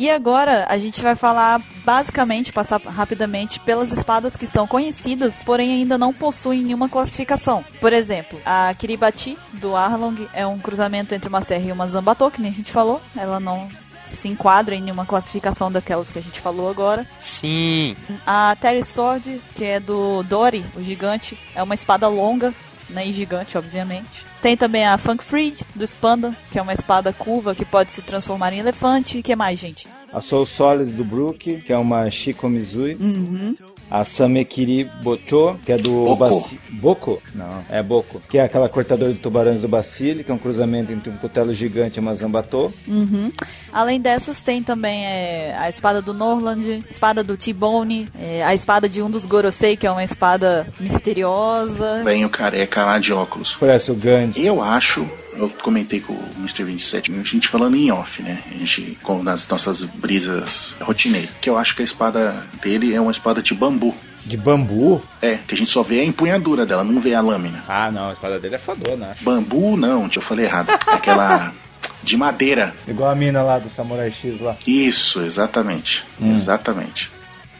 E 0.00 0.08
agora 0.08 0.64
a 0.70 0.78
gente 0.78 1.02
vai 1.02 1.14
falar 1.14 1.60
basicamente, 1.84 2.54
passar 2.54 2.80
rapidamente 2.80 3.60
pelas 3.60 3.92
espadas 3.92 4.34
que 4.34 4.46
são 4.46 4.66
conhecidas, 4.66 5.44
porém 5.44 5.72
ainda 5.72 5.98
não 5.98 6.10
possuem 6.10 6.62
nenhuma 6.62 6.88
classificação. 6.88 7.62
Por 7.82 7.92
exemplo, 7.92 8.40
a 8.46 8.72
Kiribati 8.72 9.36
do 9.52 9.76
Arlong 9.76 10.26
é 10.32 10.46
um 10.46 10.58
cruzamento 10.58 11.14
entre 11.14 11.28
uma 11.28 11.42
serra 11.42 11.68
e 11.68 11.72
uma 11.72 11.86
Zambato, 11.86 12.30
que 12.30 12.40
nem 12.40 12.50
a 12.50 12.54
gente 12.54 12.72
falou. 12.72 12.98
Ela 13.14 13.38
não 13.38 13.68
se 14.10 14.26
enquadra 14.26 14.74
em 14.74 14.80
nenhuma 14.80 15.04
classificação 15.04 15.70
daquelas 15.70 16.10
que 16.10 16.18
a 16.18 16.22
gente 16.22 16.40
falou 16.40 16.70
agora. 16.70 17.06
Sim. 17.18 17.94
A 18.26 18.56
Terry 18.58 18.82
Sword, 18.82 19.40
que 19.54 19.64
é 19.64 19.80
do 19.80 20.22
Dory, 20.22 20.64
o 20.74 20.82
gigante, 20.82 21.38
é 21.54 21.62
uma 21.62 21.74
espada 21.74 22.08
longa, 22.08 22.54
né, 22.90 23.06
e 23.06 23.12
gigante, 23.12 23.56
obviamente. 23.56 24.24
Tem 24.42 24.56
também 24.56 24.86
a 24.86 24.98
Funk 24.98 25.22
Freed, 25.22 25.62
do 25.74 25.84
Spanda, 25.84 26.34
que 26.50 26.58
é 26.58 26.62
uma 26.62 26.72
espada 26.72 27.12
curva 27.12 27.54
que 27.54 27.64
pode 27.64 27.92
se 27.92 28.02
transformar 28.02 28.52
em 28.52 28.58
elefante. 28.58 29.18
E 29.18 29.22
que 29.22 29.36
mais, 29.36 29.58
gente? 29.58 29.88
A 30.12 30.20
Soul 30.20 30.44
Solid 30.44 30.92
do 30.92 31.04
Brook, 31.04 31.60
que 31.62 31.72
é 31.72 31.78
uma 31.78 32.10
Shikomizui. 32.10 32.96
Uhum. 32.98 33.54
A 33.90 34.04
Samekiri 34.04 34.84
Bocho, 35.02 35.58
que 35.64 35.72
é 35.72 35.76
do 35.76 35.90
Boko. 35.90 36.16
Basti... 36.16 36.60
Boko? 36.70 37.22
Não, 37.34 37.64
é 37.68 37.82
Boko. 37.82 38.22
Que 38.28 38.38
é 38.38 38.42
aquela 38.42 38.68
cortadora 38.68 39.12
de 39.12 39.18
tubarões 39.18 39.60
do 39.60 39.68
Bastille, 39.68 40.22
que 40.22 40.30
é 40.30 40.34
um 40.34 40.38
cruzamento 40.38 40.92
entre 40.92 41.10
um 41.10 41.16
cutelo 41.16 41.52
gigante 41.52 41.98
e 41.98 42.00
uma 42.00 42.14
zambatô. 42.14 42.72
Uhum. 42.86 43.30
Além 43.72 44.00
dessas, 44.00 44.42
tem 44.42 44.62
também 44.62 45.04
é, 45.04 45.56
a 45.58 45.68
espada 45.68 46.00
do 46.00 46.14
Norland, 46.14 46.84
espada 46.88 47.24
do 47.24 47.36
T-Bone, 47.36 48.08
é, 48.18 48.44
a 48.44 48.54
espada 48.54 48.88
de 48.88 49.02
um 49.02 49.10
dos 49.10 49.26
Gorosei, 49.26 49.76
que 49.76 49.86
é 49.86 49.90
uma 49.90 50.04
espada 50.04 50.66
misteriosa. 50.78 52.02
Vem 52.04 52.24
o 52.24 52.30
careca 52.30 52.84
lá 52.84 52.98
de 52.98 53.12
óculos. 53.12 53.56
Parece 53.58 53.90
o 53.90 53.94
Gandhi. 53.94 54.46
Eu 54.46 54.62
acho, 54.62 55.04
eu 55.40 55.48
comentei 55.48 56.00
com 56.00 56.12
o 56.12 56.32
Mr. 56.38 56.64
27, 56.64 57.12
a 57.12 57.22
gente 57.22 57.48
falando 57.48 57.74
em 57.74 57.90
off, 57.90 58.22
né? 58.22 58.42
A 58.50 58.58
gente, 58.58 58.98
com 59.02 59.22
nas 59.22 59.48
nossas 59.48 59.84
brisas 59.84 60.76
rotineiras, 60.80 61.30
que 61.40 61.48
eu 61.48 61.56
acho 61.56 61.74
que 61.74 61.82
a 61.82 61.84
espada 61.84 62.44
dele 62.62 62.94
é 62.94 63.00
uma 63.00 63.10
espada 63.10 63.42
de 63.42 63.54
bambu. 63.54 63.94
De 64.24 64.36
bambu? 64.36 65.02
É, 65.22 65.38
que 65.38 65.54
a 65.54 65.58
gente 65.58 65.70
só 65.70 65.82
vê 65.82 66.00
a 66.00 66.04
empunhadura 66.04 66.66
dela, 66.66 66.84
não 66.84 67.00
vê 67.00 67.14
a 67.14 67.22
lâmina. 67.22 67.64
Ah, 67.66 67.90
não, 67.90 68.10
a 68.10 68.12
espada 68.12 68.38
dele 68.38 68.56
é 68.56 68.58
fodona, 68.58 69.08
acho. 69.12 69.24
Bambu, 69.24 69.78
não, 69.78 70.10
eu 70.14 70.22
falei 70.22 70.44
errado. 70.44 70.70
É 70.70 70.92
aquela 70.92 71.54
de 72.04 72.16
madeira. 72.18 72.74
Igual 72.86 73.10
a 73.10 73.14
mina 73.14 73.42
lá 73.42 73.58
do 73.58 73.70
Samurai 73.70 74.10
X 74.10 74.38
lá. 74.40 74.54
Isso, 74.66 75.22
exatamente. 75.22 76.04
Exatamente. 76.20 77.10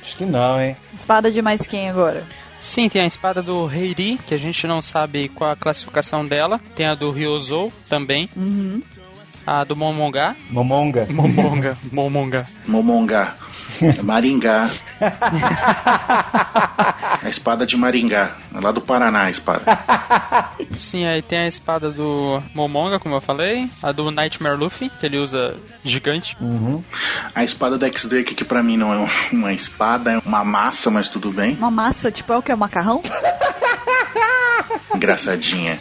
Acho 0.02 0.16
que 0.18 0.26
não, 0.26 0.60
hein? 0.60 0.76
Espada 0.92 1.30
de 1.30 1.40
mais 1.40 1.66
quem 1.66 1.88
agora? 1.88 2.24
Sim, 2.60 2.90
tem 2.90 3.00
a 3.02 3.06
espada 3.06 3.42
do 3.42 3.64
Reiri, 3.64 4.18
que 4.26 4.34
a 4.34 4.36
gente 4.36 4.66
não 4.66 4.82
sabe 4.82 5.30
qual 5.30 5.50
a 5.50 5.56
classificação 5.56 6.24
dela. 6.24 6.60
Tem 6.76 6.86
a 6.86 6.94
do 6.94 7.10
Ryozou 7.10 7.72
também. 7.88 8.28
Uhum. 8.36 8.82
A 9.46 9.64
do 9.64 9.74
Momonga. 9.74 10.36
Momonga. 10.50 11.06
Momonga. 11.10 11.76
Momonga. 11.92 12.46
Momongá. 12.66 13.34
Maringá. 14.02 14.68
a 17.22 17.28
espada 17.28 17.66
de 17.66 17.76
Maringá. 17.76 18.36
É 18.54 18.60
lá 18.60 18.72
do 18.72 18.80
Paraná 18.80 19.24
a 19.24 19.30
espada. 19.30 19.64
Sim, 20.76 21.06
aí 21.06 21.22
tem 21.22 21.40
a 21.40 21.48
espada 21.48 21.90
do 21.90 22.42
Momonga, 22.54 22.98
como 22.98 23.14
eu 23.14 23.20
falei. 23.20 23.68
A 23.82 23.92
do 23.92 24.10
Nightmare 24.10 24.56
Luffy, 24.56 24.90
que 25.00 25.06
ele 25.06 25.18
usa 25.18 25.56
gigante. 25.82 26.36
A 27.34 27.44
espada 27.44 27.78
da 27.78 27.86
X-Drake, 27.86 28.34
que 28.34 28.44
pra 28.44 28.62
mim 28.62 28.76
não 28.76 28.92
é 28.92 29.08
uma 29.32 29.52
espada, 29.52 30.12
é 30.12 30.18
uma 30.24 30.44
massa, 30.44 30.90
mas 30.90 31.08
tudo 31.08 31.30
bem. 31.30 31.54
Uma 31.54 31.70
massa, 31.70 32.10
tipo, 32.10 32.32
é 32.32 32.36
o 32.36 32.42
que? 32.42 32.54
Macarrão? 32.54 33.02
Engraçadinha. 34.94 35.80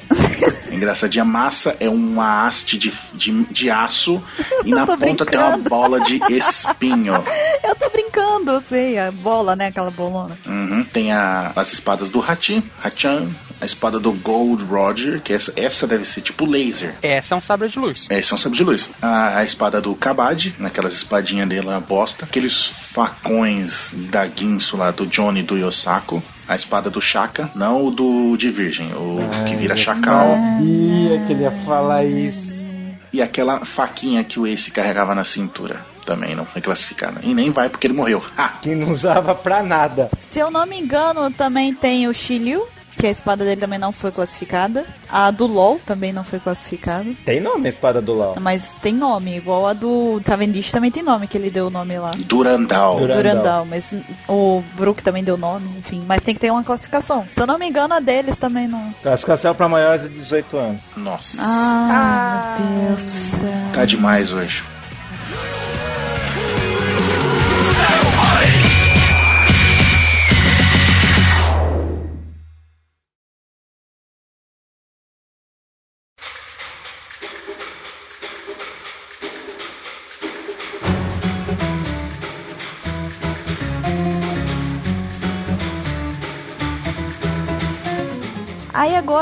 Engraçadinha. 0.71 1.25
Massa 1.25 1.75
é 1.79 1.89
uma 1.89 2.45
haste 2.47 2.77
de, 2.77 2.93
de, 3.13 3.43
de 3.45 3.69
aço 3.69 4.21
e 4.65 4.71
na 4.71 4.85
ponta 4.85 5.25
tem 5.25 5.39
uma 5.39 5.51
brincando. 5.51 5.69
bola 5.69 5.99
de 6.01 6.19
espinho. 6.33 7.13
Eu 7.63 7.75
tô 7.75 7.89
brincando, 7.89 8.51
eu 8.51 8.61
sei, 8.61 8.97
a 8.97 9.11
bola, 9.11 9.55
né? 9.55 9.67
Aquela 9.67 9.91
bolona. 9.91 10.35
Uhum. 10.45 10.83
Tem 10.83 11.11
a- 11.11 11.51
as 11.55 11.71
espadas 11.73 12.09
do 12.09 12.19
Hachin, 12.19 12.63
Hachan, 12.83 13.27
a 13.61 13.65
espada 13.65 13.99
do 13.99 14.11
Gold 14.11 14.63
Roger, 14.63 15.21
que 15.21 15.33
essa, 15.33 15.53
essa 15.55 15.85
deve 15.85 16.03
ser 16.05 16.21
tipo 16.21 16.45
laser. 16.45 16.95
Essa 17.01 17.35
é 17.35 17.37
um 17.37 17.41
sabre 17.41 17.67
de 17.67 17.77
luz. 17.77 18.07
Esse 18.09 18.31
é 18.31 18.35
um 18.35 18.37
sabre 18.37 18.57
de 18.57 18.63
luz. 18.63 18.89
A, 19.01 19.37
a 19.39 19.43
espada 19.43 19.79
do 19.81 19.93
Kabad, 19.95 20.55
naquelas 20.57 20.93
espadinhas 20.95 21.47
dele 21.47 21.67
lá, 21.67 21.79
bosta. 21.79 22.25
Aqueles 22.25 22.71
facões 22.93 23.91
da 24.09 24.25
Guinso 24.25 24.77
lá, 24.77 24.91
do 24.91 25.05
Johnny 25.05 25.43
do 25.43 25.57
Yosako. 25.57 26.23
A 26.49 26.55
espada 26.55 26.89
do 26.89 26.99
Shaka, 26.99 27.51
não 27.53 27.85
o 27.85 27.91
do 27.91 28.35
de 28.35 28.49
Virgem, 28.49 28.91
o 28.93 29.19
que 29.45 29.55
vira 29.55 29.77
chacal. 29.77 30.35
Sabia 30.35 31.19
que 31.27 31.33
ele 31.33 31.43
ia 31.43 31.51
falar 31.51 32.03
isso. 32.03 32.65
E 33.13 33.21
aquela 33.21 33.63
faquinha 33.63 34.23
que 34.23 34.39
o 34.39 34.47
Ace 34.47 34.71
carregava 34.71 35.13
na 35.13 35.23
cintura. 35.23 35.85
Também 36.07 36.35
não 36.35 36.45
foi 36.45 36.59
classificada. 36.59 37.19
E 37.21 37.35
nem 37.35 37.51
vai 37.51 37.69
porque 37.69 37.85
ele 37.85 37.93
morreu. 37.93 38.25
Ha! 38.35 38.47
Que 38.63 38.73
não 38.73 38.89
usava 38.89 39.35
pra 39.35 39.61
nada. 39.61 40.09
Se 40.15 40.39
eu 40.39 40.49
não 40.49 40.65
me 40.65 40.79
engano, 40.79 41.29
também 41.29 41.71
tem 41.71 42.07
o 42.07 42.13
Shiryu, 42.13 42.67
que 42.99 43.07
a 43.07 43.09
espada 43.09 43.45
dele 43.45 43.61
também 43.61 43.79
não 43.79 43.93
foi 43.93 44.11
classificada. 44.11 44.85
A 45.09 45.31
do 45.31 45.47
LoL 45.47 45.79
também 45.85 46.11
não 46.11 46.23
foi 46.23 46.39
classificada. 46.39 47.09
Tem 47.23 47.39
nome 47.39 47.67
a 47.67 47.69
espada 47.69 48.01
do 48.01 48.13
LoL. 48.13 48.35
Mas 48.41 48.77
tem 48.77 48.93
nome, 48.93 49.37
igual 49.37 49.65
a 49.65 49.73
do 49.73 50.21
Cavendish 50.25 50.69
também 50.69 50.91
tem 50.91 51.01
nome, 51.01 51.25
que 51.27 51.37
ele 51.37 51.49
deu 51.49 51.67
o 51.67 51.69
nome 51.69 51.97
lá. 51.97 52.11
Durandal. 52.17 52.99
Durandal. 52.99 53.23
Durandal, 53.23 53.65
mas 53.65 53.95
o 54.27 54.61
Brook 54.75 55.01
também 55.01 55.23
deu 55.23 55.37
nome, 55.37 55.69
enfim. 55.77 56.03
Mas 56.05 56.21
tem 56.21 56.33
que 56.33 56.41
ter 56.41 56.51
uma 56.51 56.63
classificação. 56.63 57.25
Se 57.31 57.41
eu 57.41 57.47
não 57.47 57.57
me 57.57 57.69
engano, 57.69 57.93
a 57.93 58.01
deles 58.01 58.37
também 58.37 58.67
não. 58.67 58.93
Classificação 59.01 59.55
pra 59.55 59.69
maiores 59.69 60.03
de 60.03 60.09
18 60.09 60.57
anos. 60.57 60.81
Nossa. 60.97 61.37
Ah, 61.39 62.55
meu 62.59 62.87
Deus 62.87 63.05
do 63.05 63.11
céu. 63.11 63.49
Tá 63.73 63.85
demais 63.85 64.33
hoje. 64.33 64.63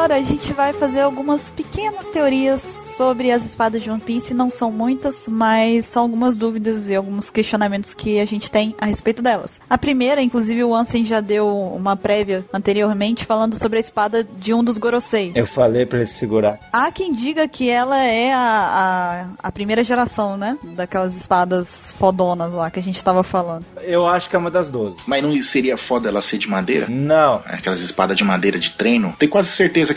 Agora 0.07 0.21
a 0.21 0.23
gente 0.23 0.53
vai 0.53 0.71
fazer 0.71 1.01
algumas 1.01 1.51
pequenas 1.51 2.09
teorias 2.09 2.61
sobre 2.61 3.29
as 3.29 3.43
espadas 3.43 3.83
de 3.83 3.91
One 3.91 3.99
Piece. 3.99 4.33
Não 4.33 4.49
são 4.49 4.71
muitas, 4.71 5.27
mas 5.27 5.83
são 5.83 6.03
algumas 6.03 6.37
dúvidas 6.37 6.89
e 6.89 6.95
alguns 6.95 7.29
questionamentos 7.29 7.93
que 7.93 8.17
a 8.17 8.23
gente 8.23 8.49
tem 8.49 8.73
a 8.79 8.85
respeito 8.85 9.21
delas. 9.21 9.59
A 9.69 9.77
primeira, 9.77 10.21
inclusive, 10.21 10.63
o 10.63 10.73
Ansem 10.73 11.03
já 11.03 11.19
deu 11.19 11.49
uma 11.49 11.97
prévia 11.97 12.45
anteriormente 12.53 13.25
falando 13.25 13.57
sobre 13.57 13.79
a 13.79 13.81
espada 13.81 14.23
de 14.23 14.53
um 14.53 14.63
dos 14.63 14.77
Gorosei. 14.77 15.33
Eu 15.35 15.45
falei 15.45 15.85
pra 15.85 15.97
ele 15.97 16.07
segurar. 16.07 16.57
Há 16.71 16.89
quem 16.89 17.13
diga 17.13 17.45
que 17.45 17.69
ela 17.69 18.01
é 18.01 18.31
a, 18.31 19.27
a, 19.41 19.47
a 19.49 19.51
primeira 19.51 19.83
geração, 19.83 20.37
né? 20.37 20.57
Daquelas 20.73 21.17
espadas 21.17 21.93
fodonas 21.97 22.53
lá 22.53 22.71
que 22.71 22.79
a 22.79 22.83
gente 22.83 23.03
tava 23.03 23.23
falando. 23.23 23.65
Eu 23.81 24.07
acho 24.07 24.29
que 24.29 24.37
é 24.37 24.39
uma 24.39 24.51
das 24.51 24.69
12. 24.69 24.99
Mas 25.05 25.21
não 25.21 25.35
seria 25.41 25.75
foda 25.75 26.07
ela 26.07 26.21
ser 26.21 26.37
de 26.37 26.47
madeira? 26.47 26.87
Não, 26.89 27.43
Aquelas 27.45 27.81
espadas 27.81 28.15
de 28.15 28.23
madeira 28.23 28.57
de 28.57 28.69
treino? 28.71 29.13
Tenho 29.19 29.31
quase 29.31 29.49
certeza 29.49 29.96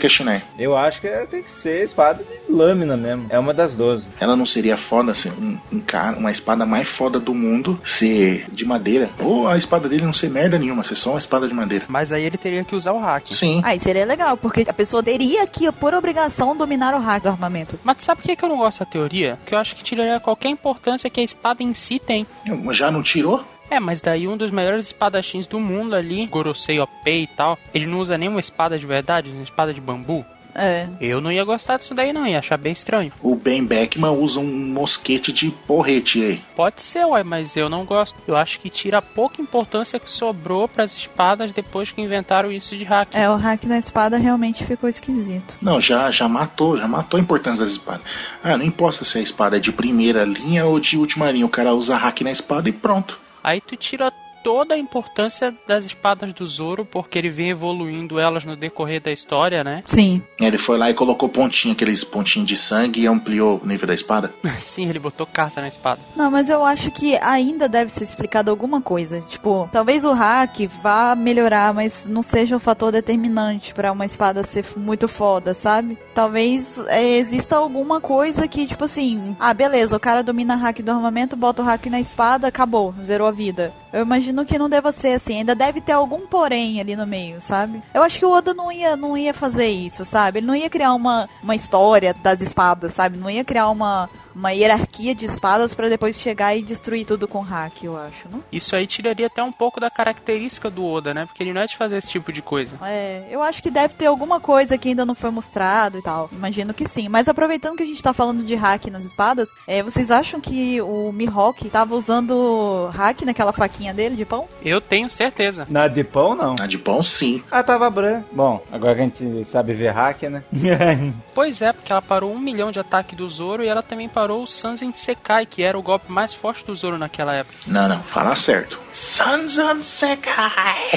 eu 0.57 0.77
acho 0.77 1.01
que 1.01 1.07
é- 1.07 1.25
tem 1.25 1.41
que 1.41 1.51
ser 1.51 1.83
espada 1.83 2.23
de 2.23 2.51
lâmina 2.53 2.95
mesmo. 2.97 3.27
É 3.29 3.37
uma 3.39 3.53
das 3.53 3.75
12. 3.75 4.07
Ela 4.19 4.35
não 4.35 4.45
seria 4.45 4.77
foda 4.77 5.13
ser 5.13 5.31
um, 5.33 5.57
um 5.71 5.79
cara, 5.79 6.17
uma 6.17 6.31
espada 6.31 6.65
mais 6.65 6.87
foda 6.87 7.19
do 7.19 7.33
mundo 7.33 7.79
ser 7.83 8.45
de 8.51 8.65
madeira? 8.65 9.09
Ou 9.19 9.47
a 9.47 9.57
espada 9.57 9.87
dele 9.87 10.05
não 10.05 10.13
ser 10.13 10.29
merda 10.29 10.57
nenhuma, 10.57 10.83
ser 10.83 10.95
só 10.95 11.11
uma 11.11 11.19
espada 11.19 11.47
de 11.47 11.53
madeira? 11.53 11.85
Mas 11.87 12.11
aí 12.11 12.23
ele 12.23 12.37
teria 12.37 12.63
que 12.63 12.75
usar 12.75 12.93
o 12.93 12.99
hack. 12.99 13.27
Sim. 13.31 13.61
Aí 13.63 13.79
seria 13.79 14.05
legal, 14.05 14.35
porque 14.37 14.65
a 14.67 14.73
pessoa 14.73 15.03
teria 15.03 15.45
que, 15.47 15.71
por 15.71 15.93
obrigação, 15.93 16.55
dominar 16.55 16.93
o 16.93 16.99
hack 16.99 17.23
do 17.23 17.29
armamento. 17.29 17.79
Mas 17.83 17.97
sabe 17.99 18.21
por 18.21 18.27
que 18.27 18.35
que 18.35 18.43
eu 18.45 18.49
não 18.49 18.57
gosto 18.57 18.79
da 18.79 18.85
teoria? 18.85 19.37
Porque 19.37 19.55
eu 19.55 19.59
acho 19.59 19.75
que 19.75 19.83
tiraria 19.83 20.19
qualquer 20.19 20.49
importância 20.49 21.09
que 21.09 21.19
a 21.19 21.23
espada 21.23 21.63
em 21.63 21.73
si 21.73 21.99
tem. 21.99 22.25
Já 22.71 22.91
não 22.91 23.01
tirou? 23.03 23.43
É, 23.71 23.79
mas 23.79 24.01
daí 24.01 24.27
um 24.27 24.35
dos 24.35 24.51
melhores 24.51 24.87
espadachins 24.87 25.47
do 25.47 25.57
mundo 25.57 25.95
ali, 25.95 26.25
Gorosei 26.25 26.77
OP 26.77 27.09
e 27.09 27.25
tal, 27.25 27.57
ele 27.73 27.85
não 27.85 27.99
usa 27.99 28.17
nenhuma 28.17 28.41
espada 28.41 28.77
de 28.77 28.85
verdade, 28.85 29.29
uma 29.29 29.43
espada 29.43 29.73
de 29.73 29.79
bambu. 29.79 30.25
É. 30.53 30.89
Eu 30.99 31.21
não 31.21 31.31
ia 31.31 31.45
gostar 31.45 31.77
disso 31.77 31.95
daí 31.95 32.11
não, 32.11 32.27
ia 32.27 32.39
achar 32.39 32.57
bem 32.57 32.73
estranho. 32.73 33.13
O 33.21 33.33
Ben 33.33 33.63
Beckman 33.63 34.11
usa 34.11 34.41
um 34.41 34.45
mosquete 34.45 35.31
de 35.31 35.49
porrete 35.49 36.21
aí. 36.21 36.41
Pode 36.53 36.81
ser, 36.81 37.05
ué, 37.05 37.23
mas 37.23 37.55
eu 37.55 37.69
não 37.69 37.85
gosto. 37.85 38.17
Eu 38.27 38.35
acho 38.35 38.59
que 38.59 38.69
tira 38.69 38.97
a 38.97 39.01
pouca 39.01 39.41
importância 39.41 39.97
que 39.97 40.11
sobrou 40.11 40.67
pras 40.67 40.95
espadas 40.95 41.53
depois 41.53 41.91
que 41.91 42.01
inventaram 42.01 42.51
isso 42.51 42.75
de 42.75 42.83
hack. 42.83 43.15
É, 43.15 43.29
o 43.29 43.37
hack 43.37 43.65
da 43.65 43.77
espada 43.77 44.17
realmente 44.17 44.65
ficou 44.65 44.89
esquisito. 44.89 45.55
Não, 45.61 45.79
já, 45.79 46.11
já 46.11 46.27
matou, 46.27 46.77
já 46.77 46.87
matou 46.89 47.17
a 47.17 47.23
importância 47.23 47.63
das 47.63 47.71
espadas. 47.71 48.01
Ah, 48.43 48.57
não 48.57 48.65
importa 48.65 49.05
se 49.05 49.17
a 49.17 49.21
espada 49.21 49.55
é 49.55 49.59
de 49.61 49.71
primeira 49.71 50.25
linha 50.25 50.65
ou 50.65 50.79
de 50.79 50.97
última 50.97 51.31
linha, 51.31 51.45
o 51.45 51.49
cara 51.49 51.73
usa 51.73 51.95
hack 51.95 52.21
na 52.21 52.31
espada 52.31 52.67
e 52.67 52.73
pronto. 52.73 53.17
Aí 53.43 53.59
tu 53.59 53.75
tira 53.75 54.11
toda 54.43 54.75
a 54.75 54.77
importância 54.77 55.53
das 55.67 55.85
espadas 55.85 56.33
do 56.33 56.45
Zoro, 56.45 56.85
porque 56.85 57.17
ele 57.17 57.29
vem 57.29 57.49
evoluindo 57.49 58.19
elas 58.19 58.43
no 58.43 58.55
decorrer 58.55 59.01
da 59.01 59.11
história, 59.11 59.63
né? 59.63 59.83
Sim. 59.85 60.21
Ele 60.39 60.57
foi 60.57 60.77
lá 60.77 60.89
e 60.89 60.93
colocou 60.93 61.29
pontinho, 61.29 61.73
aqueles 61.73 62.03
pontinhos 62.03 62.47
de 62.47 62.57
sangue 62.57 63.01
e 63.01 63.07
ampliou 63.07 63.61
o 63.63 63.67
nível 63.67 63.87
da 63.87 63.93
espada. 63.93 64.33
Sim, 64.59 64.87
ele 64.87 64.99
botou 64.99 65.25
carta 65.25 65.61
na 65.61 65.67
espada. 65.67 66.01
Não, 66.15 66.29
mas 66.29 66.49
eu 66.49 66.65
acho 66.65 66.91
que 66.91 67.15
ainda 67.17 67.67
deve 67.67 67.91
ser 67.91 68.03
explicado 68.03 68.51
alguma 68.51 68.81
coisa. 68.81 69.21
Tipo, 69.21 69.69
talvez 69.71 70.03
o 70.03 70.13
hack 70.13 70.67
vá 70.81 71.15
melhorar, 71.15 71.73
mas 71.73 72.07
não 72.07 72.23
seja 72.23 72.55
o 72.55 72.59
fator 72.59 72.91
determinante 72.91 73.73
pra 73.73 73.91
uma 73.91 74.05
espada 74.05 74.43
ser 74.43 74.65
muito 74.75 75.07
foda, 75.07 75.53
sabe? 75.53 75.97
Talvez 76.13 76.83
é, 76.87 77.17
exista 77.17 77.55
alguma 77.55 78.01
coisa 78.01 78.47
que, 78.47 78.67
tipo 78.67 78.83
assim, 78.83 79.35
ah, 79.39 79.53
beleza, 79.53 79.95
o 79.95 79.99
cara 79.99 80.23
domina 80.23 80.55
hack 80.55 80.81
do 80.81 80.91
armamento, 80.91 81.35
bota 81.35 81.61
o 81.61 81.65
hack 81.65 81.85
na 81.87 81.99
espada, 81.99 82.47
acabou, 82.47 82.93
zerou 83.03 83.27
a 83.27 83.31
vida. 83.31 83.73
Eu 83.93 84.01
imagino 84.03 84.45
que 84.45 84.57
não 84.57 84.69
deva 84.69 84.91
ser 84.91 85.13
assim, 85.13 85.39
ainda 85.39 85.53
deve 85.53 85.81
ter 85.81 85.91
algum 85.91 86.25
porém 86.25 86.79
ali 86.79 86.95
no 86.95 87.05
meio, 87.05 87.41
sabe? 87.41 87.81
Eu 87.93 88.01
acho 88.03 88.17
que 88.17 88.25
o 88.25 88.31
Oda 88.31 88.53
não 88.53 88.71
ia, 88.71 88.95
não 88.95 89.17
ia 89.17 89.33
fazer 89.33 89.67
isso, 89.67 90.05
sabe? 90.05 90.39
Ele 90.39 90.47
não 90.47 90.55
ia 90.55 90.69
criar 90.69 90.93
uma, 90.93 91.27
uma 91.43 91.55
história 91.55 92.13
das 92.13 92.41
espadas, 92.41 92.93
sabe? 92.93 93.17
Não 93.17 93.29
ia 93.29 93.43
criar 93.43 93.69
uma, 93.69 94.09
uma 94.35 94.51
hierarquia 94.51 95.13
de 95.13 95.25
espadas 95.25 95.75
pra 95.75 95.89
depois 95.89 96.19
chegar 96.19 96.55
e 96.55 96.61
destruir 96.61 97.05
tudo 97.05 97.27
com 97.27 97.39
hack, 97.39 97.83
eu 97.83 97.97
acho, 97.97 98.29
não? 98.29 98.43
Isso 98.51 98.75
aí 98.75 98.87
tiraria 98.87 99.27
até 99.27 99.43
um 99.43 99.51
pouco 99.51 99.79
da 99.79 99.89
característica 99.89 100.69
do 100.69 100.85
Oda, 100.85 101.13
né? 101.13 101.25
Porque 101.25 101.43
ele 101.43 101.53
não 101.53 101.61
é 101.61 101.65
de 101.65 101.77
fazer 101.77 101.97
esse 101.97 102.09
tipo 102.09 102.31
de 102.31 102.41
coisa. 102.41 102.71
É, 102.83 103.25
eu 103.29 103.41
acho 103.41 103.61
que 103.61 103.69
deve 103.69 103.93
ter 103.93 104.05
alguma 104.05 104.39
coisa 104.39 104.77
que 104.77 104.89
ainda 104.89 105.05
não 105.05 105.15
foi 105.15 105.29
mostrado 105.29 105.97
e 105.97 106.01
tal. 106.01 106.29
Imagino 106.31 106.73
que 106.73 106.87
sim. 106.87 107.09
Mas 107.09 107.27
aproveitando 107.27 107.77
que 107.77 107.83
a 107.83 107.85
gente 107.85 108.01
tá 108.01 108.13
falando 108.13 108.43
de 108.43 108.55
hack 108.55 108.87
nas 108.87 109.05
espadas, 109.05 109.49
é, 109.67 109.83
vocês 109.83 110.11
acham 110.11 110.39
que 110.39 110.81
o 110.81 111.11
Mihawk 111.11 111.69
tava 111.69 111.95
usando 111.95 112.89
hack 112.93 113.21
naquela 113.23 113.53
faquinha 113.53 113.93
dele 113.93 114.15
de 114.15 114.25
pão? 114.25 114.47
Eu 114.63 114.81
tenho 114.81 115.09
certeza. 115.09 115.65
Na 115.69 115.87
de 115.87 116.03
pão, 116.03 116.35
não. 116.35 116.55
Na 116.55 116.67
de 116.67 116.77
pão, 116.77 117.01
sim. 117.01 117.43
Ah, 117.51 117.63
tava 117.63 117.89
branco. 117.89 118.27
Bom, 118.31 118.63
agora 118.71 118.95
que 118.95 119.01
a 119.01 119.03
gente 119.03 119.45
sabe 119.45 119.73
ver 119.73 119.91
hack, 119.91 120.23
né? 120.23 120.43
Pois 121.33 121.61
é, 121.61 121.71
porque 121.71 121.91
ela 121.91 122.01
parou 122.01 122.31
um 122.31 122.39
milhão 122.39 122.71
de 122.71 122.79
ataque 122.79 123.15
do 123.15 123.27
Zoro 123.29 123.63
e 123.63 123.67
ela 123.67 123.81
também 123.81 124.09
parou 124.09 124.20
o 124.29 124.45
Sanzen 124.45 124.93
Sekai, 124.93 125.45
que 125.45 125.63
era 125.63 125.79
o 125.79 125.81
golpe 125.81 126.11
mais 126.11 126.33
forte 126.33 126.65
do 126.65 126.75
Zoro 126.75 126.97
naquela 126.97 127.33
época. 127.33 127.55
Não, 127.65 127.87
não, 127.87 128.03
fala 128.03 128.35
certo. 128.35 128.79
Sanzan 128.93 129.81
Sekai. 129.81 130.89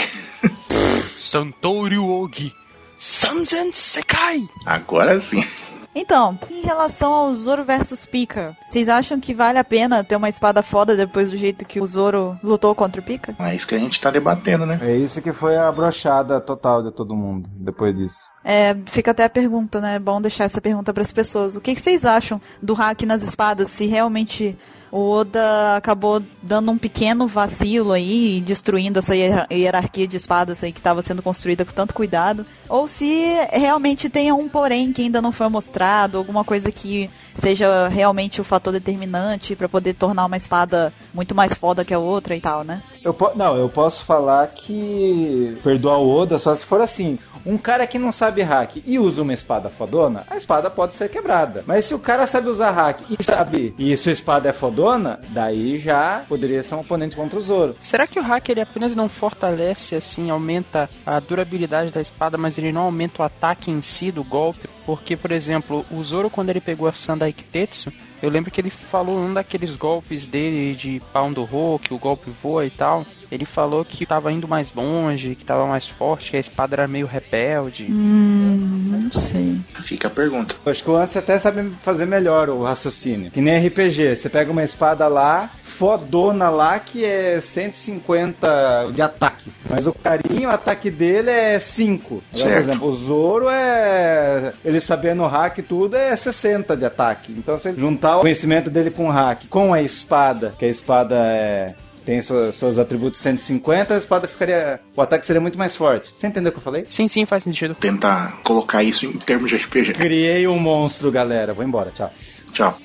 Santori 1.17 1.99
Ogi. 1.99 2.53
Sanzen 2.99 3.73
Sekai! 3.73 4.49
Agora 4.67 5.21
sim. 5.21 5.47
Então, 5.95 6.39
em 6.51 6.62
relação 6.62 7.12
ao 7.12 7.35
Zoro 7.35 7.65
versus 7.65 8.05
Pika, 8.05 8.57
vocês 8.66 8.89
acham 8.89 9.21
que 9.21 9.33
vale 9.33 9.59
a 9.59 9.65
pena 9.65 10.03
ter 10.03 10.16
uma 10.16 10.29
espada 10.29 10.62
foda 10.62 10.97
depois 10.97 11.31
do 11.31 11.37
jeito 11.37 11.65
que 11.65 11.81
o 11.81 11.87
Zoro 11.87 12.39
lutou 12.43 12.75
contra 12.75 13.01
o 13.01 13.05
Pika? 13.05 13.35
É 13.39 13.55
isso 13.55 13.66
que 13.66 13.75
a 13.75 13.79
gente 13.79 14.01
tá 14.01 14.11
debatendo, 14.11 14.66
né? 14.66 14.79
É 14.83 14.97
isso 14.97 15.23
que 15.23 15.33
foi 15.33 15.57
a 15.57 15.71
brochada 15.71 16.41
total 16.41 16.83
de 16.83 16.91
todo 16.91 17.15
mundo 17.15 17.49
depois 17.55 17.97
disso. 17.97 18.19
É, 18.45 18.77
fica 18.87 19.12
até 19.12 19.25
a 19.25 19.31
pergunta, 19.31 19.81
né? 19.81 19.95
É 19.97 19.99
bom 19.99 20.21
deixar 20.21 20.45
essa 20.45 20.61
pergunta 20.61 20.93
para 20.93 21.03
as 21.03 21.12
pessoas. 21.12 21.55
O 21.57 21.61
que, 21.61 21.75
que 21.75 21.81
vocês 21.81 22.05
acham 22.05 22.41
do 22.61 22.75
hack 22.75 23.03
nas 23.03 23.23
espadas? 23.23 23.69
Se 23.69 23.87
realmente 23.87 24.59
o 24.97 25.11
Oda 25.11 25.75
acabou 25.75 26.23
dando 26.41 26.71
um 26.71 26.79
pequeno 26.79 27.27
vacilo 27.27 27.91
aí, 27.91 28.41
destruindo 28.41 29.01
essa 29.01 29.16
hier- 29.16 29.45
hierarquia 29.51 30.07
de 30.07 30.16
espadas 30.16 30.62
aí 30.62 30.71
que 30.71 30.79
estava 30.79 31.03
sendo 31.03 31.21
construída 31.21 31.65
com 31.65 31.73
tanto 31.73 31.93
cuidado, 31.93 32.47
ou 32.69 32.87
se 32.87 33.35
realmente 33.53 34.09
tem 34.09 34.31
um 34.31 34.49
porém 34.49 34.93
que 34.93 35.03
ainda 35.03 35.21
não 35.21 35.33
foi 35.33 35.49
mostrado, 35.49 36.16
alguma 36.16 36.45
coisa 36.45 36.71
que 36.71 37.11
seja 37.35 37.89
realmente 37.89 38.41
o 38.41 38.45
fator 38.45 38.73
determinante 38.73 39.57
para 39.57 39.69
poder 39.69 39.95
tornar 39.95 40.27
uma 40.27 40.37
espada 40.37 40.93
muito 41.12 41.35
mais 41.35 41.53
foda 41.55 41.85
que 41.85 41.93
a 41.93 41.99
outra 41.99 42.37
e 42.37 42.41
tal, 42.41 42.62
né? 42.62 42.81
Eu 43.03 43.16
não, 43.35 43.57
eu 43.57 43.69
posso 43.69 44.05
falar 44.05 44.47
que 44.47 45.59
perdoar 45.65 45.99
o 45.99 46.09
Oda 46.09 46.39
só 46.39 46.55
se 46.55 46.65
for 46.65 46.81
assim. 46.81 47.19
Um 47.47 47.59
cara 47.59 47.87
que 47.87 47.99
não 47.99 48.11
sabe 48.11 48.43
hack 48.43 48.77
e 48.87 48.99
usa 48.99 49.21
uma 49.21 49.35
espada 49.35 49.69
fodona, 49.69 50.25
a 50.31 50.37
espada 50.37 50.71
pode 50.71 50.95
ser 50.95 51.11
quebrada. 51.11 51.62
Mas 51.66 51.85
se 51.85 51.95
o 51.95 51.99
cara 51.99 52.27
sabe 52.27 52.49
usar 52.49 52.71
hack 52.71 53.01
e 53.11 53.23
sabe 53.23 53.75
e 53.79 53.95
sua 53.99 54.12
espada 54.12 54.49
é 54.49 54.53
fodona, 54.53 54.84
daí 55.31 55.78
já 55.78 56.24
poderia 56.28 56.62
ser 56.62 56.74
um 56.74 56.81
oponente 56.81 57.16
contra 57.16 57.39
o 57.39 57.43
Zoro. 57.43 57.77
Será 57.81 58.06
que 58.06 58.19
o 58.19 58.23
hack 58.23 58.48
ele 58.48 58.61
apenas 58.61 58.94
não 58.94 59.09
fortalece, 59.09 59.94
assim, 59.94 60.31
aumenta 60.31 60.89
a 61.05 61.20
durabilidade 61.20 61.90
da 61.90 62.01
espada, 62.01 62.36
mas 62.36 62.59
ele 62.59 62.73
não 62.73 62.82
aumenta 62.82 63.23
o 63.23 63.24
ataque 63.24 63.70
em 63.70 63.81
si 63.81 64.11
do 64.11 64.24
golpe? 64.24 64.69
Porque, 64.86 65.16
por 65.16 65.32
exemplo, 65.32 65.85
o 65.90 66.02
Zoro, 66.02 66.28
quando 66.28 66.51
ele 66.51 66.61
pegou 66.61 66.86
a 66.86 66.93
Sandai 66.93 67.32
Kitetsu, 67.32 67.93
eu 68.24 68.31
lembro 68.31 68.51
que 68.51 68.59
ele 68.59 68.70
falou 68.70 69.19
um 69.19 69.35
daqueles 69.35 69.77
golpes 69.77 70.24
dele 70.24 70.74
de 70.74 71.02
pau 71.12 71.31
do 71.31 71.44
Ro, 71.44 71.78
que 71.78 71.93
o 71.93 71.98
golpe 71.98 72.31
voa 72.43 72.65
e 72.65 72.70
tal. 72.70 73.05
Ele 73.31 73.44
falou 73.44 73.85
que 73.85 74.06
tava 74.06 74.32
indo 74.32 74.48
mais 74.48 74.73
longe, 74.73 75.35
que 75.35 75.44
tava 75.44 75.66
mais 75.66 75.89
forte, 75.89 76.31
que 76.31 76.36
a 76.36 76.40
espada 76.40 76.74
era 76.74 76.89
meio 76.89 77.06
rebelde. 77.06 77.85
Hum, 77.90 78.64
sei. 79.11 79.61
Fica 79.82 80.09
a 80.09 80.11
pergunta. 80.11 80.55
Acho 80.66 80.82
que 80.82 80.90
o 80.90 80.97
Ansem 80.97 81.20
até 81.20 81.39
sabe 81.39 81.70
fazer 81.82 82.06
melhor 82.06 82.48
o 82.48 82.62
raciocínio. 82.62 83.31
Que 83.31 83.40
nem 83.40 83.66
RPG. 83.66 84.16
Você 84.16 84.28
pega 84.28 84.51
uma 84.51 84.65
espada 84.65 85.06
lá, 85.06 85.51
fodona 85.62 86.51
lá, 86.51 86.78
que 86.78 87.05
é 87.05 87.40
150 87.40 88.90
de 88.93 89.02
ataque. 89.02 89.51
Mas 89.69 89.86
o 89.86 89.93
carinho, 89.93 90.48
o 90.48 90.52
ataque 90.52 90.90
dele 90.90 91.31
é 91.31 91.59
5. 91.59 92.23
Agora, 92.35 92.51
Por 92.51 92.62
exemplo, 92.62 92.89
o 92.89 92.97
Zoro 92.97 93.48
é. 93.48 94.52
Ele 94.65 94.81
sabendo 94.81 95.27
hack 95.27 95.59
e 95.59 95.62
tudo 95.62 95.97
é 95.97 96.15
60 96.15 96.77
de 96.77 96.85
ataque. 96.85 97.35
Então, 97.36 97.59
se 97.59 97.73
juntar 97.73 98.19
o 98.19 98.20
conhecimento 98.20 98.70
dele 98.70 98.90
com 98.90 99.09
o 99.09 99.11
hack, 99.11 99.47
com 99.48 99.74
a 99.74 99.82
espada, 99.82 100.55
que 100.59 100.65
a 100.65 100.69
espada 100.69 101.16
é. 101.16 101.74
Tem 102.05 102.21
seus, 102.21 102.57
seus 102.57 102.79
atributos 102.79 103.21
150, 103.21 103.95
a 103.95 103.99
espada 103.99 104.29
ficaria. 104.29 104.81
O 104.95 105.03
ataque 105.03 105.27
seria 105.27 105.41
muito 105.41 105.59
mais 105.59 105.75
forte. 105.77 106.11
Você 106.19 106.27
entendeu 106.27 106.51
o 106.51 106.53
que 106.53 106.59
eu 106.59 106.63
falei? 106.63 106.85
Sim, 106.87 107.09
sim, 107.09 107.25
faz 107.25 107.43
sentido. 107.43 107.75
Tentar 107.75 108.41
colocar 108.45 108.83
isso 108.83 109.07
em 109.07 109.13
termos 109.13 109.51
de 109.51 109.57
RPG. 109.57 109.95
Criei 109.95 110.47
um 110.47 110.59
monstro, 110.59 111.11
galera. 111.11 111.55
Vou 111.55 111.65
embora, 111.65 111.91
tchau. 111.91 112.13
Tchau. 112.53 112.79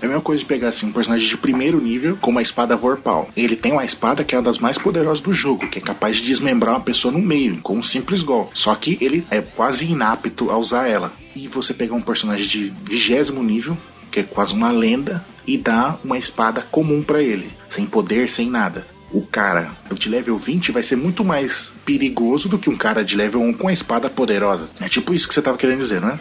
É 0.00 0.06
a 0.06 0.08
mesma 0.08 0.22
coisa 0.22 0.40
de 0.40 0.46
pegar 0.46 0.68
assim, 0.68 0.86
um 0.86 0.92
personagem 0.92 1.28
de 1.28 1.36
primeiro 1.36 1.78
nível 1.78 2.16
com 2.18 2.30
uma 2.30 2.40
espada 2.40 2.74
Vorpal. 2.74 3.28
Ele 3.36 3.54
tem 3.54 3.72
uma 3.72 3.84
espada 3.84 4.24
que 4.24 4.34
é 4.34 4.38
uma 4.38 4.44
das 4.44 4.58
mais 4.58 4.78
poderosas 4.78 5.20
do 5.20 5.32
jogo, 5.32 5.68
que 5.68 5.78
é 5.78 5.82
capaz 5.82 6.16
de 6.16 6.26
desmembrar 6.26 6.74
uma 6.74 6.80
pessoa 6.80 7.12
no 7.12 7.20
meio, 7.20 7.60
com 7.60 7.76
um 7.76 7.82
simples 7.82 8.22
gol. 8.22 8.50
Só 8.54 8.74
que 8.74 8.96
ele 8.98 9.26
é 9.30 9.42
quase 9.42 9.90
inapto 9.90 10.50
a 10.50 10.56
usar 10.56 10.88
ela. 10.88 11.12
E 11.36 11.46
você 11.46 11.74
pegar 11.74 11.94
um 11.94 12.00
personagem 12.00 12.46
de 12.46 12.72
vigésimo 12.82 13.42
nível, 13.42 13.76
que 14.10 14.20
é 14.20 14.22
quase 14.22 14.54
uma 14.54 14.70
lenda, 14.70 15.24
e 15.46 15.56
dá 15.56 15.98
uma 16.04 16.18
espada 16.18 16.62
comum 16.62 17.02
pra 17.02 17.22
ele, 17.22 17.50
sem 17.66 17.86
poder, 17.86 18.28
sem 18.28 18.48
nada. 18.48 18.86
O 19.12 19.22
cara 19.22 19.72
de 19.92 20.08
level 20.08 20.36
20 20.36 20.70
vai 20.70 20.84
ser 20.84 20.94
muito 20.94 21.24
mais 21.24 21.68
perigoso 21.84 22.48
do 22.48 22.56
que 22.56 22.70
um 22.70 22.76
cara 22.76 23.02
de 23.02 23.16
level 23.16 23.40
1 23.42 23.54
com 23.54 23.66
a 23.66 23.72
espada 23.72 24.08
poderosa. 24.08 24.68
É 24.80 24.88
tipo 24.88 25.12
isso 25.12 25.26
que 25.26 25.34
você 25.34 25.42
tava 25.42 25.58
querendo 25.58 25.78
dizer, 25.78 26.00
não 26.00 26.10
é? 26.10 26.20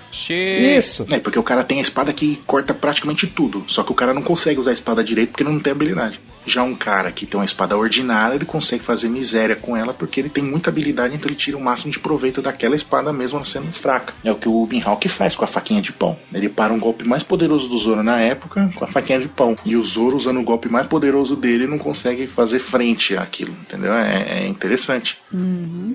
Isso! 0.77 1.05
É, 1.11 1.19
porque 1.19 1.37
o 1.37 1.43
cara 1.43 1.63
tem 1.63 1.77
a 1.77 1.83
espada 1.83 2.11
que 2.11 2.41
corta 2.47 2.73
praticamente 2.73 3.27
tudo. 3.27 3.63
Só 3.67 3.83
que 3.83 3.91
o 3.91 3.95
cara 3.95 4.11
não 4.11 4.23
consegue 4.23 4.59
usar 4.59 4.71
a 4.71 4.73
espada 4.73 5.03
direito 5.03 5.29
porque 5.29 5.43
não 5.43 5.59
tem 5.59 5.71
habilidade. 5.71 6.19
Já 6.49 6.63
um 6.63 6.73
cara 6.73 7.11
que 7.11 7.27
tem 7.27 7.39
uma 7.39 7.45
espada 7.45 7.77
ordinária, 7.77 8.33
ele 8.33 8.45
consegue 8.45 8.83
fazer 8.83 9.07
miséria 9.07 9.55
com 9.55 9.77
ela 9.77 9.93
porque 9.93 10.19
ele 10.19 10.29
tem 10.29 10.43
muita 10.43 10.71
habilidade, 10.71 11.15
então 11.15 11.27
ele 11.27 11.35
tira 11.35 11.55
o 11.55 11.61
máximo 11.61 11.91
de 11.91 11.99
proveito 11.99 12.41
daquela 12.41 12.75
espada 12.75 13.13
mesmo 13.13 13.45
sendo 13.45 13.71
fraca. 13.71 14.15
É 14.23 14.31
o 14.31 14.35
que 14.35 14.49
o 14.49 14.65
Mihawk 14.65 15.07
faz 15.07 15.35
com 15.35 15.43
a 15.43 15.47
faquinha 15.47 15.79
de 15.79 15.93
pão. 15.93 16.17
Ele 16.33 16.49
para 16.49 16.73
um 16.73 16.79
golpe 16.79 17.07
mais 17.07 17.21
poderoso 17.21 17.69
do 17.69 17.77
Zoro 17.77 18.01
na 18.01 18.19
época 18.19 18.71
com 18.75 18.83
a 18.83 18.87
faquinha 18.87 19.19
de 19.19 19.27
pão. 19.27 19.55
E 19.63 19.75
o 19.75 19.83
Zoro, 19.83 20.15
usando 20.15 20.39
o 20.39 20.43
golpe 20.43 20.67
mais 20.67 20.87
poderoso 20.87 21.35
dele, 21.35 21.67
não 21.67 21.77
consegue 21.77 22.25
fazer 22.25 22.59
frente 22.59 23.15
àquilo. 23.15 23.53
Entendeu? 23.61 23.93
É, 23.93 24.43
é 24.43 24.47
interessante. 24.47 25.17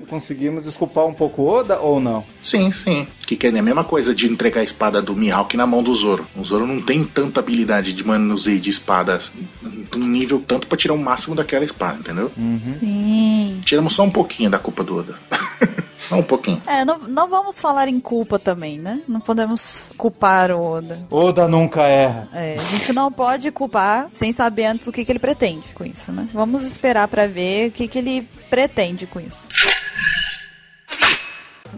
Conseguimos 0.07 0.63
desculpar 0.63 1.05
um 1.05 1.13
pouco 1.13 1.41
o 1.41 1.47
Oda 1.47 1.79
ou 1.79 1.99
não? 1.99 2.23
Sim, 2.41 2.71
sim. 2.71 3.07
Que 3.25 3.35
que 3.35 3.47
é 3.47 3.49
a 3.57 3.63
mesma 3.63 3.83
coisa 3.83 4.13
de 4.13 4.27
entregar 4.27 4.61
a 4.61 4.63
espada 4.63 5.01
do 5.01 5.15
Mihawk 5.15 5.57
na 5.57 5.65
mão 5.65 5.81
do 5.81 5.93
Zoro. 5.93 6.27
O 6.35 6.43
Zoro 6.43 6.67
não 6.67 6.81
tem 6.81 7.03
tanta 7.03 7.39
habilidade 7.39 7.93
de 7.93 8.05
manuseio 8.05 8.59
de 8.59 8.69
espadas 8.69 9.31
num 9.95 10.07
nível 10.07 10.43
tanto 10.45 10.67
pra 10.67 10.77
tirar 10.77 10.93
o 10.93 10.97
máximo 10.97 11.35
daquela 11.35 11.65
espada, 11.65 11.99
entendeu? 11.99 12.31
Sim. 12.79 13.59
Tiramos 13.63 13.95
só 13.95 14.03
um 14.03 14.11
pouquinho 14.11 14.49
da 14.49 14.59
culpa 14.59 14.83
do 14.83 14.97
Oda. 14.97 15.15
só 15.97 16.15
um 16.15 16.23
pouquinho. 16.23 16.61
É, 16.67 16.85
não, 16.85 16.99
não 16.99 17.27
vamos 17.27 17.59
falar 17.59 17.87
em 17.87 17.99
culpa 17.99 18.37
também, 18.37 18.77
né? 18.77 19.01
Não 19.07 19.19
podemos 19.19 19.83
culpar 19.97 20.51
o 20.51 20.61
Oda. 20.61 20.99
Oda 21.09 21.47
nunca 21.47 21.81
erra. 21.81 22.29
É, 22.33 22.57
a 22.59 22.63
gente 22.63 22.93
não 22.93 23.11
pode 23.11 23.51
culpar 23.51 24.07
sem 24.11 24.31
saber 24.31 24.65
antes 24.65 24.87
o 24.87 24.91
que, 24.91 25.03
que 25.03 25.11
ele 25.11 25.19
pretende 25.19 25.65
com 25.73 25.85
isso, 25.85 26.11
né? 26.11 26.27
Vamos 26.33 26.63
esperar 26.63 27.07
pra 27.07 27.27
ver 27.27 27.69
o 27.69 27.71
que, 27.71 27.87
que 27.87 27.97
ele 27.97 28.27
pretende 28.49 29.05
com 29.07 29.19
isso. 29.19 29.47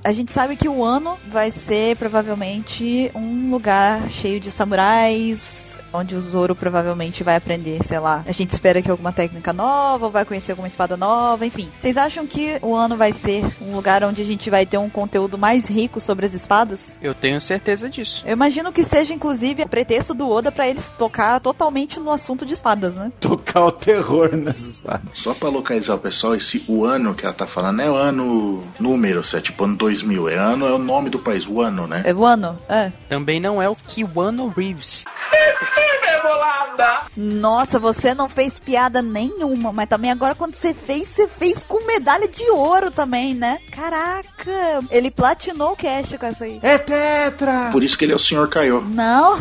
A 0.07 0.13
gente 0.13 0.31
sabe 0.31 0.55
que 0.55 0.69
o 0.69 0.85
ano 0.85 1.17
vai 1.27 1.51
ser 1.51 1.97
provavelmente 1.97 3.11
um 3.13 3.51
lugar 3.51 4.09
cheio 4.09 4.39
de 4.39 4.49
samurais, 4.49 5.81
onde 5.91 6.15
o 6.15 6.21
Zoro 6.21 6.55
provavelmente 6.55 7.25
vai 7.25 7.35
aprender, 7.35 7.83
sei 7.83 7.99
lá. 7.99 8.23
A 8.25 8.31
gente 8.31 8.51
espera 8.51 8.81
que 8.81 8.89
alguma 8.89 9.11
técnica 9.11 9.51
nova, 9.51 10.05
ou 10.05 10.11
vai 10.11 10.23
conhecer 10.23 10.53
alguma 10.53 10.69
espada 10.69 10.95
nova, 10.95 11.45
enfim. 11.45 11.67
Vocês 11.77 11.97
acham 11.97 12.25
que 12.25 12.57
o 12.61 12.73
ano 12.73 12.95
vai 12.95 13.11
ser 13.11 13.43
um 13.61 13.75
lugar 13.75 14.01
onde 14.05 14.21
a 14.21 14.25
gente 14.25 14.49
vai 14.49 14.65
ter 14.65 14.77
um 14.77 14.89
conteúdo 14.89 15.37
mais 15.37 15.67
rico 15.67 15.99
sobre 15.99 16.25
as 16.25 16.33
espadas? 16.33 16.97
Eu 17.03 17.13
tenho 17.13 17.41
certeza 17.41 17.89
disso. 17.89 18.23
Eu 18.25 18.31
imagino 18.31 18.71
que 18.71 18.85
seja, 18.85 19.13
inclusive, 19.13 19.65
pretexto 19.65 20.13
do 20.13 20.29
Oda 20.29 20.53
pra 20.53 20.69
ele 20.69 20.79
tocar 20.97 21.41
totalmente 21.41 21.99
no 21.99 22.11
assunto 22.11 22.45
de 22.45 22.53
espadas, 22.53 22.95
né? 22.95 23.11
Tocar 23.19 23.65
o 23.65 23.73
terror 23.73 24.33
nessas 24.37 24.75
espadas. 24.75 25.09
Só 25.11 25.33
pra 25.33 25.49
localizar 25.49 25.95
o 25.95 25.99
pessoal, 25.99 26.33
esse 26.33 26.63
o 26.65 26.85
ano 26.85 27.13
que 27.13 27.25
ela 27.25 27.35
tá 27.35 27.45
falando 27.45 27.81
é 27.81 27.91
o 27.91 27.95
ano 27.95 28.63
número, 28.79 29.21
se 29.21 29.35
é 29.35 29.41
tipo 29.41 29.65
ano 29.65 29.75
2000. 29.75 29.96
É 30.29 30.35
ano 30.35 30.67
é 30.67 30.73
o 30.73 30.77
nome 30.77 31.09
do 31.09 31.19
país, 31.19 31.47
o 31.47 31.61
ano, 31.61 31.87
né? 31.87 32.03
É 32.05 32.13
o 32.13 32.25
ano? 32.25 32.59
É. 32.69 32.91
Também 33.09 33.39
não 33.39 33.61
é 33.61 33.69
o 33.69 33.75
Kiwano 33.75 34.47
Reeves. 34.47 35.05
Nossa, 37.15 37.79
você 37.79 38.13
não 38.13 38.29
fez 38.29 38.59
piada 38.59 39.01
nenhuma, 39.01 39.71
mas 39.73 39.89
também 39.89 40.11
agora 40.11 40.35
quando 40.35 40.53
você 40.53 40.73
fez, 40.73 41.07
você 41.07 41.27
fez 41.27 41.63
com 41.63 41.85
medalha 41.85 42.27
de 42.27 42.43
ouro 42.51 42.91
também, 42.91 43.33
né? 43.33 43.57
Caraca, 43.71 44.51
ele 44.91 45.09
platinou 45.09 45.71
o 45.71 45.75
cast 45.75 46.17
com 46.17 46.25
essa 46.25 46.43
aí. 46.45 46.59
É 46.61 46.77
Tetra! 46.77 47.69
Por 47.71 47.83
isso 47.83 47.97
que 47.97 48.05
ele 48.05 48.11
é 48.11 48.15
o 48.15 48.19
Sr. 48.19 48.47
Kaiô. 48.47 48.81
Não, 48.81 49.35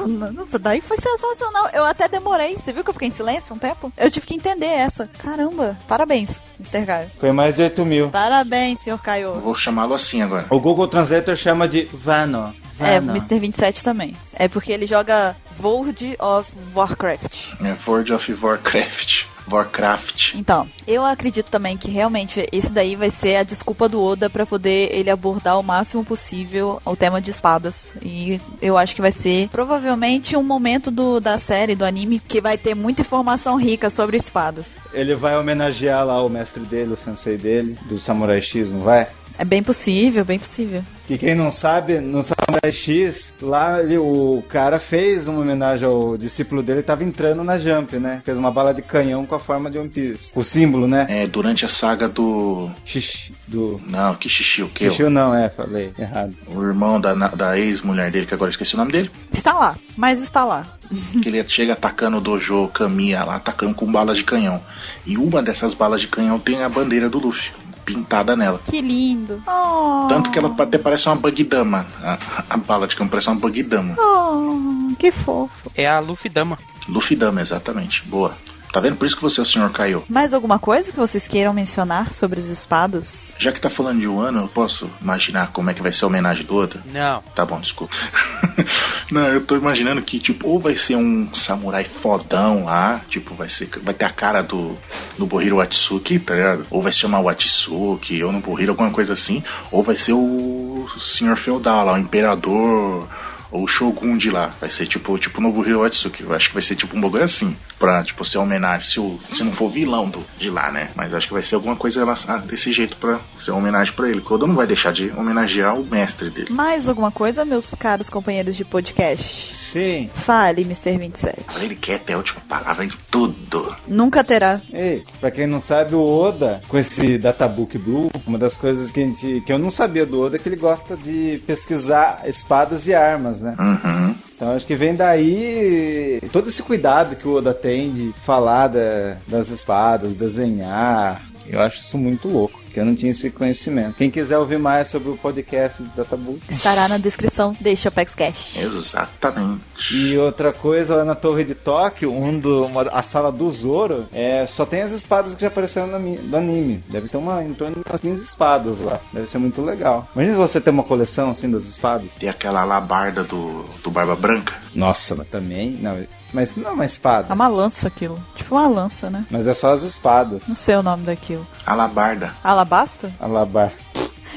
daí 0.61 0.81
foi 0.81 0.97
sensacional. 0.97 1.69
Eu 1.73 1.85
até 1.85 2.09
demorei. 2.09 2.57
Você 2.57 2.73
viu 2.73 2.83
que 2.83 2.91
eu 2.91 2.95
fiquei 2.95 3.09
em 3.09 3.13
silêncio 3.13 3.55
um 3.55 3.59
tempo? 3.59 3.93
Eu 3.97 4.11
tive 4.11 4.27
que 4.27 4.35
entender 4.35 4.67
essa. 4.67 5.09
Caramba, 5.19 5.77
parabéns, 5.87 6.43
Mr. 6.59 6.87
Caio. 6.87 7.11
Foi 7.21 7.33
mais 7.33 7.55
de 7.55 7.63
8 7.63 7.85
mil. 7.85 8.09
Parabéns, 8.09 8.81
Sr. 8.81 8.99
Caio. 9.03 9.35
Vou 9.35 9.55
chamá-lo 9.55 9.95
assim 9.95 10.23
agora. 10.23 10.45
O 10.49 10.61
Google 10.61 10.87
Translator 10.87 11.37
chama 11.37 11.67
de 11.67 11.89
Vano. 11.93 12.55
É, 12.79 13.01
Vano. 13.01 13.13
Mr. 13.13 13.39
27 13.39 13.83
também. 13.83 14.15
É 14.35 14.49
porque 14.49 14.73
ele 14.73 14.87
joga 14.87 15.35
World 15.61 16.17
of 16.21 16.51
Warcraft. 16.75 17.61
É 17.63 17.77
World 17.87 18.13
of 18.13 18.33
Warcraft. 18.41 19.25
Warcraft. 19.51 20.35
Então, 20.35 20.69
eu 20.87 21.05
acredito 21.05 21.51
também 21.51 21.77
que 21.77 21.91
realmente 21.91 22.47
esse 22.51 22.73
daí 22.73 22.97
vai 22.97 23.11
ser 23.11 23.37
a 23.37 23.43
desculpa 23.43 23.89
do 23.89 24.03
Oda 24.03 24.29
pra 24.29 24.45
poder 24.45 24.91
ele 24.93 25.09
abordar 25.09 25.59
o 25.59 25.63
máximo 25.63 26.05
possível 26.05 26.81
o 26.85 26.97
tema 26.97 27.21
de 27.21 27.31
espadas. 27.31 27.95
E 28.03 28.41
eu 28.61 28.77
acho 28.77 28.95
que 28.95 29.01
vai 29.01 29.13
ser 29.13 29.49
provavelmente 29.49 30.37
um 30.37 30.43
momento 30.43 30.91
do, 30.91 31.21
da 31.21 31.39
série, 31.39 31.77
do 31.77 31.85
anime, 31.85 32.19
que 32.19 32.41
vai 32.41 32.59
ter 32.59 32.75
muita 32.75 33.03
informação 33.03 33.57
rica 33.57 33.89
sobre 33.89 34.17
espadas. 34.17 34.79
Ele 34.93 35.15
vai 35.15 35.37
homenagear 35.39 36.05
lá 36.05 36.23
o 36.25 36.29
mestre 36.29 36.65
dele, 36.65 36.95
o 36.95 36.97
sensei 36.97 37.37
dele, 37.37 37.79
do 37.89 37.99
Samurai 37.99 38.43
X, 38.43 38.71
não 38.71 38.81
vai? 38.81 39.07
É 39.39 39.45
bem 39.45 39.63
possível, 39.63 40.25
bem 40.25 40.39
possível. 40.39 40.83
Que 41.07 41.17
quem 41.17 41.35
não 41.37 41.53
sabe, 41.53 42.01
no 42.01 42.21
Samurai 42.23 42.73
X, 42.73 43.33
lá 43.41 43.81
ele- 43.81 43.97
o 43.97 44.43
cara 44.49 44.81
fez 44.81 45.29
uma 45.29 45.41
homenagem 45.41 45.87
ao 45.87 46.17
discípulo 46.17 46.65
dele, 46.65 46.83
tava 46.83 47.05
entrando 47.05 47.45
na 47.45 47.59
Jump, 47.59 47.97
né? 47.99 48.21
Fez 48.25 48.37
uma 48.37 48.51
bala 48.51 48.75
de 48.75 48.83
canhão 48.83 49.25
com 49.25 49.37
a 49.37 49.39
forma 49.39 49.71
de 49.71 49.79
One 49.79 49.89
Piece. 49.89 50.33
O 50.35 50.43
símbolo, 50.43 50.89
né? 50.89 51.07
É, 51.09 51.27
durante 51.27 51.65
a 51.65 51.69
saga 51.69 52.09
do. 52.09 52.69
Xixi, 52.85 53.33
do... 53.47 53.81
Não, 53.87 54.17
que 54.17 54.29
xixi, 54.29 54.63
o 54.65 54.69
que? 54.69 54.91
Xixi 54.91 55.05
não, 55.05 55.33
é, 55.33 55.49
falei 55.49 55.93
errado. 55.97 56.35
O 56.49 56.61
irmão 56.63 57.01
da, 57.01 57.15
da 57.15 57.57
ex-mulher 57.57 58.11
dele, 58.11 58.27
que 58.27 58.35
agora 58.35 58.49
eu 58.49 58.53
esqueci 58.53 58.75
o 58.75 58.79
nome 58.79 58.91
dele. 58.91 59.11
Está 59.31 59.53
lá, 59.53 59.77
mas 59.97 60.21
está 60.21 60.45
lá. 60.45 60.67
que 61.23 61.29
ele 61.29 61.43
chega 61.49 61.75
atacando 61.75 62.17
o 62.17 62.21
dojo 62.21 62.67
Kamiya 62.69 63.23
lá, 63.25 63.37
atacando 63.37 63.75
com 63.75 63.91
balas 63.91 64.17
de 64.19 64.25
canhão. 64.25 64.61
E 65.07 65.17
uma 65.17 65.41
dessas 65.41 65.73
balas 65.73 66.01
de 66.01 66.09
canhão 66.09 66.39
tem 66.41 66.63
a 66.65 66.69
bandeira 66.69 67.09
do 67.09 67.19
Luffy, 67.21 67.53
pintada 67.87 68.37
nela. 68.37 68.61
Que 68.65 68.81
lindo. 68.83 69.41
Oh, 69.47 70.07
Tanto 70.09 70.31
que 70.31 70.39
ela 70.39 70.53
até 70.59 70.77
parece 70.77 71.09
uma 71.09 71.17
bug 71.17 71.45
dama. 71.45 71.87
A, 72.03 72.19
a 72.51 72.57
bala 72.59 72.87
de 72.89 72.97
canhão 72.97 73.09
parece 73.09 73.29
uma 73.29 73.37
bug 73.37 73.63
dama. 73.63 73.95
oh, 73.97 74.95
que 74.99 75.11
fofo. 75.13 75.71
É 75.75 75.87
a 75.87 76.01
Luffy 76.01 76.29
Dama. 76.29 76.59
Luffy 76.89 77.17
dama, 77.17 77.41
exatamente. 77.41 78.03
Boa. 78.07 78.37
Tá 78.73 78.81
vendo? 78.81 78.97
Por 78.97 79.07
isso 79.07 79.17
que 79.17 79.23
você 79.23 79.41
é 79.41 79.43
o 79.43 79.47
Sr. 79.47 79.71
Kaiô. 79.71 80.03
Mais 80.09 80.35
alguma 80.35 80.59
coisa 80.59 80.91
que 80.93 80.99
vocês 80.99 81.27
queiram 81.27 81.55
mencionar 81.55 82.13
sobre 82.13 82.41
as 82.41 82.47
espadas? 82.47 83.33
Já 83.39 83.51
que 83.51 83.61
tá 83.61 83.71
falando 83.71 84.01
de 84.01 84.09
um 84.09 84.21
ano, 84.21 84.41
eu 84.41 84.49
posso 84.49 84.91
imaginar 85.01 85.51
como 85.53 85.71
é 85.71 85.75
que 85.75 85.81
vai 85.81 85.93
ser 85.93 86.05
a 86.05 86.09
homenagem 86.09 86.45
do 86.45 86.55
Oda? 86.57 86.83
Não. 86.93 87.23
Tá 87.35 87.47
bom, 87.47 87.59
desculpa. 87.61 87.95
Não, 89.11 89.27
eu 89.29 89.41
tô 89.41 89.57
imaginando 89.57 90.03
que, 90.03 90.19
tipo, 90.19 90.49
ou 90.49 90.59
vai 90.59 90.75
ser 90.75 90.97
um 90.97 91.33
samurai 91.33 91.85
fodão 91.85 92.65
lá, 92.65 93.01
tipo, 93.09 93.35
vai 93.35 93.49
ser. 93.49 93.69
Vai 93.83 93.95
ter 93.95 94.05
a 94.05 94.11
cara 94.11 94.43
do, 94.43 94.77
do 95.17 95.27
Bohiro 95.27 95.57
Watsuki, 95.57 96.19
tá 96.19 96.35
ligado? 96.35 96.67
Ou 96.71 96.83
vai 96.83 96.93
se 96.93 96.99
chamar 96.99 97.21
Watsuki, 97.21 98.23
ou 98.25 98.33
no 98.33 98.41
Bohiro, 98.41 98.73
alguma 98.73 98.91
coisa 98.91 99.13
assim. 99.13 99.45
Ou 99.71 99.83
vai 99.83 99.97
ser 99.97 100.13
o 100.13 100.87
senhor 100.99 101.37
feudal 101.37 101.85
lá, 101.85 101.95
o 101.95 101.99
imperador. 101.99 103.09
Ou 103.51 103.65
o 103.65 103.69
Shogun 103.69 104.17
de 104.17 104.31
lá. 104.31 104.53
Vai 104.61 104.71
ser 104.71 104.87
tipo, 104.87 105.17
tipo 105.19 105.41
no 105.41 105.53
Bohiro 105.53 105.81
Watsuki. 105.81 106.23
Eu 106.23 106.35
acho 106.35 106.49
que 106.49 106.55
vai 106.55 106.63
ser 106.63 106.77
tipo 106.77 106.97
um 106.97 107.01
bagulho 107.01 107.25
assim. 107.25 107.57
Pra, 107.79 108.03
tipo, 108.03 108.25
ser 108.25 108.39
homenagem. 108.39 108.89
Se, 108.89 108.99
o, 109.01 109.19
se 109.31 109.45
não 109.45 109.53
for 109.53 109.69
vilão 109.69 110.09
do, 110.09 110.25
de 110.39 110.51
lá, 110.51 110.71
né? 110.71 110.89
Mas 110.95 111.13
acho 111.15 111.27
que 111.29 111.33
vai 111.35 111.43
ser 111.43 111.55
alguma 111.57 111.77
coisa 111.77 112.01
relacion- 112.01 112.39
desse 112.47 112.73
jeito 112.73 112.97
pra 112.97 113.19
ser 113.39 113.51
homenagem 113.53 113.93
pra 113.95 114.09
ele. 114.09 114.21
Kodo 114.21 114.47
não 114.47 114.55
vai 114.55 114.67
deixar 114.67 114.93
de 114.93 115.11
homenagear 115.11 115.75
o 115.79 115.85
mestre 115.85 116.31
dele. 116.31 116.53
Mais 116.53 116.89
alguma 116.89 117.11
coisa, 117.11 117.45
meus 117.45 117.75
caros 117.75 118.09
companheiros 118.11 118.57
de 118.57 118.65
podcast? 118.65 119.66
Sim. 119.73 120.09
Fale, 120.15 120.63
Mr. 120.63 120.97
27. 120.99 121.37
Ele 121.61 121.75
quer 121.77 121.99
ter 122.01 122.13
a 122.15 122.19
última 122.19 122.41
palavra 122.49 122.85
em 122.85 122.91
tudo. 123.11 123.75
Nunca 123.87 124.23
terá. 124.25 124.61
Ei, 124.73 125.05
pra 125.21 125.31
quem 125.31 125.47
não 125.47 125.61
sabe, 125.61 125.95
o 125.95 126.03
Oda, 126.03 126.61
com 126.69 126.79
esse 126.79 127.19
Databook 127.19 127.77
Blue, 127.79 128.11
uma 128.27 128.39
das 128.39 128.57
coisas 128.57 128.91
que, 128.91 129.01
a 129.03 129.07
gente, 129.07 129.43
que 129.45 129.53
eu 129.53 129.59
não 129.59 129.71
sabia 129.71 130.07
do 130.07 130.21
Oda 130.21 130.37
é 130.37 130.39
que 130.39 130.49
ele 130.49 130.57
gosta 130.57 130.97
de 130.97 131.43
pesquisar 131.47 132.23
espadas 132.27 132.87
e 132.87 132.95
armas, 132.95 133.41
né? 133.41 133.55
Uhum. 133.59 134.15
Então 134.37 134.55
acho 134.55 134.67
que 134.67 134.75
vem 134.77 134.95
daí 134.95 136.21
todo 136.31 136.49
esse 136.49 136.63
cuidado 136.63 137.17
que 137.17 137.27
o 137.27 137.37
Oda 137.37 137.55
tem 137.55 137.91
de 137.93 138.15
falar 138.25 138.69
da- 138.69 139.17
das 139.27 139.49
espadas, 139.49 140.13
desenhar. 140.13 141.26
Eu 141.49 141.61
acho 141.63 141.81
isso 141.85 141.97
muito 141.97 142.29
louco, 142.29 142.59
que 142.73 142.81
eu 142.81 142.85
não 142.85 142.95
tinha 142.95 143.11
esse 143.13 143.31
conhecimento. 143.31 143.95
Quem 143.97 144.11
quiser 144.11 144.39
ouvir 144.39 144.59
mais 144.59 144.89
sobre 144.89 145.11
o 145.11 145.17
podcast 145.17 145.83
do 145.83 145.89
Databook. 145.97 146.41
Estará 146.51 146.89
na 146.89 146.99
descrição 146.99 147.57
deste 147.61 147.89
Apex 147.89 148.15
Cash. 148.15 148.57
Exatamente. 148.57 149.61
E 149.93 150.17
outra 150.19 150.53
coisa, 150.53 150.97
lá 150.97 151.05
na 151.05 151.15
Torre 151.15 151.45
de 151.45 151.55
Tóquio, 151.55 152.13
um 152.13 152.39
do, 152.39 152.65
uma- 152.65 152.83
a 152.83 153.03
sala 153.03 153.31
do 153.31 153.51
Zoro, 153.53 154.07
é, 154.13 154.47
só 154.47 154.65
tem 154.67 154.83
as 154.83 154.93
espadas 154.93 155.35
que 155.35 155.41
já 155.41 155.49
apareceram 155.49 155.87
no, 155.87 156.17
do 156.17 156.37
anime. 156.37 156.83
Deve 156.89 157.09
ter 157.09 157.17
uma, 157.17 157.43
em 157.43 157.55
torno 157.55 157.77
de 157.77 157.83
umas 157.89 158.01
15 158.01 158.23
espadas 158.23 158.79
lá. 158.81 159.01
Deve 159.13 159.29
ser 159.29 159.39
muito 159.39 159.63
legal. 159.63 160.09
Imagina 160.15 160.37
você 160.37 160.61
ter 160.61 160.71
uma 160.71 160.83
coleção 160.83 161.31
assim 161.31 161.51
das 161.51 161.65
espadas. 161.65 162.09
Tem 162.19 162.29
aquela 162.29 162.63
alabarda 162.63 163.23
do, 163.25 163.65
do 163.83 163.91
Barba 163.91 164.17
Branca. 164.17 164.55
Nossa, 164.75 165.15
mas 165.15 165.29
também. 165.29 165.71
Não, 165.81 165.97
mas 166.33 166.51
isso 166.51 166.61
não 166.61 166.71
é 166.71 166.73
uma 166.73 166.85
espada. 166.85 167.29
É 167.31 167.35
uma 167.35 167.49
lança 167.49 167.89
aquilo. 167.89 168.23
Tipo 168.35 168.55
uma 168.57 168.69
lança, 168.69 169.11
né? 169.11 169.25
Mas 169.31 169.47
é 169.47 169.55
só 169.55 169.73
as 169.73 169.83
espadas. 169.83 170.43
Não 170.47 170.57
sei 170.57 170.77
o 170.77 170.83
nome 170.83 171.05
daquilo. 171.05 171.47
Alabarda. 171.65 172.33
Alabasta? 172.43 173.13
Alabar. 173.21 173.73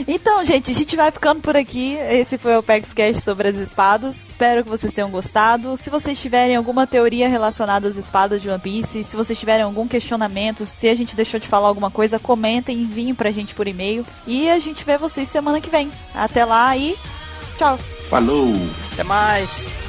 Então, 0.08 0.46
gente, 0.46 0.72
a 0.72 0.74
gente 0.74 0.96
vai 0.96 1.12
ficando 1.12 1.42
por 1.42 1.58
aqui. 1.58 1.96
Esse 2.10 2.38
foi 2.38 2.56
o 2.56 2.60
Apex 2.60 2.94
Cash 2.94 3.22
sobre 3.22 3.50
as 3.50 3.56
espadas. 3.56 4.26
Espero 4.30 4.64
que 4.64 4.70
vocês 4.70 4.94
tenham 4.94 5.10
gostado. 5.10 5.76
Se 5.76 5.90
vocês 5.90 6.20
tiverem 6.20 6.56
alguma 6.56 6.88
teoria 6.88 7.28
relacionada 7.28 7.88
às 7.88 7.98
espadas 7.98 8.42
de 8.42 8.50
One 8.50 8.60
Piece, 8.60 9.04
se 9.04 9.16
vocês 9.16 9.38
tiverem 9.38 9.66
algum 9.66 9.88
questionamento, 9.88 10.66
se 10.66 10.88
a 10.88 10.96
gente 10.96 11.16
deixou 11.16 11.40
de 11.40 11.48
falar 11.48 11.68
alguma 11.68 11.92
coisa, 11.92 12.20
comentem, 12.20 12.78
enviem 12.78 13.14
pra 13.14 13.32
gente 13.32 13.56
por 13.56 13.68
e-mail. 13.68 14.06
E 14.26 14.50
a 14.50 14.60
gente 14.60 14.86
vê 14.86 14.98
vocês 14.98 15.28
semana 15.28 15.60
que 15.60 15.70
vem. 15.70 15.92
Até 16.14 16.46
lá 16.46 16.76
e 16.78 16.98
tchau! 17.58 17.78
Falou! 18.10 18.54
Até 18.94 19.04
mais! 19.04 19.89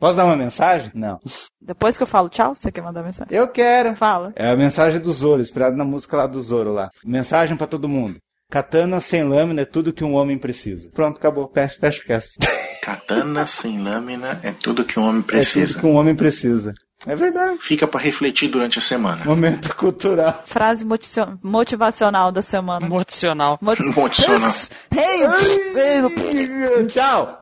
Posso 0.00 0.16
dar 0.16 0.24
uma 0.24 0.34
mensagem? 0.36 0.90
Não. 0.94 1.18
Depois 1.60 1.96
que 1.96 2.02
eu 2.02 2.06
falo 2.06 2.28
tchau, 2.30 2.56
você 2.56 2.72
quer 2.72 2.80
mandar 2.82 3.02
mensagem? 3.02 3.36
Eu 3.36 3.46
quero. 3.48 3.94
Fala. 3.94 4.32
É 4.34 4.50
a 4.50 4.56
mensagem 4.56 4.98
do 5.00 5.12
Zoro, 5.12 5.42
inspirado 5.42 5.76
na 5.76 5.84
música 5.84 6.16
lá 6.16 6.26
do 6.26 6.40
Zoro 6.40 6.72
lá. 6.72 6.88
Mensagem 7.04 7.56
pra 7.56 7.66
todo 7.66 7.86
mundo. 7.88 8.18
Katana 8.50 8.98
sem 8.98 9.22
lâmina 9.22 9.60
é 9.62 9.64
tudo 9.64 9.92
que 9.92 10.02
um 10.02 10.14
homem 10.14 10.36
precisa. 10.38 10.90
Pronto, 10.92 11.18
acabou. 11.18 11.48
Fecha, 11.54 11.78
fecha 11.78 12.00
o 12.02 12.06
cast. 12.06 12.36
Katana 12.82 13.46
sem 13.46 13.78
lâmina 13.80 14.40
é 14.42 14.50
tudo 14.52 14.84
que 14.84 14.98
um 14.98 15.04
homem 15.04 15.20
É 15.20 15.24
precisa. 15.24 15.74
tudo 15.74 15.82
que 15.82 15.86
um 15.86 15.94
homem 15.96 16.16
precisa. 16.16 16.72
É 17.06 17.14
verdade. 17.14 17.58
Fica 17.60 17.86
pra 17.86 18.00
refletir 18.00 18.48
durante 18.50 18.78
a 18.78 18.82
semana. 18.82 19.24
Momento 19.24 19.72
cultural. 19.76 20.40
Frase 20.44 20.84
motivacional 21.42 22.32
da 22.32 22.42
semana. 22.42 22.86
Motivacional. 22.88 23.58
Moti- 23.60 23.84
Motivacional. 23.94 24.50
Hey, 24.92 25.22
hey, 25.76 26.86
Tchau! 26.88 27.38